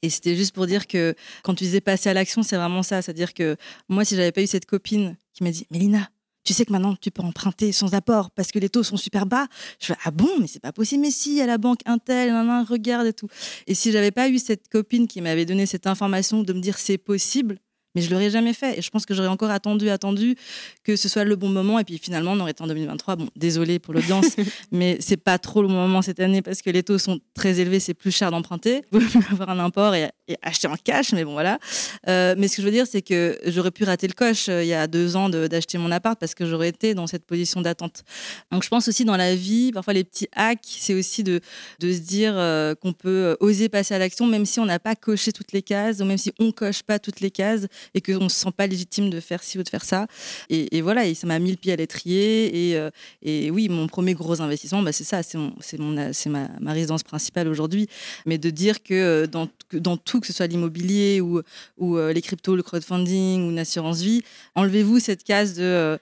Et 0.02 0.10
c'était 0.10 0.36
juste 0.36 0.56
pour 0.56 0.66
dire 0.66 0.88
que 0.88 1.14
quand 1.44 1.54
tu 1.54 1.66
disais 1.66 1.82
passer 1.82 2.10
à 2.10 2.16
l'action, 2.16 2.42
c'est 2.42 2.56
vraiment 2.56 2.82
ça. 2.82 3.04
C'est-à-dire 3.04 3.36
que 3.36 3.58
moi, 3.90 4.06
si 4.06 4.16
j'avais 4.16 4.32
pas 4.32 4.42
eu 4.42 4.48
cette 4.48 4.66
copine 4.66 5.18
qui 5.34 5.44
m'a 5.44 5.52
dit, 5.52 5.68
Mélina, 5.70 6.10
tu 6.44 6.54
sais 6.54 6.66
que 6.66 6.72
maintenant 6.72 6.96
tu 6.96 7.12
peux 7.12 7.22
emprunter 7.22 7.72
sans 7.72 7.94
apport 7.94 8.32
parce 8.32 8.52
que 8.52 8.60
les 8.60 8.70
taux 8.70 8.84
sont 8.84 8.98
super 8.98 9.26
bas. 9.26 9.48
Je 9.80 9.88
fais 9.88 9.96
ah 10.04 10.12
bon, 10.12 10.30
mais 10.40 10.48
c'est 10.48 10.62
pas 10.62 10.72
possible. 10.72 11.02
Mais 11.02 11.12
si 11.12 11.42
à 11.42 11.46
la 11.46 11.58
banque 11.58 11.82
Intel, 11.86 12.32
nan, 12.32 12.66
regarde 12.68 13.08
et 13.08 13.14
tout. 13.14 13.28
Et 13.68 13.76
si 13.76 13.92
j'avais 13.92 14.12
pas 14.12 14.30
eu 14.30 14.40
cette 14.40 14.68
copine 14.68 15.08
qui 15.08 15.22
m'avait 15.22 15.46
donné 15.46 15.66
cette 15.66 15.88
information 15.88 16.44
de 16.44 16.54
me 16.54 16.60
dire 16.60 16.78
c'est 16.78 16.98
possible, 16.98 17.60
mais 17.96 18.02
je 18.02 18.10
l'aurais 18.12 18.30
jamais 18.30 18.54
fait. 18.54 18.80
Et 18.80 18.82
je 18.82 18.90
pense 18.90 19.06
que 19.06 19.14
j'aurais 19.14 19.28
encore 19.28 19.52
attendu, 19.52 19.90
attendu 19.90 20.36
que 20.84 20.96
ce 20.96 21.10
soit 21.10 21.24
le 21.24 21.36
bon 21.36 21.50
moment. 21.50 21.80
Et 21.80 21.84
puis 21.84 21.98
finalement, 21.98 22.32
on 22.34 22.40
aurait 22.40 22.52
été 22.52 22.64
en 22.64 22.68
2023. 22.68 23.16
Bon, 23.16 23.30
désolé 23.36 23.80
pour 23.80 23.94
l'audience, 23.94 24.36
mais 24.72 24.98
c'est 25.00 25.18
pas 25.18 25.38
trop 25.38 25.62
le 25.62 25.68
bon 25.68 25.74
moment 25.74 26.02
cette 26.02 26.20
année 26.20 26.42
parce 26.42 26.62
que 26.62 26.70
les 26.70 26.84
taux 26.84 26.98
sont 26.98 27.20
très 27.34 27.60
élevés, 27.60 27.80
c'est 27.80 27.94
plus 27.94 28.12
cher 28.12 28.32
d'emprunter. 28.32 28.84
Vous 28.92 29.00
pouvez 29.00 29.26
avoir 29.32 29.50
un 29.50 29.60
import 29.60 29.96
et, 29.96 30.10
acheter 30.42 30.68
en 30.68 30.76
cash, 30.82 31.12
mais 31.12 31.26
bon, 31.26 31.34
voilà. 31.34 31.60
Euh, 32.08 32.36
mais 32.38 32.48
ce 32.48 32.56
que 32.56 32.62
je 32.62 32.68
veux 32.68 32.72
dire, 32.72 32.88
c'est 32.88 33.02
que 33.02 33.38
j'aurais 33.48 33.72
pu 33.72 33.84
rater 33.84 34.08
le 34.08 34.14
coche 34.14 34.48
euh, 34.48 34.64
il 34.64 34.68
y 34.68 34.74
a 34.74 34.88
deux 34.88 35.18
ans 35.18 35.28
d'acheter 35.28 35.78
mon 35.78 35.92
appart 35.92 36.18
parce 36.18 36.36
que 36.36 36.46
j'aurais 36.46 36.70
été 36.70 36.94
dans 36.94 37.06
cette 37.06 37.26
position 37.26 37.60
d'attente. 37.60 38.04
Donc 38.50 38.64
je 38.64 38.70
pense 38.70 38.88
aussi 38.88 39.04
dans 39.04 39.18
la 39.18 39.36
vie, 39.36 39.74
parfois 39.74 39.94
les 39.94 40.06
petits 40.06 40.30
hacks, 40.34 40.60
c'est 40.64 40.94
aussi 40.94 41.24
de, 41.24 41.42
de 41.80 41.92
se 41.92 42.00
dire 42.00 42.34
euh, 42.36 42.76
qu'on 42.76 42.94
peut 42.94 43.36
oser 43.42 43.68
passer 43.68 43.94
à 43.94 44.00
l'action, 44.00 44.26
même 44.26 44.46
si 44.46 44.62
on 44.62 44.66
n'a 44.66 44.80
pas 44.80 44.96
coché 44.96 45.34
toutes 45.34 45.52
les 45.52 45.62
cases, 45.62 46.00
ou 46.00 46.06
même 46.06 46.18
si 46.18 46.32
on 46.40 46.54
coche 46.54 46.84
pas 46.84 46.98
toutes 46.98 47.20
les 47.20 47.32
cases 47.32 47.68
et 47.94 48.02
qu'on 48.02 48.24
ne 48.24 48.30
se 48.30 48.38
sent 48.38 48.52
pas 48.56 48.68
légitime 48.68 49.10
de 49.10 49.20
faire 49.20 49.44
ci 49.44 49.58
ou 49.60 49.64
de 49.64 49.70
faire 49.70 49.84
ça. 49.84 50.08
Et, 50.50 50.82
voilà, 50.82 51.14
ça 51.14 51.28
m'a 51.28 51.40
mis 51.40 51.52
le 51.52 51.58
pied 51.58 51.74
à 51.74 51.76
l'étrier. 51.76 52.70
Et, 52.70 52.78
euh, 52.78 52.90
oui, 53.24 53.70
mon 53.70 53.88
premier 53.88 54.14
gros 54.14 54.42
investissement, 54.42 54.82
bah, 54.82 54.92
c'est 54.92 55.04
ça, 55.04 55.22
c'est 55.24 55.38
mon, 55.38 56.12
ma, 56.60 56.74
résidence 56.74 57.04
principale 57.04 57.48
aujourd'hui. 57.48 57.88
Mais 58.26 58.38
de 58.38 58.50
dire 58.50 58.84
que 58.84 58.94
euh, 58.94 59.28
dans, 59.28 59.98
tout, 59.98 60.20
que 60.20 60.28
ce 60.28 60.34
soit 60.34 60.48
l'immobilier 60.48 61.22
ou, 61.22 61.42
ou 61.78 61.98
euh, 61.98 62.14
les 62.14 62.22
cryptos, 62.22 62.56
le 62.56 62.64
crowdfunding 62.64 63.46
ou 63.46 63.52
une 63.52 63.60
assurance 63.60 64.02
vie, 64.02 64.24
enlevez-vous 64.56 65.00
cette 65.00 65.24
case 65.24 65.56
de 65.56 65.98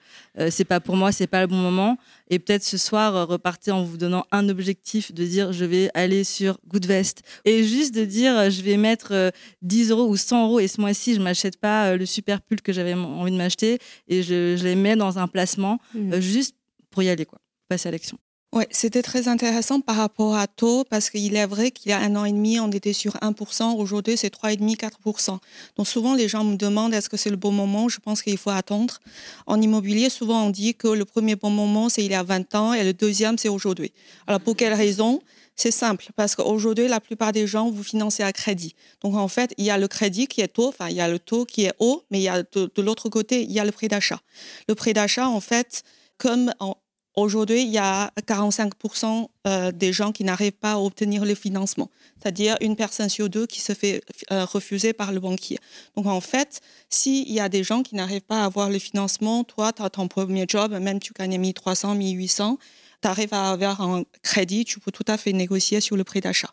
c'est 0.48 0.64
pas 0.64 0.80
pour 0.80 0.96
moi, 0.96 1.12
c'est 1.12 1.26
pas 1.26 1.40
le 1.40 1.48
bon 1.48 1.56
moment 1.56 1.98
et 2.30 2.38
peut-être 2.38 2.64
ce 2.64 2.78
soir 2.78 3.14
euh, 3.14 3.24
repartir 3.24 3.76
en 3.76 3.82
vous 3.82 3.96
donnant 3.96 4.24
un 4.30 4.48
objectif 4.48 5.12
de 5.12 5.24
dire 5.24 5.52
je 5.52 5.64
vais 5.64 5.90
aller 5.94 6.24
sur 6.24 6.58
Goodvest. 6.68 7.22
Et 7.44 7.64
juste 7.64 7.94
de 7.94 8.04
dire 8.04 8.36
euh, 8.38 8.50
je 8.50 8.62
vais 8.62 8.76
mettre 8.76 9.32
10 9.62 9.90
euh, 9.90 9.94
euros 9.94 10.08
ou 10.08 10.16
100 10.16 10.46
euros 10.46 10.60
et 10.60 10.68
ce 10.68 10.80
mois-ci 10.80 11.14
je 11.14 11.20
m'achète 11.20 11.58
pas 11.58 11.96
le 11.96 12.06
super 12.06 12.40
pull 12.40 12.62
que 12.62 12.72
j'avais 12.72 12.94
envie 12.94 13.32
de 13.32 13.36
m'acheter 13.36 13.78
et 14.08 14.22
je, 14.22 14.62
les 14.62 14.76
mets 14.76 14.96
dans 14.96 15.18
un 15.18 15.28
placement 15.28 15.78
mmh. 15.94 16.20
juste 16.20 16.54
pour 16.90 17.02
y 17.02 17.08
aller 17.08 17.26
quoi. 17.26 17.40
Passer 17.68 17.88
à 17.88 17.92
l'action 17.92 18.18
oui, 18.52 18.64
c'était 18.72 19.02
très 19.02 19.28
intéressant 19.28 19.80
par 19.80 19.94
rapport 19.94 20.34
à 20.34 20.48
taux, 20.48 20.82
parce 20.82 21.08
qu'il 21.08 21.36
est 21.36 21.46
vrai 21.46 21.70
qu'il 21.70 21.90
y 21.90 21.92
a 21.92 21.98
un 21.98 22.16
an 22.16 22.24
et 22.24 22.32
demi, 22.32 22.58
on 22.58 22.68
était 22.72 22.92
sur 22.92 23.12
1%, 23.18 23.76
aujourd'hui 23.76 24.16
c'est 24.16 24.34
3,5, 24.34 24.76
4%. 24.76 25.38
Donc 25.76 25.86
souvent 25.86 26.16
les 26.16 26.26
gens 26.26 26.42
me 26.42 26.56
demandent 26.56 26.92
est-ce 26.92 27.08
que 27.08 27.16
c'est 27.16 27.30
le 27.30 27.36
bon 27.36 27.52
moment, 27.52 27.88
je 27.88 28.00
pense 28.00 28.22
qu'il 28.22 28.36
faut 28.38 28.50
attendre. 28.50 28.98
En 29.46 29.60
immobilier, 29.60 30.10
souvent 30.10 30.46
on 30.46 30.50
dit 30.50 30.74
que 30.74 30.88
le 30.88 31.04
premier 31.04 31.36
bon 31.36 31.50
moment 31.50 31.88
c'est 31.88 32.04
il 32.04 32.10
y 32.10 32.14
a 32.16 32.24
20 32.24 32.54
ans 32.56 32.72
et 32.72 32.82
le 32.82 32.92
deuxième 32.92 33.38
c'est 33.38 33.48
aujourd'hui. 33.48 33.92
Alors 34.26 34.40
pour 34.40 34.56
quelle 34.56 34.74
raison? 34.74 35.20
C'est 35.54 35.70
simple, 35.70 36.08
parce 36.16 36.36
qu'aujourd'hui, 36.36 36.88
la 36.88 37.00
plupart 37.00 37.32
des 37.32 37.46
gens, 37.46 37.70
vous 37.70 37.82
financez 37.82 38.22
à 38.22 38.32
crédit. 38.32 38.74
Donc, 39.02 39.14
en 39.14 39.28
fait, 39.28 39.52
il 39.58 39.66
y 39.66 39.70
a 39.70 39.76
le 39.76 39.88
crédit 39.88 40.26
qui 40.26 40.40
est 40.40 40.48
taux, 40.48 40.68
enfin, 40.68 40.88
il 40.88 40.96
y 40.96 41.02
a 41.02 41.08
le 41.08 41.18
taux 41.18 41.44
qui 41.44 41.66
est 41.66 41.74
haut, 41.80 42.02
mais 42.10 42.18
il 42.18 42.22
y 42.22 42.30
a 42.30 42.42
de, 42.42 42.72
de 42.74 42.82
l'autre 42.82 43.10
côté, 43.10 43.42
il 43.42 43.52
y 43.52 43.60
a 43.60 43.64
le 43.66 43.70
prix 43.70 43.88
d'achat. 43.88 44.20
Le 44.68 44.74
prix 44.74 44.94
d'achat, 44.94 45.28
en 45.28 45.40
fait, 45.40 45.82
comme 46.16 46.54
en, 46.60 46.76
Aujourd'hui, 47.16 47.62
il 47.62 47.70
y 47.70 47.78
a 47.78 48.12
45% 48.26 49.28
euh, 49.46 49.72
des 49.72 49.92
gens 49.92 50.12
qui 50.12 50.22
n'arrivent 50.22 50.52
pas 50.52 50.72
à 50.72 50.78
obtenir 50.78 51.24
le 51.24 51.34
financement, 51.34 51.90
c'est-à-dire 52.20 52.56
une 52.60 52.76
personne 52.76 53.08
sur 53.08 53.28
deux 53.28 53.46
qui 53.46 53.60
se 53.60 53.72
fait 53.72 54.02
euh, 54.30 54.44
refuser 54.44 54.92
par 54.92 55.10
le 55.10 55.18
banquier. 55.18 55.58
Donc 55.96 56.06
en 56.06 56.20
fait, 56.20 56.60
s'il 56.88 57.30
y 57.30 57.40
a 57.40 57.48
des 57.48 57.64
gens 57.64 57.82
qui 57.82 57.96
n'arrivent 57.96 58.20
pas 58.22 58.42
à 58.42 58.44
avoir 58.44 58.70
le 58.70 58.78
financement, 58.78 59.42
toi, 59.42 59.72
tu 59.72 59.82
as 59.82 59.90
ton 59.90 60.06
premier 60.06 60.44
job, 60.46 60.72
même 60.72 61.00
tu 61.00 61.12
gagnes 61.12 61.36
1300, 61.36 61.96
1800, 61.96 62.58
tu 63.02 63.08
arrives 63.08 63.34
à 63.34 63.50
avoir 63.50 63.80
un 63.80 64.04
crédit, 64.22 64.64
tu 64.64 64.78
peux 64.78 64.92
tout 64.92 65.04
à 65.08 65.16
fait 65.16 65.32
négocier 65.32 65.80
sur 65.80 65.96
le 65.96 66.04
prix 66.04 66.20
d'achat. 66.20 66.50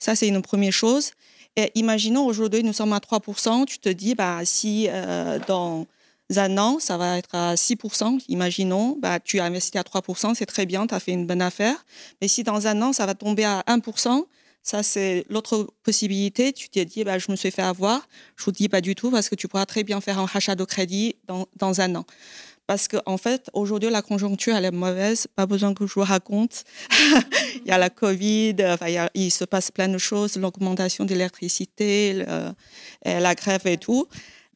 Ça, 0.00 0.16
c'est 0.16 0.26
une 0.26 0.42
première 0.42 0.72
chose. 0.72 1.12
Et 1.56 1.70
imaginons 1.74 2.26
aujourd'hui, 2.26 2.64
nous 2.64 2.72
sommes 2.72 2.92
à 2.92 2.98
3%, 2.98 3.66
tu 3.66 3.78
te 3.78 3.88
dis, 3.88 4.14
bah, 4.14 4.40
si 4.44 4.86
euh, 4.88 5.38
dans 5.46 5.86
un 6.38 6.58
an, 6.58 6.78
ça 6.78 6.96
va 6.96 7.18
être 7.18 7.34
à 7.34 7.54
6%. 7.54 8.24
Imaginons, 8.28 8.96
bah, 9.00 9.20
tu 9.20 9.40
as 9.40 9.44
investi 9.44 9.78
à 9.78 9.82
3%, 9.82 10.34
c'est 10.34 10.46
très 10.46 10.66
bien, 10.66 10.86
tu 10.86 10.94
as 10.94 11.00
fait 11.00 11.12
une 11.12 11.26
bonne 11.26 11.42
affaire. 11.42 11.84
Mais 12.20 12.28
si 12.28 12.42
dans 12.44 12.66
un 12.66 12.80
an, 12.82 12.92
ça 12.92 13.06
va 13.06 13.14
tomber 13.14 13.44
à 13.44 13.64
1%, 13.66 14.24
ça, 14.62 14.82
c'est 14.82 15.24
l'autre 15.28 15.68
possibilité. 15.82 16.52
Tu 16.52 16.68
t'es 16.68 16.84
dit, 16.84 17.02
bah, 17.04 17.18
je 17.18 17.30
me 17.30 17.36
suis 17.36 17.50
fait 17.50 17.62
avoir. 17.62 18.06
Je 18.36 18.44
vous 18.44 18.52
dis 18.52 18.68
pas 18.68 18.80
du 18.80 18.94
tout 18.94 19.10
parce 19.10 19.28
que 19.28 19.34
tu 19.34 19.48
pourras 19.48 19.66
très 19.66 19.84
bien 19.84 20.00
faire 20.00 20.18
un 20.18 20.26
rachat 20.26 20.54
de 20.54 20.64
crédit 20.64 21.16
dans, 21.26 21.46
dans 21.56 21.80
un 21.80 21.94
an. 21.96 22.04
Parce 22.66 22.86
qu'en 22.86 23.00
en 23.06 23.16
fait, 23.16 23.50
aujourd'hui, 23.52 23.90
la 23.90 24.02
conjoncture, 24.02 24.54
elle 24.54 24.66
est 24.66 24.70
mauvaise. 24.70 25.26
Pas 25.34 25.46
besoin 25.46 25.74
que 25.74 25.86
je 25.86 25.94
vous 25.94 26.04
raconte. 26.04 26.62
il 27.56 27.66
y 27.66 27.72
a 27.72 27.78
la 27.78 27.90
Covid, 27.90 28.54
enfin, 28.60 29.08
il, 29.14 29.32
se 29.32 29.44
passe 29.44 29.72
plein 29.72 29.88
de 29.88 29.98
choses, 29.98 30.36
l'augmentation 30.36 31.04
de 31.04 31.14
l'électricité, 31.14 32.24
la 33.04 33.34
grève 33.34 33.66
et 33.66 33.76
tout. 33.76 34.06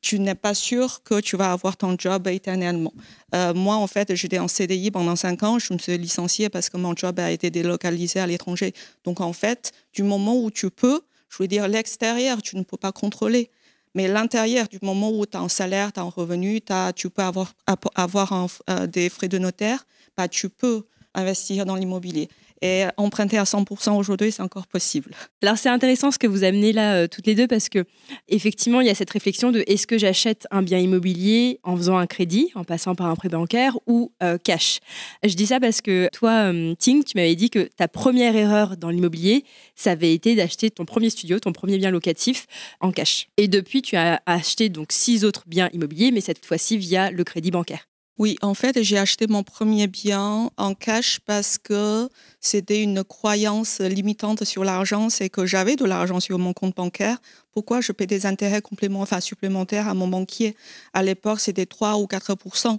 Tu 0.05 0.20
n'es 0.20 0.34
pas 0.34 0.52
sûr 0.52 1.02
que 1.02 1.18
tu 1.18 1.34
vas 1.38 1.50
avoir 1.50 1.78
ton 1.78 1.96
job 1.98 2.28
éternellement. 2.28 2.92
Euh, 3.34 3.55
moi, 3.55 3.76
en 3.76 3.86
fait, 3.86 4.14
j'étais 4.14 4.38
en 4.38 4.48
CDI 4.48 4.90
pendant 4.90 5.16
cinq 5.16 5.42
ans. 5.42 5.59
Je 5.59 5.72
me 5.72 5.78
suis 5.78 5.96
licenciée 5.96 6.50
parce 6.50 6.68
que 6.68 6.76
mon 6.76 6.94
job 6.94 7.18
a 7.18 7.30
été 7.30 7.50
délocalisé 7.50 8.20
à 8.20 8.26
l'étranger. 8.26 8.74
Donc, 9.05 9.22
en 9.22 9.32
fait, 9.32 9.72
du 9.94 10.02
moment 10.02 10.36
où 10.36 10.50
tu 10.50 10.68
peux, 10.68 11.00
je 11.30 11.42
veux 11.42 11.48
dire, 11.48 11.66
l'extérieur, 11.68 12.42
tu 12.42 12.57
ne 12.59 12.64
peux 12.64 12.76
pas 12.76 12.92
contrôler. 12.92 13.50
Mais 13.94 14.07
l'intérieur, 14.07 14.68
du 14.68 14.78
moment 14.82 15.11
où 15.11 15.24
tu 15.24 15.38
as 15.38 15.40
un 15.40 15.48
salaire, 15.48 15.90
tu 15.90 16.00
as 16.00 16.02
un 16.02 16.11
revenu, 16.11 16.61
as, 16.68 16.92
tu 16.92 17.09
peux 17.09 17.22
avoir, 17.22 17.55
avoir 17.94 18.48
euh, 18.68 18.86
des 18.86 19.09
frais 19.09 19.28
de 19.28 19.38
notaire, 19.38 19.86
bah, 20.18 20.28
tu 20.28 20.50
peux 20.50 20.82
investir 21.14 21.64
dans 21.64 21.76
l'immobilier. 21.76 22.28
Et 22.62 22.84
emprunter 22.96 23.36
à 23.38 23.44
100% 23.44 23.96
aujourd'hui, 23.96 24.32
c'est 24.32 24.42
encore 24.42 24.66
possible. 24.66 25.11
Alors 25.42 25.59
c'est 25.59 25.68
intéressant 25.68 26.11
ce 26.11 26.18
que 26.18 26.26
vous 26.26 26.44
amenez 26.44 26.72
là 26.72 26.94
euh, 26.94 27.09
toutes 27.09 27.26
les 27.26 27.34
deux 27.34 27.46
parce 27.46 27.68
que 27.68 27.84
effectivement, 28.28 28.80
il 28.80 28.86
y 28.86 28.90
a 28.90 28.94
cette 28.94 29.11
réflexion 29.11 29.52
de 29.52 29.64
est-ce 29.66 29.86
que 29.86 29.98
j'achète 29.98 30.46
un 30.50 30.62
bien 30.62 30.78
immobilier 30.78 31.61
en 31.62 31.76
faisant 31.76 31.98
un 31.98 32.07
crédit, 32.07 32.50
en 32.55 32.64
passant 32.64 32.94
par 32.94 33.09
un 33.09 33.16
prêt 33.16 33.28
bancaire 33.28 33.78
ou 33.86 34.12
euh, 34.22 34.38
cash? 34.38 34.80
Je 35.22 35.34
dis 35.34 35.46
ça 35.46 35.61
parce 35.61 35.80
que 35.80 36.09
toi, 36.12 36.52
euh, 36.52 36.74
Ting, 36.78 37.05
tu 37.05 37.16
m'avais 37.16 37.34
dit 37.34 37.50
que 37.50 37.68
ta 37.76 37.88
première 37.88 38.36
erreur 38.36 38.76
dans 38.76 38.90
l'immobilier, 38.90 39.44
ça 39.74 39.92
avait 39.92 40.14
été 40.14 40.34
d'acheter 40.34 40.70
ton 40.70 40.84
premier 40.84 41.11
studio, 41.11 41.38
ton 41.38 41.52
premier 41.52 41.78
bien 41.78 41.90
locatif 41.90 42.46
en 42.80 42.92
cash. 42.92 43.28
Et 43.36 43.48
depuis, 43.48 43.82
tu 43.82 43.96
as 43.96 44.22
acheté 44.26 44.68
donc 44.68 44.92
six 44.92 45.24
autres 45.24 45.44
biens 45.46 45.68
immobiliers, 45.72 46.11
mais 46.11 46.20
cette 46.20 46.44
fois-ci 46.44 46.78
via 46.78 47.11
le 47.11 47.24
crédit 47.24 47.50
bancaire. 47.50 47.86
Oui, 48.17 48.37
en 48.43 48.55
fait, 48.55 48.81
j'ai 48.81 48.97
acheté 48.97 49.27
mon 49.27 49.43
premier 49.43 49.89
bien 49.89 50.49
en 50.57 50.75
cash 50.75 51.19
parce 51.27 51.59
que 51.59 52.09
c'était 52.41 52.81
une 52.81 53.03
croyance 53.03 53.81
limitante 53.81 54.45
sur 54.45 54.62
l'argent, 54.62 55.11
c'est 55.11 55.29
que 55.29 55.47
j'avais 55.47 55.75
de 55.75 55.85
l'argent 55.85 56.21
sur 56.21 56.39
mon 56.39 56.53
compte 56.53 56.77
bancaire. 56.77 57.19
Pourquoi 57.51 57.81
je 57.81 57.91
paie 57.91 58.07
des 58.07 58.25
intérêts 58.25 58.62
complémentaires, 58.62 59.03
enfin 59.03 59.21
supplémentaires 59.21 59.89
à 59.89 59.95
mon 59.95 60.07
banquier? 60.07 60.55
À 60.93 61.03
l'époque, 61.03 61.41
c'était 61.41 61.67
3 61.67 61.97
ou 61.97 62.07
4% 62.07 62.79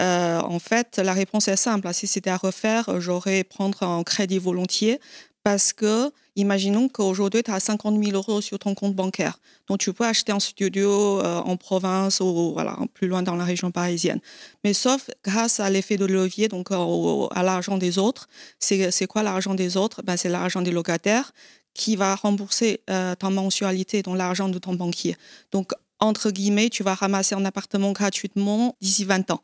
euh, 0.00 0.40
en 0.40 0.58
fait, 0.58 0.98
la 0.98 1.12
réponse 1.12 1.46
est 1.46 1.56
simple. 1.56 1.88
Si 1.92 2.08
c'était 2.08 2.30
à 2.30 2.36
refaire, 2.36 3.00
j'aurais 3.00 3.44
prendre 3.44 3.84
un 3.84 4.02
crédit 4.02 4.38
volontiers 4.38 4.98
parce 5.42 5.72
que, 5.72 6.12
imaginons 6.36 6.88
qu'aujourd'hui, 6.88 7.42
tu 7.42 7.50
as 7.50 7.60
50 7.60 8.02
000 8.02 8.16
euros 8.16 8.40
sur 8.40 8.58
ton 8.58 8.74
compte 8.74 8.94
bancaire. 8.94 9.38
Donc, 9.68 9.80
tu 9.80 9.92
peux 9.92 10.04
acheter 10.04 10.32
un 10.32 10.38
studio 10.38 11.20
euh, 11.20 11.38
en 11.38 11.56
province 11.56 12.20
ou 12.20 12.52
voilà, 12.52 12.78
plus 12.94 13.08
loin 13.08 13.22
dans 13.22 13.34
la 13.34 13.44
région 13.44 13.70
parisienne. 13.70 14.20
Mais 14.62 14.72
sauf 14.72 15.10
grâce 15.24 15.58
à 15.60 15.68
l'effet 15.68 15.96
de 15.96 16.06
levier, 16.06 16.48
donc 16.48 16.70
euh, 16.70 17.26
à 17.32 17.42
l'argent 17.42 17.76
des 17.76 17.98
autres. 17.98 18.28
C'est 18.58 19.06
quoi 19.06 19.22
l'argent 19.22 19.54
des 19.54 19.76
autres? 19.76 20.02
Ben, 20.02 20.16
C'est 20.16 20.28
l'argent 20.28 20.62
des 20.62 20.70
locataires 20.70 21.32
qui 21.74 21.96
va 21.96 22.14
rembourser 22.14 22.80
euh, 22.90 23.14
ta 23.14 23.30
mensualité, 23.30 24.02
donc 24.02 24.16
l'argent 24.18 24.48
de 24.48 24.58
ton 24.58 24.74
banquier. 24.74 25.16
Donc, 25.50 25.72
entre 25.98 26.30
guillemets, 26.30 26.68
tu 26.68 26.82
vas 26.82 26.94
ramasser 26.94 27.34
un 27.34 27.44
appartement 27.44 27.92
gratuitement 27.92 28.76
d'ici 28.80 29.04
20 29.04 29.30
ans. 29.30 29.42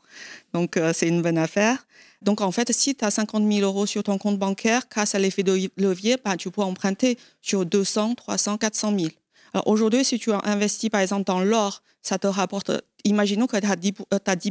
Donc, 0.53 0.77
c'est 0.93 1.07
une 1.07 1.21
bonne 1.21 1.37
affaire. 1.37 1.85
Donc, 2.21 2.41
en 2.41 2.51
fait, 2.51 2.71
si 2.73 2.95
tu 2.95 3.05
as 3.05 3.11
50 3.11 3.49
000 3.51 3.61
euros 3.61 3.85
sur 3.85 4.03
ton 4.03 4.17
compte 4.17 4.37
bancaire, 4.37 4.83
grâce 4.89 5.15
à 5.15 5.19
l'effet 5.19 5.43
de 5.43 5.69
levier, 5.77 6.17
ben, 6.23 6.35
tu 6.35 6.51
peux 6.51 6.61
emprunter 6.61 7.17
sur 7.41 7.65
200, 7.65 8.15
300, 8.15 8.57
400 8.57 8.93
000. 8.97 9.11
Alors, 9.53 9.67
aujourd'hui, 9.67 10.03
si 10.03 10.19
tu 10.19 10.31
investis, 10.31 10.89
par 10.89 11.01
exemple, 11.01 11.23
dans 11.23 11.39
l'or, 11.39 11.81
ça 12.01 12.17
te 12.19 12.27
rapporte, 12.27 12.71
imaginons 13.03 13.47
que 13.47 13.57
tu 13.57 13.65
as, 13.65 13.75
10, 13.75 13.93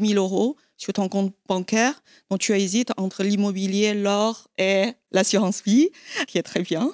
10 0.00 0.08
000 0.08 0.22
euros 0.22 0.56
sur 0.76 0.92
ton 0.92 1.08
compte 1.08 1.32
bancaire, 1.46 2.02
donc 2.30 2.40
tu 2.40 2.52
hésites 2.58 2.92
entre 2.96 3.22
l'immobilier, 3.22 3.94
l'or 3.94 4.48
et 4.58 4.92
l'assurance 5.12 5.62
vie, 5.64 5.90
qui 6.26 6.38
est 6.38 6.42
très 6.42 6.62
bien. 6.62 6.90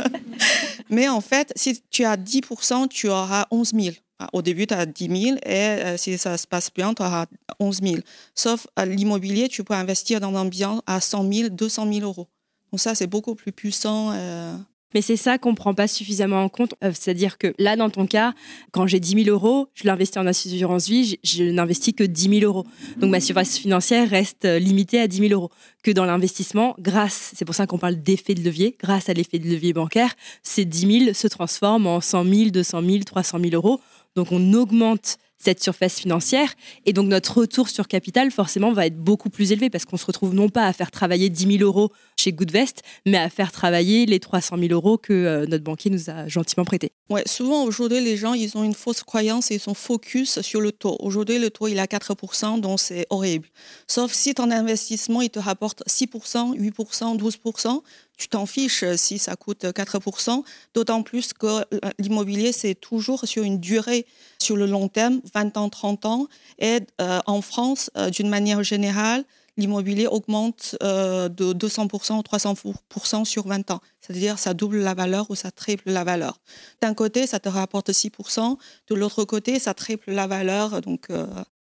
Mais 0.90 1.08
en 1.08 1.20
fait, 1.20 1.52
si 1.56 1.82
tu 1.90 2.04
as 2.04 2.16
10%, 2.16 2.88
tu 2.88 3.08
auras 3.08 3.46
11 3.50 3.72
000. 3.74 3.94
Ah, 4.20 4.28
au 4.32 4.42
début, 4.42 4.66
tu 4.66 4.74
as 4.74 4.86
10 4.86 5.22
000 5.22 5.36
et 5.44 5.52
euh, 5.52 5.96
si 5.96 6.16
ça 6.18 6.38
se 6.38 6.46
passe 6.46 6.70
bien, 6.72 6.94
tu 6.94 7.02
auras 7.02 7.26
11 7.58 7.80
000. 7.82 7.96
Sauf 8.34 8.66
l'immobilier, 8.86 9.48
tu 9.48 9.64
peux 9.64 9.74
investir 9.74 10.20
dans 10.20 10.34
un 10.36 10.44
bien 10.44 10.82
à 10.86 11.00
100 11.00 11.32
000, 11.32 11.48
200 11.48 11.92
000 11.92 12.06
euros. 12.06 12.28
Donc 12.70 12.80
ça, 12.80 12.94
c'est 12.94 13.08
beaucoup 13.08 13.34
plus 13.34 13.52
puissant. 13.52 14.12
Euh. 14.12 14.56
Mais 14.94 15.02
c'est 15.02 15.16
ça 15.16 15.38
qu'on 15.38 15.50
ne 15.50 15.56
prend 15.56 15.74
pas 15.74 15.88
suffisamment 15.88 16.44
en 16.44 16.48
compte. 16.48 16.74
Euh, 16.84 16.92
c'est-à-dire 16.94 17.38
que 17.38 17.52
là, 17.58 17.74
dans 17.74 17.90
ton 17.90 18.06
cas, 18.06 18.34
quand 18.70 18.86
j'ai 18.86 19.00
10 19.00 19.24
000 19.24 19.28
euros, 19.30 19.68
je 19.74 19.88
l'investis 19.88 20.18
en 20.18 20.26
assurance 20.26 20.88
vie, 20.88 21.18
je, 21.24 21.42
n'investis 21.42 21.92
que 21.92 22.04
10 22.04 22.40
000 22.40 22.44
euros. 22.44 22.64
Donc 22.98 23.10
ma 23.10 23.18
surface 23.18 23.58
financière 23.58 24.08
reste 24.08 24.44
limitée 24.44 25.00
à 25.00 25.08
10 25.08 25.28
000 25.28 25.32
euros. 25.32 25.50
Que 25.82 25.90
dans 25.90 26.04
l'investissement, 26.04 26.76
grâce, 26.78 27.32
c'est 27.34 27.44
pour 27.44 27.56
ça 27.56 27.66
qu'on 27.66 27.78
parle 27.78 27.96
d'effet 27.96 28.34
de 28.34 28.42
levier, 28.44 28.76
grâce 28.80 29.08
à 29.08 29.12
l'effet 29.12 29.40
de 29.40 29.48
levier 29.48 29.72
bancaire, 29.72 30.14
ces 30.44 30.64
10 30.64 31.04
000 31.06 31.14
se 31.14 31.26
transforment 31.26 31.88
en 31.88 32.00
100 32.00 32.24
000, 32.24 32.50
200 32.50 32.82
000, 32.82 32.98
300 33.00 33.40
000 33.40 33.54
euros 33.54 33.80
donc 34.16 34.32
on 34.32 34.52
augmente 34.52 35.18
cette 35.38 35.62
surface 35.62 35.98
financière 36.00 36.54
et 36.86 36.92
donc 36.92 37.08
notre 37.08 37.38
retour 37.38 37.68
sur 37.68 37.86
capital 37.86 38.30
forcément 38.30 38.72
va 38.72 38.86
être 38.86 38.96
beaucoup 38.96 39.28
plus 39.28 39.52
élevé 39.52 39.68
parce 39.68 39.84
qu'on 39.84 39.96
se 39.96 40.06
retrouve 40.06 40.34
non 40.34 40.48
pas 40.48 40.66
à 40.66 40.72
faire 40.72 40.90
travailler 40.90 41.28
10 41.28 41.58
000 41.58 41.64
euros 41.64 41.90
chez 42.18 42.32
Goodvest, 42.32 42.82
mais 43.04 43.18
à 43.18 43.28
faire 43.28 43.52
travailler 43.52 44.06
les 44.06 44.20
300 44.20 44.56
000 44.58 44.72
euros 44.72 44.96
que 44.96 45.12
euh, 45.12 45.46
notre 45.46 45.64
banquier 45.64 45.90
nous 45.90 46.08
a 46.08 46.28
gentiment 46.28 46.64
prêtés. 46.64 46.92
Ouais, 47.10 47.22
souvent 47.26 47.64
aujourd'hui 47.64 48.00
les 48.00 48.16
gens 48.16 48.32
ils 48.32 48.56
ont 48.56 48.64
une 48.64 48.72
fausse 48.72 49.02
croyance 49.02 49.50
et 49.50 49.56
ils 49.56 49.60
sont 49.60 49.74
focus 49.74 50.40
sur 50.40 50.62
le 50.62 50.72
taux. 50.72 50.96
Aujourd'hui 51.00 51.38
le 51.38 51.50
taux 51.50 51.68
il 51.68 51.76
est 51.76 51.80
à 51.80 51.84
4%, 51.84 52.60
donc 52.60 52.80
c'est 52.80 53.06
horrible. 53.10 53.46
Sauf 53.86 54.10
si 54.14 54.32
ton 54.32 54.50
investissement 54.50 55.20
il 55.20 55.28
te 55.28 55.38
rapporte 55.38 55.82
6%, 55.86 56.56
8%, 56.56 57.18
12%, 57.18 57.82
tu 58.16 58.28
t'en 58.28 58.46
fiches 58.46 58.84
si 58.96 59.18
ça 59.18 59.36
coûte 59.36 59.64
4%, 59.64 60.44
d'autant 60.72 61.02
plus 61.02 61.34
que 61.34 61.62
l'immobilier, 61.98 62.52
c'est 62.52 62.74
toujours 62.74 63.26
sur 63.26 63.42
une 63.42 63.60
durée, 63.60 64.06
sur 64.38 64.56
le 64.56 64.64
long 64.64 64.88
terme, 64.88 65.20
20 65.34 65.58
ans, 65.58 65.68
30 65.68 66.06
ans. 66.06 66.26
Et 66.58 66.78
euh, 67.02 67.20
en 67.26 67.42
France, 67.42 67.90
euh, 67.98 68.08
d'une 68.08 68.30
manière 68.30 68.62
générale, 68.62 69.24
l'immobilier 69.56 70.06
augmente 70.06 70.76
de 70.80 71.52
200% 71.52 72.18
ou 72.18 72.22
300% 72.22 73.24
sur 73.24 73.46
20 73.46 73.70
ans. 73.70 73.80
C'est-à-dire 74.00 74.38
ça 74.38 74.52
double 74.54 74.78
la 74.78 74.94
valeur 74.94 75.30
ou 75.30 75.34
ça 75.34 75.50
triple 75.50 75.90
la 75.90 76.04
valeur. 76.04 76.40
D'un 76.80 76.94
côté, 76.94 77.26
ça 77.26 77.40
te 77.40 77.48
rapporte 77.48 77.90
6%, 77.90 78.56
de 78.88 78.94
l'autre 78.94 79.24
côté, 79.24 79.58
ça 79.58 79.74
triple 79.74 80.12
la 80.12 80.26
valeur. 80.26 80.80
Donc, 80.80 81.08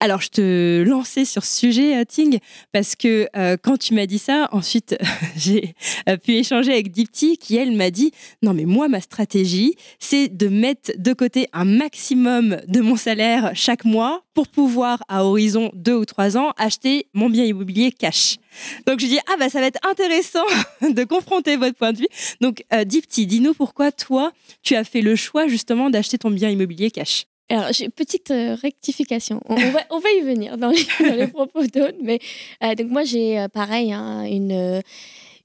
alors, 0.00 0.20
je 0.20 0.28
te 0.28 0.82
lançais 0.82 1.24
sur 1.24 1.44
ce 1.44 1.56
sujet, 1.56 1.96
euh, 1.96 2.04
Ting, 2.04 2.38
parce 2.72 2.94
que 2.94 3.26
euh, 3.36 3.56
quand 3.60 3.76
tu 3.76 3.94
m'as 3.94 4.06
dit 4.06 4.20
ça, 4.20 4.48
ensuite, 4.52 4.96
j'ai 5.36 5.74
euh, 6.08 6.16
pu 6.16 6.34
échanger 6.34 6.72
avec 6.72 6.92
Dipti, 6.92 7.36
qui, 7.36 7.56
elle, 7.56 7.72
m'a 7.72 7.90
dit 7.90 8.12
Non, 8.40 8.54
mais 8.54 8.64
moi, 8.64 8.86
ma 8.86 9.00
stratégie, 9.00 9.74
c'est 9.98 10.28
de 10.28 10.46
mettre 10.46 10.92
de 10.96 11.12
côté 11.12 11.48
un 11.52 11.64
maximum 11.64 12.58
de 12.68 12.80
mon 12.80 12.94
salaire 12.94 13.50
chaque 13.54 13.84
mois 13.84 14.22
pour 14.34 14.46
pouvoir, 14.46 15.02
à 15.08 15.24
horizon 15.24 15.72
deux 15.74 15.96
ou 15.96 16.04
trois 16.04 16.36
ans, 16.36 16.52
acheter 16.58 17.08
mon 17.12 17.28
bien 17.28 17.44
immobilier 17.44 17.90
cash. 17.90 18.36
Donc, 18.86 19.00
je 19.00 19.06
dis 19.06 19.18
Ah, 19.26 19.36
bah, 19.36 19.48
ça 19.48 19.60
va 19.60 19.66
être 19.66 19.84
intéressant 19.84 20.46
de 20.82 21.02
confronter 21.02 21.56
votre 21.56 21.76
point 21.76 21.92
de 21.92 21.98
vue. 21.98 22.08
Donc, 22.40 22.62
Dipti, 22.86 23.26
dis-nous 23.26 23.54
pourquoi, 23.54 23.90
toi, 23.90 24.30
tu 24.62 24.76
as 24.76 24.84
fait 24.84 25.00
le 25.00 25.16
choix, 25.16 25.48
justement, 25.48 25.90
d'acheter 25.90 26.18
ton 26.18 26.30
bien 26.30 26.50
immobilier 26.50 26.92
cash. 26.92 27.26
Alors, 27.50 27.72
j'ai 27.72 27.88
petite 27.88 28.30
euh, 28.30 28.56
rectification. 28.60 29.40
On, 29.48 29.54
va, 29.54 29.80
on, 29.90 29.98
va, 30.00 30.10
y 30.10 30.20
venir 30.20 30.58
dans 30.58 30.68
les, 30.68 30.86
dans 31.08 31.14
les 31.14 31.28
propos 31.28 31.62
d'autres. 31.62 31.98
Mais 32.02 32.18
euh, 32.62 32.74
donc, 32.74 32.88
moi, 32.88 33.04
j'ai 33.04 33.38
euh, 33.38 33.48
pareil 33.48 33.90
hein, 33.90 34.24
une, 34.24 34.82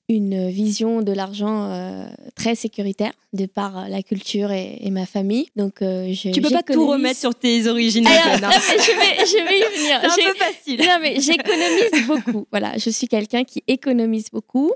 une 0.09 0.49
vision 0.49 1.01
de 1.01 1.13
l'argent 1.13 2.05
très 2.35 2.55
sécuritaire 2.55 3.13
de 3.31 3.45
par 3.45 3.87
la 3.87 4.03
culture 4.03 4.51
et, 4.51 4.89
ma 4.91 5.05
famille. 5.05 5.47
Donc, 5.55 5.75
je, 5.79 6.31
tu 6.31 6.41
peux 6.41 6.49
pas 6.49 6.61
tout 6.61 6.85
remettre 6.85 7.21
sur 7.21 7.33
tes 7.33 7.67
origines. 7.67 8.05
Alors, 8.05 8.51
je, 8.51 8.97
vais, 8.99 9.25
je 9.25 9.47
vais 9.47 9.59
y 9.59 9.77
venir. 9.79 10.01
C'est 10.01 10.23
un 10.23 10.27
peu 10.27 10.37
facile. 10.37 10.79
Non, 10.81 10.99
mais 11.01 11.21
j'économise 11.21 12.05
beaucoup. 12.05 12.47
Voilà, 12.51 12.77
je 12.77 12.89
suis 12.89 13.07
quelqu'un 13.07 13.45
qui 13.45 13.63
économise 13.65 14.25
beaucoup. 14.29 14.73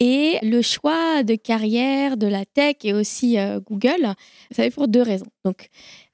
Et 0.00 0.38
le 0.42 0.62
choix 0.62 1.22
de 1.22 1.34
carrière 1.34 2.16
de 2.16 2.26
la 2.26 2.46
tech 2.46 2.76
et 2.82 2.94
aussi 2.94 3.36
Google, 3.68 4.14
ça 4.50 4.62
fait 4.62 4.70
pour 4.70 4.88
deux 4.88 5.02
raisons. 5.02 5.26
Donc, 5.44 5.68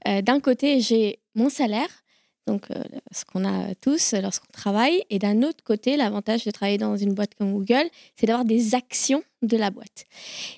euh, 0.07 0.23
d'un 0.23 0.41
côté, 0.41 0.81
j'ai 0.81 1.19
mon 1.35 1.49
salaire, 1.49 2.05
donc 2.47 2.71
euh, 2.71 2.83
ce 3.13 3.25
qu'on 3.25 3.45
a 3.45 3.75
tous 3.75 4.15
lorsqu'on 4.15 4.51
travaille, 4.53 5.03
et 5.11 5.19
d'un 5.19 5.43
autre 5.43 5.63
côté, 5.65 5.97
l'avantage 5.97 6.45
de 6.45 6.51
travailler 6.51 6.79
dans 6.79 6.97
une 6.97 7.13
boîte 7.13 7.35
comme 7.35 7.53
Google, 7.53 7.89
c'est 8.17 8.27
d'avoir 8.27 8.45
des 8.45 8.75
actions 8.75 9.23
de 9.43 9.57
la 9.57 9.71
boîte. 9.71 10.07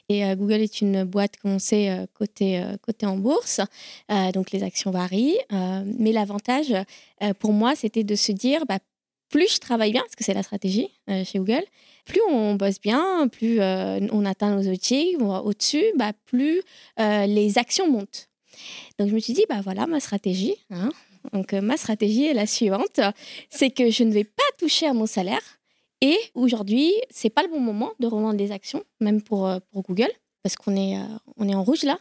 Et 0.08 0.24
euh, 0.24 0.36
Google 0.36 0.60
est 0.60 0.80
une 0.80 1.04
boîte, 1.04 1.36
comme 1.38 1.52
on 1.52 1.58
sait, 1.58 2.06
côté 2.14 2.62
en 3.04 3.16
bourse, 3.16 3.60
donc 4.34 4.50
les 4.52 4.62
actions 4.62 4.90
varient, 4.90 5.38
mais 5.50 6.12
l'avantage 6.12 6.74
pour 7.38 7.52
moi, 7.52 7.74
c'était 7.74 8.04
de 8.04 8.14
se 8.14 8.32
dire, 8.32 8.66
bah, 8.66 8.78
plus 9.28 9.54
je 9.54 9.58
travaille 9.58 9.92
bien, 9.92 10.02
parce 10.02 10.16
que 10.16 10.24
c'est 10.24 10.34
la 10.34 10.42
stratégie 10.42 10.88
chez 11.24 11.38
Google, 11.38 11.64
plus 12.04 12.20
on 12.28 12.54
bosse 12.54 12.80
bien, 12.80 13.28
plus 13.28 13.60
on 13.60 14.24
atteint 14.24 14.54
nos 14.54 14.60
objectifs, 14.60 15.18
au-dessus, 15.20 15.84
bah, 15.96 16.12
plus 16.26 16.62
les 16.98 17.58
actions 17.58 17.90
montent. 17.90 18.29
Donc 18.98 19.08
je 19.08 19.14
me 19.14 19.20
suis 19.20 19.32
dit, 19.32 19.44
bah 19.48 19.60
voilà 19.62 19.86
ma 19.86 20.00
stratégie. 20.00 20.56
Hein. 20.70 20.90
Donc 21.32 21.52
euh, 21.52 21.60
ma 21.60 21.76
stratégie 21.76 22.26
est 22.26 22.34
la 22.34 22.46
suivante, 22.46 23.00
c'est 23.48 23.70
que 23.70 23.90
je 23.90 24.04
ne 24.04 24.12
vais 24.12 24.24
pas 24.24 24.42
toucher 24.58 24.86
à 24.86 24.92
mon 24.92 25.06
salaire. 25.06 25.42
Et 26.00 26.16
aujourd'hui, 26.34 26.92
c'est 27.10 27.28
pas 27.28 27.42
le 27.42 27.48
bon 27.48 27.60
moment 27.60 27.92
de 28.00 28.06
revendre 28.06 28.34
des 28.34 28.52
actions, 28.52 28.82
même 29.00 29.20
pour, 29.20 29.46
euh, 29.46 29.58
pour 29.70 29.82
Google, 29.82 30.10
parce 30.42 30.56
qu'on 30.56 30.74
est, 30.74 30.96
euh, 30.96 31.04
on 31.36 31.46
est 31.46 31.54
en 31.54 31.62
rouge 31.62 31.82
là, 31.82 31.98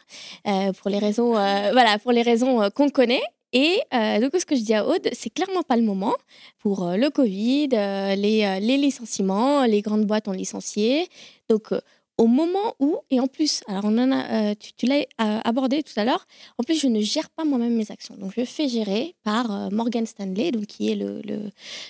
pour 0.80 0.90
les 0.90 1.00
raisons, 1.00 1.32
voilà, 1.34 2.00
pour 2.00 2.14
les 2.14 2.22
raisons 2.22 2.70
qu'on 2.72 2.90
connaît. 2.90 3.24
Et 3.52 3.82
donc, 3.92 4.32
ce 4.40 4.46
que 4.46 4.56
je 4.56 4.62
dis 4.62 4.76
à 4.76 4.88
Aude, 4.88 5.10
c'est 5.12 5.32
clairement 5.32 5.64
pas 5.64 5.76
le 5.76 5.82
moment 5.82 6.14
pour 6.60 6.86
le 6.86 7.10
Covid, 7.10 7.70
les, 8.16 8.60
les 8.62 8.78
licenciements, 8.78 9.66
les 9.66 9.82
grandes 9.82 10.06
boîtes 10.06 10.28
ont 10.28 10.34
licencié. 10.34 11.10
Donc, 11.50 11.74
au 12.20 12.28
moment 12.28 12.76
où, 12.80 12.98
et 13.10 13.22
en 13.22 13.28
plus, 13.28 13.62
alors 13.68 13.86
on 13.86 13.98
a, 14.12 14.52
euh, 14.52 14.54
tu, 14.78 14.86
l'as 14.86 15.06
euh, 15.22 15.40
abordé 15.46 15.84
tout 15.84 15.98
à 15.98 16.04
l'heure, 16.04 16.28
en 16.58 16.64
plus, 16.64 16.78
je 16.78 16.88
ne 16.88 17.00
gère 17.00 17.30
pas 17.30 17.46
moi-même 17.46 17.74
mes 17.74 17.92
actions. 17.92 18.14
Donc, 18.18 18.34
je 18.36 18.44
fais 18.44 18.68
gérer 18.68 19.16
par 19.24 19.50
euh, 19.50 19.70
Morgan 19.72 20.06
Stanley, 20.06 20.52
donc, 20.52 20.66
qui 20.66 20.92
est 20.92 20.96
le, 20.96 21.22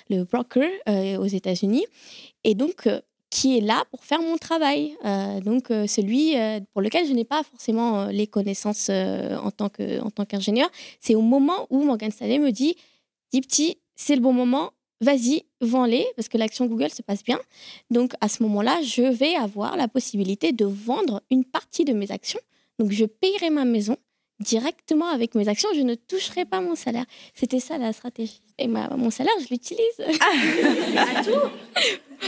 le, 0.08 0.24
broker 0.24 0.70
aux 1.18 1.26
États-Unis. 1.26 1.84
Et 2.44 2.54
donc, 2.54 2.88
qui 3.28 3.58
est 3.58 3.60
là 3.60 3.84
pour 3.90 4.04
faire 4.04 4.22
mon 4.22 4.36
travail. 4.36 4.94
Donc, 5.44 5.68
celui 5.86 6.34
pour 6.72 6.82
lequel 6.82 7.06
je 7.06 7.12
n'ai 7.12 7.24
pas 7.24 7.42
forcément 7.42 8.06
les 8.06 8.26
connaissances 8.26 8.90
en 8.90 9.50
tant 9.50 9.68
qu'ingénieur. 9.68 10.70
C'est 11.00 11.14
au 11.14 11.22
moment 11.22 11.66
où 11.70 11.82
Morgan 11.82 12.10
Stanley 12.10 12.38
me 12.38 12.50
dit 12.50 12.76
Dis 13.32 13.40
petit, 13.40 13.78
c'est 13.96 14.14
le 14.14 14.20
bon 14.20 14.32
moment, 14.32 14.72
vas-y, 15.00 15.44
vends-les, 15.60 16.06
parce 16.16 16.28
que 16.28 16.38
l'action 16.38 16.66
Google 16.66 16.90
se 16.90 17.02
passe 17.02 17.24
bien. 17.24 17.40
Donc, 17.90 18.12
à 18.20 18.28
ce 18.28 18.42
moment-là, 18.42 18.80
je 18.82 19.02
vais 19.02 19.34
avoir 19.34 19.76
la 19.76 19.88
possibilité 19.88 20.52
de 20.52 20.64
vendre 20.64 21.22
une 21.30 21.44
partie 21.44 21.84
de 21.84 21.92
mes 21.92 22.10
actions. 22.10 22.40
Donc, 22.78 22.90
je 22.92 23.04
payerai 23.04 23.50
ma 23.50 23.64
maison 23.64 23.96
directement 24.40 25.06
avec 25.06 25.34
mes 25.34 25.48
actions, 25.48 25.68
je 25.74 25.80
ne 25.82 25.94
toucherai 25.94 26.44
pas 26.44 26.60
mon 26.60 26.74
salaire. 26.74 27.04
C'était 27.34 27.60
ça 27.60 27.78
la 27.78 27.92
stratégie. 27.92 28.40
Et 28.58 28.66
ma- 28.66 28.88
mon 28.96 29.10
salaire, 29.10 29.32
je 29.42 29.48
l'utilise. 29.50 29.96
pas 30.94 31.22
tout. 31.24 31.50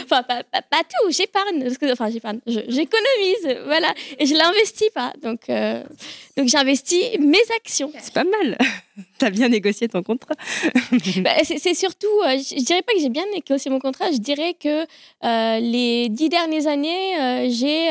Enfin, 0.04 0.22
pas, 0.22 0.42
pas- 0.44 0.62
pas 0.62 0.82
tout, 0.82 1.10
j'épargne. 1.10 1.68
Enfin, 1.90 2.10
j'épargne. 2.10 2.40
J'économise, 2.46 3.58
voilà. 3.66 3.92
Et 4.18 4.24
je 4.26 4.34
l'investis 4.34 4.88
pas. 4.90 5.12
Donc, 5.22 5.48
euh, 5.50 5.82
donc 6.36 6.48
j'investis 6.48 7.18
mes 7.18 7.42
actions. 7.56 7.92
C'est 7.98 8.14
pas 8.14 8.24
mal. 8.24 8.56
T'as 9.18 9.30
bien 9.30 9.48
négocié 9.48 9.88
ton 9.88 10.02
contrat. 10.02 10.34
Bah, 11.18 11.30
c'est 11.44 11.74
surtout, 11.74 12.06
euh, 12.24 12.36
je 12.38 12.62
dirais 12.62 12.82
pas 12.82 12.92
que 12.94 13.00
j'ai 13.00 13.08
bien 13.08 13.24
négocié 13.32 13.70
mon 13.70 13.78
contrat, 13.80 14.10
je 14.12 14.18
dirais 14.18 14.54
que 14.54 14.82
euh, 15.24 15.60
les 15.60 16.08
dix 16.08 16.28
dernières 16.28 16.66
années, 16.66 17.18
euh, 17.20 17.46
j'ai 17.50 17.88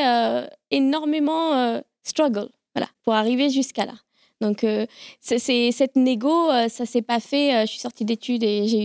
énormément 0.70 1.80
struggle 2.04 2.48
voilà, 2.74 2.88
pour 3.04 3.14
arriver 3.14 3.50
jusqu'à 3.50 3.84
là. 3.86 3.94
Donc, 4.42 4.64
euh, 4.64 4.84
c'est- 5.20 5.70
cette 5.72 5.96
négo, 5.96 6.50
euh, 6.50 6.68
ça 6.68 6.84
s'est 6.84 7.00
pas 7.00 7.20
fait. 7.20 7.54
euh, 7.54 7.60
je 7.62 7.66
suis 7.70 7.78
sortie 7.80 8.04
d'études 8.04 8.42
et 8.42 8.66
j'ai 8.68 8.82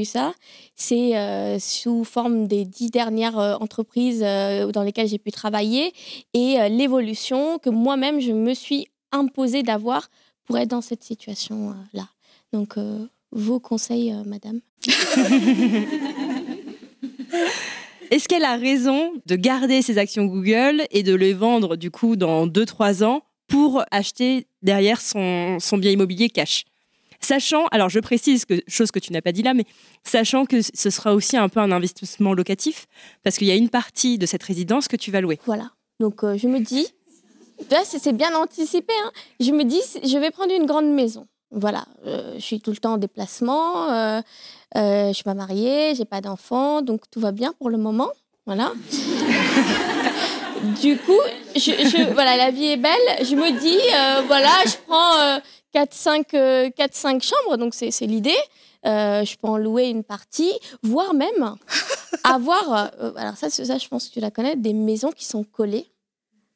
eu, 0.00 0.04
ça. 0.04 0.34
C'est 0.76 1.16
euh, 1.16 1.58
sous 1.58 2.04
forme 2.04 2.46
des 2.46 2.64
dix 2.64 2.90
dernières 2.90 3.36
entreprises 3.60 4.20
dans 4.20 4.82
lesquelles 4.84 5.08
j'ai 5.08 5.18
pu 5.18 5.30
travailler 5.32 5.92
et 6.34 6.56
l'évolution 6.68 7.58
que 7.58 7.70
moi-même, 7.70 8.20
je 8.20 8.32
me 8.32 8.54
suis 8.54 8.86
imposée 9.12 9.62
d'avoir 9.62 10.08
pour 10.44 10.58
être 10.58 10.68
dans 10.70 10.80
cette 10.82 11.02
situation-là. 11.02 12.08
Donc, 12.52 12.74
vos 13.32 13.60
conseils, 13.60 14.14
madame 14.26 14.60
Est-ce 18.10 18.28
qu'elle 18.28 18.44
a 18.44 18.56
raison 18.56 19.12
de 19.26 19.36
garder 19.36 19.80
ses 19.80 19.96
actions 19.96 20.26
Google 20.26 20.82
et 20.90 21.02
de 21.02 21.14
les 21.14 21.32
vendre 21.32 21.76
du 21.76 21.90
coup 21.90 22.14
dans 22.16 22.46
2-3 22.46 23.04
ans 23.04 23.22
pour 23.52 23.84
acheter 23.90 24.46
derrière 24.62 25.00
son, 25.00 25.58
son 25.60 25.76
bien 25.76 25.90
immobilier 25.90 26.30
cash 26.30 26.64
Sachant, 27.20 27.66
alors 27.66 27.88
je 27.88 28.00
précise 28.00 28.44
que 28.46 28.62
chose 28.66 28.90
que 28.90 28.98
tu 28.98 29.12
n'as 29.12 29.20
pas 29.20 29.30
dit 29.30 29.42
là, 29.44 29.54
mais 29.54 29.64
sachant 30.02 30.44
que 30.44 30.60
ce 30.60 30.90
sera 30.90 31.14
aussi 31.14 31.36
un 31.36 31.48
peu 31.48 31.60
un 31.60 31.70
investissement 31.70 32.32
locatif, 32.32 32.86
parce 33.22 33.36
qu'il 33.36 33.46
y 33.46 33.52
a 33.52 33.54
une 33.54 33.68
partie 33.68 34.18
de 34.18 34.26
cette 34.26 34.42
résidence 34.42 34.88
que 34.88 34.96
tu 34.96 35.12
vas 35.12 35.20
louer. 35.20 35.38
Voilà. 35.46 35.70
Donc, 36.00 36.24
euh, 36.24 36.36
je 36.36 36.48
me 36.48 36.58
dis, 36.58 36.88
là, 37.70 37.82
c'est 37.84 38.12
bien 38.12 38.34
anticipé. 38.34 38.92
hein. 39.04 39.12
Je 39.38 39.52
me 39.52 39.62
dis, 39.62 39.80
je 40.02 40.18
vais 40.18 40.32
prendre 40.32 40.52
une 40.52 40.66
grande 40.66 40.92
maison. 40.92 41.28
Voilà. 41.52 41.84
Euh, 42.06 42.34
je 42.36 42.40
suis 42.40 42.60
tout 42.60 42.72
le 42.72 42.78
temps 42.78 42.94
en 42.94 42.98
déplacement. 42.98 43.92
Euh, 43.92 44.20
euh, 44.76 45.08
je 45.08 45.12
suis 45.12 45.22
pas 45.24 45.34
mariée, 45.34 45.94
j'ai 45.94 46.06
pas 46.06 46.22
d'enfant, 46.22 46.82
donc 46.82 47.02
tout 47.08 47.20
va 47.20 47.30
bien 47.30 47.52
pour 47.58 47.70
le 47.70 47.78
moment. 47.78 48.10
Voilà. 48.46 48.72
du 50.80 50.96
coup, 50.98 51.20
je, 51.54 51.60
je- 51.60 52.12
voilà, 52.14 52.36
la 52.36 52.50
vie 52.50 52.66
est 52.66 52.76
belle. 52.76 53.24
Je 53.24 53.34
me 53.34 53.50
dis, 53.58 53.78
euh, 53.78 54.22
voilà, 54.26 54.50
je 54.66 54.76
prends 54.86 55.40
4-5 55.74 57.22
chambres, 57.22 57.56
donc 57.56 57.74
c'est 57.74 57.90
l'idée. 58.06 58.36
Euh, 58.84 59.24
je 59.24 59.36
peux 59.36 59.46
en 59.46 59.58
louer 59.58 59.88
une 59.88 60.02
partie, 60.02 60.52
voire 60.82 61.14
même 61.14 61.54
avoir, 62.24 62.90
euh, 63.00 63.12
alors 63.16 63.36
ça, 63.36 63.48
ça, 63.48 63.78
je 63.78 63.86
pense 63.88 64.08
que 64.08 64.14
tu 64.14 64.20
la 64.20 64.32
connais, 64.32 64.56
des 64.56 64.72
maisons 64.72 65.12
qui 65.12 65.24
sont 65.24 65.44
collées, 65.44 65.86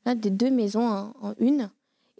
hein, 0.06 0.16
des 0.16 0.30
deux 0.30 0.50
maisons 0.50 0.88
en, 0.88 1.12
en 1.22 1.34
une, 1.38 1.70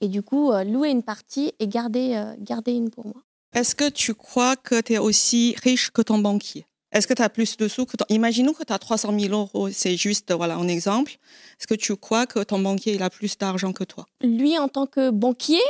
et 0.01 0.07
du 0.07 0.23
coup, 0.23 0.53
euh, 0.53 0.63
louer 0.63 0.91
une 0.91 1.03
partie 1.03 1.53
et 1.59 1.67
garder, 1.67 2.13
euh, 2.15 2.35
garder 2.39 2.73
une 2.73 2.89
pour 2.91 3.05
moi. 3.07 3.21
Est-ce 3.53 3.75
que 3.75 3.89
tu 3.89 4.15
crois 4.15 4.55
que 4.55 4.81
tu 4.81 4.93
es 4.93 4.99
aussi 4.99 5.57
riche 5.61 5.91
que 5.91 6.03
ton 6.03 6.19
banquier? 6.19 6.67
Est-ce 6.97 7.07
que 7.07 7.15
tu 7.15 7.23
as 7.23 7.29
plus 7.29 7.57
de 7.57 7.69
sous 7.69 7.85
que 7.87 7.97
ton... 7.97 8.05
Imaginons 8.09 8.53
que 8.55 8.65
tu 8.65 8.73
as 8.73 8.79
300 8.79 9.19
000 9.19 9.35
euros, 9.35 9.69
c'est 9.71 9.97
juste 9.97 10.33
voilà, 10.33 10.57
un 10.57 10.67
exemple. 10.69 11.13
Est-ce 11.61 11.67
que 11.67 11.75
tu 11.75 11.95
crois 11.97 12.27
que 12.27 12.41
ton 12.43 12.59
banquier 12.59 12.95
il 12.95 13.03
a 13.03 13.11
plus 13.11 13.37
d'argent 13.37 13.73
que 13.73 13.85
toi? 13.85 14.07
Lui, 14.23 14.59
en 14.59 14.69
tant 14.69 14.87
que 14.87 15.11
banquier, 15.11 15.61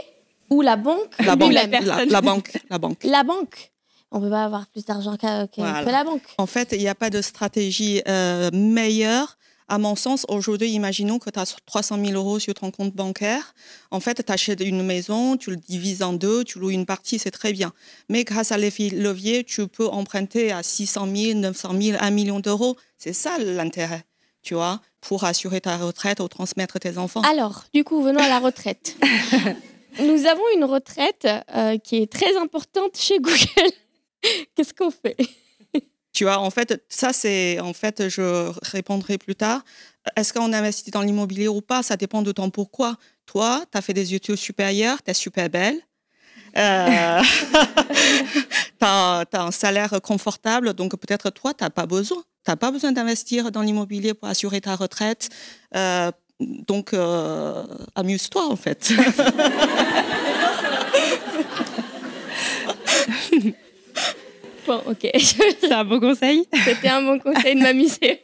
ou 0.50 0.62
la 0.62 0.76
banque, 0.76 1.14
La 1.18 1.34
ou 1.34 1.36
banque, 1.36 1.52
la, 1.52 1.66
la, 1.66 2.04
la 2.04 2.20
banque, 2.20 2.52
la 2.70 2.78
banque. 2.78 2.98
la 3.04 3.24
banque. 3.24 3.72
On 4.12 4.20
peut 4.20 4.30
pas 4.30 4.44
avoir 4.44 4.66
plus 4.68 4.84
d'argent 4.84 5.16
qu'à- 5.16 5.48
que, 5.48 5.60
Voilà. 5.60 5.84
que 5.84 5.90
la 5.90 6.04
banque. 6.04 6.22
En 6.38 6.46
fait, 6.46 6.68
il 6.72 6.78
n'y 6.78 6.88
a 6.88 6.94
pas 6.94 7.10
de 7.10 7.20
stratégie 7.20 8.02
euh, 8.06 8.50
meilleure. 8.52 9.36
À 9.68 9.78
mon 9.78 9.96
sens, 9.96 10.24
aujourd'hui, 10.28 10.70
imaginons 10.70 11.18
que 11.18 11.28
tu 11.28 11.40
as 11.40 11.56
300 11.66 11.98
000 12.04 12.12
euros 12.12 12.38
sur 12.38 12.54
ton 12.54 12.70
compte 12.70 12.94
bancaire. 12.94 13.52
En 13.90 13.98
fait, 13.98 14.24
tu 14.24 14.32
achètes 14.32 14.60
une 14.60 14.84
maison, 14.84 15.36
tu 15.36 15.50
le 15.50 15.56
divises 15.56 16.04
en 16.04 16.12
deux, 16.12 16.44
tu 16.44 16.60
loues 16.60 16.70
une 16.70 16.86
partie, 16.86 17.18
c'est 17.18 17.32
très 17.32 17.52
bien. 17.52 17.72
Mais 18.08 18.22
grâce 18.22 18.52
à 18.52 18.58
l'effet 18.58 18.90
levier, 18.90 19.42
tu 19.42 19.66
peux 19.66 19.88
emprunter 19.88 20.52
à 20.52 20.62
600 20.62 21.08
000, 21.12 21.38
900 21.40 21.80
000, 21.80 21.98
1 22.00 22.10
million 22.10 22.38
d'euros. 22.38 22.76
C'est 22.96 23.12
ça 23.12 23.38
l'intérêt, 23.38 24.04
tu 24.42 24.54
vois, 24.54 24.80
pour 25.00 25.24
assurer 25.24 25.60
ta 25.60 25.76
retraite 25.76 26.20
ou 26.20 26.28
transmettre 26.28 26.78
tes 26.78 26.96
enfants. 26.96 27.22
Alors, 27.22 27.64
du 27.74 27.82
coup, 27.82 28.02
venons 28.02 28.20
à 28.20 28.28
la 28.28 28.38
retraite. 28.38 28.96
Nous 29.98 30.26
avons 30.26 30.44
une 30.54 30.64
retraite 30.64 31.26
euh, 31.56 31.76
qui 31.78 31.96
est 31.96 32.12
très 32.12 32.36
importante 32.36 32.96
chez 32.96 33.18
Google. 33.18 33.72
Qu'est-ce 34.54 34.74
qu'on 34.74 34.92
fait? 34.92 35.16
Tu 36.16 36.24
vois, 36.24 36.38
en 36.38 36.48
fait, 36.48 36.82
ça, 36.88 37.12
c'est, 37.12 37.60
en 37.60 37.74
fait, 37.74 38.08
je 38.08 38.50
répondrai 38.72 39.18
plus 39.18 39.34
tard. 39.34 39.60
Est-ce 40.16 40.32
qu'on 40.32 40.50
investit 40.54 40.90
dans 40.90 41.02
l'immobilier 41.02 41.46
ou 41.46 41.60
pas? 41.60 41.82
Ça 41.82 41.98
dépend 41.98 42.22
de 42.22 42.32
ton 42.32 42.48
pourquoi. 42.48 42.96
Toi, 43.26 43.62
tu 43.70 43.76
as 43.76 43.82
fait 43.82 43.92
des 43.92 44.14
études 44.14 44.36
supérieures, 44.36 45.02
tu 45.02 45.10
es 45.10 45.14
super 45.14 45.50
belle. 45.50 45.78
Euh, 46.56 47.20
tu 48.80 48.86
as, 48.86 49.26
un 49.34 49.50
salaire 49.50 50.00
confortable, 50.02 50.72
donc 50.72 50.96
peut-être 50.96 51.28
toi, 51.28 51.52
tu 51.52 51.62
n'as 51.62 51.68
pas 51.68 51.84
besoin. 51.84 52.22
Tu 52.46 52.50
n'as 52.50 52.56
pas 52.56 52.70
besoin 52.70 52.92
d'investir 52.92 53.52
dans 53.52 53.60
l'immobilier 53.60 54.14
pour 54.14 54.26
assurer 54.26 54.62
ta 54.62 54.74
retraite. 54.74 55.28
Euh, 55.74 56.10
donc, 56.40 56.94
euh, 56.94 57.62
amuse-toi, 57.94 58.50
en 58.50 58.56
fait. 58.56 58.90
Bon, 64.66 64.80
ok. 64.86 65.08
C'est 65.14 65.72
un 65.72 65.84
bon 65.84 66.00
conseil? 66.00 66.44
C'était 66.64 66.88
un 66.88 67.02
bon 67.02 67.18
conseil 67.18 67.54
de 67.54 67.60
m'amuser. 67.60 68.20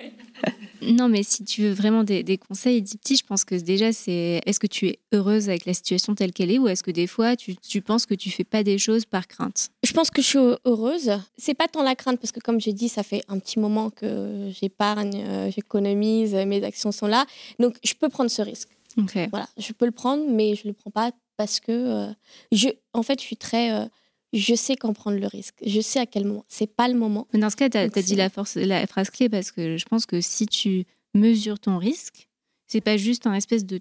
Non, 0.83 1.09
mais 1.09 1.23
si 1.23 1.45
tu 1.45 1.63
veux 1.63 1.73
vraiment 1.73 2.03
des, 2.03 2.25
des 2.25 2.37
conseils, 2.37 2.83
dis 2.83 2.99
petit, 2.99 3.17
je 3.17 3.25
pense 3.25 3.45
que 3.45 3.55
déjà, 3.55 3.93
c'est 3.93 4.41
est-ce 4.45 4.59
que 4.59 4.67
tu 4.67 4.89
es 4.89 4.99
heureuse 5.13 5.49
avec 5.49 5.65
la 5.65 5.75
situation 5.75 6.17
telle 6.17 6.33
qu'elle 6.33 6.51
est 6.51 6.59
ou 6.59 6.67
est-ce 6.67 6.83
que 6.83 6.91
des 6.91 7.07
fois, 7.07 7.37
tu, 7.37 7.57
tu 7.57 7.81
penses 7.81 8.05
que 8.05 8.15
tu 8.15 8.31
fais 8.31 8.43
pas 8.43 8.65
des 8.65 8.79
choses 8.79 9.05
par 9.05 9.29
crainte? 9.29 9.69
Je 9.85 9.93
pense 9.93 10.11
que 10.11 10.21
je 10.21 10.27
suis 10.27 10.39
heureuse. 10.65 11.13
C'est 11.37 11.55
pas 11.55 11.69
tant 11.69 11.85
la 11.85 11.95
crainte 11.95 12.19
parce 12.19 12.33
que 12.33 12.41
comme 12.41 12.61
j'ai 12.61 12.73
dit, 12.73 12.89
ça 12.89 13.05
fait 13.05 13.23
un 13.29 13.39
petit 13.39 13.61
moment 13.61 13.91
que 13.91 14.51
j'épargne, 14.61 15.23
euh, 15.25 15.51
j'économise, 15.55 16.35
euh, 16.35 16.45
mes 16.47 16.65
actions 16.65 16.91
sont 16.91 17.07
là. 17.07 17.27
Donc 17.61 17.77
je 17.85 17.95
peux 17.95 18.09
prendre 18.09 18.31
ce 18.31 18.43
risque. 18.43 18.71
Ok. 18.99 19.17
Voilà, 19.31 19.47
je 19.57 19.73
peux 19.73 19.87
le 19.87 19.93
prendre, 19.93 20.25
mais 20.29 20.57
je 20.57 20.67
le 20.67 20.73
prends 20.73 20.91
pas 20.91 21.13
parce 21.37 21.61
que 21.61 21.73
euh, 21.73 22.13
je, 22.51 22.69
en 22.93 23.03
fait, 23.03 23.21
je 23.21 23.25
suis 23.25 23.37
très, 23.37 23.73
euh, 23.73 23.87
je 24.33 24.55
sais 24.55 24.77
quand 24.77 24.93
prendre 24.93 25.19
le 25.19 25.27
risque. 25.27 25.57
Je 25.65 25.81
sais 25.81 25.99
à 25.99 26.07
quel 26.07 26.25
moment. 26.25 26.45
C'est 26.49 26.67
pas 26.67 26.89
le 26.89 26.95
moment. 26.95 27.27
Mais 27.33 27.41
dans 27.41 27.51
ce 27.51 27.57
cas, 27.57 27.69
tu 27.69 27.77
as, 27.77 27.89
dit 27.89 28.17
la, 28.17 28.31
force, 28.31 28.57
la 28.57 28.87
phrase 28.87 29.11
clé 29.11 29.29
parce 29.29 29.51
que 29.53 29.77
je 29.77 29.85
pense 29.85 30.07
que 30.07 30.21
si 30.21 30.47
tu 30.47 30.87
mesures 31.15 31.59
ton 31.59 31.79
risque, 31.79 32.29
c'est 32.67 32.81
pas 32.81 32.97
juste 32.97 33.27
un 33.27 33.35
espèce 33.35 33.67
de 33.67 33.81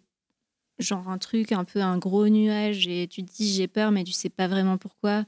genre 0.80 1.10
un 1.10 1.18
truc, 1.18 1.52
un 1.52 1.64
peu 1.64 1.82
un 1.82 1.98
gros 1.98 2.28
nuage 2.28 2.88
et 2.88 3.08
tu 3.08 3.24
te 3.24 3.32
dis 3.32 3.54
j'ai 3.54 3.68
peur, 3.68 3.92
mais 3.92 4.04
tu 4.04 4.12
sais 4.12 4.30
pas 4.30 4.48
vraiment 4.48 4.78
pourquoi. 4.78 5.20
En 5.20 5.26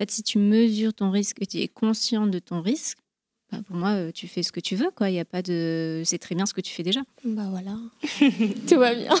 fait, 0.00 0.10
si 0.10 0.22
tu 0.22 0.38
mesures 0.38 0.94
ton 0.94 1.10
risque 1.10 1.36
et 1.40 1.46
tu 1.46 1.58
es 1.58 1.68
consciente 1.68 2.30
de 2.30 2.38
ton 2.38 2.62
risque, 2.62 2.98
bah, 3.50 3.58
pour 3.66 3.76
moi, 3.76 3.90
euh, 3.90 4.12
tu 4.12 4.28
fais 4.28 4.42
ce 4.42 4.52
que 4.52 4.60
tu 4.60 4.76
veux. 4.76 4.90
quoi. 4.96 5.10
Il 5.10 5.16
y 5.16 5.20
a 5.20 5.26
pas 5.26 5.42
de, 5.42 6.02
c'est 6.06 6.18
très 6.18 6.34
bien 6.34 6.46
ce 6.46 6.54
que 6.54 6.62
tu 6.62 6.72
fais 6.72 6.82
déjà. 6.82 7.02
Bah 7.24 7.48
voilà, 7.50 7.76
tout 8.68 8.78
va 8.78 8.94
bien. 8.94 9.14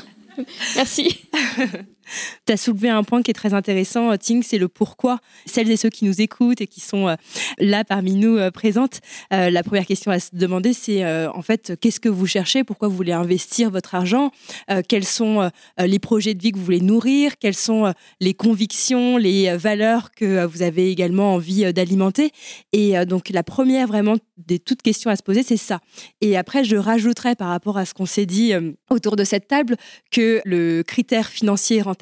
Merci. 0.76 1.28
Tu 2.46 2.52
as 2.52 2.56
soulevé 2.56 2.88
un 2.88 3.04
point 3.04 3.22
qui 3.22 3.30
est 3.30 3.34
très 3.34 3.54
intéressant, 3.54 4.10
euh, 4.10 4.16
Ting, 4.16 4.42
c'est 4.42 4.58
le 4.58 4.68
pourquoi. 4.68 5.18
Celles 5.46 5.70
et 5.70 5.76
ceux 5.76 5.90
qui 5.90 6.04
nous 6.04 6.20
écoutent 6.20 6.60
et 6.60 6.66
qui 6.66 6.80
sont 6.80 7.08
euh, 7.08 7.14
là 7.58 7.84
parmi 7.84 8.14
nous 8.14 8.36
euh, 8.36 8.50
présentes, 8.50 9.00
la 9.30 9.62
première 9.62 9.86
question 9.86 10.10
à 10.10 10.20
se 10.20 10.30
demander, 10.32 10.72
c'est 10.72 11.04
en 11.28 11.42
fait, 11.42 11.74
qu'est-ce 11.80 12.00
que 12.00 12.08
vous 12.08 12.26
cherchez? 12.26 12.64
Pourquoi 12.64 12.88
vous 12.88 12.96
voulez 12.96 13.12
investir 13.12 13.70
votre 13.70 13.94
argent? 13.94 14.30
Quels 14.88 15.04
sont 15.04 15.50
les 15.78 15.98
projets 15.98 16.34
de 16.34 16.42
vie 16.42 16.52
que 16.52 16.58
vous 16.58 16.64
voulez 16.64 16.80
nourrir? 16.80 17.38
Quelles 17.38 17.56
sont 17.56 17.92
les 18.20 18.34
convictions, 18.34 19.16
les 19.16 19.56
valeurs 19.56 20.10
que 20.10 20.44
vous 20.44 20.62
avez 20.62 20.90
également 20.90 21.34
envie 21.34 21.72
d'alimenter? 21.72 22.30
Et 22.72 23.04
donc, 23.06 23.30
la 23.30 23.42
première 23.42 23.86
vraiment 23.86 24.16
des 24.36 24.58
toutes 24.58 24.82
questions 24.82 25.10
à 25.10 25.16
se 25.16 25.22
poser, 25.22 25.42
c'est 25.42 25.56
ça. 25.56 25.80
Et 26.20 26.36
après, 26.36 26.64
je 26.64 26.76
rajouterais 26.76 27.34
par 27.34 27.48
rapport 27.48 27.78
à 27.78 27.84
ce 27.84 27.94
qu'on 27.94 28.06
s'est 28.06 28.26
dit 28.26 28.52
autour 28.90 29.16
de 29.16 29.24
cette 29.24 29.48
table 29.48 29.76
que 30.10 30.40
le 30.44 30.82
critère 30.82 31.28
financier 31.28 31.80
rentabilité 31.80 32.01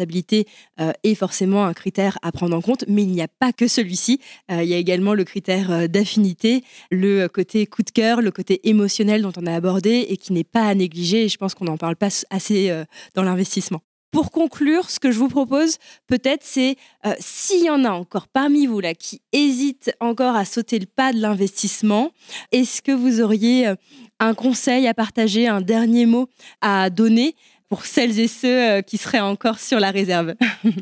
euh, 0.81 0.93
est 1.05 1.15
forcément 1.15 1.65
un 1.65 1.75
critère 1.75 2.19
à 2.23 2.33
prendre 2.33 2.57
en 2.57 2.61
compte, 2.61 2.85
mais 2.89 3.03
il 3.03 3.11
n'y 3.11 3.23
a 3.23 3.29
pas 3.29 3.53
que 3.53 3.69
celui-ci. 3.69 4.21
Euh, 4.51 4.63
il 4.63 4.69
y 4.69 4.75
a 4.75 4.77
également 4.77 5.15
le 5.15 5.25
critère 5.25 5.71
euh, 5.71 5.87
d'affinité, 5.87 6.63
le 6.91 7.27
côté 7.29 7.67
coup 7.67 7.83
de 7.83 7.91
cœur, 7.91 8.23
le 8.23 8.31
côté 8.31 8.69
émotionnel 8.69 9.23
dont 9.23 9.33
on 9.37 9.47
a 9.47 9.55
abordé 9.55 10.07
et 10.09 10.17
qui 10.17 10.33
n'est 10.33 10.45
pas 10.45 10.67
à 10.67 10.75
négliger. 10.75 11.25
Et 11.25 11.29
je 11.29 11.37
pense 11.37 11.55
qu'on 11.55 11.65
n'en 11.65 11.77
parle 11.77 11.97
pas 11.97 12.09
assez 12.31 12.85
dans 13.15 13.23
l'investissement. 13.23 13.81
Pour 14.11 14.31
conclure, 14.31 14.91
ce 14.91 14.99
que 14.99 15.13
je 15.13 15.19
vous 15.19 15.29
propose, 15.29 15.77
peut-être, 16.07 16.43
c'est 16.43 16.77
s'il 17.21 17.65
y 17.65 17.71
en 17.71 17.85
a 17.85 17.91
encore 17.91 18.27
parmi 18.27 18.67
vous 18.67 18.81
là 18.81 18.95
qui 18.95 19.21
hésitent 19.33 19.93
encore 20.01 20.35
à 20.35 20.45
sauter 20.45 20.79
le 20.79 20.87
pas 20.87 21.13
de 21.13 21.21
l'investissement, 21.21 22.11
est-ce 22.51 22.83
que 22.83 22.93
vous 22.93 23.21
auriez 23.21 23.73
un 24.19 24.35
conseil 24.35 24.87
à 24.89 24.95
partager, 24.95 25.47
un 25.47 25.61
dernier 25.61 26.07
mot 26.07 26.29
à 26.61 26.91
donner 26.91 27.35
pour 27.71 27.87
celles 27.87 28.19
et 28.19 28.29
ceux 28.29 28.49
euh, 28.49 28.83
qui 28.83 28.99
seraient 28.99 29.21
encore 29.21 29.59
sur 29.59 29.81
la 29.81 29.91
réserve 29.91 30.35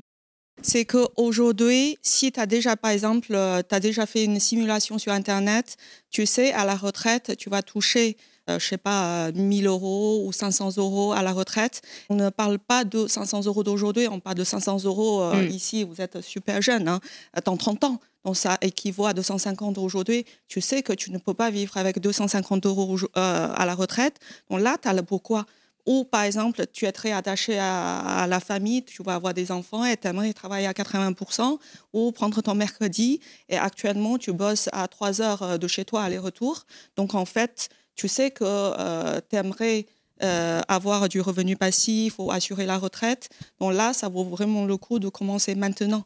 C'est 0.61 0.87
qu'aujourd'hui, 0.87 1.99
si 2.03 2.33
tu 2.33 2.41
as 2.41 2.47
déjà, 2.47 2.75
par 2.75 2.91
exemple, 2.91 3.29
euh, 3.31 3.63
tu 3.63 3.73
as 3.73 3.79
déjà 3.79 4.07
fait 4.07 4.25
une 4.25 4.41
simulation 4.41 4.99
sur 4.99 5.13
Internet, 5.13 5.77
tu 6.11 6.27
sais, 6.27 6.53
à 6.53 6.65
la 6.65 6.75
retraite, 6.75 7.37
tu 7.39 7.49
vas 7.49 7.63
toucher, 7.63 8.17
euh, 8.51 8.59
je 8.59 8.67
sais 8.67 8.79
pas, 8.79 9.31
1000 9.31 9.69
euros 9.69 10.25
ou 10.27 10.33
500 10.33 10.79
euros 10.79 11.13
à 11.13 11.23
la 11.23 11.33
retraite. 11.33 11.83
On 12.09 12.17
ne 12.17 12.29
parle 12.31 12.59
pas 12.59 12.85
de 12.85 13.07
500 13.07 13.45
euros 13.45 13.63
d'aujourd'hui, 13.63 14.09
on 14.11 14.19
parle 14.19 14.37
de 14.37 14.43
500 14.43 14.83
euros 14.85 15.33
mm. 15.33 15.47
ici, 15.51 15.85
vous 15.85 16.01
êtes 16.01 16.21
super 16.23 16.61
jeune, 16.61 16.89
hein, 16.89 16.99
dans 17.45 17.57
30 17.57 17.85
ans. 17.85 18.01
Donc 18.25 18.37
ça 18.37 18.59
équivaut 18.61 19.07
à 19.07 19.13
250 19.15 19.79
aujourd'hui. 19.79 20.25
Tu 20.49 20.61
sais 20.61 20.83
que 20.83 20.93
tu 20.93 21.13
ne 21.13 21.19
peux 21.19 21.35
pas 21.35 21.51
vivre 21.51 21.77
avec 21.77 22.01
250 22.01 22.67
euros 22.67 22.99
à 23.15 23.65
la 23.65 23.77
retraite. 23.77 24.17
Donc 24.51 24.61
là, 24.61 24.77
tu 24.83 24.89
as 24.89 24.93
le 24.93 25.03
pourquoi. 25.03 25.47
Ou 25.87 26.05
par 26.05 26.23
exemple, 26.23 26.67
tu 26.73 26.85
es 26.85 26.93
très 26.93 27.13
attaché 27.13 27.59
à, 27.59 28.27
la 28.29 28.41
famille, 28.41 28.85
tu 28.85 29.03
vas 29.03 29.15
avoir 29.15 29.33
des 29.33 29.51
enfants 29.51 29.85
et 29.85 29.97
tu 29.97 30.07
aimerais 30.07 30.33
travailler 30.33 30.67
à 30.67 30.73
80%, 30.73 31.59
ou 31.93 32.13
prendre 32.13 32.43
ton 32.43 32.55
mercredi 32.55 33.21
et 33.49 33.57
actuellement 33.57 34.19
tu 34.19 34.33
bosses 34.33 34.69
à 34.73 34.87
3 34.87 35.23
heures 35.23 35.43
euh, 35.43 35.59
de 35.59 35.67
chez 35.67 35.85
toi 35.85 36.03
aller-retour. 36.03 36.65
Donc 36.97 37.15
en 37.15 37.25
fait, 37.25 37.71
tu 37.95 38.07
sais 38.07 38.31
que 38.31 38.45
euh, 38.45 39.21
tu 39.31 39.37
aimerais 39.37 39.87
euh, 40.23 40.61
avoir 40.69 41.09
du 41.09 41.21
revenu 41.21 41.57
passif 41.57 42.19
ou 42.19 42.31
assurer 42.31 42.67
la 42.67 42.77
retraite. 42.77 43.31
Donc 43.61 43.73
là, 43.73 43.93
ça 43.93 44.09
vaut 44.09 44.25
vraiment 44.25 44.67
le 44.67 44.77
coup 44.77 44.99
de 44.99 45.09
commencer 45.09 45.55
maintenant. 45.55 46.05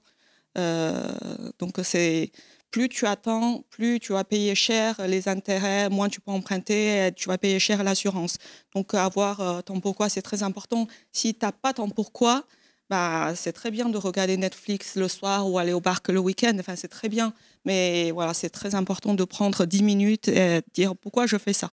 donc 1.59 1.81
c'est 1.83 2.31
plus 2.73 2.89
tu 2.89 3.07
attends, 3.07 3.65
plus 3.71 4.01
tu 4.01 4.15
vas 4.15 4.25
payer 4.25 4.55
cher 4.57 4.97
les 5.07 5.29
intérêts, 5.29 5.89
moins 5.91 6.09
tu 6.09 6.21
peux 6.21 6.33
emprunter, 6.33 7.11
tu 7.15 7.29
vas 7.29 7.39
payer 7.39 7.61
cher 7.61 7.85
l'assurance. 7.85 8.39
Donc 8.75 8.95
avoir 8.95 9.41
euh, 9.41 9.61
ton 9.61 9.79
pourquoi, 9.79 10.09
c'est 10.09 10.23
très 10.23 10.43
important. 10.43 10.89
Si 11.13 11.35
tu 11.35 11.45
n'as 11.45 11.53
pas 11.53 11.75
ton 11.75 11.91
pourquoi, 11.91 12.45
bah, 12.91 13.35
c'est 13.37 13.53
très 13.53 13.71
bien 13.71 13.89
de 13.91 13.99
regarder 13.99 14.37
Netflix 14.37 14.97
le 14.97 15.07
soir 15.07 15.49
ou 15.49 15.59
aller 15.59 15.73
au 15.73 15.81
parc 15.81 16.09
le 16.09 16.19
week-end, 16.19 16.57
enfin, 16.59 16.75
c'est 16.75 16.89
très 16.89 17.09
bien. 17.09 17.33
Mais 17.65 18.11
voilà, 18.11 18.35
c'est 18.35 18.51
très 18.51 18.75
important 18.75 19.15
de 19.15 19.25
prendre 19.25 19.67
10 19.67 19.83
minutes 19.83 20.29
et 20.29 20.63
dire 20.75 20.97
pourquoi 20.97 21.27
je 21.27 21.37
fais 21.37 21.53
ça. 21.53 21.71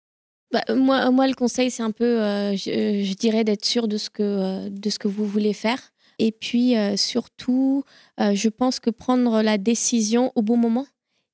Bah, 0.50 0.64
moi, 0.74 1.10
moi, 1.10 1.26
le 1.26 1.34
conseil, 1.34 1.70
c'est 1.70 1.82
un 1.82 1.90
peu, 1.90 2.22
euh, 2.22 2.56
je, 2.56 3.14
dirais, 3.14 3.44
d'être 3.44 3.64
sûr 3.64 3.86
de 3.86 3.98
ce, 3.98 4.08
que, 4.08 4.22
euh, 4.22 4.68
de 4.70 4.90
ce 4.90 4.98
que 4.98 5.06
vous 5.06 5.26
voulez 5.26 5.52
faire. 5.52 5.78
Et 6.18 6.32
puis 6.32 6.76
euh, 6.76 6.96
surtout, 6.96 7.84
euh, 8.20 8.34
je 8.34 8.48
pense 8.48 8.80
que 8.80 8.90
prendre 8.90 9.42
la 9.42 9.58
décision 9.58 10.32
au 10.34 10.42
bon 10.42 10.56
moment 10.56 10.86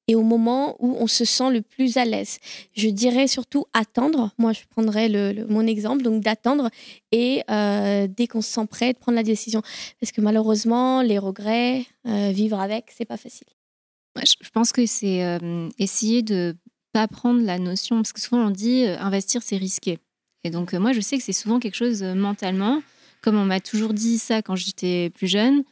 et 0.06 0.15
au 0.15 0.23
moment 0.23 0.77
où 0.81 0.94
on 0.98 1.06
se 1.06 1.24
sent 1.24 1.51
le 1.51 1.62
plus 1.62 1.97
à 1.97 2.05
l'aise. 2.05 2.39
Je 2.74 2.90
dirais 2.90 3.27
surtout 3.27 3.65
attendre. 3.73 4.32
Moi, 4.36 4.52
je 4.52 4.61
prendrais 4.69 5.09
mon 5.48 5.66
exemple, 5.66 6.02
donc 6.02 6.23
d'attendre 6.23 6.69
et 7.11 7.43
euh, 7.51 8.06
dès 8.06 8.27
qu'on 8.27 8.43
se 8.43 8.52
sent 8.52 8.66
prêt, 8.66 8.93
de 8.93 8.98
prendre 8.98 9.16
la 9.16 9.23
décision. 9.23 9.62
Parce 10.01 10.12
que 10.12 10.20
malheureusement, 10.20 11.01
les 11.01 11.19
regrets, 11.19 11.86
vivre 12.05 12.61
avec, 12.61 12.93
c'est 12.94 13.06
pas 13.06 13.16
facile. 13.16 13.47
je 14.16 14.51
pense 14.51 14.73
que 14.73 14.85
c'est 14.85 15.39
essayer 15.78 16.20
de 16.20 16.55
pas 16.93 17.09
prendre 17.09 17.40
la 17.40 17.59
notion, 17.59 17.97
parce 17.97 18.12
que 18.12 18.20
souvent 18.20 18.48
on 18.48 18.51
dit 18.51 18.85
investir, 18.85 19.40
c'est 19.43 19.56
risqué. 19.56 19.98
Et 20.47 20.51
donc 20.51 20.74
moi, 20.74 20.93
je 20.93 21.01
sais 21.01 21.16
que 21.16 21.24
c'est 21.24 21.32
souvent 21.32 21.59
quelque 21.61 21.77
chose 21.77 22.02
mentalement 22.02 22.82
comme 23.24 23.38
on 23.38 23.46
m'a 23.46 23.60
toujours 23.60 23.94
dit 23.94 24.18
ça 24.18 24.42
quand 24.42 24.55
j'étais 24.55 25.09
plus 25.09 25.28
jeune, 25.28 25.64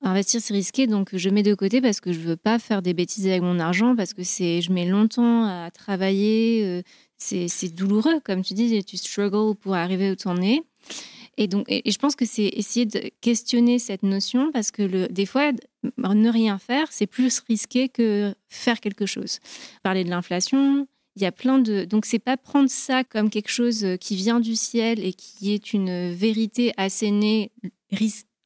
investir 0.00 0.40
c'est 0.40 0.54
risqué, 0.54 0.86
donc 0.86 1.10
je 1.12 1.28
mets 1.28 1.42
de 1.42 1.54
côté 1.56 1.80
parce 1.80 2.00
que 2.00 2.12
je 2.12 2.20
veux 2.20 2.36
pas 2.36 2.60
faire 2.60 2.82
des 2.82 2.94
bêtises 2.94 3.26
avec 3.26 3.42
mon 3.42 3.58
argent, 3.58 3.96
parce 3.96 4.14
que 4.14 4.22
c'est, 4.22 4.62
je 4.62 4.70
mets 4.70 4.86
longtemps 4.86 5.44
à 5.44 5.72
travailler, 5.72 6.62
euh, 6.64 6.82
c'est, 7.18 7.74
douloureux, 7.74 8.20
comme 8.24 8.42
tu 8.42 8.54
dis, 8.54 8.84
tu 8.84 8.96
struggles 8.96 9.56
pour 9.56 9.74
arriver 9.74 10.12
où 10.12 10.14
tu 10.14 10.28
en 10.28 10.40
es. 10.40 10.62
Et 11.36 11.48
donc, 11.48 11.64
et, 11.68 11.82
je 11.90 11.98
pense 11.98 12.14
que 12.14 12.24
c'est 12.24 12.46
essayer 12.46 12.86
de 12.86 13.10
questionner 13.20 13.80
cette 13.80 14.04
notion 14.04 14.52
parce 14.52 14.70
que 14.70 14.82
le, 14.82 15.08
des 15.08 15.26
fois, 15.26 15.50
ne 15.98 16.30
rien 16.30 16.58
faire, 16.58 16.86
c'est 16.92 17.08
plus 17.08 17.40
risqué 17.48 17.88
que 17.88 18.32
faire 18.48 18.78
quelque 18.78 19.06
chose. 19.06 19.40
Parler 19.82 20.04
de 20.04 20.10
l'inflation, 20.10 20.86
il 21.20 21.24
y 21.24 21.26
a 21.26 21.32
plein 21.32 21.58
de. 21.58 21.84
Donc, 21.84 22.06
c'est 22.06 22.18
pas 22.18 22.36
prendre 22.36 22.70
ça 22.70 23.04
comme 23.04 23.30
quelque 23.30 23.50
chose 23.50 23.84
euh, 23.84 23.96
qui 23.96 24.16
vient 24.16 24.40
du 24.40 24.56
ciel 24.56 25.04
et 25.04 25.12
qui 25.12 25.52
est 25.52 25.72
une 25.72 26.12
vérité 26.12 26.72
assénée. 26.76 27.52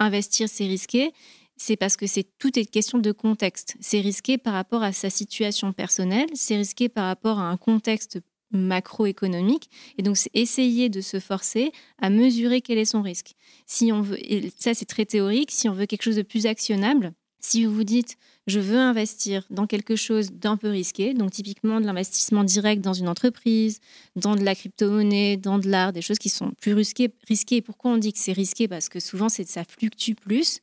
Investir, 0.01 0.49
c'est 0.49 0.67
risqué. 0.67 1.13
C'est 1.57 1.77
parce 1.77 1.97
que 1.97 2.09
c'est 2.09 2.27
tout 2.39 2.59
est 2.59 2.65
question 2.65 2.99
de 2.99 3.13
contexte. 3.13 3.77
C'est 3.81 4.01
risqué 4.01 4.39
par 4.39 4.55
rapport 4.55 4.83
à 4.83 4.93
sa 4.93 5.09
situation 5.09 5.73
personnelle. 5.73 6.29
C'est 6.35 6.57
risqué 6.57 6.89
par 6.89 7.07
rapport 7.07 7.39
à 7.39 7.49
un 7.49 7.57
contexte 7.57 8.19
macroéconomique. 8.51 9.71
Et 9.97 10.03
donc, 10.03 10.17
c'est 10.17 10.31
essayer 10.35 10.89
de 10.89 11.01
se 11.01 11.21
forcer 11.21 11.71
à 12.01 12.11
mesurer 12.11 12.61
quel 12.61 12.79
est 12.79 12.85
son 12.85 13.03
risque. 13.03 13.35
Si 13.67 13.93
on 13.93 14.01
veut, 14.01 14.19
ça 14.57 14.75
c'est 14.75 14.85
très 14.85 15.05
théorique, 15.05 15.51
si 15.51 15.69
on 15.69 15.73
veut 15.73 15.87
quelque 15.87 16.03
chose 16.03 16.17
de 16.17 16.23
plus 16.23 16.47
actionnable, 16.47 17.13
si 17.45 17.67
vous 17.67 17.75
vous 17.75 17.85
dites, 17.85 18.17
je 18.47 18.59
veux 18.59 18.79
investir 18.79 19.47
dans 19.51 19.67
quelque 19.67 19.97
chose 19.97 20.33
d'un 20.33 20.57
peu 20.57 20.71
risqué, 20.71 21.13
donc 21.13 21.31
typiquement 21.31 21.79
de 21.79 21.85
l'investissement 21.85 22.43
direct 22.43 22.83
dans 22.83 22.95
une 22.95 23.07
entreprise, 23.07 23.81
dans 24.17 24.35
de 24.35 24.43
la 24.43 24.55
crypto-monnaie, 24.55 25.37
dans 25.37 25.59
de 25.59 25.69
l'art, 25.69 25.93
des 25.93 26.01
choses 26.01 26.19
qui 26.19 26.31
sont 26.31 26.53
plus 26.61 26.73
risquées. 26.73 27.13
risquées. 27.29 27.61
Pourquoi 27.61 27.91
on 27.91 27.99
dit 27.99 28.15
que 28.15 28.19
c'est 28.19 28.33
risqué? 28.33 28.67
Parce 28.67 28.89
que 28.89 28.99
souvent, 28.99 29.29
c'est 29.29 29.47
ça 29.47 29.63
fluctue 29.65 30.15
plus. 30.15 30.61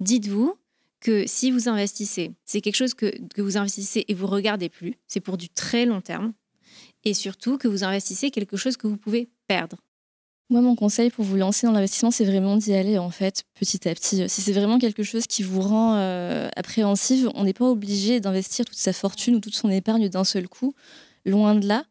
Dites-vous 0.00 0.56
que 1.00 1.26
si 1.26 1.50
vous 1.50 1.70
investissez, 1.70 2.32
c'est 2.44 2.60
quelque 2.60 2.76
chose 2.76 2.92
que, 2.92 3.10
que 3.34 3.40
vous 3.40 3.56
investissez 3.56 4.04
et 4.06 4.12
vous 4.12 4.26
regardez 4.26 4.68
plus, 4.68 4.96
c'est 5.08 5.20
pour 5.20 5.38
du 5.38 5.48
très 5.48 5.86
long 5.86 6.02
terme, 6.02 6.34
et 7.04 7.14
surtout 7.14 7.56
que 7.56 7.66
vous 7.66 7.82
investissez 7.82 8.30
quelque 8.30 8.58
chose 8.58 8.76
que 8.76 8.86
vous 8.86 8.98
pouvez 8.98 9.30
perdre. 9.48 9.78
Moi, 10.50 10.62
mon 10.62 10.74
conseil 10.74 11.10
pour 11.10 11.24
vous 11.24 11.36
lancer 11.36 11.68
dans 11.68 11.72
l'investissement, 11.72 12.10
c'est 12.10 12.24
vraiment 12.24 12.56
d'y 12.56 12.74
aller 12.74 12.98
en 12.98 13.10
fait 13.10 13.44
petit 13.54 13.88
à 13.88 13.94
petit. 13.94 14.28
Si 14.28 14.40
c'est 14.40 14.52
vraiment 14.52 14.80
quelque 14.80 15.04
chose 15.04 15.28
qui 15.28 15.44
vous 15.44 15.60
rend 15.60 15.94
euh, 15.94 16.48
appréhensive, 16.56 17.30
on 17.36 17.44
n'est 17.44 17.52
pas 17.52 17.66
obligé 17.66 18.18
d'investir 18.18 18.64
toute 18.64 18.76
sa 18.76 18.92
fortune 18.92 19.36
ou 19.36 19.40
toute 19.40 19.54
son 19.54 19.70
épargne 19.70 20.08
d'un 20.08 20.24
seul 20.24 20.48
coup. 20.48 20.74
Loin 21.24 21.54
de 21.54 21.68
là. 21.68 21.84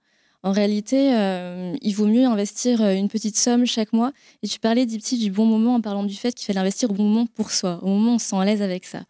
En 0.44 0.52
réalité, 0.52 1.14
euh, 1.16 1.74
il 1.82 1.94
vaut 1.94 2.08
mieux 2.08 2.26
investir 2.26 2.82
euh, 2.82 2.92
une 2.92 3.08
petite 3.08 3.38
somme 3.38 3.66
chaque 3.66 3.94
mois. 3.94 4.12
Et 4.44 4.50
tu 4.50 4.60
parlais, 4.60 4.86
Dipti, 4.86 5.18
du 5.18 5.32
bon 5.32 5.46
moment 5.46 5.76
en 5.76 5.82
parlant 5.82 6.04
du 6.04 6.16
fait 6.16 6.34
qu'il 6.34 6.46
fallait 6.46 6.60
investir 6.60 6.92
au 6.92 6.94
bon 6.94 7.06
moment 7.06 7.28
pour 7.28 7.52
soi, 7.52 7.80
au 7.82 7.88
moment 7.88 8.12
où 8.12 8.16
on 8.16 8.20
se 8.20 8.28
sent 8.28 8.36
à 8.36 8.44
l'aise 8.44 8.62
avec 8.62 8.84
ça. 8.84 9.04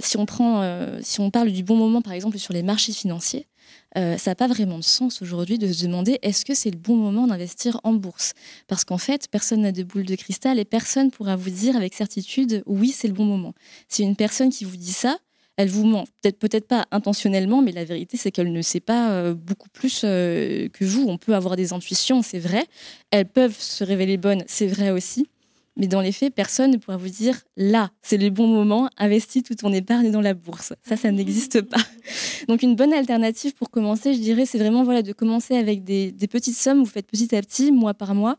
si, 0.00 0.16
on 0.18 0.24
prend, 0.26 0.62
si 1.02 1.18
on 1.18 1.32
parle 1.32 1.50
du 1.50 1.64
bon 1.64 1.74
moment, 1.74 2.00
par 2.00 2.12
exemple, 2.12 2.38
sur 2.38 2.52
les 2.52 2.62
marchés 2.62 2.92
financiers, 2.92 3.48
euh, 3.96 4.16
ça 4.18 4.32
n'a 4.32 4.34
pas 4.34 4.46
vraiment 4.46 4.78
de 4.78 4.84
sens 4.84 5.22
aujourd'hui 5.22 5.58
de 5.58 5.72
se 5.72 5.84
demander 5.84 6.18
est-ce 6.22 6.44
que 6.44 6.54
c'est 6.54 6.70
le 6.70 6.76
bon 6.76 6.96
moment 6.96 7.26
d'investir 7.26 7.80
en 7.84 7.94
bourse? 7.94 8.32
Parce 8.66 8.84
qu'en 8.84 8.98
fait, 8.98 9.28
personne 9.30 9.62
n'a 9.62 9.72
de 9.72 9.82
boule 9.82 10.04
de 10.04 10.14
cristal 10.14 10.58
et 10.58 10.64
personne 10.64 11.10
pourra 11.10 11.36
vous 11.36 11.50
dire 11.50 11.76
avec 11.76 11.94
certitude 11.94 12.62
oui, 12.66 12.90
c'est 12.90 13.08
le 13.08 13.14
bon 13.14 13.24
moment. 13.24 13.54
Si 13.88 14.02
une 14.02 14.16
personne 14.16 14.50
qui 14.50 14.64
vous 14.64 14.76
dit 14.76 14.92
ça, 14.92 15.18
elle 15.56 15.68
vous 15.68 15.86
ment. 15.86 16.04
Peut-être 16.20 16.38
peut-être 16.38 16.68
pas 16.68 16.86
intentionnellement, 16.90 17.62
mais 17.62 17.72
la 17.72 17.84
vérité, 17.84 18.16
c'est 18.16 18.30
qu'elle 18.30 18.52
ne 18.52 18.62
sait 18.62 18.80
pas 18.80 19.10
euh, 19.12 19.34
beaucoup 19.34 19.68
plus 19.70 20.02
euh, 20.04 20.68
que 20.68 20.84
vous. 20.84 21.06
On 21.08 21.16
peut 21.16 21.34
avoir 21.34 21.56
des 21.56 21.72
intuitions, 21.72 22.22
c'est 22.22 22.38
vrai. 22.38 22.66
Elles 23.10 23.26
peuvent 23.26 23.58
se 23.58 23.82
révéler 23.82 24.18
bonnes, 24.18 24.44
c'est 24.46 24.66
vrai 24.66 24.90
aussi. 24.90 25.28
Mais 25.76 25.88
dans 25.88 26.00
les 26.00 26.12
faits, 26.12 26.34
personne 26.34 26.70
ne 26.70 26.76
pourra 26.78 26.96
vous 26.96 27.10
dire 27.10 27.38
là, 27.56 27.90
c'est 28.00 28.16
le 28.16 28.30
bon 28.30 28.46
moment, 28.46 28.88
investis 28.96 29.42
toute 29.42 29.58
ton 29.58 29.72
épargne 29.72 30.10
dans 30.10 30.22
la 30.22 30.32
bourse. 30.32 30.72
Ça, 30.82 30.96
ça 30.96 31.10
n'existe 31.10 31.60
pas. 31.60 31.80
Donc, 32.48 32.62
une 32.62 32.76
bonne 32.76 32.94
alternative 32.94 33.54
pour 33.54 33.70
commencer, 33.70 34.14
je 34.14 34.20
dirais, 34.20 34.46
c'est 34.46 34.58
vraiment 34.58 34.84
voilà, 34.84 35.02
de 35.02 35.12
commencer 35.12 35.54
avec 35.54 35.84
des, 35.84 36.12
petites 36.30 36.56
sommes. 36.56 36.78
Vous 36.78 36.90
faites 36.90 37.06
petit 37.06 37.34
à 37.36 37.42
petit, 37.42 37.72
mois 37.72 37.92
par 37.92 38.14
mois. 38.14 38.38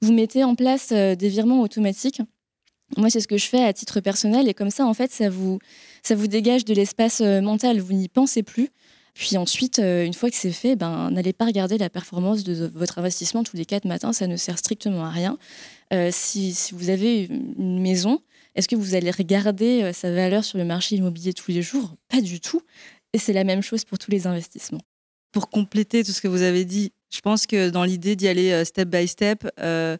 vous 0.00 0.12
mettez 0.12 0.44
en 0.44 0.54
place 0.54 0.88
euh, 0.92 1.14
des 1.14 1.28
virements 1.28 1.60
automatiques. 1.60 2.22
Moi, 2.96 3.10
c'est 3.10 3.20
ce 3.20 3.28
que 3.28 3.36
je 3.36 3.46
fais 3.46 3.62
à 3.62 3.72
titre 3.74 4.00
personnel 4.00 4.48
et 4.48 4.54
comme 4.54 4.70
ça, 4.70 4.86
en 4.86 4.94
fait, 4.94 5.12
ça 5.12 5.28
vous, 5.28 5.58
ça 6.02 6.14
vous 6.14 6.26
dégage 6.26 6.64
de 6.64 6.72
l'espace 6.72 7.20
euh, 7.20 7.42
mental. 7.42 7.80
Vous 7.80 7.92
n'y 7.92 8.08
pensez 8.08 8.42
plus. 8.42 8.70
Puis 9.18 9.36
ensuite, 9.36 9.80
euh, 9.80 10.04
une 10.04 10.14
fois 10.14 10.30
que 10.30 10.36
c'est 10.36 10.52
fait, 10.52 10.76
ben, 10.76 11.10
n'allez 11.10 11.32
pas 11.32 11.46
regarder 11.46 11.76
la 11.76 11.90
performance 11.90 12.44
de 12.44 12.70
votre 12.72 12.98
investissement 12.98 13.42
tous 13.42 13.56
les 13.56 13.64
quatre 13.64 13.84
matins. 13.84 14.12
Ça 14.12 14.28
ne 14.28 14.36
sert 14.36 14.58
strictement 14.58 15.04
à 15.04 15.10
rien. 15.10 15.36
si, 16.12 16.54
si, 16.54 16.72
vous 16.72 16.88
avez 16.88 17.24
une 17.58 17.80
maison, 17.80 18.20
est-ce 18.54 18.68
que 18.68 18.76
vous 18.76 18.94
allez 18.94 19.10
regarder 19.10 19.92
sa 19.92 20.12
valeur 20.12 20.44
sur 20.44 20.58
le 20.58 20.64
marché 20.64 20.96
immobilier 20.96 21.32
tous 21.32 21.50
les 21.50 21.62
jours? 21.62 21.96
Pas 22.08 22.20
du 22.20 22.40
tout. 22.40 22.62
Et 23.12 23.18
c'est 23.18 23.32
la 23.32 23.44
même 23.44 23.62
chose 23.62 23.84
pour 23.84 23.98
tous 23.98 24.10
les 24.10 24.26
investissements. 24.26 24.82
Pour 25.32 25.50
compléter 25.50 26.04
tout 26.04 26.12
ce 26.12 26.20
que 26.20 26.28
vous 26.28 26.42
avez 26.42 26.64
dit, 26.64 26.92
je 27.10 27.20
pense 27.20 27.46
que 27.46 27.70
dans 27.70 27.84
l'idée 27.84 28.16
d'y 28.16 28.28
aller 28.28 28.52
euh, 28.52 28.64
step 28.64 28.88
by 28.88 29.08
step, 29.08 29.48
euh, 29.60 29.96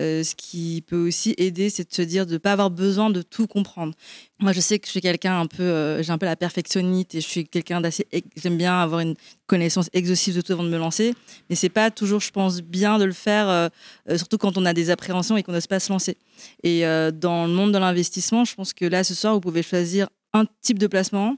euh, 0.00 0.24
ce 0.24 0.34
qui 0.34 0.82
peut 0.86 1.06
aussi 1.06 1.34
aider, 1.38 1.70
c'est 1.70 1.88
de 1.88 1.94
se 1.94 2.02
dire 2.02 2.26
de 2.26 2.32
ne 2.32 2.38
pas 2.38 2.52
avoir 2.52 2.70
besoin 2.70 3.10
de 3.10 3.22
tout 3.22 3.46
comprendre. 3.46 3.94
Moi, 4.38 4.52
je 4.52 4.60
sais 4.60 4.78
que 4.78 4.86
je 4.86 4.92
suis 4.92 5.00
quelqu'un 5.00 5.40
un 5.40 5.46
peu, 5.46 6.02
j'ai 6.02 6.10
un 6.10 6.18
peu 6.18 6.26
la 6.26 6.36
perfectionnite 6.36 7.14
et 7.14 7.20
je 7.20 7.28
suis 7.28 7.46
quelqu'un 7.46 7.80
d'assez, 7.80 8.06
j'aime 8.36 8.56
bien 8.56 8.80
avoir 8.80 9.00
une 9.00 9.14
connaissance 9.46 9.90
exhaustive 9.92 10.36
de 10.36 10.40
tout 10.40 10.52
avant 10.52 10.64
de 10.64 10.70
me 10.70 10.78
lancer, 10.78 11.14
mais 11.48 11.56
c'est 11.56 11.68
pas 11.68 11.90
toujours, 11.90 12.20
je 12.20 12.30
pense, 12.30 12.62
bien 12.62 12.98
de 12.98 13.04
le 13.04 13.12
faire, 13.12 13.70
surtout 14.16 14.38
quand 14.38 14.56
on 14.56 14.64
a 14.64 14.72
des 14.72 14.88
appréhensions 14.88 15.36
et 15.36 15.42
qu'on 15.42 15.52
n'ose 15.52 15.66
pas 15.66 15.80
se 15.80 15.92
lancer. 15.92 16.16
Et 16.62 16.82
dans 17.12 17.46
le 17.46 17.52
monde 17.52 17.72
de 17.72 17.78
l'investissement, 17.78 18.46
je 18.46 18.54
pense 18.54 18.72
que 18.72 18.86
là, 18.86 19.04
ce 19.04 19.14
soir, 19.14 19.34
vous 19.34 19.40
pouvez 19.40 19.62
choisir 19.62 20.08
un 20.32 20.44
type 20.62 20.78
de 20.78 20.86
placement. 20.86 21.36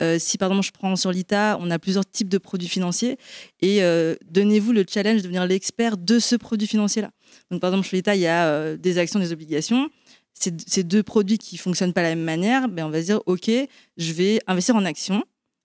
Euh, 0.00 0.18
si 0.18 0.38
par 0.38 0.50
exemple 0.50 0.66
je 0.66 0.72
prends 0.72 0.96
sur 0.96 1.12
l'ITA, 1.12 1.58
on 1.60 1.70
a 1.70 1.78
plusieurs 1.78 2.04
types 2.04 2.28
de 2.28 2.38
produits 2.38 2.68
financiers 2.68 3.18
et 3.60 3.84
euh, 3.84 4.16
donnez-vous 4.30 4.72
le 4.72 4.84
challenge 4.88 5.18
de 5.18 5.22
devenir 5.22 5.46
l'expert 5.46 5.96
de 5.96 6.18
ce 6.18 6.34
produit 6.34 6.66
financier-là. 6.66 7.10
Donc 7.52 7.60
par 7.60 7.70
exemple 7.70 7.86
sur 7.86 7.96
l'ITA, 7.96 8.16
il 8.16 8.22
y 8.22 8.26
a 8.26 8.46
euh, 8.46 8.76
des 8.76 8.98
actions, 8.98 9.20
des 9.20 9.32
obligations. 9.32 9.90
Ces 10.34 10.82
deux 10.82 11.02
produits 11.02 11.38
qui 11.38 11.58
fonctionnent 11.58 11.92
pas 11.92 12.00
de 12.00 12.08
la 12.08 12.14
même 12.16 12.24
manière, 12.24 12.68
ben 12.68 12.86
on 12.86 12.90
va 12.90 13.00
se 13.00 13.06
dire 13.06 13.20
ok, 13.26 13.50
je 13.98 14.12
vais 14.12 14.40
investir 14.48 14.74
en 14.74 14.84
actions 14.84 15.22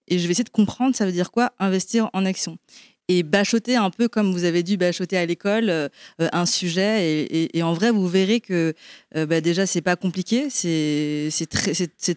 et 0.08 0.20
je 0.20 0.26
vais 0.28 0.32
essayer 0.32 0.44
de 0.44 0.50
comprendre 0.50 0.94
ça 0.94 1.06
veut 1.06 1.12
dire 1.14 1.32
quoi 1.32 1.54
investir 1.58 2.10
en 2.14 2.26
actions 2.26 2.58
et 3.10 3.24
bachoter 3.24 3.76
un 3.76 3.90
peu 3.90 4.08
comme 4.08 4.34
vous 4.34 4.44
avez 4.44 4.64
dû 4.64 4.76
bachoter 4.76 5.18
à 5.18 5.26
l'école 5.26 5.70
euh, 5.70 5.88
euh, 6.22 6.28
un 6.34 6.46
sujet 6.46 7.28
et, 7.30 7.64
en 7.64 7.74
vrai 7.74 7.92
vous 7.92 8.08
verrez 8.08 8.42
que 8.42 8.74
euh, 9.16 9.26
bah, 9.26 9.40
déjà 9.40 9.66
c'est 9.66 9.82
pas 9.82 9.96
compliqué 9.96 10.50
c'est 10.50 11.30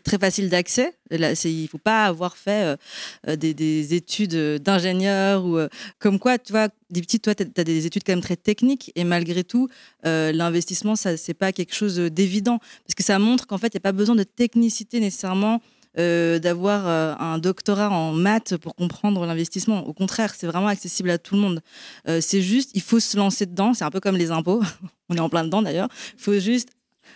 très 0.03 0.19
facile 0.19 0.49
d'accès. 0.49 0.95
Il 1.13 1.69
faut 1.69 1.79
pas 1.79 2.05
avoir 2.07 2.37
fait 2.37 2.79
des, 3.27 3.95
études 3.95 4.63
d'ingénieur 4.63 5.45
ou 5.45 5.59
comme 5.99 6.19
quoi 6.19 6.39
tu 6.39 6.53
vois 6.53 6.69
des 6.91 7.01
petites 7.01 7.25
toi 7.25 7.35
tu 7.35 7.45
as, 7.57 7.65
des 7.65 7.87
études 7.87 8.05
quand 8.05 8.13
même 8.13 8.21
très 8.21 8.37
techniques 8.37 8.93
et 8.95 9.05
malgré 9.05 9.43
tout 9.43 9.69
l'investissement 10.05 10.95
ça 10.95 11.17
c'est 11.17 11.35
pas 11.35 11.53
quelque 11.53 11.75
chose 11.75 11.97
d'évident. 11.97 12.59
Parce 12.59 12.95
que 12.97 13.03
ça 13.03 13.19
montre 13.19 13.47
qu'en 13.47 13.59
fait 13.59 13.69
il 13.69 13.77
n'y 13.77 13.81
a 13.81 13.81
pas 13.81 13.93
besoin 13.93 14.15
de 14.15 14.23
technicité 14.23 15.01
nécessairement 15.01 15.61
euh, 15.99 16.39
d'avoir 16.39 16.87
euh, 16.87 17.15
un 17.19 17.39
doctorat 17.39 17.91
en 17.91 18.13
maths 18.13 18.57
pour 18.57 18.77
comprendre 18.77 19.27
l'investissement. 19.27 19.85
Au 19.89 19.93
contraire, 19.93 20.35
c'est 20.37 20.47
vraiment 20.47 20.69
accessible 20.69 21.11
à 21.11 21.19
tout 21.19 21.35
le 21.35 21.41
monde. 21.41 21.63
Euh, 22.09 22.21
c'est 22.21 22.43
juste, 22.43 22.71
il 22.75 22.81
faut 22.81 23.01
se 23.01 23.17
lancer 23.17 23.45
dedans. 23.45 23.75
C'est 23.75 23.83
un 23.83 23.91
peu 23.91 23.99
comme 23.99 24.17
les 24.17 24.31
impôts. 24.31 24.63
On 25.09 25.17
est 25.17 25.21
en 25.21 25.29
plein 25.29 25.43
dedans 25.43 25.63
d'ailleurs. 25.63 25.89
Il 26.17 26.23
faut 26.23 26.39
juste 26.39 26.69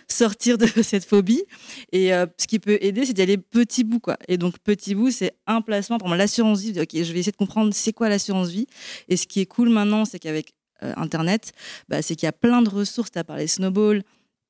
sortir 0.09 0.57
de 0.57 0.65
cette 0.83 1.05
phobie. 1.05 1.43
Et 1.93 2.09
ce 2.09 2.47
qui 2.47 2.59
peut 2.59 2.77
aider, 2.81 3.05
c'est 3.05 3.13
d'y 3.13 3.21
aller 3.21 3.37
petit 3.37 3.85
bout. 3.85 4.01
Quoi. 4.01 4.17
Et 4.27 4.37
donc, 4.37 4.59
petit 4.59 4.93
bout, 4.93 5.09
c'est 5.09 5.37
un 5.47 5.61
placement. 5.61 5.97
Par 5.97 6.13
l'assurance 6.17 6.59
vie, 6.59 6.77
ok, 6.77 6.89
je 6.91 7.13
vais 7.13 7.19
essayer 7.19 7.31
de 7.31 7.37
comprendre 7.37 7.73
c'est 7.73 7.93
quoi 7.93 8.09
l'assurance 8.09 8.49
vie. 8.49 8.67
Et 9.07 9.15
ce 9.15 9.25
qui 9.25 9.39
est 9.39 9.45
cool 9.45 9.69
maintenant, 9.69 10.03
c'est 10.03 10.19
qu'avec 10.19 10.53
Internet, 10.81 11.53
bah, 11.87 12.01
c'est 12.01 12.15
qu'il 12.15 12.27
y 12.27 12.29
a 12.29 12.33
plein 12.33 12.61
de 12.61 12.69
ressources. 12.69 13.09
Tu 13.09 13.19
as 13.19 13.23
parlé 13.23 13.47
Snowball, 13.47 14.03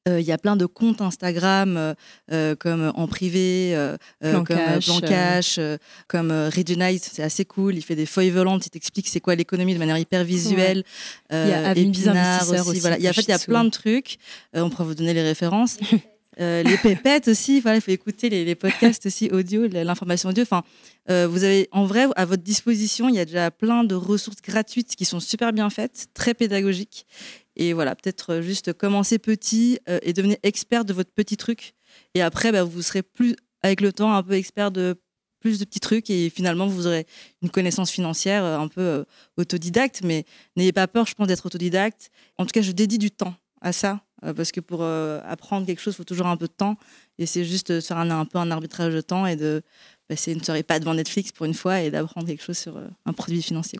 euh, 0.08 0.22
il 0.22 0.26
y 0.28 0.32
a 0.32 0.38
plein 0.38 0.56
de 0.56 0.68
comptes 0.68 1.02
Instagram 1.02 1.78
euh, 1.78 1.96
euh, 2.32 2.56
comme 2.56 2.92
en 2.96 3.08
privé, 3.08 3.76
comme 4.22 4.46
Plan 4.46 5.00
Cash, 5.00 5.60
comme 6.08 6.32
Regenize, 6.32 7.10
c'est 7.12 7.24
assez 7.24 7.44
cool. 7.44 7.76
Il 7.76 7.82
fait 7.82 7.96
des 7.96 8.06
feuilles 8.06 8.30
volantes, 8.30 8.68
il 8.68 8.70
t'explique 8.70 9.08
c'est 9.08 9.20
quoi 9.20 9.34
l'économie 9.34 9.74
de 9.74 9.80
manière 9.80 9.98
hyper 9.98 10.24
visuelle. 10.24 10.84
il 11.32 11.38
y 11.38 11.54
a 11.54 11.72
Epinard 11.76 12.48
aussi. 12.50 12.70
aussi 12.70 12.80
voilà. 12.82 12.98
Il 13.00 13.04
y 13.04 13.08
a, 13.08 13.10
en 13.10 13.14
fait, 13.14 13.24
il 13.24 13.30
y 13.30 13.34
a 13.34 13.40
plein 13.40 13.64
de 13.64 13.70
trucs. 13.72 14.18
on 14.54 14.70
pourra 14.70 14.84
vous 14.84 14.94
donner 14.94 15.16
les 15.16 15.24
références. 15.24 15.78
les 16.38 16.78
pépettes 16.84 17.30
aussi, 17.30 17.60
voilà, 17.62 17.78
il 17.78 17.82
faut 17.82 17.92
écouter 17.92 18.30
les, 18.30 18.46
les 18.46 18.56
podcasts 18.56 19.08
aussi 19.08 19.30
audio, 19.32 19.66
l'information 19.68 20.30
audio. 20.30 20.44
Enfin, 20.44 20.64
vous 21.10 21.44
avez 21.44 21.68
en 21.72 21.86
vrai 21.86 22.06
à 22.16 22.26
votre 22.26 22.44
disposition, 22.44 23.10
il 23.10 23.16
y 23.16 23.20
a 23.20 23.26
déjà 23.26 23.50
plein 23.50 23.84
de 23.84 23.96
ressources 23.96 24.42
gratuites 24.44 24.96
qui 24.96 25.06
sont 25.06 25.20
super 25.20 25.52
bien 25.52 25.72
faites, 25.72 26.08
très 26.14 26.36
pédagogiques. 26.36 27.08
Et 27.56 27.74
voilà, 27.74 27.96
peut-être 27.96 28.34
euh, 28.34 28.42
juste 28.42 28.74
commencer 28.74 29.20
petit 29.20 29.80
euh, 29.90 30.00
et 30.02 30.14
devenir 30.14 30.38
expert 30.44 30.86
de 30.86 30.94
votre 30.94 31.12
petit 31.12 31.38
truc. 31.38 31.74
Et 32.14 32.22
après, 32.22 32.52
bah, 32.52 32.64
vous 32.64 32.82
serez 32.82 33.04
plus, 33.04 33.36
avec 33.62 33.82
le 33.82 33.94
temps, 33.94 34.14
un 34.14 34.24
peu 34.24 34.34
expert 34.34 34.72
de 34.72 34.96
plus 35.40 35.60
de 35.60 35.66
petits 35.66 35.80
trucs 35.80 36.10
et 36.10 36.30
finalement, 36.30 36.66
vous 36.66 36.88
aurez 36.88 37.06
une 37.42 37.50
connaissance 37.50 37.92
financière 37.92 38.44
euh, 38.44 38.58
un 38.58 38.68
peu 38.68 39.06
autodidacte. 39.38 40.02
Mais 40.04 40.26
n'ayez 40.56 40.74
pas 40.74 40.88
peur, 40.88 41.06
je 41.06 41.14
pense, 41.16 41.28
d'être 41.28 41.46
autodidacte. 41.46 42.10
En 42.38 42.46
tout 42.46 42.52
cas, 42.52 42.62
je 42.62 42.72
dédie 42.72 42.98
du 42.98 43.12
temps 43.12 43.36
à 43.62 43.72
ça 43.72 44.02
parce 44.36 44.52
que 44.52 44.60
pour 44.60 44.84
apprendre 44.84 45.68
quelque 45.68 45.82
chose, 45.82 45.94
il 45.94 45.98
faut 45.98 46.04
toujours 46.04 46.26
un 46.26 46.38
peu 46.38 46.48
de 46.48 46.54
temps. 46.54 46.78
Et 47.20 47.28
c'est 47.28 47.46
juste 47.46 47.80
faire 47.80 47.98
un, 47.98 48.10
un, 48.10 48.26
peu 48.26 48.40
un 48.40 48.50
arbitrage 48.50 48.92
de 48.92 49.02
temps 49.02 49.28
et 49.28 49.36
de 49.36 49.62
passer 50.08 50.34
une 50.34 50.44
soirée 50.44 50.64
pas 50.64 50.80
devant 50.80 50.96
Netflix 50.96 51.32
pour 51.32 51.46
une 51.46 51.54
fois 51.54 51.82
et 51.82 51.92
d'apprendre 51.92 52.26
quelque 52.26 52.42
chose 52.42 52.58
sur 52.58 52.82
un 53.06 53.14
produit 53.14 53.44
financier. 53.44 53.78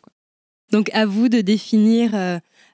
Donc 0.72 0.90
à 0.92 1.06
vous 1.06 1.28
de 1.28 1.40
définir 1.40 2.10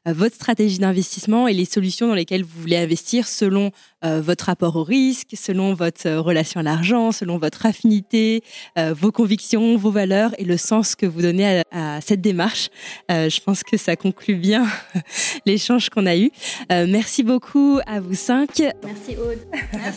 euh, 0.08 0.12
votre 0.12 0.34
stratégie 0.34 0.78
d'investissement 0.78 1.46
et 1.46 1.52
les 1.52 1.64
solutions 1.64 2.08
dans 2.08 2.14
lesquelles 2.14 2.42
vous 2.42 2.60
voulez 2.60 2.76
investir 2.76 3.28
selon 3.28 3.70
euh, 4.04 4.20
votre 4.20 4.46
rapport 4.46 4.74
au 4.76 4.82
risque, 4.82 5.34
selon 5.34 5.74
votre 5.74 6.06
euh, 6.06 6.20
relation 6.20 6.60
à 6.60 6.62
l'argent, 6.62 7.12
selon 7.12 7.38
votre 7.38 7.66
affinité, 7.66 8.42
vos 8.76 9.12
convictions, 9.12 9.76
vos 9.76 9.90
valeurs 9.90 10.32
et 10.38 10.44
le 10.44 10.56
sens 10.56 10.96
que 10.96 11.06
vous 11.06 11.22
donnez 11.22 11.62
à, 11.70 12.00
cette 12.00 12.20
démarche. 12.20 12.70
je 13.08 13.40
pense 13.40 13.62
que 13.62 13.76
ça 13.76 13.96
conclut 13.96 14.36
bien 14.36 14.66
l'échange 15.46 15.90
qu'on 15.90 16.06
a 16.06 16.16
eu. 16.16 16.30
merci 16.70 17.22
beaucoup 17.22 17.78
à 17.86 18.00
vous 18.00 18.14
cinq. 18.14 18.60
Merci 18.84 19.16
Aude. 19.16 19.38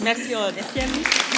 Merci 0.04 0.36
Aude. 0.36 0.54
Merci 0.56 0.80
à 0.80 0.86
vous. 0.86 1.35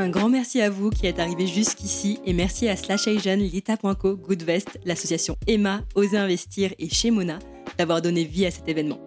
Un 0.00 0.08
grand 0.08 0.30
merci 0.30 0.62
à 0.62 0.70
vous 0.70 0.88
qui 0.88 1.06
êtes 1.06 1.18
arrivés 1.18 1.46
jusqu'ici 1.46 2.20
et 2.24 2.32
merci 2.32 2.66
à 2.68 2.74
Slash 2.74 3.06
Asian, 3.06 3.36
Lita.co, 3.36 4.16
Goodvest, 4.16 4.80
l'association 4.86 5.36
Emma, 5.46 5.82
Oser 5.94 6.16
Investir 6.16 6.72
et 6.78 6.88
chez 6.88 7.10
Mona 7.10 7.38
d'avoir 7.76 8.00
donné 8.00 8.24
vie 8.24 8.46
à 8.46 8.50
cet 8.50 8.66
événement. 8.66 8.98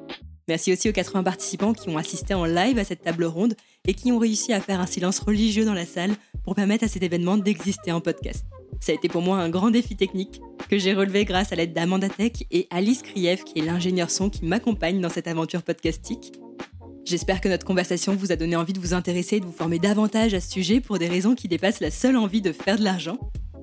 Merci 0.48 0.72
aussi 0.72 0.90
aux 0.90 0.94
80 0.94 1.24
participants 1.24 1.74
qui 1.74 1.90
ont 1.90 1.98
assisté 1.98 2.36
en 2.36 2.46
live 2.46 2.78
à 2.78 2.84
cette 2.84 3.02
table 3.02 3.26
ronde 3.26 3.56
et 3.88 3.96
qui 3.96 4.12
ont 4.12 4.20
réussi 4.20 4.54
à 4.54 4.62
faire 4.62 4.80
un 4.80 4.86
silence 4.86 5.18
religieux 5.18 5.66
dans 5.66 5.74
la 5.74 5.88
salle 5.88 6.12
pour 6.44 6.54
permettre 6.54 6.84
à 6.84 6.88
cet 6.88 7.02
événement 7.02 7.38
d'exister 7.38 7.92
en 7.92 8.00
podcast. 8.00 8.46
Ça 8.80 8.92
a 8.92 8.96
été 8.96 9.08
pour 9.10 9.24
moi 9.24 9.38
un 9.40 9.50
grand 9.50 9.72
défi 9.72 9.96
technique 9.96 10.42
que 10.70 10.78
j'ai 10.78 10.94
relevé 10.94 11.26
grâce 11.26 11.52
à 11.52 11.56
l'aide 11.56 11.74
d'Amanda 11.74 12.10
Tech 12.10 12.34
et 12.52 12.68
Alice 12.70 13.02
Kriev 13.02 13.44
qui 13.44 13.58
est 13.58 13.66
l'ingénieur 13.66 14.12
son 14.12 14.30
qui 14.30 14.46
m'accompagne 14.46 15.02
dans 15.02 15.10
cette 15.10 15.28
aventure 15.28 15.64
podcastique 15.64 16.34
J'espère 17.06 17.42
que 17.42 17.50
notre 17.50 17.66
conversation 17.66 18.16
vous 18.16 18.32
a 18.32 18.38
donné 18.38 18.56
envie 18.56 18.72
de 18.72 18.80
vous 18.80 18.94
intéresser 18.94 19.36
et 19.36 19.40
de 19.42 19.46
vous 19.46 19.52
former 19.52 19.78
davantage 19.78 20.34
à 20.34 20.40
ce 20.40 20.50
sujet 20.50 20.80
pour 20.80 21.00
des 21.00 21.10
raisons 21.10 21.36
qui 21.36 21.50
dépassent 21.50 21.82
la 21.82 21.92
seule 21.92 22.16
envie 22.16 22.42
de 22.42 22.54
faire 22.54 22.78
de 22.78 22.84
l'argent. 22.84 23.18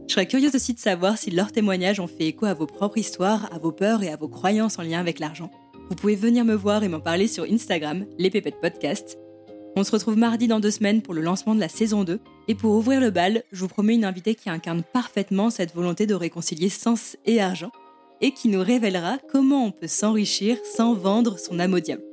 Je 0.06 0.12
serais 0.12 0.26
curieuse 0.26 0.54
aussi 0.54 0.74
de 0.74 0.78
savoir 0.78 1.16
si 1.16 1.30
leurs 1.30 1.50
témoignages 1.50 2.00
ont 2.00 2.06
fait 2.06 2.26
écho 2.26 2.44
à 2.44 2.52
vos 2.52 2.66
propres 2.66 2.98
histoires, 2.98 3.48
à 3.54 3.58
vos 3.58 3.72
peurs 3.72 4.02
et 4.02 4.10
à 4.10 4.16
vos 4.16 4.28
croyances 4.28 4.78
en 4.78 4.82
lien 4.82 5.00
avec 5.00 5.20
l'argent. 5.20 5.50
Vous 5.88 5.96
pouvez 5.96 6.16
venir 6.16 6.44
me 6.44 6.54
voir 6.54 6.84
et 6.84 6.88
m'en 6.88 7.00
parler 7.00 7.28
sur 7.28 7.44
Instagram, 7.44 8.04
les 8.18 8.28
Pépettes 8.28 8.60
Podcast. 8.60 9.18
On 9.74 9.84
se 9.84 9.92
retrouve 9.92 10.18
mardi 10.18 10.46
dans 10.46 10.60
deux 10.60 10.70
semaines 10.70 11.00
pour 11.00 11.14
le 11.14 11.22
lancement 11.22 11.54
de 11.54 11.60
la 11.60 11.68
saison 11.68 12.04
2. 12.04 12.20
Et 12.48 12.54
pour 12.54 12.74
ouvrir 12.74 13.00
le 13.00 13.10
bal, 13.10 13.44
je 13.52 13.60
vous 13.60 13.68
promets 13.68 13.94
une 13.94 14.04
invitée 14.04 14.34
qui 14.34 14.50
incarne 14.50 14.82
parfaitement 14.82 15.48
cette 15.48 15.74
volonté 15.74 16.06
de 16.06 16.14
réconcilier 16.14 16.68
sens 16.68 17.16
et 17.24 17.40
argent 17.40 17.70
et 18.20 18.32
qui 18.32 18.48
nous 18.48 18.62
révélera 18.62 19.18
comment 19.32 19.64
on 19.64 19.70
peut 19.70 19.86
s'enrichir 19.86 20.58
sans 20.76 20.92
vendre 20.92 21.38
son 21.38 21.58
âme 21.58 21.72
au 21.72 21.80
diable. 21.80 22.09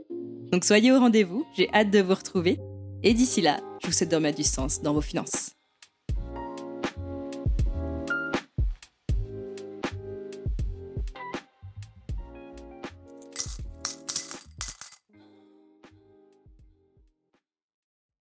Donc 0.52 0.64
soyez 0.64 0.91
au 0.91 0.99
rendez-vous, 0.99 1.45
j'ai 1.56 1.69
hâte 1.74 1.91
de 1.91 1.99
vous 1.99 2.15
retrouver. 2.15 2.57
Et 3.03 3.14
d'ici 3.14 3.41
là, 3.41 3.60
je 3.82 3.88
vous 3.88 3.94
souhaite 3.94 4.10
de 4.10 4.15
remettre 4.15 4.38
du 4.38 4.44
sens 4.44 4.82
dans 4.82 4.94
vos 4.94 5.02
finances. 5.02 5.57